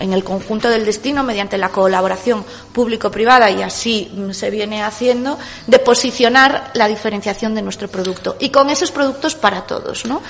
en 0.00 0.12
el 0.12 0.24
conjunto 0.24 0.68
del 0.68 0.84
destino 0.84 1.22
mediante 1.22 1.56
la 1.56 1.68
colaboración 1.68 2.44
público-privada 2.72 3.48
y 3.52 3.62
así 3.62 4.10
mm, 4.12 4.32
se 4.32 4.50
viene 4.50 4.82
haciendo 4.82 5.38
de 5.68 5.78
posicionar 5.78 6.72
la 6.74 6.88
diferenciación 6.88 7.54
de 7.54 7.62
nuestro 7.62 7.86
producto 7.86 8.36
y 8.40 8.50
con 8.50 8.68
esos 8.68 8.90
productos 8.90 9.36
para 9.36 9.62
todos, 9.62 10.06
¿no? 10.06 10.22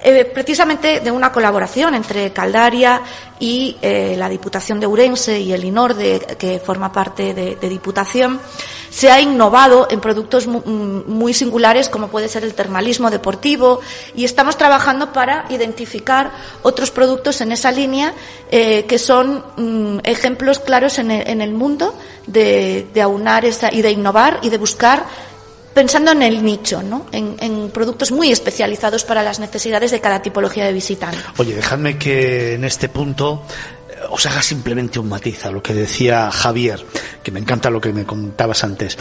Eh, 0.00 0.24
precisamente 0.24 1.00
de 1.00 1.10
una 1.10 1.32
colaboración 1.32 1.94
entre 1.94 2.32
Caldaria 2.32 3.02
y 3.40 3.76
eh, 3.82 4.14
la 4.16 4.28
Diputación 4.28 4.78
de 4.78 4.86
Urense 4.86 5.40
y 5.40 5.52
el 5.52 5.64
INORDE, 5.64 6.36
que 6.38 6.60
forma 6.60 6.92
parte 6.92 7.34
de, 7.34 7.68
Diputación, 7.68 8.40
se 8.90 9.10
ha 9.10 9.20
innovado 9.20 9.88
en 9.90 10.00
productos 10.00 10.46
muy 10.46 11.34
singulares 11.34 11.88
como 11.88 12.08
puede 12.08 12.28
ser 12.28 12.44
el 12.44 12.54
termalismo 12.54 13.10
deportivo 13.10 13.80
y 14.14 14.24
estamos 14.24 14.56
trabajando 14.56 15.12
para 15.12 15.44
identificar 15.50 16.32
otros 16.62 16.90
productos 16.90 17.40
en 17.42 17.52
esa 17.52 17.70
línea 17.70 18.14
eh, 18.50 18.86
que 18.88 18.98
son 18.98 19.44
mm, 19.56 19.98
ejemplos 20.04 20.60
claros 20.60 20.98
en 20.98 21.10
el, 21.10 21.28
en 21.28 21.42
el 21.42 21.52
mundo 21.52 21.94
de, 22.26 22.86
de 22.94 23.02
aunar 23.02 23.44
esa, 23.44 23.72
y 23.72 23.82
de 23.82 23.90
innovar 23.90 24.38
y 24.42 24.48
de 24.48 24.58
buscar 24.58 25.04
pensando 25.78 26.10
en 26.10 26.22
el 26.22 26.44
nicho, 26.44 26.82
¿no? 26.82 27.06
En, 27.12 27.36
en, 27.38 27.70
productos 27.70 28.10
muy 28.10 28.32
especializados 28.32 29.04
para 29.04 29.22
las 29.22 29.38
necesidades 29.38 29.92
de 29.92 30.00
cada 30.00 30.20
tipología 30.20 30.64
de 30.64 30.72
visitante. 30.72 31.18
Oye, 31.36 31.54
dejadme 31.54 31.96
que 31.96 32.54
en 32.54 32.64
este 32.64 32.88
punto 32.88 33.44
os 34.10 34.26
haga 34.26 34.42
simplemente 34.42 34.98
un 34.98 35.08
matiz 35.08 35.46
a 35.46 35.52
lo 35.52 35.62
que 35.62 35.74
decía 35.74 36.32
Javier, 36.32 36.84
que 37.22 37.30
me 37.30 37.38
encanta 37.38 37.70
lo 37.70 37.80
que 37.80 37.92
me 37.92 38.04
contabas 38.04 38.64
antes. 38.64 38.98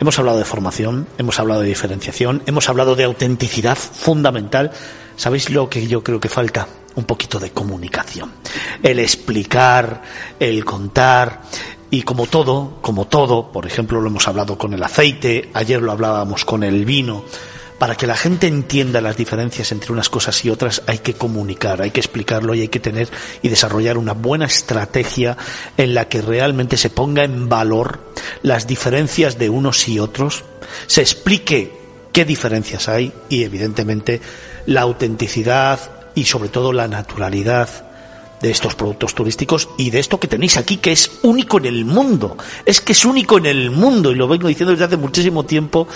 Hemos 0.00 0.18
hablado 0.18 0.38
de 0.38 0.44
formación, 0.44 1.06
hemos 1.18 1.38
hablado 1.38 1.60
de 1.60 1.68
diferenciación, 1.68 2.42
hemos 2.46 2.68
hablado 2.68 2.96
de 2.96 3.04
autenticidad 3.04 3.76
fundamental. 3.76 4.72
¿Sabéis 5.14 5.50
lo 5.50 5.70
que 5.70 5.86
yo 5.86 6.02
creo 6.02 6.18
que 6.18 6.28
falta? 6.28 6.66
Un 6.96 7.04
poquito 7.04 7.38
de 7.38 7.50
comunicación. 7.50 8.32
El 8.82 8.98
explicar, 8.98 10.02
el 10.40 10.64
contar, 10.64 11.42
y 11.90 12.02
como 12.02 12.26
todo, 12.26 12.78
como 12.82 13.06
todo, 13.06 13.50
por 13.50 13.66
ejemplo, 13.66 14.00
lo 14.00 14.08
hemos 14.08 14.28
hablado 14.28 14.58
con 14.58 14.74
el 14.74 14.82
aceite, 14.82 15.50
ayer 15.54 15.80
lo 15.80 15.92
hablábamos 15.92 16.44
con 16.44 16.62
el 16.62 16.84
vino, 16.84 17.24
para 17.78 17.94
que 17.94 18.06
la 18.06 18.16
gente 18.16 18.48
entienda 18.48 19.00
las 19.00 19.16
diferencias 19.16 19.70
entre 19.72 19.92
unas 19.92 20.08
cosas 20.08 20.44
y 20.44 20.50
otras 20.50 20.82
hay 20.86 20.98
que 20.98 21.14
comunicar, 21.14 21.80
hay 21.80 21.92
que 21.92 22.00
explicarlo 22.00 22.54
y 22.54 22.62
hay 22.62 22.68
que 22.68 22.80
tener 22.80 23.08
y 23.40 23.48
desarrollar 23.48 23.96
una 23.96 24.14
buena 24.14 24.46
estrategia 24.46 25.36
en 25.76 25.94
la 25.94 26.08
que 26.08 26.20
realmente 26.20 26.76
se 26.76 26.90
ponga 26.90 27.22
en 27.22 27.48
valor 27.48 28.00
las 28.42 28.66
diferencias 28.66 29.38
de 29.38 29.48
unos 29.48 29.88
y 29.88 30.00
otros, 30.00 30.44
se 30.88 31.02
explique 31.02 31.72
qué 32.12 32.24
diferencias 32.24 32.88
hay 32.88 33.12
y 33.28 33.44
evidentemente 33.44 34.20
la 34.66 34.80
autenticidad 34.82 35.78
y 36.16 36.24
sobre 36.24 36.48
todo 36.48 36.72
la 36.72 36.88
naturalidad 36.88 37.87
de 38.40 38.50
estos 38.50 38.74
productos 38.74 39.14
turísticos 39.14 39.68
y 39.76 39.90
de 39.90 39.98
esto 39.98 40.20
que 40.20 40.28
tenéis 40.28 40.56
aquí, 40.56 40.76
que 40.76 40.92
es 40.92 41.18
único 41.22 41.58
en 41.58 41.66
el 41.66 41.84
mundo. 41.84 42.36
Es 42.64 42.80
que 42.80 42.92
es 42.92 43.04
único 43.04 43.38
en 43.38 43.46
el 43.46 43.70
mundo 43.70 44.10
y 44.10 44.14
lo 44.14 44.28
vengo 44.28 44.48
diciendo 44.48 44.72
desde 44.72 44.84
hace 44.84 44.96
muchísimo 44.96 45.44
tiempo 45.44 45.88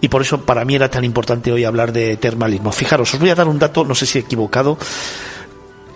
y 0.00 0.08
por 0.08 0.22
eso 0.22 0.40
para 0.40 0.64
mí 0.64 0.74
era 0.74 0.90
tan 0.90 1.04
importante 1.04 1.52
hoy 1.52 1.64
hablar 1.64 1.92
de 1.92 2.16
termalismo. 2.16 2.72
Fijaros, 2.72 3.12
os 3.14 3.20
voy 3.20 3.30
a 3.30 3.34
dar 3.34 3.48
un 3.48 3.58
dato, 3.58 3.84
no 3.84 3.94
sé 3.94 4.06
si 4.06 4.18
he 4.18 4.22
equivocado. 4.22 4.78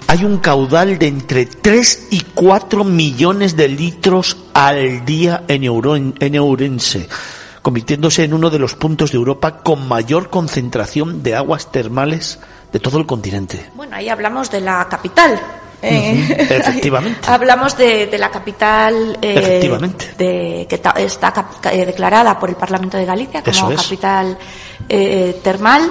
Hay 0.06 0.24
un 0.24 0.38
caudal 0.38 0.98
de 0.98 1.06
entre 1.06 1.46
3 1.46 2.08
y 2.10 2.20
4 2.34 2.82
millones 2.82 3.56
de 3.56 3.68
litros 3.68 4.36
al 4.54 5.04
día 5.04 5.44
en, 5.46 5.62
Euro, 5.62 5.94
en 5.94 6.34
Eurense, 6.34 7.08
convirtiéndose 7.62 8.24
en 8.24 8.34
uno 8.34 8.50
de 8.50 8.58
los 8.58 8.74
puntos 8.74 9.12
de 9.12 9.18
Europa 9.18 9.58
con 9.58 9.86
mayor 9.86 10.28
concentración 10.28 11.22
de 11.22 11.36
aguas 11.36 11.70
termales 11.70 12.40
de 12.72 12.80
todo 12.80 12.98
el 12.98 13.06
continente. 13.06 13.70
Bueno, 13.74 13.96
ahí 13.96 14.08
hablamos 14.08 14.50
de 14.50 14.60
la 14.60 14.86
capital, 14.88 15.40
eh, 15.82 16.36
Efectivamente. 16.50 17.20
hablamos 17.26 17.76
de, 17.76 18.06
de, 18.06 18.18
la 18.18 18.30
capital 18.30 19.18
eh, 19.22 19.34
Efectivamente. 19.36 20.14
De, 20.16 20.66
que 20.68 20.78
ta, 20.78 20.90
está 20.96 21.32
cap, 21.32 21.64
eh, 21.66 21.86
declarada 21.86 22.38
por 22.38 22.48
el 22.48 22.56
Parlamento 22.56 22.96
de 22.96 23.04
Galicia 23.04 23.42
como 23.42 23.72
es. 23.72 23.82
capital 23.82 24.36
eh, 24.88 25.40
termal, 25.42 25.90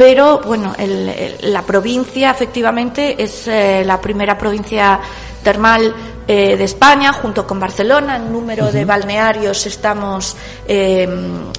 pero 0.00 0.40
bueno, 0.46 0.72
el, 0.78 1.10
el, 1.10 1.52
la 1.52 1.60
provincia 1.60 2.30
efectivamente 2.30 3.22
es 3.22 3.46
eh, 3.46 3.82
la 3.84 4.00
primera 4.00 4.38
provincia 4.38 4.98
termal 5.42 5.94
eh, 6.26 6.56
de 6.56 6.64
España, 6.64 7.12
junto 7.12 7.46
con 7.46 7.60
Barcelona. 7.60 8.16
En 8.16 8.32
número 8.32 8.64
uh 8.64 8.68
-huh. 8.68 8.72
de 8.72 8.84
balnearios 8.86 9.66
estamos 9.66 10.36
eh, 10.66 11.06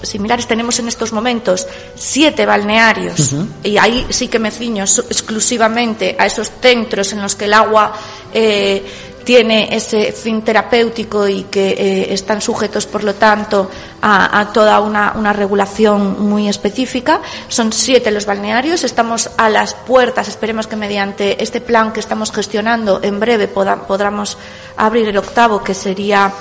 similares. 0.01 0.47
Tenemos 0.47 0.80
en 0.80 0.88
estos 0.88 1.13
momentos 1.13 1.68
siete 1.93 2.47
balnearios 2.47 3.31
uh 3.34 3.41
-huh. 3.41 3.47
y 3.61 3.77
ahí 3.77 4.07
sí 4.09 4.27
que 4.27 4.39
me 4.39 4.49
ciño 4.49 4.85
exclusivamente 4.85 6.15
a 6.18 6.26
esos 6.26 6.49
centros 6.59 7.13
en 7.13 7.22
los 7.22 7.35
que 7.35 7.45
el 7.45 7.53
agua 7.53 7.93
eh, 8.34 8.84
tiene 9.23 9.76
ese 9.76 10.11
fin 10.11 10.41
terapéutico 10.41 11.27
y 11.27 11.43
que 11.43 11.69
eh, 11.69 12.14
están 12.14 12.41
sujetos, 12.41 12.85
por 12.85 13.03
lo 13.03 13.15
tanto, 13.15 13.69
a, 14.02 14.49
toda 14.53 14.80
una, 14.80 15.34
regulación 15.34 16.27
muy 16.27 16.48
específica. 16.48 17.22
Son 17.48 17.72
siete 17.72 18.11
los 18.11 18.26
balnearios. 18.26 18.84
Estamos 18.84 19.30
a 19.38 19.49
las 19.49 19.73
puertas. 19.73 20.27
Esperemos 20.27 20.68
que 20.68 20.76
mediante 20.76 21.41
este 21.43 21.61
plan 21.61 21.93
que 21.93 21.99
estamos 21.99 22.31
gestionando 22.31 22.99
en 23.03 23.19
breve 23.19 23.48
poda, 23.48 23.88
podamos 23.88 24.38
abrir 24.77 25.07
el 25.07 25.18
octavo, 25.18 25.64
que 25.64 25.73
sería 25.73 26.31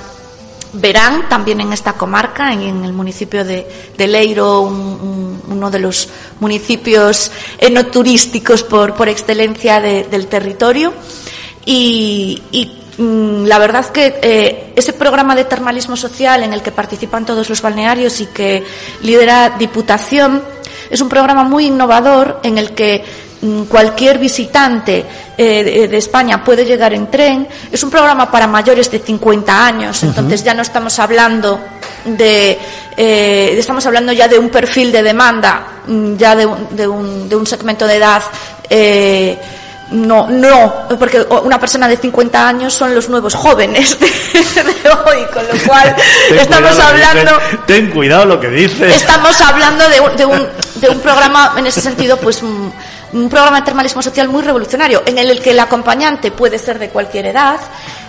Verán, 0.72 1.28
también 1.28 1.60
en 1.60 1.72
esta 1.72 1.94
comarca, 1.94 2.52
en, 2.52 2.84
el 2.84 2.92
municipio 2.92 3.44
de, 3.44 3.66
Leiro, 3.98 4.60
un, 4.60 4.72
un, 4.72 5.42
uno 5.48 5.70
de 5.70 5.80
los 5.80 6.08
municipios 6.38 7.32
enoturísticos 7.58 8.62
por, 8.62 8.94
por 8.94 9.08
excelencia 9.08 9.80
de, 9.80 10.04
del 10.04 10.28
territorio. 10.28 10.92
Y, 11.64 12.42
y 12.52 12.70
mm, 13.02 13.44
la 13.44 13.58
verdad 13.58 13.86
que 13.86 14.18
eh, 14.22 14.72
ese 14.76 14.92
programa 14.92 15.34
de 15.34 15.44
termalismo 15.44 15.96
social 15.96 16.42
en 16.42 16.52
el 16.52 16.62
que 16.62 16.72
participan 16.72 17.26
todos 17.26 17.48
los 17.48 17.60
balnearios 17.62 18.20
y 18.20 18.26
que 18.26 18.64
lidera 19.02 19.50
Diputación 19.58 20.42
es 20.90 21.00
un 21.00 21.08
programa 21.08 21.44
muy 21.44 21.66
innovador 21.66 22.40
en 22.42 22.58
el 22.58 22.72
que 22.72 23.04
mm, 23.42 23.62
cualquier 23.64 24.18
visitante 24.18 25.04
eh, 25.36 25.64
de, 25.64 25.88
de, 25.88 25.96
España 25.96 26.42
puede 26.42 26.64
llegar 26.64 26.92
en 26.94 27.10
tren. 27.10 27.46
Es 27.70 27.82
un 27.82 27.90
programa 27.90 28.30
para 28.30 28.46
mayores 28.46 28.90
de 28.90 28.98
50 28.98 29.66
años, 29.66 30.02
entonces 30.02 30.40
uh 30.40 30.42
-huh. 30.42 30.46
ya 30.46 30.54
no 30.54 30.62
estamos 30.62 30.98
hablando 30.98 31.60
de 32.04 32.58
eh, 32.96 33.54
estamos 33.58 33.84
hablando 33.86 34.12
ya 34.12 34.28
de 34.28 34.38
un 34.38 34.48
perfil 34.48 34.92
de 34.92 35.02
demanda, 35.02 35.82
mm, 35.86 36.16
ya 36.16 36.34
de 36.34 36.46
un, 36.46 36.76
de 36.76 36.88
un, 36.88 37.28
de 37.28 37.36
un 37.36 37.46
segmento 37.46 37.86
de 37.86 37.96
edad 37.96 38.22
no, 39.90 40.28
no, 40.28 40.88
porque 40.98 41.20
una 41.42 41.58
persona 41.58 41.88
de 41.88 41.96
50 41.96 42.46
años 42.48 42.72
son 42.72 42.94
los 42.94 43.08
nuevos 43.08 43.34
jóvenes 43.34 43.98
de, 44.00 44.06
de 44.06 44.88
hoy, 44.88 45.24
con 45.32 45.46
lo 45.46 45.64
cual 45.66 45.94
ten 46.28 46.38
estamos 46.38 46.78
hablando. 46.78 47.32
Ten, 47.66 47.86
ten, 47.86 47.90
cuidado 47.90 48.24
lo 48.24 48.40
que 48.40 48.48
dices. 48.48 48.96
Estamos 48.96 49.40
hablando 49.40 49.88
de 49.88 50.00
un, 50.00 50.16
de 50.16 50.26
un, 50.26 50.48
de 50.76 50.88
un 50.88 51.00
programa, 51.00 51.54
en 51.56 51.66
ese 51.66 51.80
sentido, 51.80 52.16
pues 52.18 52.42
un, 52.42 52.72
un 53.12 53.28
programa 53.28 53.60
de 53.60 53.64
termalismo 53.64 54.02
social 54.02 54.28
muy 54.28 54.42
revolucionario, 54.42 55.02
en 55.06 55.18
el 55.18 55.40
que 55.42 55.50
el 55.50 55.60
acompañante 55.60 56.30
puede 56.30 56.58
ser 56.58 56.78
de 56.78 56.90
cualquier 56.90 57.26
edad, 57.26 57.58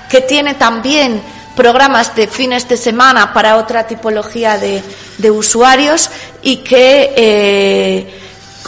que 0.09 0.21
tiene 0.21 0.53
también 0.55 1.21
programas 1.55 2.15
de 2.15 2.27
fines 2.27 2.67
de 2.67 2.77
semana 2.77 3.33
para 3.33 3.57
otra 3.57 3.87
tipología 3.87 4.57
de, 4.57 4.83
de 5.17 5.31
usuarios 5.31 6.09
y 6.41 6.57
que 6.57 7.13
eh, 7.15 8.19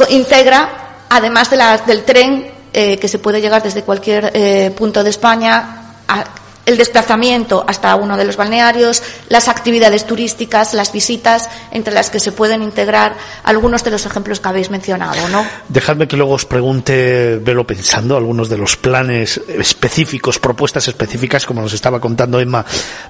integra, 0.10 0.96
además 1.10 1.50
de 1.50 1.58
la, 1.58 1.78
del 1.78 2.04
tren, 2.04 2.52
eh, 2.74 2.98
que 2.98 3.08
se 3.08 3.20
puede 3.20 3.42
llegar 3.42 3.64
desde 3.64 3.84
cualquier 3.84 4.32
eh, 4.34 4.74
punto 4.76 5.04
de 5.04 5.10
España 5.10 5.80
el 6.66 6.78
desplazamiento 6.78 7.66
hasta 7.68 7.96
uno 7.96 8.16
de 8.18 8.24
los 8.24 8.38
balnearios, 8.38 9.04
las 9.30 9.48
actividades 9.48 10.06
turísticas, 10.06 10.74
las 10.74 10.92
visitas, 10.94 11.50
entre 11.72 11.94
las 11.94 12.10
que 12.10 12.20
se 12.20 12.32
pueden 12.32 12.62
integrar 12.62 13.16
algunos 13.44 13.84
de 13.84 13.92
los 13.92 14.06
ejemplos 14.06 14.40
que 14.40 14.48
habéis 14.48 14.70
mencionado, 14.70 15.28
¿no? 15.30 15.46
Dejadme 15.68 16.08
que 16.08 16.16
luego 16.16 16.34
os 16.34 16.46
pregunte, 16.46 17.40
velo 17.44 17.68
pensando, 17.68 18.16
algunos 18.16 18.50
de 18.50 18.58
los 18.58 18.78
planes 18.78 19.42
específicos, 19.48 20.40
propuestas 20.40 20.88
específicas, 20.88 21.46
como 21.46 21.62
nos 21.62 21.74
estaba 21.74 22.00
contando 22.00 22.40
Emma, 22.40 22.66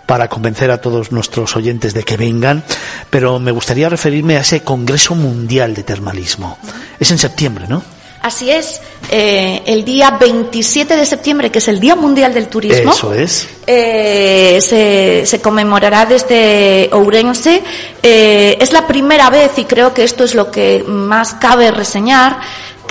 para 0.06 0.28
convencer 0.30 0.72
a 0.72 0.82
todos 0.82 1.12
nuestros 1.12 1.56
oyentes 1.56 1.94
de 1.94 2.04
que 2.04 2.18
vengan, 2.18 2.64
pero 3.10 3.40
me 3.40 3.52
gustaría 3.52 3.90
referirme 3.90 4.38
a 4.38 4.42
ese 4.42 4.64
Congreso 4.64 5.16
Mundial 5.16 5.76
de 5.76 5.84
Termalismo. 5.84 6.58
Es 7.00 7.12
en 7.12 7.20
septiembre, 7.20 7.66
¿no? 7.68 7.93
Así 8.24 8.50
es, 8.50 8.80
eh, 9.12 9.64
el 9.66 9.84
día 9.84 10.12
27 10.12 10.96
de 10.96 11.06
septiembre, 11.06 11.52
que 11.52 11.60
es 11.60 11.68
el 11.68 11.82
Día 11.82 11.94
Mundial 11.98 12.34
del 12.34 12.48
Turismo. 12.48 12.94
Eso 12.94 13.14
es. 13.14 13.50
Eh, 13.68 14.60
se, 14.62 15.26
se, 15.26 15.42
conmemorará 15.42 16.06
desde 16.06 16.90
Ourense. 16.94 17.62
Eh, 18.02 18.58
es 18.62 18.72
la 18.72 18.88
primera 18.88 19.30
vez, 19.30 19.52
y 19.58 19.66
creo 19.66 19.94
que 19.94 20.06
esto 20.06 20.24
es 20.24 20.36
lo 20.36 20.50
que 20.52 20.86
más 20.88 21.34
cabe 21.34 21.70
reseñar, 21.72 22.40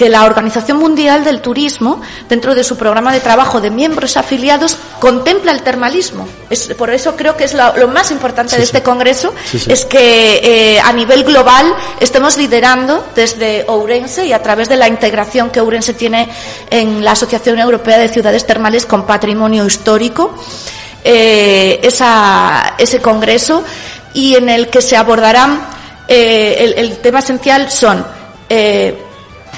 que 0.02 0.08
la 0.08 0.24
Organización 0.24 0.78
Mundial 0.78 1.22
del 1.22 1.40
Turismo, 1.40 2.00
dentro 2.28 2.56
de 2.56 2.64
su 2.64 2.76
programa 2.76 3.12
de 3.12 3.20
trabajo 3.20 3.60
de 3.60 3.70
miembros 3.70 4.16
afiliados, 4.16 4.76
contempla 4.98 5.52
el 5.52 5.62
termalismo. 5.62 6.26
Es, 6.50 6.66
por 6.74 6.90
eso 6.90 7.14
creo 7.14 7.36
que 7.36 7.44
es 7.44 7.54
lo, 7.54 7.76
lo 7.76 7.86
más 7.86 8.10
importante 8.10 8.50
Sí, 8.50 8.56
de 8.56 8.62
sí. 8.62 8.66
este 8.70 8.82
congreso, 8.82 9.32
Sí, 9.48 9.62
es 9.68 9.84
que 9.84 10.40
eh, 10.42 10.80
a 10.80 10.92
nivel 10.92 11.22
global 11.22 11.72
estemos 12.00 12.36
liderando 12.36 13.06
desde 13.14 13.64
Ourense 13.68 14.26
y 14.26 14.32
a 14.32 14.42
través 14.42 14.68
de 14.68 14.74
la 14.74 14.88
integración 14.88 15.50
que 15.50 15.60
Ourense 15.60 15.94
tiene 15.94 16.28
en 16.68 17.04
la 17.04 17.12
Asociación 17.12 17.60
Europea 17.60 17.98
de 17.98 18.08
Ciudades 18.08 18.44
Termales 18.44 18.84
con 18.86 19.06
Patrimonio 19.06 19.64
Histórico, 19.64 20.34
eh, 21.04 21.78
esa- 21.82 22.74
ese 22.76 23.00
congreso 23.00 23.62
y 24.14 24.34
en 24.34 24.48
el 24.48 24.68
que 24.68 24.82
se 24.82 24.96
abordarán 24.96 25.64
eh, 26.08 26.56
el, 26.58 26.72
el 26.90 26.96
tema 26.98 27.20
esencial 27.20 27.70
son 27.70 28.04
eh, 28.48 28.98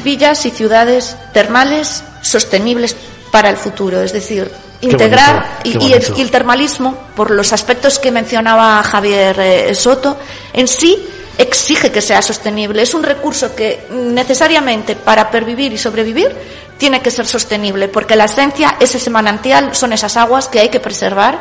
villas 0.03 0.45
y 0.47 0.51
ciudades 0.51 1.17
termales 1.33 2.03
sostenibles 2.23 2.97
para 3.31 3.51
el 3.51 3.57
futuro, 3.57 4.01
es 4.03 4.13
decir, 4.13 4.51
integrar 4.81 5.61
bonito, 5.63 5.69
y- 5.69 5.73
qué 5.73 5.85
y, 5.85 5.93
el, 5.93 6.01
bonito. 6.01 6.15
y 6.19 6.23
el 6.23 6.31
termalismo, 6.31 6.99
por 7.17 7.31
los 7.31 7.53
aspectos 7.53 7.99
que 7.99 8.11
mencionaba 8.11 8.83
Javier 8.83 9.39
eh, 9.41 9.75
Soto, 9.75 10.17
en 10.53 10.69
sí 10.69 10.99
exige 11.39 11.91
que 11.91 12.01
sea 12.01 12.23
sostenible. 12.23 12.83
Es 12.83 12.95
un 12.95 13.03
recurso 13.03 13.55
que 13.57 13.87
necesariamente 13.91 14.95
para 14.95 15.31
pervivir 15.31 15.73
y 15.73 15.79
sobrevivir 15.79 16.35
tiene 16.79 17.01
que 17.03 17.11
ser 17.11 17.27
sostenible, 17.27 17.89
porque 17.89 18.15
la 18.17 18.25
esencia 18.27 18.77
es 18.81 18.95
ese 18.95 19.11
manantial, 19.11 19.75
son 19.75 19.93
esas 19.93 20.17
aguas 20.17 20.49
que 20.49 20.61
hay 20.61 20.69
que 20.69 20.81
preservar 20.81 21.41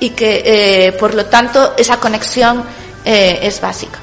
y 0.00 0.10
que, 0.10 0.42
eh, 0.44 0.92
por 0.92 1.14
lo 1.14 1.26
tanto, 1.26 1.74
esa 1.76 1.98
conexión 1.98 2.64
eh, 3.04 3.40
es 3.42 3.60
básica. 3.60 3.98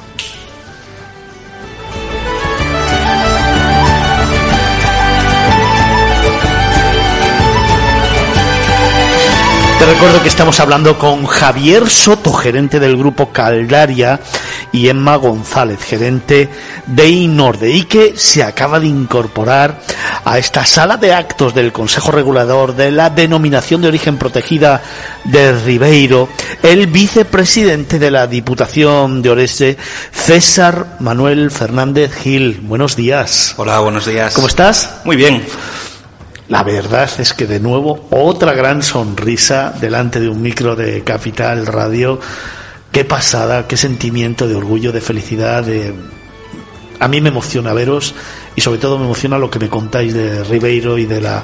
Te 9.81 9.87
recuerdo 9.87 10.21
que 10.21 10.27
estamos 10.27 10.59
hablando 10.59 10.99
con 10.99 11.25
Javier 11.25 11.89
Soto, 11.89 12.33
gerente 12.33 12.79
del 12.79 12.95
grupo 12.95 13.31
Caldaria, 13.31 14.19
y 14.71 14.89
Emma 14.89 15.15
González, 15.15 15.79
gerente 15.83 16.49
de 16.85 17.09
Inorde, 17.09 17.71
y 17.71 17.85
que 17.85 18.15
se 18.15 18.43
acaba 18.43 18.79
de 18.79 18.85
incorporar 18.85 19.81
a 20.23 20.37
esta 20.37 20.65
sala 20.65 20.97
de 20.97 21.15
actos 21.15 21.55
del 21.55 21.71
Consejo 21.71 22.11
Regulador 22.11 22.75
de 22.75 22.91
la 22.91 23.09
Denominación 23.09 23.81
de 23.81 23.87
Origen 23.87 24.19
Protegida 24.19 24.83
de 25.23 25.51
Ribeiro, 25.59 26.29
el 26.61 26.85
vicepresidente 26.85 27.97
de 27.97 28.11
la 28.11 28.27
Diputación 28.27 29.23
de 29.23 29.31
Oreste, 29.31 29.77
César 30.11 30.97
Manuel 30.99 31.49
Fernández 31.49 32.13
Gil. 32.13 32.59
Buenos 32.61 32.95
días. 32.95 33.55
Hola, 33.57 33.79
buenos 33.79 34.05
días. 34.05 34.35
¿Cómo 34.35 34.45
estás? 34.45 34.97
Muy 35.05 35.15
bien. 35.15 35.43
La 36.51 36.63
verdad 36.63 37.09
es 37.17 37.33
que 37.33 37.47
de 37.47 37.61
nuevo 37.61 38.07
otra 38.09 38.51
gran 38.51 38.83
sonrisa 38.83 39.73
delante 39.79 40.19
de 40.19 40.27
un 40.27 40.41
micro 40.41 40.75
de 40.75 41.01
Capital 41.01 41.65
Radio. 41.65 42.19
Qué 42.91 43.05
pasada, 43.05 43.69
qué 43.69 43.77
sentimiento 43.77 44.49
de 44.49 44.55
orgullo, 44.55 44.91
de 44.91 44.99
felicidad. 44.99 45.63
A 46.99 47.07
mí 47.07 47.21
me 47.21 47.29
emociona 47.29 47.71
veros 47.71 48.13
y 48.55 48.61
sobre 48.61 48.79
todo 48.79 48.97
me 48.97 49.05
emociona 49.05 49.37
lo 49.37 49.49
que 49.49 49.59
me 49.59 49.69
contáis 49.69 50.13
de 50.13 50.43
Ribeiro 50.43 50.97
y 50.97 51.05
de 51.05 51.21
la 51.21 51.43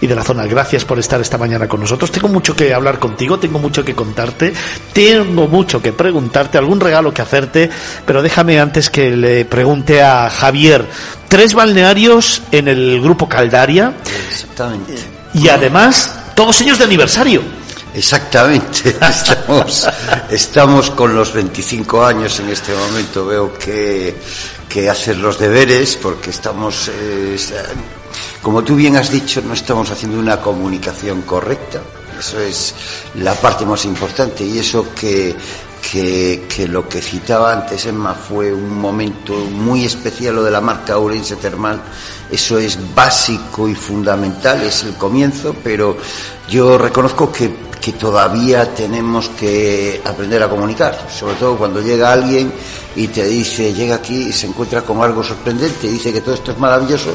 y 0.00 0.06
de 0.06 0.14
la 0.14 0.22
zona. 0.22 0.46
Gracias 0.46 0.84
por 0.84 0.98
estar 0.98 1.20
esta 1.20 1.38
mañana 1.38 1.68
con 1.68 1.80
nosotros. 1.80 2.10
Tengo 2.10 2.28
mucho 2.28 2.54
que 2.54 2.72
hablar 2.72 2.98
contigo, 2.98 3.38
tengo 3.38 3.58
mucho 3.58 3.84
que 3.84 3.94
contarte, 3.94 4.52
tengo 4.92 5.48
mucho 5.48 5.82
que 5.82 5.92
preguntarte, 5.92 6.58
algún 6.58 6.80
regalo 6.80 7.12
que 7.12 7.22
hacerte, 7.22 7.70
pero 8.06 8.22
déjame 8.22 8.60
antes 8.60 8.90
que 8.90 9.16
le 9.16 9.44
pregunte 9.44 10.02
a 10.02 10.30
Javier. 10.30 10.86
Tres 11.28 11.54
balnearios 11.54 12.42
en 12.52 12.68
el 12.68 13.00
grupo 13.00 13.28
Caldaria 13.28 13.92
Exactamente. 14.30 14.94
y 15.34 15.48
además 15.48 16.14
todos 16.34 16.60
ellos 16.60 16.78
de 16.78 16.84
aniversario. 16.84 17.42
Exactamente, 17.94 18.90
estamos, 19.00 19.88
estamos 20.30 20.90
con 20.90 21.14
los 21.14 21.32
25 21.32 22.04
años 22.04 22.38
en 22.38 22.50
este 22.50 22.74
momento, 22.74 23.26
veo 23.26 23.58
que, 23.58 24.14
que 24.68 24.88
hacer 24.90 25.16
los 25.16 25.38
deberes 25.38 25.96
porque 25.96 26.30
estamos, 26.30 26.88
eh, 26.88 27.32
es- 27.34 27.52
como 28.42 28.62
tú 28.62 28.74
bien 28.76 28.96
has 28.96 29.10
dicho, 29.10 29.40
no 29.42 29.54
estamos 29.54 29.90
haciendo 29.90 30.18
una 30.18 30.40
comunicación 30.40 31.22
correcta, 31.22 31.80
eso 32.18 32.40
es 32.40 32.74
la 33.16 33.34
parte 33.34 33.64
más 33.64 33.84
importante. 33.84 34.44
Y 34.44 34.58
eso 34.58 34.86
que, 34.94 35.34
que, 35.90 36.46
que 36.54 36.66
lo 36.68 36.88
que 36.88 37.00
citaba 37.00 37.52
antes 37.52 37.86
Emma 37.86 38.14
fue 38.14 38.52
un 38.52 38.78
momento 38.78 39.34
muy 39.34 39.84
especial, 39.84 40.36
lo 40.36 40.42
de 40.42 40.50
la 40.50 40.60
marca 40.60 40.98
Ourense 40.98 41.36
Termal, 41.36 41.80
eso 42.30 42.58
es 42.58 42.78
básico 42.94 43.68
y 43.68 43.74
fundamental, 43.74 44.62
es 44.62 44.82
el 44.84 44.94
comienzo, 44.94 45.54
pero 45.62 45.96
yo 46.48 46.76
reconozco 46.78 47.30
que, 47.32 47.54
que 47.80 47.92
todavía 47.92 48.74
tenemos 48.74 49.28
que 49.30 50.00
aprender 50.04 50.42
a 50.42 50.48
comunicar, 50.50 51.08
sobre 51.10 51.34
todo 51.36 51.56
cuando 51.56 51.80
llega 51.80 52.12
alguien 52.12 52.52
y 52.96 53.08
te 53.08 53.26
dice, 53.26 53.72
llega 53.72 53.96
aquí 53.96 54.28
y 54.28 54.32
se 54.32 54.46
encuentra 54.46 54.82
con 54.82 55.02
algo 55.02 55.22
sorprendente 55.22 55.88
dice 55.88 56.12
que 56.12 56.20
todo 56.20 56.34
esto 56.34 56.52
es 56.52 56.58
maravilloso, 56.58 57.14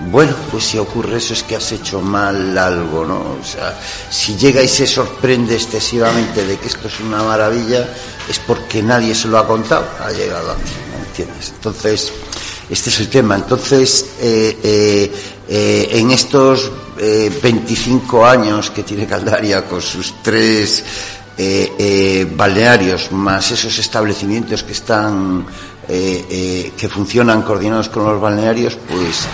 bueno, 0.00 0.34
pues 0.50 0.64
si 0.64 0.78
ocurre 0.78 1.16
eso 1.16 1.32
es 1.32 1.42
que 1.42 1.56
has 1.56 1.72
hecho 1.72 2.00
mal 2.00 2.56
algo, 2.56 3.04
¿no? 3.04 3.36
O 3.40 3.44
sea, 3.44 3.76
si 4.10 4.36
llega 4.36 4.62
y 4.62 4.68
se 4.68 4.86
sorprende 4.86 5.56
excesivamente 5.56 6.44
de 6.46 6.56
que 6.56 6.68
esto 6.68 6.86
es 6.86 7.00
una 7.00 7.22
maravilla, 7.22 7.88
es 8.28 8.38
porque 8.38 8.80
nadie 8.80 9.14
se 9.14 9.26
lo 9.26 9.38
ha 9.38 9.46
contado, 9.46 9.84
ha 10.00 10.12
llegado 10.12 10.52
a 10.52 10.54
mí, 10.54 10.70
¿me 10.92 11.04
entiendes? 11.04 11.52
Entonces, 11.56 12.12
este 12.70 12.90
es 12.90 13.00
el 13.00 13.08
tema. 13.08 13.34
Entonces, 13.34 14.06
eh, 14.20 14.56
eh, 14.62 15.12
eh, 15.48 15.88
en 15.92 16.10
estos 16.10 16.70
eh, 16.98 17.32
25 17.42 18.26
años 18.26 18.70
que 18.70 18.82
tiene 18.82 19.06
Caldaria 19.06 19.64
con 19.64 19.80
sus 19.80 20.22
tres 20.22 20.84
eh, 21.38 21.72
eh, 21.78 22.26
balnearios, 22.36 23.12
más 23.12 23.50
esos 23.52 23.78
establecimientos 23.78 24.62
que 24.64 24.72
están 24.72 25.46
eh, 25.88 26.26
eh, 26.28 26.72
que 26.76 26.88
funcionan 26.88 27.40
coordinados 27.42 27.88
con 27.88 28.04
los 28.04 28.20
balnearios, 28.20 28.76
pues 28.88 29.26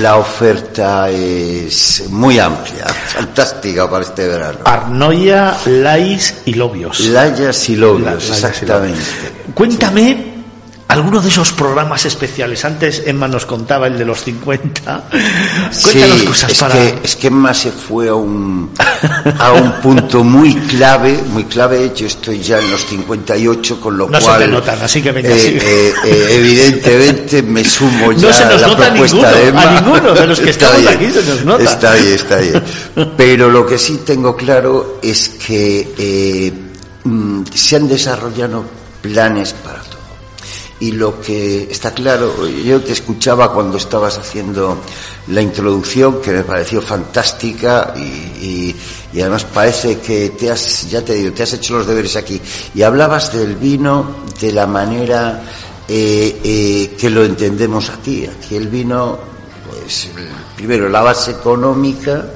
la 0.00 0.16
oferta 0.16 1.10
es 1.10 2.04
muy 2.10 2.38
amplia, 2.38 2.86
fantástica 3.08 3.90
para 3.90 4.04
este 4.04 4.28
verano. 4.28 4.58
Arnoia, 4.64 5.56
Lais 5.66 6.42
y 6.44 6.54
Lobios. 6.54 7.00
Layas 7.00 7.68
y 7.70 7.74
La- 7.76 7.86
Lobios, 7.86 8.04
Layas 8.06 8.28
y 8.28 8.32
exactamente. 8.32 9.00
Cuéntame 9.54 10.35
alguno 10.96 11.20
de 11.20 11.28
esos 11.28 11.52
programas 11.52 12.04
especiales. 12.04 12.64
Antes 12.64 13.02
Emma 13.06 13.28
nos 13.28 13.46
contaba 13.46 13.86
el 13.86 13.98
de 13.98 14.04
los 14.04 14.22
50. 14.24 15.08
Cuéntanos 15.82 16.20
Sí, 16.20 16.26
cosas 16.26 16.52
es 16.52 16.58
para. 16.58 16.74
que 16.74 16.98
es 17.04 17.16
que 17.16 17.26
Emma 17.28 17.54
se 17.54 17.70
fue 17.70 18.08
a 18.08 18.14
un 18.14 18.70
a 19.38 19.52
un 19.52 19.72
punto 19.80 20.24
muy 20.24 20.54
clave, 20.54 21.22
muy 21.28 21.44
clave. 21.44 21.92
Yo 21.94 22.06
estoy 22.06 22.40
ya 22.40 22.58
en 22.58 22.70
los 22.70 22.84
58, 22.86 23.80
con 23.80 23.96
lo 23.96 24.08
No 24.08 24.18
se 24.20 24.26
cual 24.26 24.38
te 24.40 24.48
notan, 24.48 24.82
así 24.82 25.02
que 25.02 25.12
venga, 25.12 25.28
eh, 25.30 25.58
eh, 25.62 25.94
eh, 26.04 26.26
evidentemente 26.30 27.42
me 27.42 27.64
sumo 27.64 28.12
ya 28.12 28.28
No 28.28 28.34
se 28.34 28.44
nos 28.46 28.54
a 28.54 28.58
la 28.60 28.66
nota 28.68 28.86
propuesta 28.88 29.16
ninguno, 29.16 29.36
de 29.36 29.48
Emma. 29.48 29.62
a 29.62 29.80
ninguno 29.80 30.14
de 30.14 30.26
los 30.26 30.40
que 30.40 30.50
Está 30.50 30.66
estamos 30.76 30.98
bien, 30.98 31.10
aquí 31.10 31.20
se 31.20 31.30
nos 31.30 31.44
nota. 31.44 31.62
Está 31.64 31.94
bien, 31.94 32.12
está 32.14 32.36
bien. 32.38 32.62
Pero 33.16 33.50
lo 33.50 33.66
que 33.66 33.78
sí 33.78 34.00
tengo 34.04 34.34
claro 34.36 34.98
es 35.02 35.28
que 35.28 35.94
eh, 35.98 36.52
mm, 37.04 37.42
se 37.54 37.76
han 37.76 37.88
desarrollado 37.88 38.64
planes 39.02 39.52
para 39.52 39.80
todo. 39.82 39.95
Y 40.78 40.92
lo 40.92 41.20
que 41.22 41.68
está 41.70 41.92
claro, 41.94 42.46
yo 42.46 42.82
te 42.82 42.92
escuchaba 42.92 43.50
cuando 43.52 43.78
estabas 43.78 44.18
haciendo 44.18 44.76
la 45.28 45.40
introducción, 45.40 46.20
que 46.20 46.32
me 46.32 46.42
pareció 46.44 46.82
fantástica 46.82 47.94
y, 47.96 48.74
y- 49.14 49.20
además 49.20 49.44
parece 49.44 49.98
que 49.98 50.28
te 50.30 50.50
has, 50.50 50.90
ya 50.90 51.02
te 51.02 51.14
digo, 51.14 51.32
te 51.32 51.42
has 51.44 51.52
hecho 51.54 51.78
los 51.78 51.86
deberes 51.86 52.14
aquí. 52.16 52.38
Y 52.74 52.82
hablabas 52.82 53.32
del 53.32 53.56
vino 53.56 54.16
de 54.38 54.52
la 54.52 54.66
manera 54.66 55.42
eh, 55.88 56.40
eh, 56.44 56.94
que 56.98 57.08
lo 57.08 57.24
entendemos 57.24 57.88
aquí. 57.88 58.26
Aquí 58.26 58.56
el 58.56 58.68
vino, 58.68 59.18
pues 59.70 60.10
primero 60.56 60.90
la 60.90 61.00
base 61.00 61.30
económica, 61.30 62.26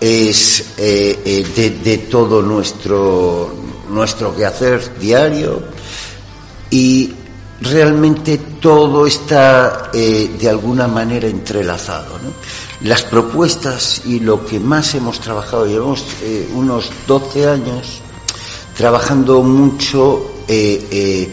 es 0.00 0.64
eh, 0.76 1.44
de, 1.56 1.70
de 1.70 1.98
todo 1.98 2.40
nuestro, 2.40 3.52
nuestro 3.90 4.36
quehacer 4.36 4.96
diario 5.00 5.60
y 6.70 7.12
realmente 7.60 8.38
todo 8.60 9.06
está 9.06 9.90
eh, 9.92 10.36
de 10.38 10.48
alguna 10.48 10.86
manera 10.86 11.28
entrelazado. 11.28 12.18
¿no? 12.18 12.32
Las 12.88 13.02
propuestas 13.02 14.02
y 14.04 14.20
lo 14.20 14.44
que 14.44 14.60
más 14.60 14.94
hemos 14.94 15.20
trabajado, 15.20 15.66
llevamos 15.66 16.04
eh, 16.22 16.48
unos 16.54 16.90
12 17.06 17.48
años 17.48 18.00
trabajando 18.76 19.42
mucho 19.42 20.42
eh, 20.46 21.32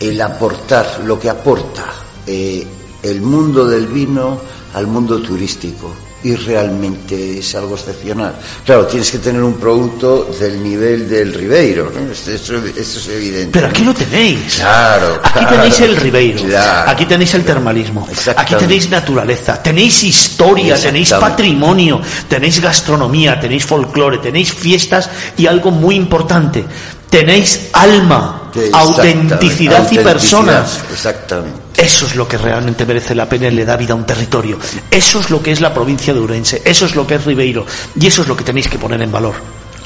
el 0.00 0.20
aportar, 0.20 1.02
lo 1.04 1.18
que 1.18 1.30
aporta 1.30 1.86
el 2.26 3.20
mundo 3.20 3.66
del 3.66 3.86
vino 3.86 4.40
al 4.74 4.86
mundo 4.86 5.20
turístico 5.20 5.92
y 6.24 6.36
realmente 6.36 7.38
es 7.38 7.54
algo 7.54 7.74
excepcional. 7.74 8.34
Claro, 8.64 8.86
tienes 8.86 9.10
que 9.10 9.18
tener 9.18 9.42
un 9.42 9.54
producto 9.54 10.24
del 10.38 10.62
nivel 10.62 11.08
del 11.08 11.34
Ribeiro, 11.34 11.90
¿no? 11.94 12.12
Eso 12.12 12.30
es 12.32 13.08
evidente. 13.08 13.50
Pero 13.52 13.66
¿no? 13.66 13.70
aquí 13.72 13.84
lo 13.84 13.94
tenéis. 13.94 14.56
Claro, 14.56 15.20
Aquí 15.22 15.32
claro. 15.40 15.56
tenéis 15.56 15.80
el 15.80 15.96
Ribeiro, 15.96 16.42
Claro. 16.44 16.90
aquí 16.90 17.06
tenéis 17.06 17.34
el 17.34 17.44
termalismo, 17.44 18.06
aquí 18.36 18.54
tenéis 18.54 18.88
naturaleza, 18.90 19.62
tenéis 19.62 20.02
historia, 20.04 20.76
tenéis 20.80 21.10
patrimonio, 21.12 22.00
tenéis 22.28 22.60
gastronomía, 22.60 23.40
tenéis 23.40 23.64
folclore, 23.66 24.18
tenéis 24.18 24.52
fiestas 24.52 25.08
y 25.36 25.46
algo 25.46 25.70
muy 25.70 25.96
importante, 25.96 26.64
tenéis 27.10 27.68
alma, 27.72 28.50
autenticidad 28.72 29.90
y 29.90 29.98
personas. 29.98 30.80
Exactamente. 30.92 31.61
Eso 31.76 32.06
es 32.06 32.16
lo 32.16 32.28
que 32.28 32.38
realmente 32.38 32.86
merece 32.86 33.14
la 33.14 33.28
pena 33.28 33.48
y 33.48 33.50
le 33.52 33.64
da 33.64 33.76
vida 33.76 33.92
a 33.92 33.96
un 33.96 34.06
territorio. 34.06 34.58
Eso 34.90 35.20
es 35.20 35.30
lo 35.30 35.42
que 35.42 35.52
es 35.52 35.60
la 35.60 35.72
provincia 35.72 36.12
de 36.12 36.20
Urense, 36.20 36.62
eso 36.64 36.86
es 36.86 36.94
lo 36.94 37.06
que 37.06 37.14
es 37.14 37.24
Ribeiro 37.24 37.66
y 37.98 38.06
eso 38.06 38.22
es 38.22 38.28
lo 38.28 38.36
que 38.36 38.44
tenéis 38.44 38.68
que 38.68 38.78
poner 38.78 39.00
en 39.02 39.10
valor. 39.10 39.34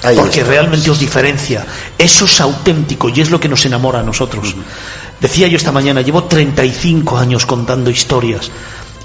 Ahí 0.03 0.17
porque 0.17 0.41
está. 0.41 0.51
realmente 0.51 0.91
os 0.91 0.99
diferencia. 0.99 1.65
Eso 1.97 2.27
es 2.27 2.41
auténtico 2.41 3.09
y 3.09 3.21
es 3.21 3.31
lo 3.31 3.41
que 3.41 3.49
nos 3.49 3.65
enamora 3.65 4.01
a 4.01 4.03
nosotros. 4.03 4.55
Decía 5.21 5.49
yo 5.49 5.57
esta 5.57 5.73
mañana, 5.73 6.03
llevo 6.03 6.25
35 6.25 7.17
años 7.17 7.47
contando 7.47 7.91
historias. 7.91 8.51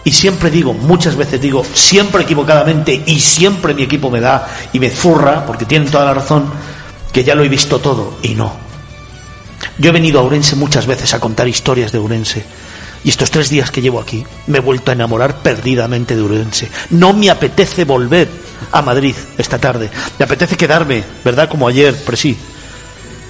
Y 0.03 0.11
siempre 0.11 0.49
digo, 0.49 0.73
muchas 0.73 1.15
veces 1.15 1.39
digo, 1.39 1.63
siempre 1.73 2.23
equivocadamente 2.23 3.03
y 3.05 3.19
siempre 3.19 3.73
mi 3.73 3.83
equipo 3.83 4.09
me 4.09 4.19
da 4.19 4.47
y 4.73 4.79
me 4.79 4.89
zurra, 4.89 5.45
porque 5.45 5.65
tienen 5.65 5.89
toda 5.89 6.05
la 6.05 6.13
razón, 6.15 6.51
que 7.13 7.23
ya 7.23 7.35
lo 7.35 7.43
he 7.43 7.49
visto 7.49 7.79
todo 7.79 8.17
y 8.23 8.29
no. 8.29 8.51
Yo 9.77 9.89
he 9.89 9.93
venido 9.93 10.19
a 10.19 10.23
Urense 10.23 10.55
muchas 10.55 10.87
veces 10.87 11.13
a 11.13 11.19
contar 11.19 11.47
historias 11.47 11.91
de 11.91 11.99
Urense. 11.99 12.45
Y 13.03 13.09
estos 13.09 13.31
tres 13.31 13.49
días 13.49 13.71
que 13.71 13.81
llevo 13.81 13.99
aquí 13.99 14.23
me 14.47 14.59
he 14.59 14.61
vuelto 14.61 14.91
a 14.91 14.93
enamorar 14.93 15.41
perdidamente 15.41 16.15
de 16.15 16.21
Urense. 16.21 16.69
No 16.91 17.13
me 17.13 17.29
apetece 17.29 17.83
volver 17.83 18.27
a 18.71 18.81
Madrid 18.81 19.15
esta 19.37 19.57
tarde. 19.57 19.89
Me 20.19 20.25
apetece 20.25 20.55
quedarme, 20.57 21.03
¿verdad? 21.23 21.49
Como 21.49 21.67
ayer, 21.67 21.95
presí. 22.03 22.37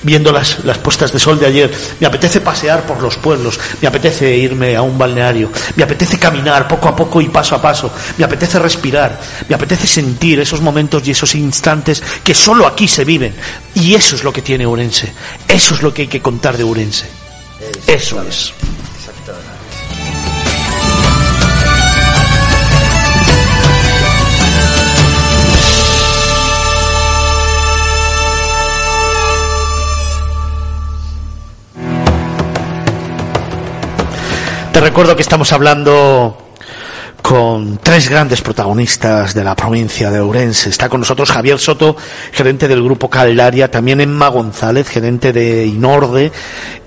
Viendo 0.03 0.31
las, 0.31 0.65
las 0.65 0.79
puestas 0.79 1.13
de 1.13 1.19
sol 1.19 1.39
de 1.39 1.45
ayer. 1.45 1.71
Me 1.99 2.07
apetece 2.07 2.41
pasear 2.41 2.85
por 2.87 3.01
los 3.01 3.17
pueblos. 3.17 3.59
Me 3.81 3.87
apetece 3.87 4.35
irme 4.35 4.75
a 4.75 4.81
un 4.81 4.97
balneario. 4.97 5.51
Me 5.75 5.83
apetece 5.83 6.17
caminar 6.17 6.67
poco 6.67 6.89
a 6.89 6.95
poco 6.95 7.21
y 7.21 7.29
paso 7.29 7.55
a 7.55 7.61
paso. 7.61 7.91
Me 8.17 8.25
apetece 8.25 8.57
respirar. 8.57 9.21
Me 9.47 9.55
apetece 9.55 9.85
sentir 9.87 10.39
esos 10.39 10.59
momentos 10.59 11.07
y 11.07 11.11
esos 11.11 11.35
instantes 11.35 12.01
que 12.23 12.33
solo 12.33 12.65
aquí 12.65 12.87
se 12.87 13.05
viven. 13.05 13.33
Y 13.75 13.93
eso 13.93 14.15
es 14.15 14.23
lo 14.23 14.33
que 14.33 14.41
tiene 14.41 14.65
Urense. 14.65 15.13
Eso 15.47 15.75
es 15.75 15.83
lo 15.83 15.93
que 15.93 16.01
hay 16.03 16.07
que 16.07 16.21
contar 16.21 16.57
de 16.57 16.63
Urense. 16.63 17.05
Eso 17.85 18.21
es. 18.23 18.53
Te 34.71 34.79
recuerdo 34.79 35.17
que 35.17 35.21
estamos 35.21 35.51
hablando 35.51 36.37
con 37.21 37.77
tres 37.83 38.07
grandes 38.09 38.41
protagonistas 38.41 39.33
de 39.33 39.43
la 39.43 39.53
provincia 39.53 40.09
de 40.09 40.21
Ourense. 40.21 40.69
Está 40.69 40.87
con 40.87 41.01
nosotros 41.01 41.29
Javier 41.29 41.59
Soto, 41.59 41.97
gerente 42.31 42.69
del 42.69 42.81
grupo 42.81 43.09
Caldaria, 43.09 43.69
también 43.69 43.99
Emma 43.99 44.29
González, 44.29 44.87
gerente 44.87 45.33
de 45.33 45.65
Inorde, 45.65 46.31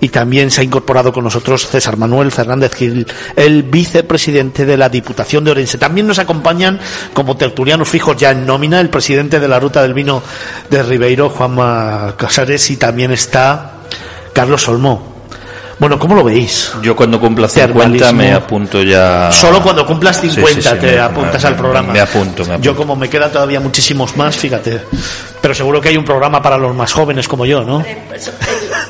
y 0.01 0.09
también 0.09 0.49
se 0.49 0.61
ha 0.61 0.63
incorporado 0.63 1.13
con 1.13 1.23
nosotros 1.23 1.67
César 1.67 1.95
Manuel 1.95 2.31
Fernández 2.31 2.73
Gil, 2.73 3.05
el 3.35 3.61
vicepresidente 3.61 4.65
de 4.65 4.77
la 4.77 4.89
Diputación 4.89 5.43
de 5.43 5.51
Ourense. 5.51 5.77
También 5.77 6.07
nos 6.07 6.17
acompañan 6.17 6.79
como 7.13 7.37
tertulianos 7.37 7.87
fijos 7.87 8.17
ya 8.17 8.31
en 8.31 8.47
nómina 8.47 8.81
el 8.81 8.89
presidente 8.89 9.39
de 9.39 9.47
la 9.47 9.59
Ruta 9.59 9.83
del 9.83 9.93
Vino 9.93 10.23
de 10.71 10.81
Ribeiro, 10.81 11.29
Juanma 11.29 12.15
Casares, 12.17 12.71
y 12.71 12.77
también 12.77 13.11
está 13.11 13.73
Carlos 14.33 14.67
Olmó. 14.67 15.14
Bueno, 15.77 15.99
¿cómo 15.99 16.15
lo 16.15 16.23
veis? 16.23 16.71
Yo 16.81 16.95
cuando 16.95 17.19
cumpla 17.19 17.49
50 17.49 17.73
Termalismo. 17.81 18.13
me 18.13 18.31
apunto 18.33 18.81
ya. 18.81 19.29
Solo 19.31 19.61
cuando 19.61 19.85
cumplas 19.85 20.15
Sí, 20.17 20.29
sí, 20.29 20.35
50 20.35 20.71
sí, 20.71 20.77
te 20.77 20.91
me- 20.93 20.99
apuntas 20.99 21.41
me- 21.43 21.49
al 21.49 21.55
programa. 21.57 21.91
Me 21.91 21.99
apunto, 21.99 22.43
me 22.45 22.53
apunto. 22.53 22.61
Yo 22.61 22.75
como 22.77 22.95
me 22.95 23.09
quedan 23.09 23.29
todavía 23.31 23.59
muchísimos 23.59 24.15
más, 24.15 24.37
fíjate. 24.37 24.81
Pero 25.41 25.53
seguro 25.53 25.81
que 25.81 25.89
hay 25.89 25.97
un 25.97 26.05
programa 26.05 26.41
para 26.41 26.57
los 26.57 26.73
más 26.73 26.93
jóvenes 26.93 27.27
como 27.27 27.45
yo, 27.45 27.61
¿no? 27.63 27.81
Eh, 27.81 28.03
pues, 28.07 28.27
eh, 28.29 28.31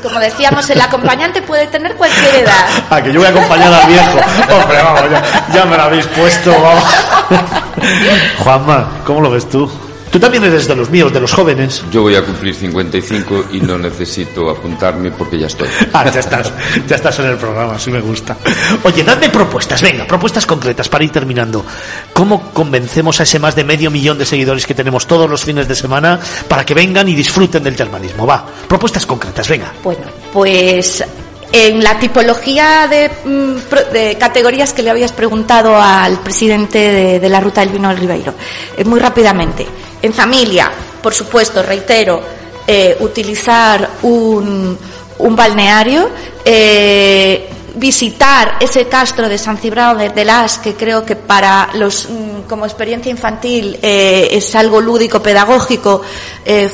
Como 0.03 0.19
decíamos, 0.19 0.69
el 0.69 0.79
acompañante 0.79 1.41
puede 1.41 1.65
tener 1.67 1.95
cualquier 1.95 2.35
edad. 2.35 2.65
Ah, 2.91 3.01
que 3.01 3.11
yo 3.11 3.19
voy 3.19 3.27
a 3.27 3.31
acompañar 3.31 3.73
al 3.73 3.87
viejo. 3.87 4.19
Hombre, 4.61 4.77
vamos, 4.83 5.01
ya, 5.11 5.47
ya 5.55 5.65
me 5.65 5.75
lo 5.77 5.83
habéis 5.83 6.05
puesto, 6.07 6.51
vamos. 6.51 6.83
Juanma, 8.43 8.87
¿cómo 9.05 9.21
lo 9.21 9.31
ves 9.31 9.49
tú? 9.49 9.69
Tú 10.15 10.19
también 10.21 10.45
eres 10.45 10.65
de 10.65 10.77
los 10.77 10.89
míos, 10.89 11.11
de 11.11 11.19
los 11.19 11.33
jóvenes. 11.33 11.83
Yo 11.91 12.01
voy 12.03 12.15
a 12.15 12.23
cumplir 12.23 12.55
55 12.55 13.47
y 13.51 13.59
no 13.59 13.77
necesito 13.77 14.49
apuntarme 14.49 15.11
porque 15.11 15.37
ya 15.37 15.47
estoy. 15.47 15.67
Ah, 15.93 16.09
ya 16.09 16.21
estás, 16.21 16.53
ya 16.87 16.95
estás 16.95 17.19
en 17.19 17.25
el 17.25 17.35
programa, 17.35 17.77
sí 17.77 17.91
me 17.91 17.99
gusta. 17.99 18.37
Oye, 18.83 19.03
dadme 19.03 19.29
propuestas, 19.29 19.81
venga, 19.81 20.07
propuestas 20.07 20.45
concretas 20.45 20.87
para 20.87 21.03
ir 21.03 21.09
terminando. 21.11 21.65
¿Cómo 22.13 22.49
convencemos 22.53 23.19
a 23.19 23.23
ese 23.23 23.39
más 23.39 23.57
de 23.57 23.65
medio 23.65 23.91
millón 23.91 24.17
de 24.17 24.25
seguidores 24.25 24.65
que 24.65 24.73
tenemos 24.73 25.05
todos 25.05 25.29
los 25.29 25.43
fines 25.43 25.67
de 25.67 25.75
semana 25.75 26.17
para 26.47 26.63
que 26.65 26.73
vengan 26.73 27.09
y 27.09 27.13
disfruten 27.13 27.61
del 27.61 27.75
termalismo? 27.75 28.25
Va, 28.25 28.45
propuestas 28.69 29.05
concretas, 29.05 29.49
venga. 29.49 29.73
Bueno, 29.83 30.03
pues 30.31 31.03
en 31.51 31.83
la 31.83 31.99
tipología 31.99 32.87
de, 32.87 33.09
mm, 33.25 33.59
pro- 33.69 33.83
de 33.91 34.17
categorías 34.17 34.71
que 34.71 34.81
le 34.81 34.91
habías 34.91 35.11
preguntado 35.11 35.75
al 35.77 36.19
presidente 36.21 36.77
de, 36.79 37.19
de 37.19 37.29
la 37.29 37.41
Ruta 37.41 37.59
del 37.59 37.71
Vino 37.71 37.89
del 37.89 37.97
Ribeiro, 37.97 38.33
eh, 38.77 38.85
muy 38.85 39.01
rápidamente. 39.01 39.65
En 40.05 40.13
familia, 40.13 40.71
por 41.01 41.15
supuesto, 41.15 41.63
reitero, 41.63 42.21
eh, 42.67 42.95
utilizar 42.99 43.89
un, 44.03 44.77
un 45.17 45.35
balneario, 45.35 46.11
eh, 46.45 47.49
visitar 47.73 48.57
ese 48.59 48.87
castro 48.87 49.27
de 49.27 49.39
San 49.39 49.57
Cibrao 49.57 49.95
de, 49.95 50.23
Las, 50.23 50.59
que 50.59 50.75
creo 50.75 51.03
que 51.03 51.15
para 51.15 51.69
los 51.73 52.07
mm, 52.07 52.41
como 52.47 52.67
experiencia 52.67 53.09
infantil 53.09 53.79
eh, 53.81 54.27
es 54.29 54.53
algo 54.53 54.79
lúdico, 54.79 55.23
pedagógico, 55.23 56.03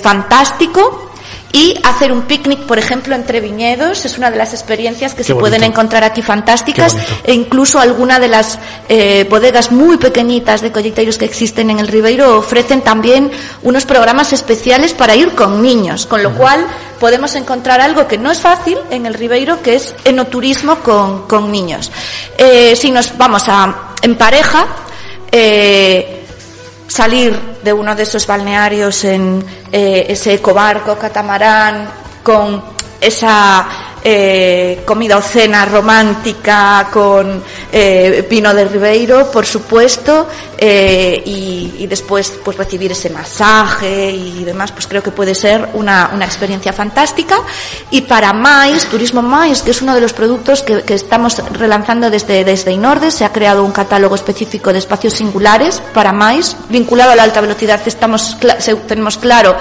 fantástico. 0.01 1.10
Y 1.53 1.75
hacer 1.83 2.11
un 2.11 2.23
picnic, 2.23 2.61
por 2.61 2.79
ejemplo, 2.79 3.13
entre 3.13 3.41
viñedos, 3.41 4.05
es 4.05 4.17
una 4.17 4.31
de 4.31 4.37
las 4.37 4.53
experiencias 4.53 5.13
que 5.13 5.23
se 5.23 5.33
bonito. 5.33 5.49
pueden 5.49 5.63
encontrar 5.63 6.03
aquí 6.03 6.21
fantásticas. 6.21 6.95
E 7.23 7.33
incluso 7.33 7.79
alguna 7.79 8.19
de 8.19 8.27
las 8.29 8.57
eh, 8.87 9.25
bodegas 9.29 9.71
muy 9.71 9.97
pequeñitas 9.97 10.61
de 10.61 10.71
colleiteiros 10.71 11.17
que 11.17 11.25
existen 11.25 11.69
en 11.69 11.79
el 11.79 11.87
Ribeiro 11.87 12.37
ofrecen 12.37 12.81
también 12.81 13.31
unos 13.63 13.85
programas 13.85 14.31
especiales 14.33 14.93
para 14.93 15.15
ir 15.15 15.35
con 15.35 15.61
niños, 15.61 16.05
con 16.05 16.23
lo 16.23 16.33
cual 16.33 16.65
podemos 16.99 17.35
encontrar 17.35 17.81
algo 17.81 18.07
que 18.07 18.17
no 18.17 18.31
es 18.31 18.39
fácil 18.39 18.77
en 18.89 19.05
el 19.05 19.15
Ribeiro, 19.15 19.61
que 19.61 19.75
es 19.75 19.95
enoturismo 20.05 20.77
con, 20.79 21.27
con 21.27 21.51
niños. 21.51 21.91
Eh, 22.37 22.75
si 22.75 22.91
nos 22.91 23.17
vamos 23.17 23.43
a 23.47 23.95
en 24.01 24.15
pareja, 24.15 24.67
eh, 25.31 26.20
salir 26.91 27.39
de 27.63 27.71
uno 27.71 27.95
de 27.95 28.03
esos 28.03 28.27
balnearios 28.27 29.05
en 29.05 29.43
eh, 29.71 30.05
ese 30.09 30.33
ecobarco, 30.33 30.97
catamarán, 30.97 31.89
con 32.21 32.61
esa 32.99 33.65
eh, 34.03 34.81
comida 34.85 35.17
o 35.17 35.21
cena 35.21 35.65
romántica 35.65 36.87
con 36.91 37.43
eh, 37.71 38.25
vino 38.29 38.53
de 38.53 38.65
Ribeiro, 38.65 39.31
por 39.31 39.45
supuesto, 39.45 40.27
eh, 40.57 41.21
y, 41.25 41.75
y 41.79 41.87
después 41.87 42.33
pues 42.43 42.57
recibir 42.57 42.91
ese 42.91 43.09
masaje 43.09 44.11
y 44.11 44.43
demás, 44.43 44.71
pues 44.71 44.87
creo 44.87 45.01
que 45.01 45.11
puede 45.11 45.35
ser 45.35 45.69
una, 45.73 46.11
una 46.13 46.25
experiencia 46.25 46.73
fantástica. 46.73 47.41
Y 47.89 48.01
para 48.01 48.33
Mais, 48.33 48.85
Turismo 48.85 49.21
Mais, 49.21 49.61
que 49.61 49.71
es 49.71 49.81
uno 49.81 49.95
de 49.95 50.01
los 50.01 50.13
productos 50.13 50.63
que, 50.63 50.83
que 50.83 50.93
estamos 50.93 51.41
relanzando 51.53 52.09
desde, 52.09 52.43
desde 52.43 52.71
Inorde, 52.71 53.11
se 53.11 53.25
ha 53.25 53.31
creado 53.31 53.63
un 53.63 53.71
catálogo 53.71 54.15
específico 54.15 54.71
de 54.71 54.79
espacios 54.79 55.13
singulares 55.13 55.81
para 55.93 56.11
Mais, 56.11 56.55
vinculado 56.69 57.11
a 57.11 57.15
la 57.15 57.23
alta 57.23 57.41
velocidad, 57.41 57.79
estamos, 57.85 58.37
tenemos 58.87 59.17
claro 59.17 59.55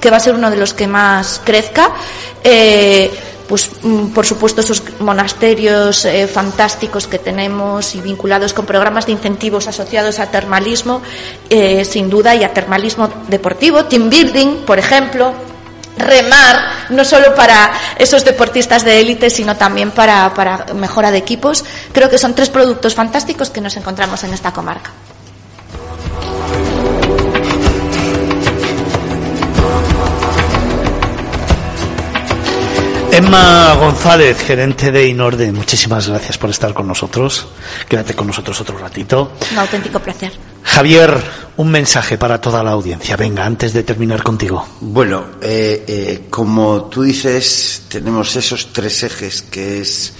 que 0.00 0.10
va 0.10 0.18
a 0.18 0.20
ser 0.20 0.34
uno 0.34 0.50
de 0.50 0.56
los 0.56 0.74
que 0.74 0.86
más 0.86 1.40
crezca. 1.44 1.90
Eh, 2.42 3.10
pues 3.48 3.70
mm, 3.82 4.08
por 4.08 4.26
supuesto 4.26 4.60
esos 4.60 4.82
monasterios 5.00 6.04
eh, 6.04 6.26
fantásticos 6.26 7.06
que 7.06 7.18
tenemos 7.18 7.94
y 7.94 8.00
vinculados 8.00 8.54
con 8.54 8.66
programas 8.66 9.06
de 9.06 9.12
incentivos 9.12 9.66
asociados 9.66 10.18
a 10.18 10.30
termalismo, 10.30 11.02
eh, 11.50 11.84
sin 11.84 12.10
duda, 12.10 12.34
y 12.34 12.44
a 12.44 12.52
termalismo 12.52 13.08
deportivo, 13.28 13.84
team 13.84 14.08
building, 14.08 14.64
por 14.64 14.78
ejemplo, 14.78 15.32
remar, 15.98 16.86
no 16.90 17.04
solo 17.04 17.34
para 17.34 17.72
esos 17.98 18.24
deportistas 18.24 18.84
de 18.84 19.00
élite, 19.00 19.30
sino 19.30 19.56
también 19.56 19.90
para, 19.90 20.32
para 20.34 20.66
mejora 20.74 21.10
de 21.10 21.18
equipos. 21.18 21.64
Creo 21.92 22.10
que 22.10 22.18
son 22.18 22.34
tres 22.34 22.50
productos 22.50 22.94
fantásticos 22.94 23.50
que 23.50 23.60
nos 23.60 23.76
encontramos 23.76 24.24
en 24.24 24.34
esta 24.34 24.52
comarca. 24.52 24.90
Emma 33.16 33.74
González, 33.76 34.38
gerente 34.42 34.90
de 34.90 35.06
Inorde, 35.06 35.52
muchísimas 35.52 36.08
gracias 36.08 36.36
por 36.36 36.50
estar 36.50 36.74
con 36.74 36.88
nosotros. 36.88 37.46
Quédate 37.88 38.12
con 38.14 38.26
nosotros 38.26 38.60
otro 38.60 38.76
ratito. 38.76 39.30
Un 39.52 39.58
auténtico 39.58 40.00
placer. 40.00 40.32
Javier, 40.64 41.16
un 41.56 41.70
mensaje 41.70 42.18
para 42.18 42.40
toda 42.40 42.64
la 42.64 42.72
audiencia. 42.72 43.16
Venga, 43.16 43.46
antes 43.46 43.72
de 43.72 43.84
terminar 43.84 44.24
contigo. 44.24 44.66
Bueno, 44.80 45.26
eh, 45.40 45.84
eh, 45.86 46.26
como 46.28 46.86
tú 46.86 47.04
dices, 47.04 47.82
tenemos 47.88 48.34
esos 48.34 48.72
tres 48.72 49.04
ejes 49.04 49.42
que 49.42 49.80
es 49.80 50.14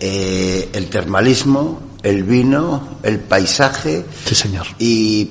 eh, 0.00 0.68
el 0.72 0.90
termalismo, 0.90 1.80
el 2.02 2.24
vino, 2.24 2.98
el 3.04 3.20
paisaje. 3.20 4.04
Sí, 4.24 4.34
señor. 4.34 4.66
Y 4.80 5.30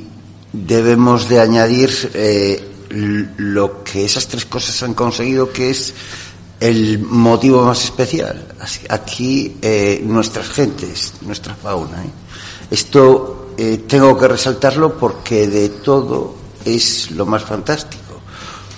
debemos 0.53 1.27
de 1.27 1.41
añadir 1.41 1.91
eh, 2.13 2.71
lo 2.89 3.83
que 3.83 4.05
esas 4.05 4.29
tres 4.29 4.45
cosas 4.45 4.81
han 4.83 4.93
conseguido, 4.93 5.51
que 5.51 5.71
es 5.71 5.93
el 6.61 6.99
motivo 6.99 7.63
más 7.63 7.83
especial. 7.83 8.45
Aquí 8.89 9.57
eh, 9.61 10.01
nuestras 10.05 10.47
gentes, 10.49 11.13
nuestra 11.21 11.55
fauna. 11.55 12.03
¿eh? 12.05 12.09
Esto 12.69 13.47
eh, 13.57 13.83
tengo 13.87 14.17
que 14.17 14.27
resaltarlo 14.27 14.93
porque 14.97 15.47
de 15.47 15.69
todo 15.69 16.35
es 16.63 17.11
lo 17.11 17.25
más 17.25 17.43
fantástico. 17.43 18.01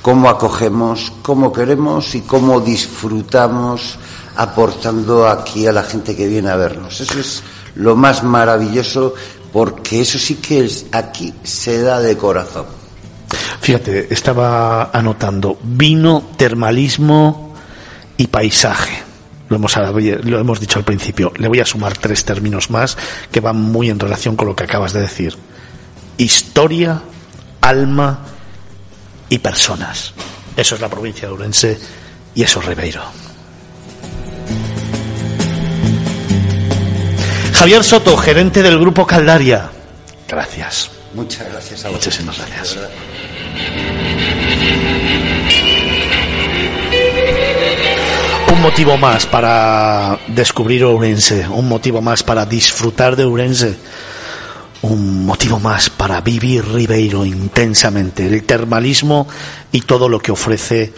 Cómo 0.01 0.29
acogemos, 0.29 1.11
cómo 1.21 1.51
queremos 1.51 2.15
y 2.15 2.21
cómo 2.21 2.59
disfrutamos 2.61 3.97
aportando 4.37 5.27
aquí 5.27 5.67
a 5.67 5.73
la 5.73 5.83
gente 5.83 6.15
que 6.15 6.27
viene 6.27 6.49
a 6.49 6.55
vernos. 6.55 6.99
Eso 7.01 7.19
es 7.19 7.43
lo 7.75 7.95
más 7.95 8.23
maravilloso 8.23 9.13
porque 9.51 10.01
eso 10.01 10.17
sí 10.17 10.35
que 10.35 10.65
es- 10.65 10.85
aquí 10.93 11.33
se 11.43 11.81
da 11.81 11.99
de 11.99 12.17
corazón. 12.17 12.65
Fíjate, 13.61 14.13
estaba 14.13 14.89
anotando 14.91 15.57
vino, 15.63 16.23
termalismo 16.37 17.42
y 18.23 18.27
paisaje. 18.27 19.03
Lo 19.49 19.57
hemos, 19.57 19.75
lo 19.75 20.39
hemos 20.39 20.59
dicho 20.61 20.79
al 20.79 20.85
principio. 20.85 21.33
Le 21.35 21.49
voy 21.49 21.59
a 21.59 21.65
sumar 21.65 21.97
tres 21.97 22.23
términos 22.23 22.69
más 22.69 22.97
que 23.29 23.41
van 23.41 23.57
muy 23.57 23.89
en 23.89 23.99
relación 23.99 24.37
con 24.37 24.47
lo 24.47 24.55
que 24.55 24.63
acabas 24.63 24.93
de 24.93 25.01
decir. 25.01 25.37
Historia, 26.17 27.01
alma 27.59 28.19
y 29.27 29.39
personas. 29.39 30.13
Eso 30.55 30.75
es 30.75 30.81
la 30.81 30.87
provincia 30.89 31.27
de 31.27 31.33
Ourense 31.33 31.79
y 32.33 32.43
eso 32.43 32.61
es 32.61 32.65
Ribeiro. 32.65 33.01
Javier 37.53 37.83
Soto, 37.83 38.15
gerente 38.15 38.63
del 38.63 38.79
grupo 38.79 39.05
Caldaria. 39.05 39.69
Gracias. 40.29 40.89
Muchas 41.13 41.45
gracias 41.51 41.83
a 41.83 41.89
vosotros. 41.89 42.19
Muchísimas 42.19 42.37
gracias. 42.37 42.77
Un 48.53 48.61
motivo 48.61 48.97
más 48.99 49.25
para 49.25 50.19
descubrir 50.27 50.83
Ourense, 50.83 51.47
un 51.49 51.67
motivo 51.67 52.03
más 52.03 52.21
para 52.21 52.45
disfrutar 52.45 53.15
de 53.15 53.23
Ourense, 53.23 53.75
un 54.83 55.25
motivo 55.25 55.59
más 55.59 55.89
para 55.89 56.21
vivir 56.21 56.63
Ribeiro 56.63 57.25
intensamente, 57.25 58.27
el 58.27 58.43
termalismo 58.43 59.27
y 59.71 59.81
todo 59.81 60.07
lo 60.07 60.19
que 60.19 60.31
ofrece 60.31 60.93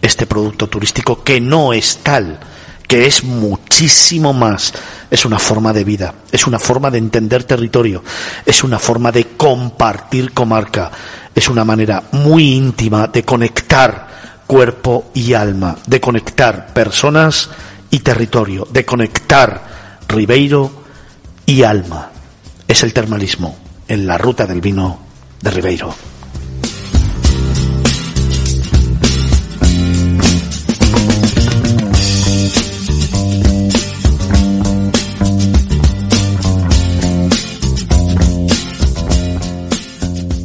este 0.00 0.26
producto 0.26 0.68
turístico 0.68 1.24
que 1.24 1.40
no 1.40 1.72
es 1.72 1.98
tal, 2.04 2.38
que 2.86 3.06
es 3.06 3.24
muchísimo 3.24 4.32
más. 4.32 4.72
Es 5.10 5.24
una 5.24 5.40
forma 5.40 5.72
de 5.72 5.82
vida, 5.82 6.14
es 6.30 6.46
una 6.46 6.60
forma 6.60 6.88
de 6.88 6.98
entender 6.98 7.42
territorio, 7.42 8.04
es 8.46 8.62
una 8.62 8.78
forma 8.78 9.10
de 9.10 9.24
compartir 9.36 10.32
comarca, 10.32 10.92
es 11.34 11.48
una 11.48 11.64
manera 11.64 12.04
muy 12.12 12.52
íntima 12.52 13.08
de 13.08 13.24
conectar 13.24 14.11
cuerpo 14.46 15.10
y 15.14 15.34
alma, 15.34 15.76
de 15.86 16.00
conectar 16.00 16.72
personas 16.72 17.50
y 17.90 18.00
territorio, 18.00 18.66
de 18.70 18.84
conectar 18.84 20.00
Ribeiro 20.08 20.70
y 21.46 21.62
alma. 21.62 22.10
Es 22.68 22.82
el 22.82 22.92
termalismo 22.92 23.56
en 23.88 24.06
la 24.06 24.18
ruta 24.18 24.46
del 24.46 24.60
vino 24.60 24.98
de 25.40 25.50
Ribeiro. 25.50 25.94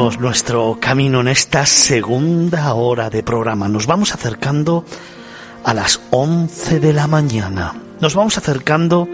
Nuestro 0.00 0.78
camino 0.80 1.20
en 1.20 1.28
esta 1.28 1.66
segunda 1.66 2.72
hora 2.72 3.10
de 3.10 3.22
programa. 3.22 3.68
Nos 3.68 3.86
vamos 3.86 4.14
acercando 4.14 4.82
a 5.62 5.74
las 5.74 6.00
11 6.10 6.80
de 6.80 6.94
la 6.94 7.06
mañana. 7.06 7.74
Nos 8.00 8.14
vamos 8.14 8.38
acercando 8.38 9.06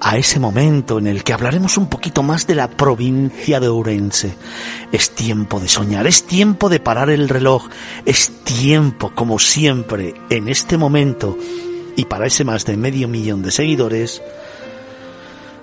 a 0.00 0.16
ese 0.16 0.40
momento 0.40 0.98
en 0.98 1.08
el 1.08 1.22
que 1.22 1.34
hablaremos 1.34 1.76
un 1.76 1.88
poquito 1.88 2.22
más 2.22 2.46
de 2.46 2.54
la 2.54 2.70
provincia 2.70 3.60
de 3.60 3.68
Ourense. 3.68 4.34
Es 4.92 5.10
tiempo 5.10 5.60
de 5.60 5.68
soñar, 5.68 6.06
es 6.06 6.26
tiempo 6.26 6.70
de 6.70 6.80
parar 6.80 7.10
el 7.10 7.28
reloj, 7.28 7.68
es 8.06 8.32
tiempo, 8.44 9.12
como 9.14 9.38
siempre, 9.38 10.14
en 10.30 10.48
este 10.48 10.78
momento, 10.78 11.36
y 11.96 12.06
para 12.06 12.26
ese 12.26 12.44
más 12.44 12.64
de 12.64 12.78
medio 12.78 13.08
millón 13.08 13.42
de 13.42 13.50
seguidores, 13.50 14.22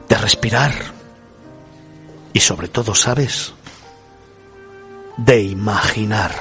de 0.08 0.16
respirar. 0.16 0.72
Y 2.32 2.42
sobre 2.42 2.68
todo, 2.68 2.94
¿sabes? 2.94 3.55
De 5.18 5.42
imaginar. 5.42 6.32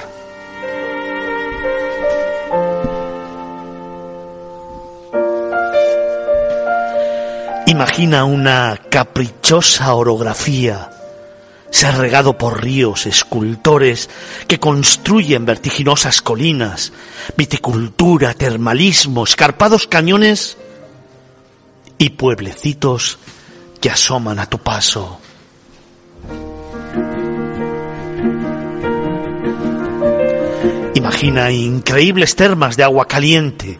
Imagina 7.67 8.25
una 8.25 8.79
caprichosa 8.89 9.93
orografía, 9.95 10.89
regado 11.93 12.37
por 12.37 12.63
ríos, 12.63 13.05
escultores 13.05 14.09
que 14.47 14.59
construyen 14.59 15.45
vertiginosas 15.45 16.21
colinas, 16.21 16.93
viticultura, 17.37 18.33
termalismo, 18.33 19.23
escarpados 19.23 19.87
cañones 19.87 20.57
y 21.97 22.11
pueblecitos 22.11 23.19
que 23.81 23.89
asoman 23.89 24.39
a 24.39 24.47
tu 24.47 24.57
paso. 24.59 25.19
Imagina 31.05 31.51
increíbles 31.51 32.35
termas 32.35 32.77
de 32.77 32.83
agua 32.83 33.07
caliente, 33.07 33.77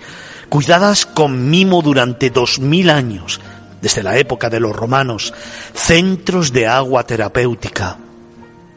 cuidadas 0.48 1.08
con 1.08 1.50
mimo 1.50 1.82
durante 1.82 2.30
dos 2.30 2.60
mil 2.60 2.92
años, 2.92 3.42
desde 3.82 4.04
la 4.04 4.16
época 4.20 4.48
de 4.52 4.60
los 4.60 4.76
romanos, 4.76 5.34
centros 5.74 6.54
de 6.54 6.68
agua 6.68 7.04
terapéutica, 7.04 7.98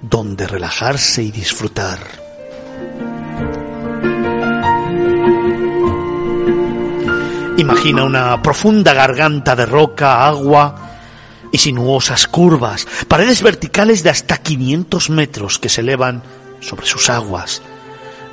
donde 0.01 0.47
relajarse 0.47 1.23
y 1.23 1.31
disfrutar. 1.31 1.99
Imagina 7.59 8.05
una 8.05 8.41
profunda 8.41 8.95
garganta 8.95 9.55
de 9.55 9.67
roca, 9.67 10.27
agua 10.27 10.89
y 11.53 11.59
sinuosas 11.59 12.27
curvas, 12.27 12.89
paredes 13.09 13.43
verticales 13.43 14.03
de 14.03 14.09
hasta 14.09 14.39
500 14.39 15.11
metros 15.11 15.59
que 15.59 15.69
se 15.69 15.83
elevan 15.83 16.23
sobre 16.61 16.87
sus 16.87 17.11
aguas, 17.11 17.61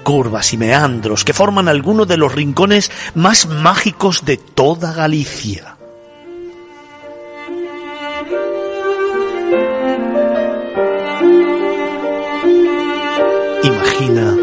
curvas 0.05 0.53
y 0.53 0.57
meandros 0.57 1.25
que 1.25 1.33
forman 1.33 1.67
algunos 1.67 2.07
de 2.07 2.15
los 2.15 2.31
rincones 2.31 2.91
más 3.15 3.47
mágicos 3.47 4.23
de 4.23 4.37
toda 4.37 4.93
Galicia. 4.93 5.75
Imagina 13.63 14.37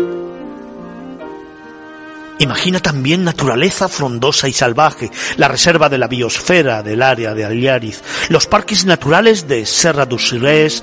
Imagina 2.40 2.80
también 2.80 3.22
naturaleza 3.22 3.88
frondosa 3.88 4.48
y 4.48 4.52
salvaje, 4.52 5.12
la 5.36 5.46
reserva 5.46 5.88
de 5.88 5.98
la 5.98 6.08
biosfera 6.08 6.82
del 6.82 7.02
área 7.02 7.34
de 7.34 7.44
Aliariz, 7.44 8.02
los 8.30 8.48
parques 8.48 8.84
naturales 8.84 9.46
de 9.46 9.64
Serra 9.64 10.06
dos 10.06 10.28
Sirés, 10.28 10.82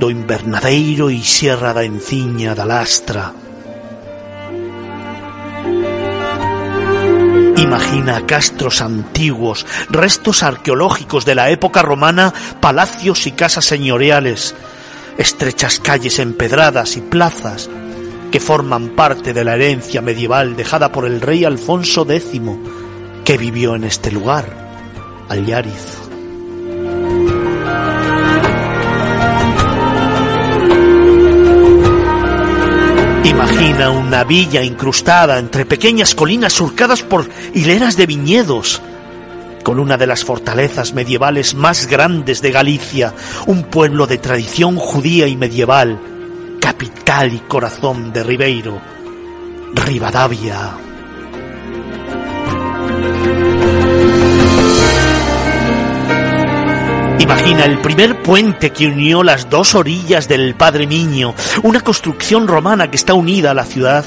do 0.00 0.08
Invernadeiro 0.08 1.10
y 1.10 1.22
Sierra 1.22 1.74
da 1.74 1.84
Enciña 1.84 2.54
da 2.54 2.64
Lastra. 2.64 3.45
Imagina 7.56 8.26
castros 8.26 8.82
antiguos, 8.82 9.66
restos 9.88 10.42
arqueológicos 10.42 11.24
de 11.24 11.34
la 11.34 11.50
época 11.50 11.80
romana, 11.80 12.34
palacios 12.60 13.26
y 13.26 13.32
casas 13.32 13.64
señoriales, 13.64 14.54
estrechas 15.16 15.80
calles 15.80 16.18
empedradas 16.18 16.96
y 16.96 17.00
plazas 17.00 17.70
que 18.30 18.40
forman 18.40 18.90
parte 18.90 19.32
de 19.32 19.44
la 19.44 19.54
herencia 19.54 20.02
medieval 20.02 20.56
dejada 20.56 20.92
por 20.92 21.06
el 21.06 21.20
rey 21.20 21.44
Alfonso 21.44 22.06
X, 22.08 22.40
que 23.24 23.38
vivió 23.38 23.74
en 23.74 23.84
este 23.84 24.12
lugar, 24.12 24.44
Allariz. 25.28 26.05
Imagina 33.26 33.90
una 33.90 34.22
villa 34.22 34.62
incrustada 34.62 35.40
entre 35.40 35.66
pequeñas 35.66 36.14
colinas 36.14 36.52
surcadas 36.52 37.02
por 37.02 37.28
hileras 37.54 37.96
de 37.96 38.06
viñedos, 38.06 38.80
con 39.64 39.80
una 39.80 39.96
de 39.96 40.06
las 40.06 40.22
fortalezas 40.24 40.94
medievales 40.94 41.56
más 41.56 41.88
grandes 41.88 42.40
de 42.40 42.52
Galicia, 42.52 43.14
un 43.46 43.64
pueblo 43.64 44.06
de 44.06 44.18
tradición 44.18 44.76
judía 44.76 45.26
y 45.26 45.36
medieval, 45.36 45.98
capital 46.60 47.34
y 47.34 47.40
corazón 47.40 48.12
de 48.12 48.22
Ribeiro, 48.22 48.80
Rivadavia. 49.74 50.85
Imagina 57.26 57.64
el 57.64 57.80
primer 57.80 58.22
puente 58.22 58.70
que 58.70 58.86
unió 58.86 59.24
las 59.24 59.50
dos 59.50 59.74
orillas 59.74 60.28
del 60.28 60.54
Padre 60.54 60.86
Niño, 60.86 61.34
una 61.64 61.80
construcción 61.80 62.46
romana 62.46 62.88
que 62.88 62.96
está 62.96 63.14
unida 63.14 63.50
a 63.50 63.54
la 63.54 63.64
ciudad 63.64 64.04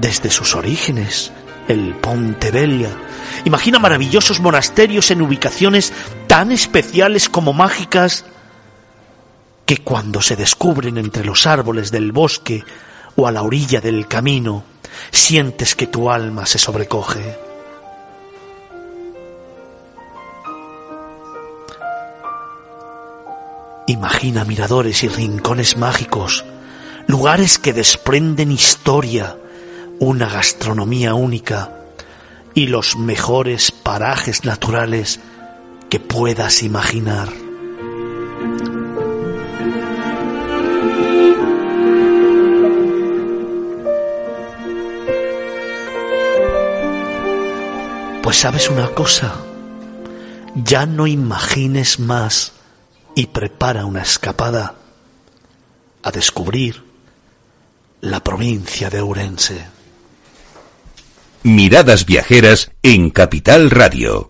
desde 0.00 0.30
sus 0.30 0.54
orígenes, 0.54 1.30
el 1.68 1.94
Ponte 1.96 2.50
Vella. 2.50 2.88
Imagina 3.44 3.78
maravillosos 3.78 4.40
monasterios 4.40 5.10
en 5.10 5.20
ubicaciones 5.20 5.92
tan 6.26 6.52
especiales 6.52 7.28
como 7.28 7.52
mágicas 7.52 8.24
que 9.66 9.76
cuando 9.76 10.22
se 10.22 10.36
descubren 10.36 10.96
entre 10.96 11.26
los 11.26 11.46
árboles 11.46 11.90
del 11.90 12.12
bosque 12.12 12.64
o 13.14 13.26
a 13.26 13.30
la 13.30 13.42
orilla 13.42 13.82
del 13.82 14.08
camino, 14.08 14.64
sientes 15.10 15.76
que 15.76 15.86
tu 15.86 16.10
alma 16.10 16.46
se 16.46 16.56
sobrecoge. 16.56 17.49
Imagina 23.90 24.44
miradores 24.44 25.02
y 25.02 25.08
rincones 25.08 25.76
mágicos, 25.76 26.44
lugares 27.08 27.58
que 27.58 27.72
desprenden 27.72 28.52
historia, 28.52 29.36
una 29.98 30.28
gastronomía 30.28 31.14
única 31.14 31.72
y 32.54 32.68
los 32.68 32.94
mejores 32.96 33.72
parajes 33.72 34.44
naturales 34.44 35.18
que 35.88 35.98
puedas 35.98 36.62
imaginar. 36.62 37.30
Pues 48.22 48.36
sabes 48.36 48.70
una 48.70 48.86
cosa, 48.90 49.34
ya 50.54 50.86
no 50.86 51.08
imagines 51.08 51.98
más 51.98 52.52
y 53.20 53.26
prepara 53.26 53.84
una 53.84 54.00
escapada 54.00 54.76
a 56.02 56.10
descubrir 56.10 56.82
la 58.00 58.24
provincia 58.24 58.88
de 58.88 59.00
Ourense. 59.00 59.66
Miradas 61.42 62.06
viajeras 62.06 62.70
en 62.82 63.10
Capital 63.10 63.68
Radio. 63.70 64.29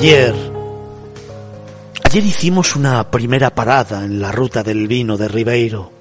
Ayer, 0.00 0.34
ayer 2.04 2.24
hicimos 2.24 2.74
una 2.74 3.10
primera 3.10 3.54
parada 3.54 4.02
en 4.02 4.18
la 4.18 4.32
ruta 4.32 4.62
del 4.62 4.88
vino 4.88 5.18
de 5.18 5.28
Ribeiro. 5.28 5.92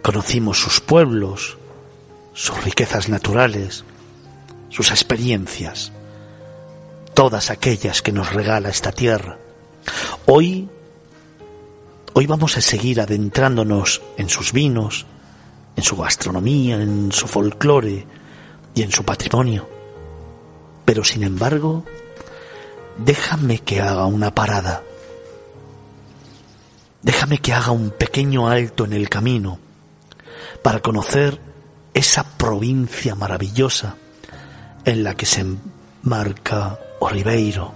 Conocimos 0.00 0.60
sus 0.60 0.80
pueblos, 0.80 1.58
sus 2.34 2.62
riquezas 2.62 3.08
naturales, 3.08 3.82
sus 4.68 4.92
experiencias, 4.92 5.90
todas 7.14 7.50
aquellas 7.50 8.00
que 8.00 8.12
nos 8.12 8.32
regala 8.32 8.68
esta 8.68 8.92
tierra. 8.92 9.38
Hoy, 10.26 10.68
hoy 12.12 12.26
vamos 12.28 12.56
a 12.56 12.60
seguir 12.60 13.00
adentrándonos 13.00 14.02
en 14.16 14.28
sus 14.28 14.52
vinos, 14.52 15.04
en 15.74 15.82
su 15.82 15.96
gastronomía, 15.96 16.76
en 16.76 17.10
su 17.10 17.26
folclore 17.26 18.06
y 18.72 18.82
en 18.82 18.92
su 18.92 19.04
patrimonio. 19.04 19.68
Pero 20.84 21.02
sin 21.02 21.24
embargo, 21.24 21.84
déjame 22.98 23.58
que 23.58 23.80
haga 23.80 24.06
una 24.06 24.34
parada. 24.34 24.82
Déjame 27.02 27.38
que 27.38 27.52
haga 27.52 27.70
un 27.70 27.90
pequeño 27.90 28.48
alto 28.48 28.84
en 28.84 28.92
el 28.92 29.08
camino 29.08 29.58
para 30.62 30.80
conocer 30.80 31.38
esa 31.92 32.24
provincia 32.24 33.14
maravillosa 33.14 33.96
en 34.84 35.04
la 35.04 35.14
que 35.14 35.26
se 35.26 35.44
enmarca 36.02 36.78
Oliveiro. 37.00 37.72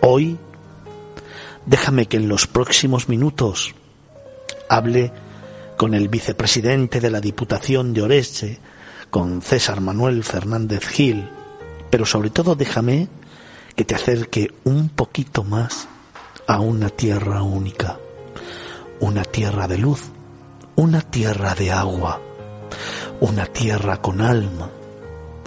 Hoy, 0.00 0.38
déjame 1.66 2.06
que 2.06 2.16
en 2.16 2.28
los 2.28 2.46
próximos 2.46 3.08
minutos 3.08 3.74
hable 4.68 5.12
con 5.76 5.94
el 5.94 6.08
vicepresidente 6.08 7.00
de 7.00 7.10
la 7.10 7.20
Diputación 7.20 7.92
de 7.92 8.02
Orense, 8.02 8.60
con 9.10 9.42
César 9.42 9.80
Manuel 9.80 10.24
Fernández 10.24 10.86
Gil, 10.86 11.28
pero 11.90 12.06
sobre 12.06 12.30
todo 12.30 12.54
déjame 12.54 13.08
que 13.74 13.84
te 13.84 13.94
acerque 13.94 14.54
un 14.64 14.88
poquito 14.88 15.42
más 15.42 15.88
a 16.46 16.60
una 16.60 16.90
tierra 16.90 17.42
única, 17.42 17.98
una 19.00 19.24
tierra 19.24 19.66
de 19.66 19.78
luz, 19.78 20.02
una 20.76 21.00
tierra 21.00 21.54
de 21.54 21.72
agua, 21.72 22.20
una 23.20 23.46
tierra 23.46 23.96
con 23.96 24.20
alma, 24.20 24.70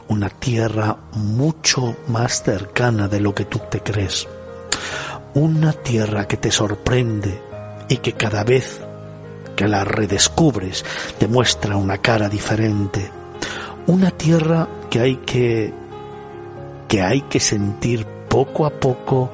una 0.09 0.29
tierra 0.29 0.97
mucho 1.13 1.95
más 2.07 2.43
cercana 2.43 3.07
de 3.07 3.21
lo 3.21 3.33
que 3.33 3.45
tú 3.45 3.61
te 3.69 3.81
crees, 3.81 4.27
una 5.33 5.71
tierra 5.71 6.27
que 6.27 6.37
te 6.37 6.51
sorprende 6.51 7.41
y 7.87 7.97
que 7.97 8.13
cada 8.13 8.43
vez 8.43 8.81
que 9.55 9.67
la 9.67 9.85
redescubres 9.85 10.83
te 11.17 11.27
muestra 11.27 11.77
una 11.77 11.99
cara 11.99 12.27
diferente, 12.27 13.09
una 13.87 14.11
tierra 14.11 14.67
que 14.89 14.99
hay 14.99 15.15
que 15.17 15.73
que 16.87 17.01
hay 17.01 17.21
que 17.23 17.39
sentir 17.39 18.16
poco 18.27 18.65
a 18.65 18.69
poco 18.69 19.29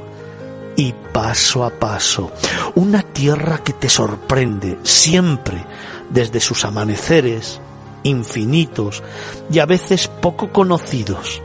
y 0.76 0.94
paso 1.12 1.64
a 1.64 1.70
paso. 1.70 2.32
Una 2.76 3.02
tierra 3.04 3.60
que 3.60 3.74
te 3.74 3.90
sorprende 3.90 4.80
siempre 4.84 5.66
desde 6.10 6.40
sus 6.40 6.66
amaneceres 6.66 7.60
infinitos 8.04 9.04
y 9.52 9.60
a 9.60 9.66
veces 9.66 10.08
poco 10.08 10.52
conocidos 10.52 11.42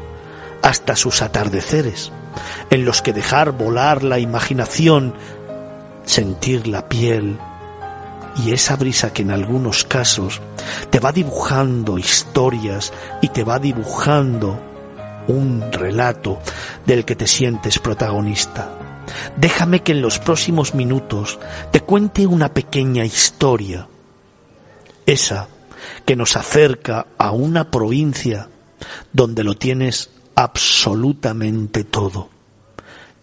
hasta 0.62 0.97
sus 0.97 1.23
atardeceres, 1.23 2.11
en 2.70 2.85
los 2.85 3.01
que 3.01 3.12
dejar 3.12 3.53
volar 3.53 4.03
la 4.03 4.19
imaginación, 4.19 5.15
sentir 6.05 6.66
la 6.66 6.89
piel 6.89 7.39
y 8.45 8.53
esa 8.53 8.77
brisa 8.77 9.12
que 9.12 9.23
en 9.23 9.31
algunos 9.31 9.85
casos 9.85 10.41
te 10.91 11.01
va 11.01 11.12
dibujando 11.12 11.99
historias 11.99 12.93
y 13.23 13.29
te 13.29 13.45
va 13.45 13.59
dibujando 13.59 14.61
un 15.29 15.71
relato 15.71 16.41
del 16.85 17.05
que 17.05 17.17
te 17.17 17.27
sientes 17.27 17.79
protagonista. 17.79 18.71
Déjame 19.37 19.83
que 19.83 19.93
en 19.93 20.03
los 20.03 20.19
próximos 20.19 20.75
minutos 20.75 21.39
te 21.71 21.81
cuente 21.81 22.27
una 22.27 22.53
pequeña 22.53 23.05
historia, 23.05 23.87
esa 25.07 25.49
que 26.05 26.17
nos 26.17 26.37
acerca 26.37 27.07
a 27.17 27.31
una 27.31 27.71
provincia 27.71 28.49
donde 29.13 29.45
lo 29.45 29.55
tienes 29.55 30.11
absolutamente 30.35 31.85
todo. 31.85 32.29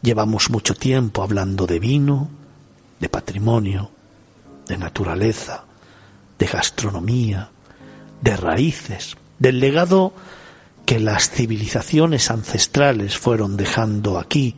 Llevamos 0.02 0.50
mucho 0.50 0.76
tiempo 0.76 1.24
hablando 1.24 1.66
de 1.66 1.80
vino, 1.80 2.30
de 3.00 3.10
patrimonio, 3.10 3.92
de 4.68 4.78
naturaleza, 4.78 5.64
de 6.38 6.46
gastronomía, 6.46 7.50
de 8.22 8.38
raíces, 8.38 9.16
del 9.40 9.60
legado 9.60 10.14
que 10.86 11.00
las 11.00 11.30
civilizaciones 11.30 12.30
ancestrales 12.30 13.18
fueron 13.18 13.58
dejando 13.58 14.20
aquí 14.20 14.56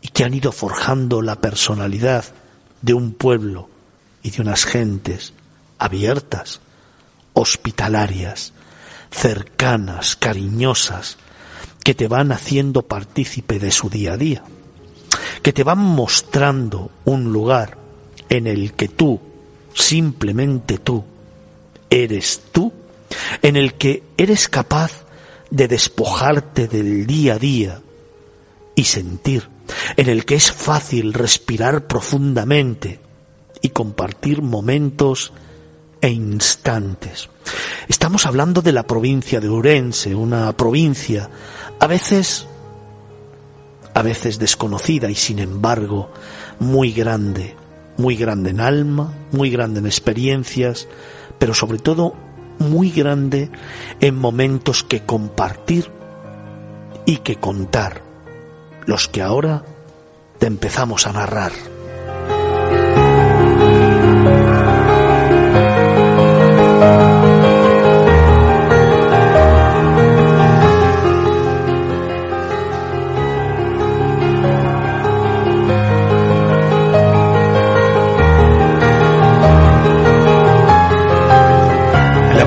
y 0.00 0.08
que 0.08 0.24
han 0.24 0.34
ido 0.34 0.52
forjando 0.52 1.22
la 1.22 1.40
personalidad 1.40 2.24
de 2.82 2.94
un 2.94 3.12
pueblo 3.12 3.68
y 4.22 4.30
de 4.30 4.42
unas 4.42 4.64
gentes 4.64 5.34
abiertas, 5.78 6.60
hospitalarias, 7.34 8.52
cercanas, 9.10 10.16
cariñosas, 10.16 11.18
que 11.84 11.94
te 11.94 12.08
van 12.08 12.32
haciendo 12.32 12.82
partícipe 12.82 13.58
de 13.58 13.70
su 13.70 13.88
día 13.88 14.14
a 14.14 14.16
día, 14.16 14.42
que 15.42 15.52
te 15.52 15.62
van 15.62 15.78
mostrando 15.78 16.90
un 17.04 17.32
lugar 17.32 17.78
en 18.28 18.46
el 18.46 18.72
que 18.72 18.88
tú, 18.88 19.20
simplemente 19.74 20.78
tú, 20.78 21.04
eres 21.90 22.42
tú, 22.50 22.72
en 23.42 23.56
el 23.56 23.74
que 23.74 24.02
eres 24.16 24.48
capaz 24.48 25.05
de 25.56 25.68
despojarte 25.68 26.68
del 26.68 27.06
día 27.06 27.34
a 27.34 27.38
día 27.38 27.80
y 28.74 28.84
sentir, 28.84 29.48
en 29.96 30.10
el 30.10 30.26
que 30.26 30.34
es 30.34 30.52
fácil 30.52 31.14
respirar 31.14 31.86
profundamente 31.86 33.00
y 33.62 33.70
compartir 33.70 34.42
momentos 34.42 35.32
e 36.02 36.10
instantes. 36.10 37.30
Estamos 37.88 38.26
hablando 38.26 38.60
de 38.60 38.72
la 38.72 38.86
provincia 38.86 39.40
de 39.40 39.48
Urense, 39.48 40.14
una 40.14 40.54
provincia 40.54 41.30
a 41.80 41.86
veces, 41.86 42.46
a 43.94 44.02
veces 44.02 44.38
desconocida 44.38 45.08
y 45.10 45.14
sin 45.14 45.38
embargo 45.38 46.10
muy 46.60 46.92
grande, 46.92 47.56
muy 47.96 48.14
grande 48.16 48.50
en 48.50 48.60
alma, 48.60 49.14
muy 49.32 49.48
grande 49.48 49.80
en 49.80 49.86
experiencias, 49.86 50.86
pero 51.38 51.54
sobre 51.54 51.78
todo 51.78 52.25
muy 52.58 52.90
grande 52.90 53.50
en 54.00 54.16
momentos 54.16 54.82
que 54.82 55.02
compartir 55.02 55.90
y 57.04 57.18
que 57.18 57.36
contar, 57.36 58.02
los 58.86 59.08
que 59.08 59.22
ahora 59.22 59.62
te 60.38 60.46
empezamos 60.46 61.06
a 61.06 61.12
narrar. 61.12 61.52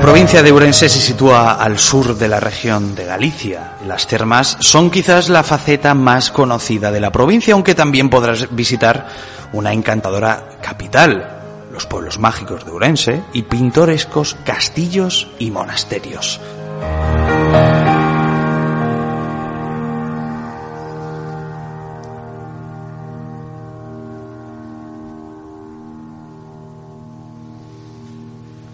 La 0.00 0.06
provincia 0.06 0.42
de 0.42 0.50
Urense 0.50 0.88
se 0.88 0.98
sitúa 0.98 1.52
al 1.52 1.78
sur 1.78 2.16
de 2.16 2.26
la 2.26 2.40
región 2.40 2.94
de 2.94 3.04
Galicia. 3.04 3.74
Las 3.86 4.06
termas 4.06 4.56
son 4.58 4.90
quizás 4.90 5.28
la 5.28 5.42
faceta 5.42 5.92
más 5.92 6.30
conocida 6.30 6.90
de 6.90 7.00
la 7.00 7.12
provincia, 7.12 7.52
aunque 7.52 7.74
también 7.74 8.08
podrás 8.08 8.48
visitar 8.50 9.08
una 9.52 9.74
encantadora 9.74 10.56
capital, 10.62 11.42
los 11.70 11.84
pueblos 11.84 12.18
mágicos 12.18 12.64
de 12.64 12.70
Urense 12.70 13.22
y 13.34 13.42
pintorescos 13.42 14.38
castillos 14.42 15.28
y 15.38 15.50
monasterios. 15.50 16.40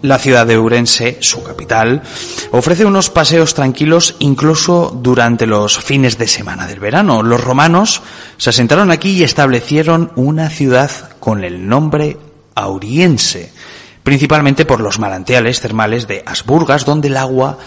La 0.03 0.19
ciudad 0.19 0.45
de 0.45 0.59
Urense, 0.59 1.17
su 1.21 1.43
capital, 1.43 2.03
ofrece 2.51 2.85
unos 2.85 3.09
paseos 3.09 3.55
tranquilos 3.55 4.15
incluso 4.19 4.95
durante 5.01 5.47
los 5.47 5.79
fines 5.79 6.19
de 6.19 6.27
semana 6.27 6.67
del 6.67 6.79
verano. 6.79 7.23
Los 7.23 7.43
romanos 7.43 8.03
se 8.37 8.51
asentaron 8.51 8.91
aquí 8.91 9.11
y 9.11 9.23
establecieron 9.23 10.11
una 10.15 10.49
ciudad 10.49 10.91
con 11.19 11.43
el 11.43 11.67
nombre 11.67 12.17
Auriense, 12.53 13.51
principalmente 14.03 14.65
por 14.65 14.81
los 14.81 14.99
manantiales 14.99 15.61
termales 15.61 16.07
de 16.07 16.23
Asburgas, 16.25 16.85
donde 16.85 17.07
el 17.07 17.17
agua 17.17 17.57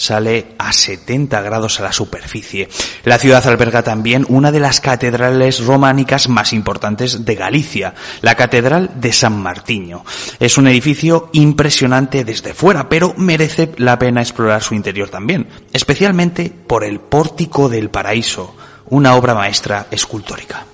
sale 0.00 0.46
a 0.56 0.72
70 0.72 1.42
grados 1.42 1.78
a 1.78 1.82
la 1.82 1.92
superficie. 1.92 2.70
La 3.04 3.18
ciudad 3.18 3.46
alberga 3.46 3.82
también 3.82 4.24
una 4.30 4.50
de 4.50 4.58
las 4.58 4.80
catedrales 4.80 5.62
románicas 5.62 6.30
más 6.30 6.54
importantes 6.54 7.26
de 7.26 7.34
Galicia, 7.34 7.94
la 8.22 8.34
Catedral 8.34 8.92
de 8.94 9.12
San 9.12 9.38
Martiño. 9.42 10.02
Es 10.38 10.56
un 10.56 10.68
edificio 10.68 11.28
impresionante 11.32 12.24
desde 12.24 12.54
fuera, 12.54 12.88
pero 12.88 13.12
merece 13.18 13.72
la 13.76 13.98
pena 13.98 14.22
explorar 14.22 14.62
su 14.62 14.74
interior 14.74 15.10
también, 15.10 15.48
especialmente 15.74 16.50
por 16.66 16.82
el 16.82 16.98
Pórtico 16.98 17.68
del 17.68 17.90
Paraíso, 17.90 18.56
una 18.86 19.16
obra 19.16 19.34
maestra 19.34 19.86
escultórica. 19.90 20.64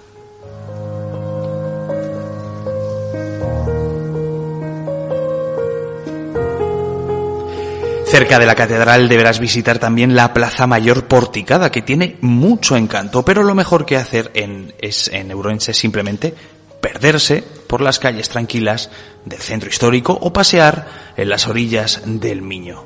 Cerca 8.08 8.38
de 8.38 8.46
la 8.46 8.54
catedral 8.54 9.08
deberás 9.08 9.40
visitar 9.40 9.80
también 9.80 10.14
la 10.14 10.32
Plaza 10.32 10.68
Mayor 10.68 11.06
Porticada, 11.06 11.72
que 11.72 11.82
tiene 11.82 12.16
mucho 12.20 12.76
encanto, 12.76 13.24
pero 13.24 13.42
lo 13.42 13.54
mejor 13.56 13.84
que 13.84 13.96
hacer 13.96 14.30
en, 14.34 14.72
es, 14.80 15.08
en 15.08 15.32
Eurense 15.32 15.74
simplemente 15.74 16.32
perderse 16.80 17.42
por 17.66 17.80
las 17.80 17.98
calles 17.98 18.28
tranquilas 18.28 18.90
del 19.24 19.40
centro 19.40 19.68
histórico 19.68 20.16
o 20.20 20.32
pasear 20.32 20.86
en 21.16 21.28
las 21.28 21.48
orillas 21.48 22.02
del 22.06 22.42
Miño. 22.42 22.84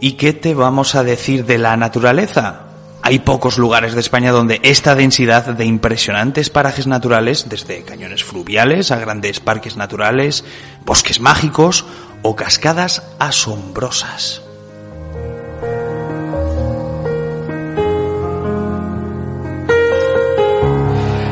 ¿Y 0.00 0.12
qué 0.12 0.32
te 0.32 0.54
vamos 0.54 0.94
a 0.94 1.02
decir 1.02 1.44
de 1.46 1.58
la 1.58 1.76
naturaleza? 1.76 2.60
Hay 3.02 3.18
pocos 3.18 3.58
lugares 3.58 3.94
de 3.94 4.00
España 4.00 4.30
donde 4.30 4.60
esta 4.62 4.94
densidad 4.94 5.44
de 5.46 5.64
impresionantes 5.64 6.48
parajes 6.48 6.86
naturales, 6.86 7.48
desde 7.48 7.82
cañones 7.82 8.22
fluviales 8.22 8.92
a 8.92 8.98
grandes 8.98 9.40
parques 9.40 9.76
naturales, 9.76 10.44
bosques 10.84 11.20
mágicos 11.20 11.84
o 12.22 12.36
cascadas 12.36 13.02
asombrosas. 13.18 14.43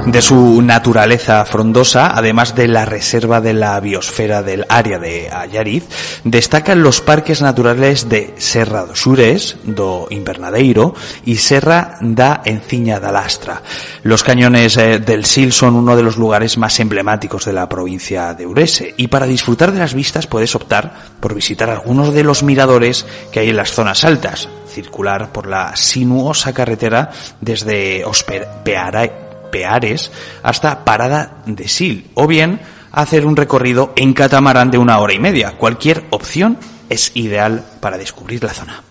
De 0.07 0.21
su 0.21 0.61
naturaleza 0.63 1.45
frondosa, 1.45 2.13
además 2.17 2.55
de 2.55 2.67
la 2.67 2.85
reserva 2.85 3.41
de 3.41 3.55
la 3.55 3.79
biosfera 3.79 4.43
del 4.43 4.67
área 4.69 4.99
de 4.99 5.31
Ayariz, 5.31 5.85
destacan 6.25 6.83
los 6.83 7.01
parques 7.01 7.41
naturales 7.41 8.09
de 8.09 8.35
Serra 8.37 8.85
dos 8.85 8.99
Xures, 8.99 9.57
do 9.65 10.09
Invernadeiro, 10.11 10.95
y 11.25 11.37
Serra 11.37 11.99
da 12.01 12.43
Enciña 12.45 12.99
da 12.99 13.13
Lastra. 13.13 13.63
Los 14.03 14.25
cañones 14.25 14.77
eh, 14.77 14.99
del 14.99 15.25
Sil 15.25 15.53
son 15.53 15.77
uno 15.77 15.97
de 15.97 16.03
los 16.03 16.17
lugares 16.17 16.59
más 16.59 16.81
emblemáticos 16.81 17.45
de 17.45 17.53
la 17.53 17.69
provincia 17.69 18.35
de 18.35 18.47
Urese, 18.47 18.95
y 18.97 19.07
para 19.07 19.27
disfrutar 19.27 19.73
de 19.73 19.79
las 19.79 19.95
vistas 19.95 20.27
puedes 20.27 20.55
optar 20.55 20.95
por 21.21 21.35
visitar 21.35 21.71
algunos 21.71 22.13
de 22.13 22.25
los 22.25 22.43
miradores 22.43 23.07
que 23.31 23.41
hay 23.41 23.51
en 23.51 23.57
las 23.57 23.73
zonas 23.73 24.05
altas, 24.05 24.49
circular 24.69 25.33
por 25.33 25.47
la 25.47 25.77
sinuosa 25.77 26.53
carretera 26.53 27.11
desde 27.41 28.05
Ospeara 28.05 29.32
Peares 29.53 30.11
hasta 30.43 30.85
Parada 30.85 31.45
de 31.47 31.69
Sil, 31.71 32.11
o 32.15 32.27
bien 32.27 32.61
hacer 32.91 33.25
un 33.25 33.37
recorrido 33.37 33.93
en 33.95 34.15
catamarán 34.15 34.73
de 34.73 34.79
una 34.79 34.99
hora 34.99 35.13
y 35.13 35.21
media. 35.21 35.57
Cualquier 35.57 36.05
opción 36.11 36.59
es 36.89 37.13
ideal 37.15 37.65
para 37.81 37.99
descubrir 37.99 38.43
la 38.43 38.53
zona. 38.53 38.83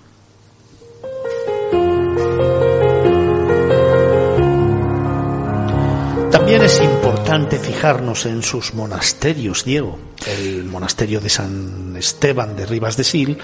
También 6.31 6.63
es 6.63 6.81
importante 6.81 7.59
fijarnos 7.59 8.25
en 8.25 8.41
sus 8.41 8.73
monasterios, 8.73 9.63
Diego. 9.63 9.99
El 10.25 10.65
monasterio 10.65 11.19
de 11.19 11.29
San 11.29 11.95
Esteban 11.97 12.55
de 12.55 12.65
Rivas 12.65 12.97
de 12.97 13.03
Sil 13.05 13.37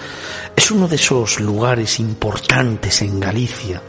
es 0.56 0.72
uno 0.72 0.88
de 0.88 0.96
esos 0.96 1.40
lugares 1.40 2.00
importantes 2.00 3.02
en 3.02 3.20
Galicia 3.20 3.82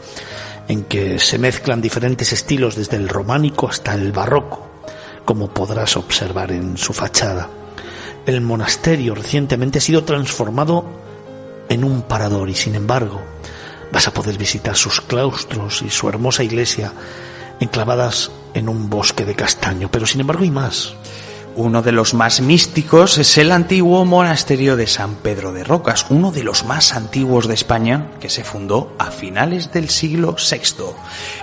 en 0.69 0.83
que 0.83 1.19
se 1.19 1.39
mezclan 1.39 1.81
diferentes 1.81 2.31
estilos 2.31 2.75
desde 2.75 2.95
el 2.95 3.09
románico 3.09 3.67
hasta 3.67 3.95
el 3.95 4.11
barroco, 4.11 4.69
como 5.25 5.49
podrás 5.49 5.97
observar 5.97 6.51
en 6.51 6.77
su 6.77 6.93
fachada. 6.93 7.49
El 8.25 8.41
monasterio 8.41 9.15
recientemente 9.15 9.79
ha 9.79 9.81
sido 9.81 10.03
transformado 10.03 10.85
en 11.69 11.83
un 11.83 12.03
parador 12.03 12.49
y 12.49 12.55
sin 12.55 12.75
embargo 12.75 13.19
vas 13.91 14.07
a 14.07 14.13
poder 14.13 14.37
visitar 14.37 14.75
sus 14.75 15.01
claustros 15.01 15.81
y 15.81 15.89
su 15.89 16.07
hermosa 16.07 16.43
iglesia 16.43 16.93
enclavadas 17.59 18.31
en 18.53 18.69
un 18.69 18.91
bosque 18.91 19.25
de 19.25 19.35
castaño, 19.35 19.89
pero 19.91 20.05
sin 20.05 20.21
embargo 20.21 20.43
hay 20.43 20.51
más. 20.51 20.93
Uno 21.59 21.81
de 21.81 21.91
los 21.91 22.13
más 22.13 22.39
místicos 22.39 23.17
es 23.17 23.37
el 23.37 23.51
antiguo 23.51 24.05
monasterio 24.05 24.77
de 24.77 24.87
San 24.87 25.15
Pedro 25.15 25.51
de 25.51 25.65
Rocas, 25.65 26.05
uno 26.09 26.31
de 26.31 26.41
los 26.41 26.63
más 26.63 26.93
antiguos 26.93 27.49
de 27.49 27.53
España, 27.53 28.11
que 28.21 28.29
se 28.29 28.45
fundó 28.45 28.93
a 28.97 29.11
finales 29.11 29.69
del 29.73 29.89
siglo 29.89 30.37
VI. 30.37 30.85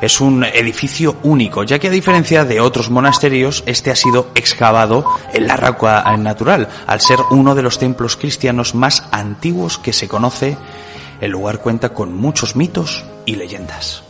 Es 0.00 0.22
un 0.22 0.42
edificio 0.42 1.16
único, 1.22 1.64
ya 1.64 1.78
que 1.78 1.88
a 1.88 1.90
diferencia 1.90 2.46
de 2.46 2.60
otros 2.62 2.88
monasterios, 2.88 3.62
este 3.66 3.90
ha 3.90 3.94
sido 3.94 4.30
excavado 4.34 5.04
en 5.34 5.46
la 5.46 5.58
roca 5.58 6.02
natural, 6.16 6.70
al 6.86 7.02
ser 7.02 7.18
uno 7.30 7.54
de 7.54 7.62
los 7.62 7.78
templos 7.78 8.16
cristianos 8.16 8.74
más 8.74 9.04
antiguos 9.10 9.76
que 9.76 9.92
se 9.92 10.08
conoce. 10.08 10.56
El 11.20 11.32
lugar 11.32 11.58
cuenta 11.60 11.90
con 11.90 12.14
muchos 12.14 12.56
mitos 12.56 13.04
y 13.26 13.36
leyendas. 13.36 14.05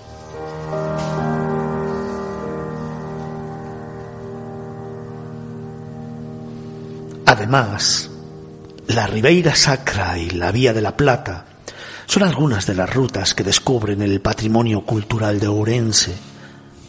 Además, 7.27 8.09
la 8.87 9.09
Ribeira 9.09 9.57
Sacra 9.57 10.17
y 10.17 10.31
la 10.31 10.53
Vía 10.53 10.73
de 10.73 10.81
la 10.81 10.97
Plata 10.97 11.45
son 12.07 12.23
algunas 12.23 12.67
de 12.67 12.77
las 12.77 12.95
rutas 12.95 13.35
que 13.35 13.43
descubren 13.43 14.01
el 14.01 14.21
patrimonio 14.21 14.83
cultural 14.83 15.41
de 15.41 15.49
Ourense, 15.49 16.15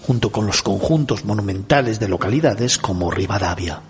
junto 0.04 0.32
con 0.32 0.46
los 0.46 0.62
conjuntos 0.62 1.26
monumentales 1.26 2.00
de 2.00 2.08
localidades 2.08 2.78
como 2.78 3.10
Rivadavia. 3.10 3.82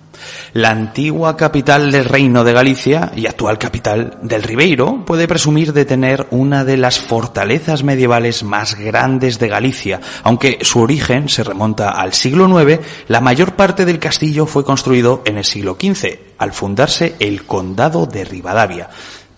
La 0.53 0.69
antigua 0.69 1.37
capital 1.37 1.91
del 1.91 2.05
Reino 2.05 2.43
de 2.43 2.53
Galicia 2.53 3.11
y 3.15 3.27
actual 3.27 3.57
capital 3.57 4.17
del 4.21 4.43
Ribeiro 4.43 5.03
puede 5.05 5.27
presumir 5.27 5.73
de 5.73 5.85
tener 5.85 6.27
una 6.31 6.63
de 6.65 6.77
las 6.77 6.99
fortalezas 6.99 7.83
medievales 7.83 8.43
más 8.43 8.75
grandes 8.75 9.39
de 9.39 9.47
Galicia. 9.47 10.01
Aunque 10.23 10.59
su 10.61 10.79
origen 10.81 11.29
se 11.29 11.43
remonta 11.43 11.89
al 11.89 12.13
siglo 12.13 12.47
IX, 12.61 12.79
la 13.07 13.21
mayor 13.21 13.55
parte 13.55 13.85
del 13.85 13.99
castillo 13.99 14.45
fue 14.45 14.63
construido 14.63 15.21
en 15.25 15.37
el 15.37 15.45
siglo 15.45 15.77
XV, 15.79 16.19
al 16.37 16.53
fundarse 16.53 17.15
el 17.19 17.45
condado 17.45 18.05
de 18.05 18.25
Rivadavia. 18.25 18.89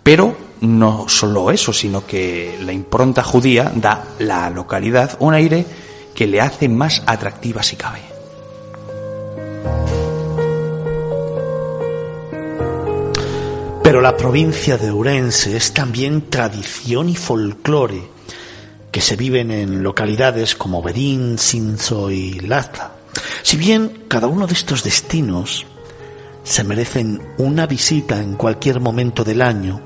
Pero 0.04 0.36
no 0.62 1.08
solo 1.08 1.52
eso, 1.52 1.72
sino 1.74 2.06
que 2.06 2.58
la 2.62 2.74
impronta 2.74 3.24
judía 3.24 3.72
da 3.76 3.92
a 3.94 4.06
la 4.20 4.50
localidad 4.50 5.18
un 5.20 5.34
aire 5.34 5.66
que 6.14 6.28
le 6.28 6.42
hace 6.42 6.68
más 6.68 7.04
atractiva 7.06 7.64
si 7.64 7.76
cabe. 7.76 8.00
Pero 13.84 14.02
la 14.02 14.16
provincia 14.16 14.78
de 14.78 14.92
Ourense 14.92 15.56
es 15.56 15.74
también 15.74 16.30
tradición 16.30 17.10
y 17.10 17.16
folclore 17.16 18.04
que 18.92 19.02
se 19.02 19.16
viven 19.16 19.52
en 19.52 19.84
localidades 19.84 20.56
como 20.56 20.82
Berín, 20.82 21.38
Sinzo 21.38 22.12
y 22.12 22.40
Laza. 22.40 22.92
Si 23.44 23.58
bien 23.58 24.04
cada 24.08 24.28
uno 24.28 24.48
de 24.48 24.54
estos 24.54 24.84
destinos 24.84 25.66
se 26.44 26.64
merecen 26.64 27.22
una 27.38 27.68
visita 27.68 28.22
en 28.22 28.36
cualquier 28.36 28.80
momento 28.80 29.24
del 29.24 29.42
año, 29.42 29.82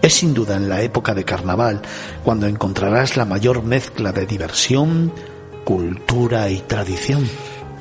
es 0.00 0.14
sin 0.14 0.34
duda 0.34 0.56
en 0.56 0.68
la 0.68 0.82
época 0.82 1.14
de 1.14 1.24
carnaval 1.24 1.82
cuando 2.24 2.46
encontrarás 2.46 3.16
la 3.16 3.24
mayor 3.24 3.62
mezcla 3.62 4.12
de 4.12 4.26
diversión, 4.26 5.12
cultura 5.64 6.48
y 6.50 6.58
tradición. 6.60 7.28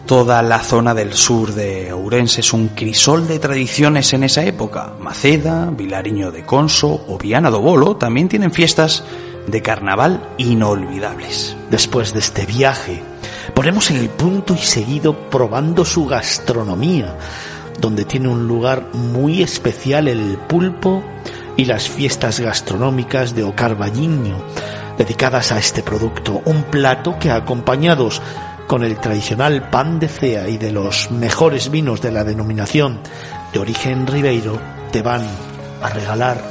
Toda 0.07 0.41
la 0.41 0.61
zona 0.61 0.93
del 0.93 1.13
sur 1.13 1.53
de 1.53 1.91
Ourense 1.91 2.39
es 2.39 2.53
un 2.53 2.69
crisol 2.69 3.27
de 3.27 3.39
tradiciones 3.39 4.13
en 4.13 4.23
esa 4.23 4.41
época. 4.45 4.93
Maceda, 5.01 5.69
Vilariño 5.69 6.31
de 6.31 6.45
Conso 6.45 7.03
o 7.09 7.17
Viana 7.17 7.49
do 7.49 7.59
Bolo 7.59 7.97
también 7.97 8.29
tienen 8.29 8.53
fiestas 8.53 9.03
de 9.47 9.61
carnaval 9.61 10.29
inolvidables. 10.37 11.57
Después 11.69 12.13
de 12.13 12.19
este 12.19 12.45
viaje, 12.45 13.03
ponemos 13.53 13.91
en 13.91 13.97
el 13.97 14.07
punto 14.07 14.53
y 14.53 14.63
seguido 14.63 15.29
probando 15.29 15.83
su 15.83 16.05
gastronomía, 16.05 17.17
donde 17.77 18.05
tiene 18.05 18.29
un 18.29 18.47
lugar 18.47 18.87
muy 18.93 19.41
especial 19.41 20.07
el 20.07 20.37
pulpo 20.47 21.03
y 21.57 21.65
las 21.65 21.89
fiestas 21.89 22.39
gastronómicas 22.39 23.35
de 23.35 23.43
Ocarballiño, 23.43 24.37
dedicadas 24.97 25.51
a 25.51 25.59
este 25.59 25.83
producto, 25.83 26.41
un 26.45 26.63
plato 26.63 27.19
que 27.19 27.29
acompañados 27.29 28.21
con 28.67 28.83
el 28.83 28.97
tradicional 28.99 29.69
pan 29.69 29.99
de 29.99 30.09
cea 30.09 30.47
y 30.49 30.57
de 30.57 30.71
los 30.71 31.09
mejores 31.09 31.71
vinos 31.71 32.01
de 32.01 32.11
la 32.11 32.23
denominación 32.23 32.99
de 33.53 33.59
origen 33.59 34.05
ribeiro, 34.05 34.59
te 34.91 35.01
van 35.01 35.25
a 35.81 35.89
regalar 35.89 36.41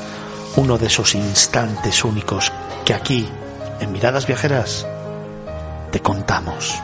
uno 0.56 0.78
de 0.78 0.86
esos 0.86 1.14
instantes 1.14 2.04
únicos 2.04 2.50
que 2.84 2.94
aquí, 2.94 3.28
en 3.80 3.92
Miradas 3.92 4.26
Viajeras, 4.26 4.86
te 5.92 6.00
contamos. 6.00 6.74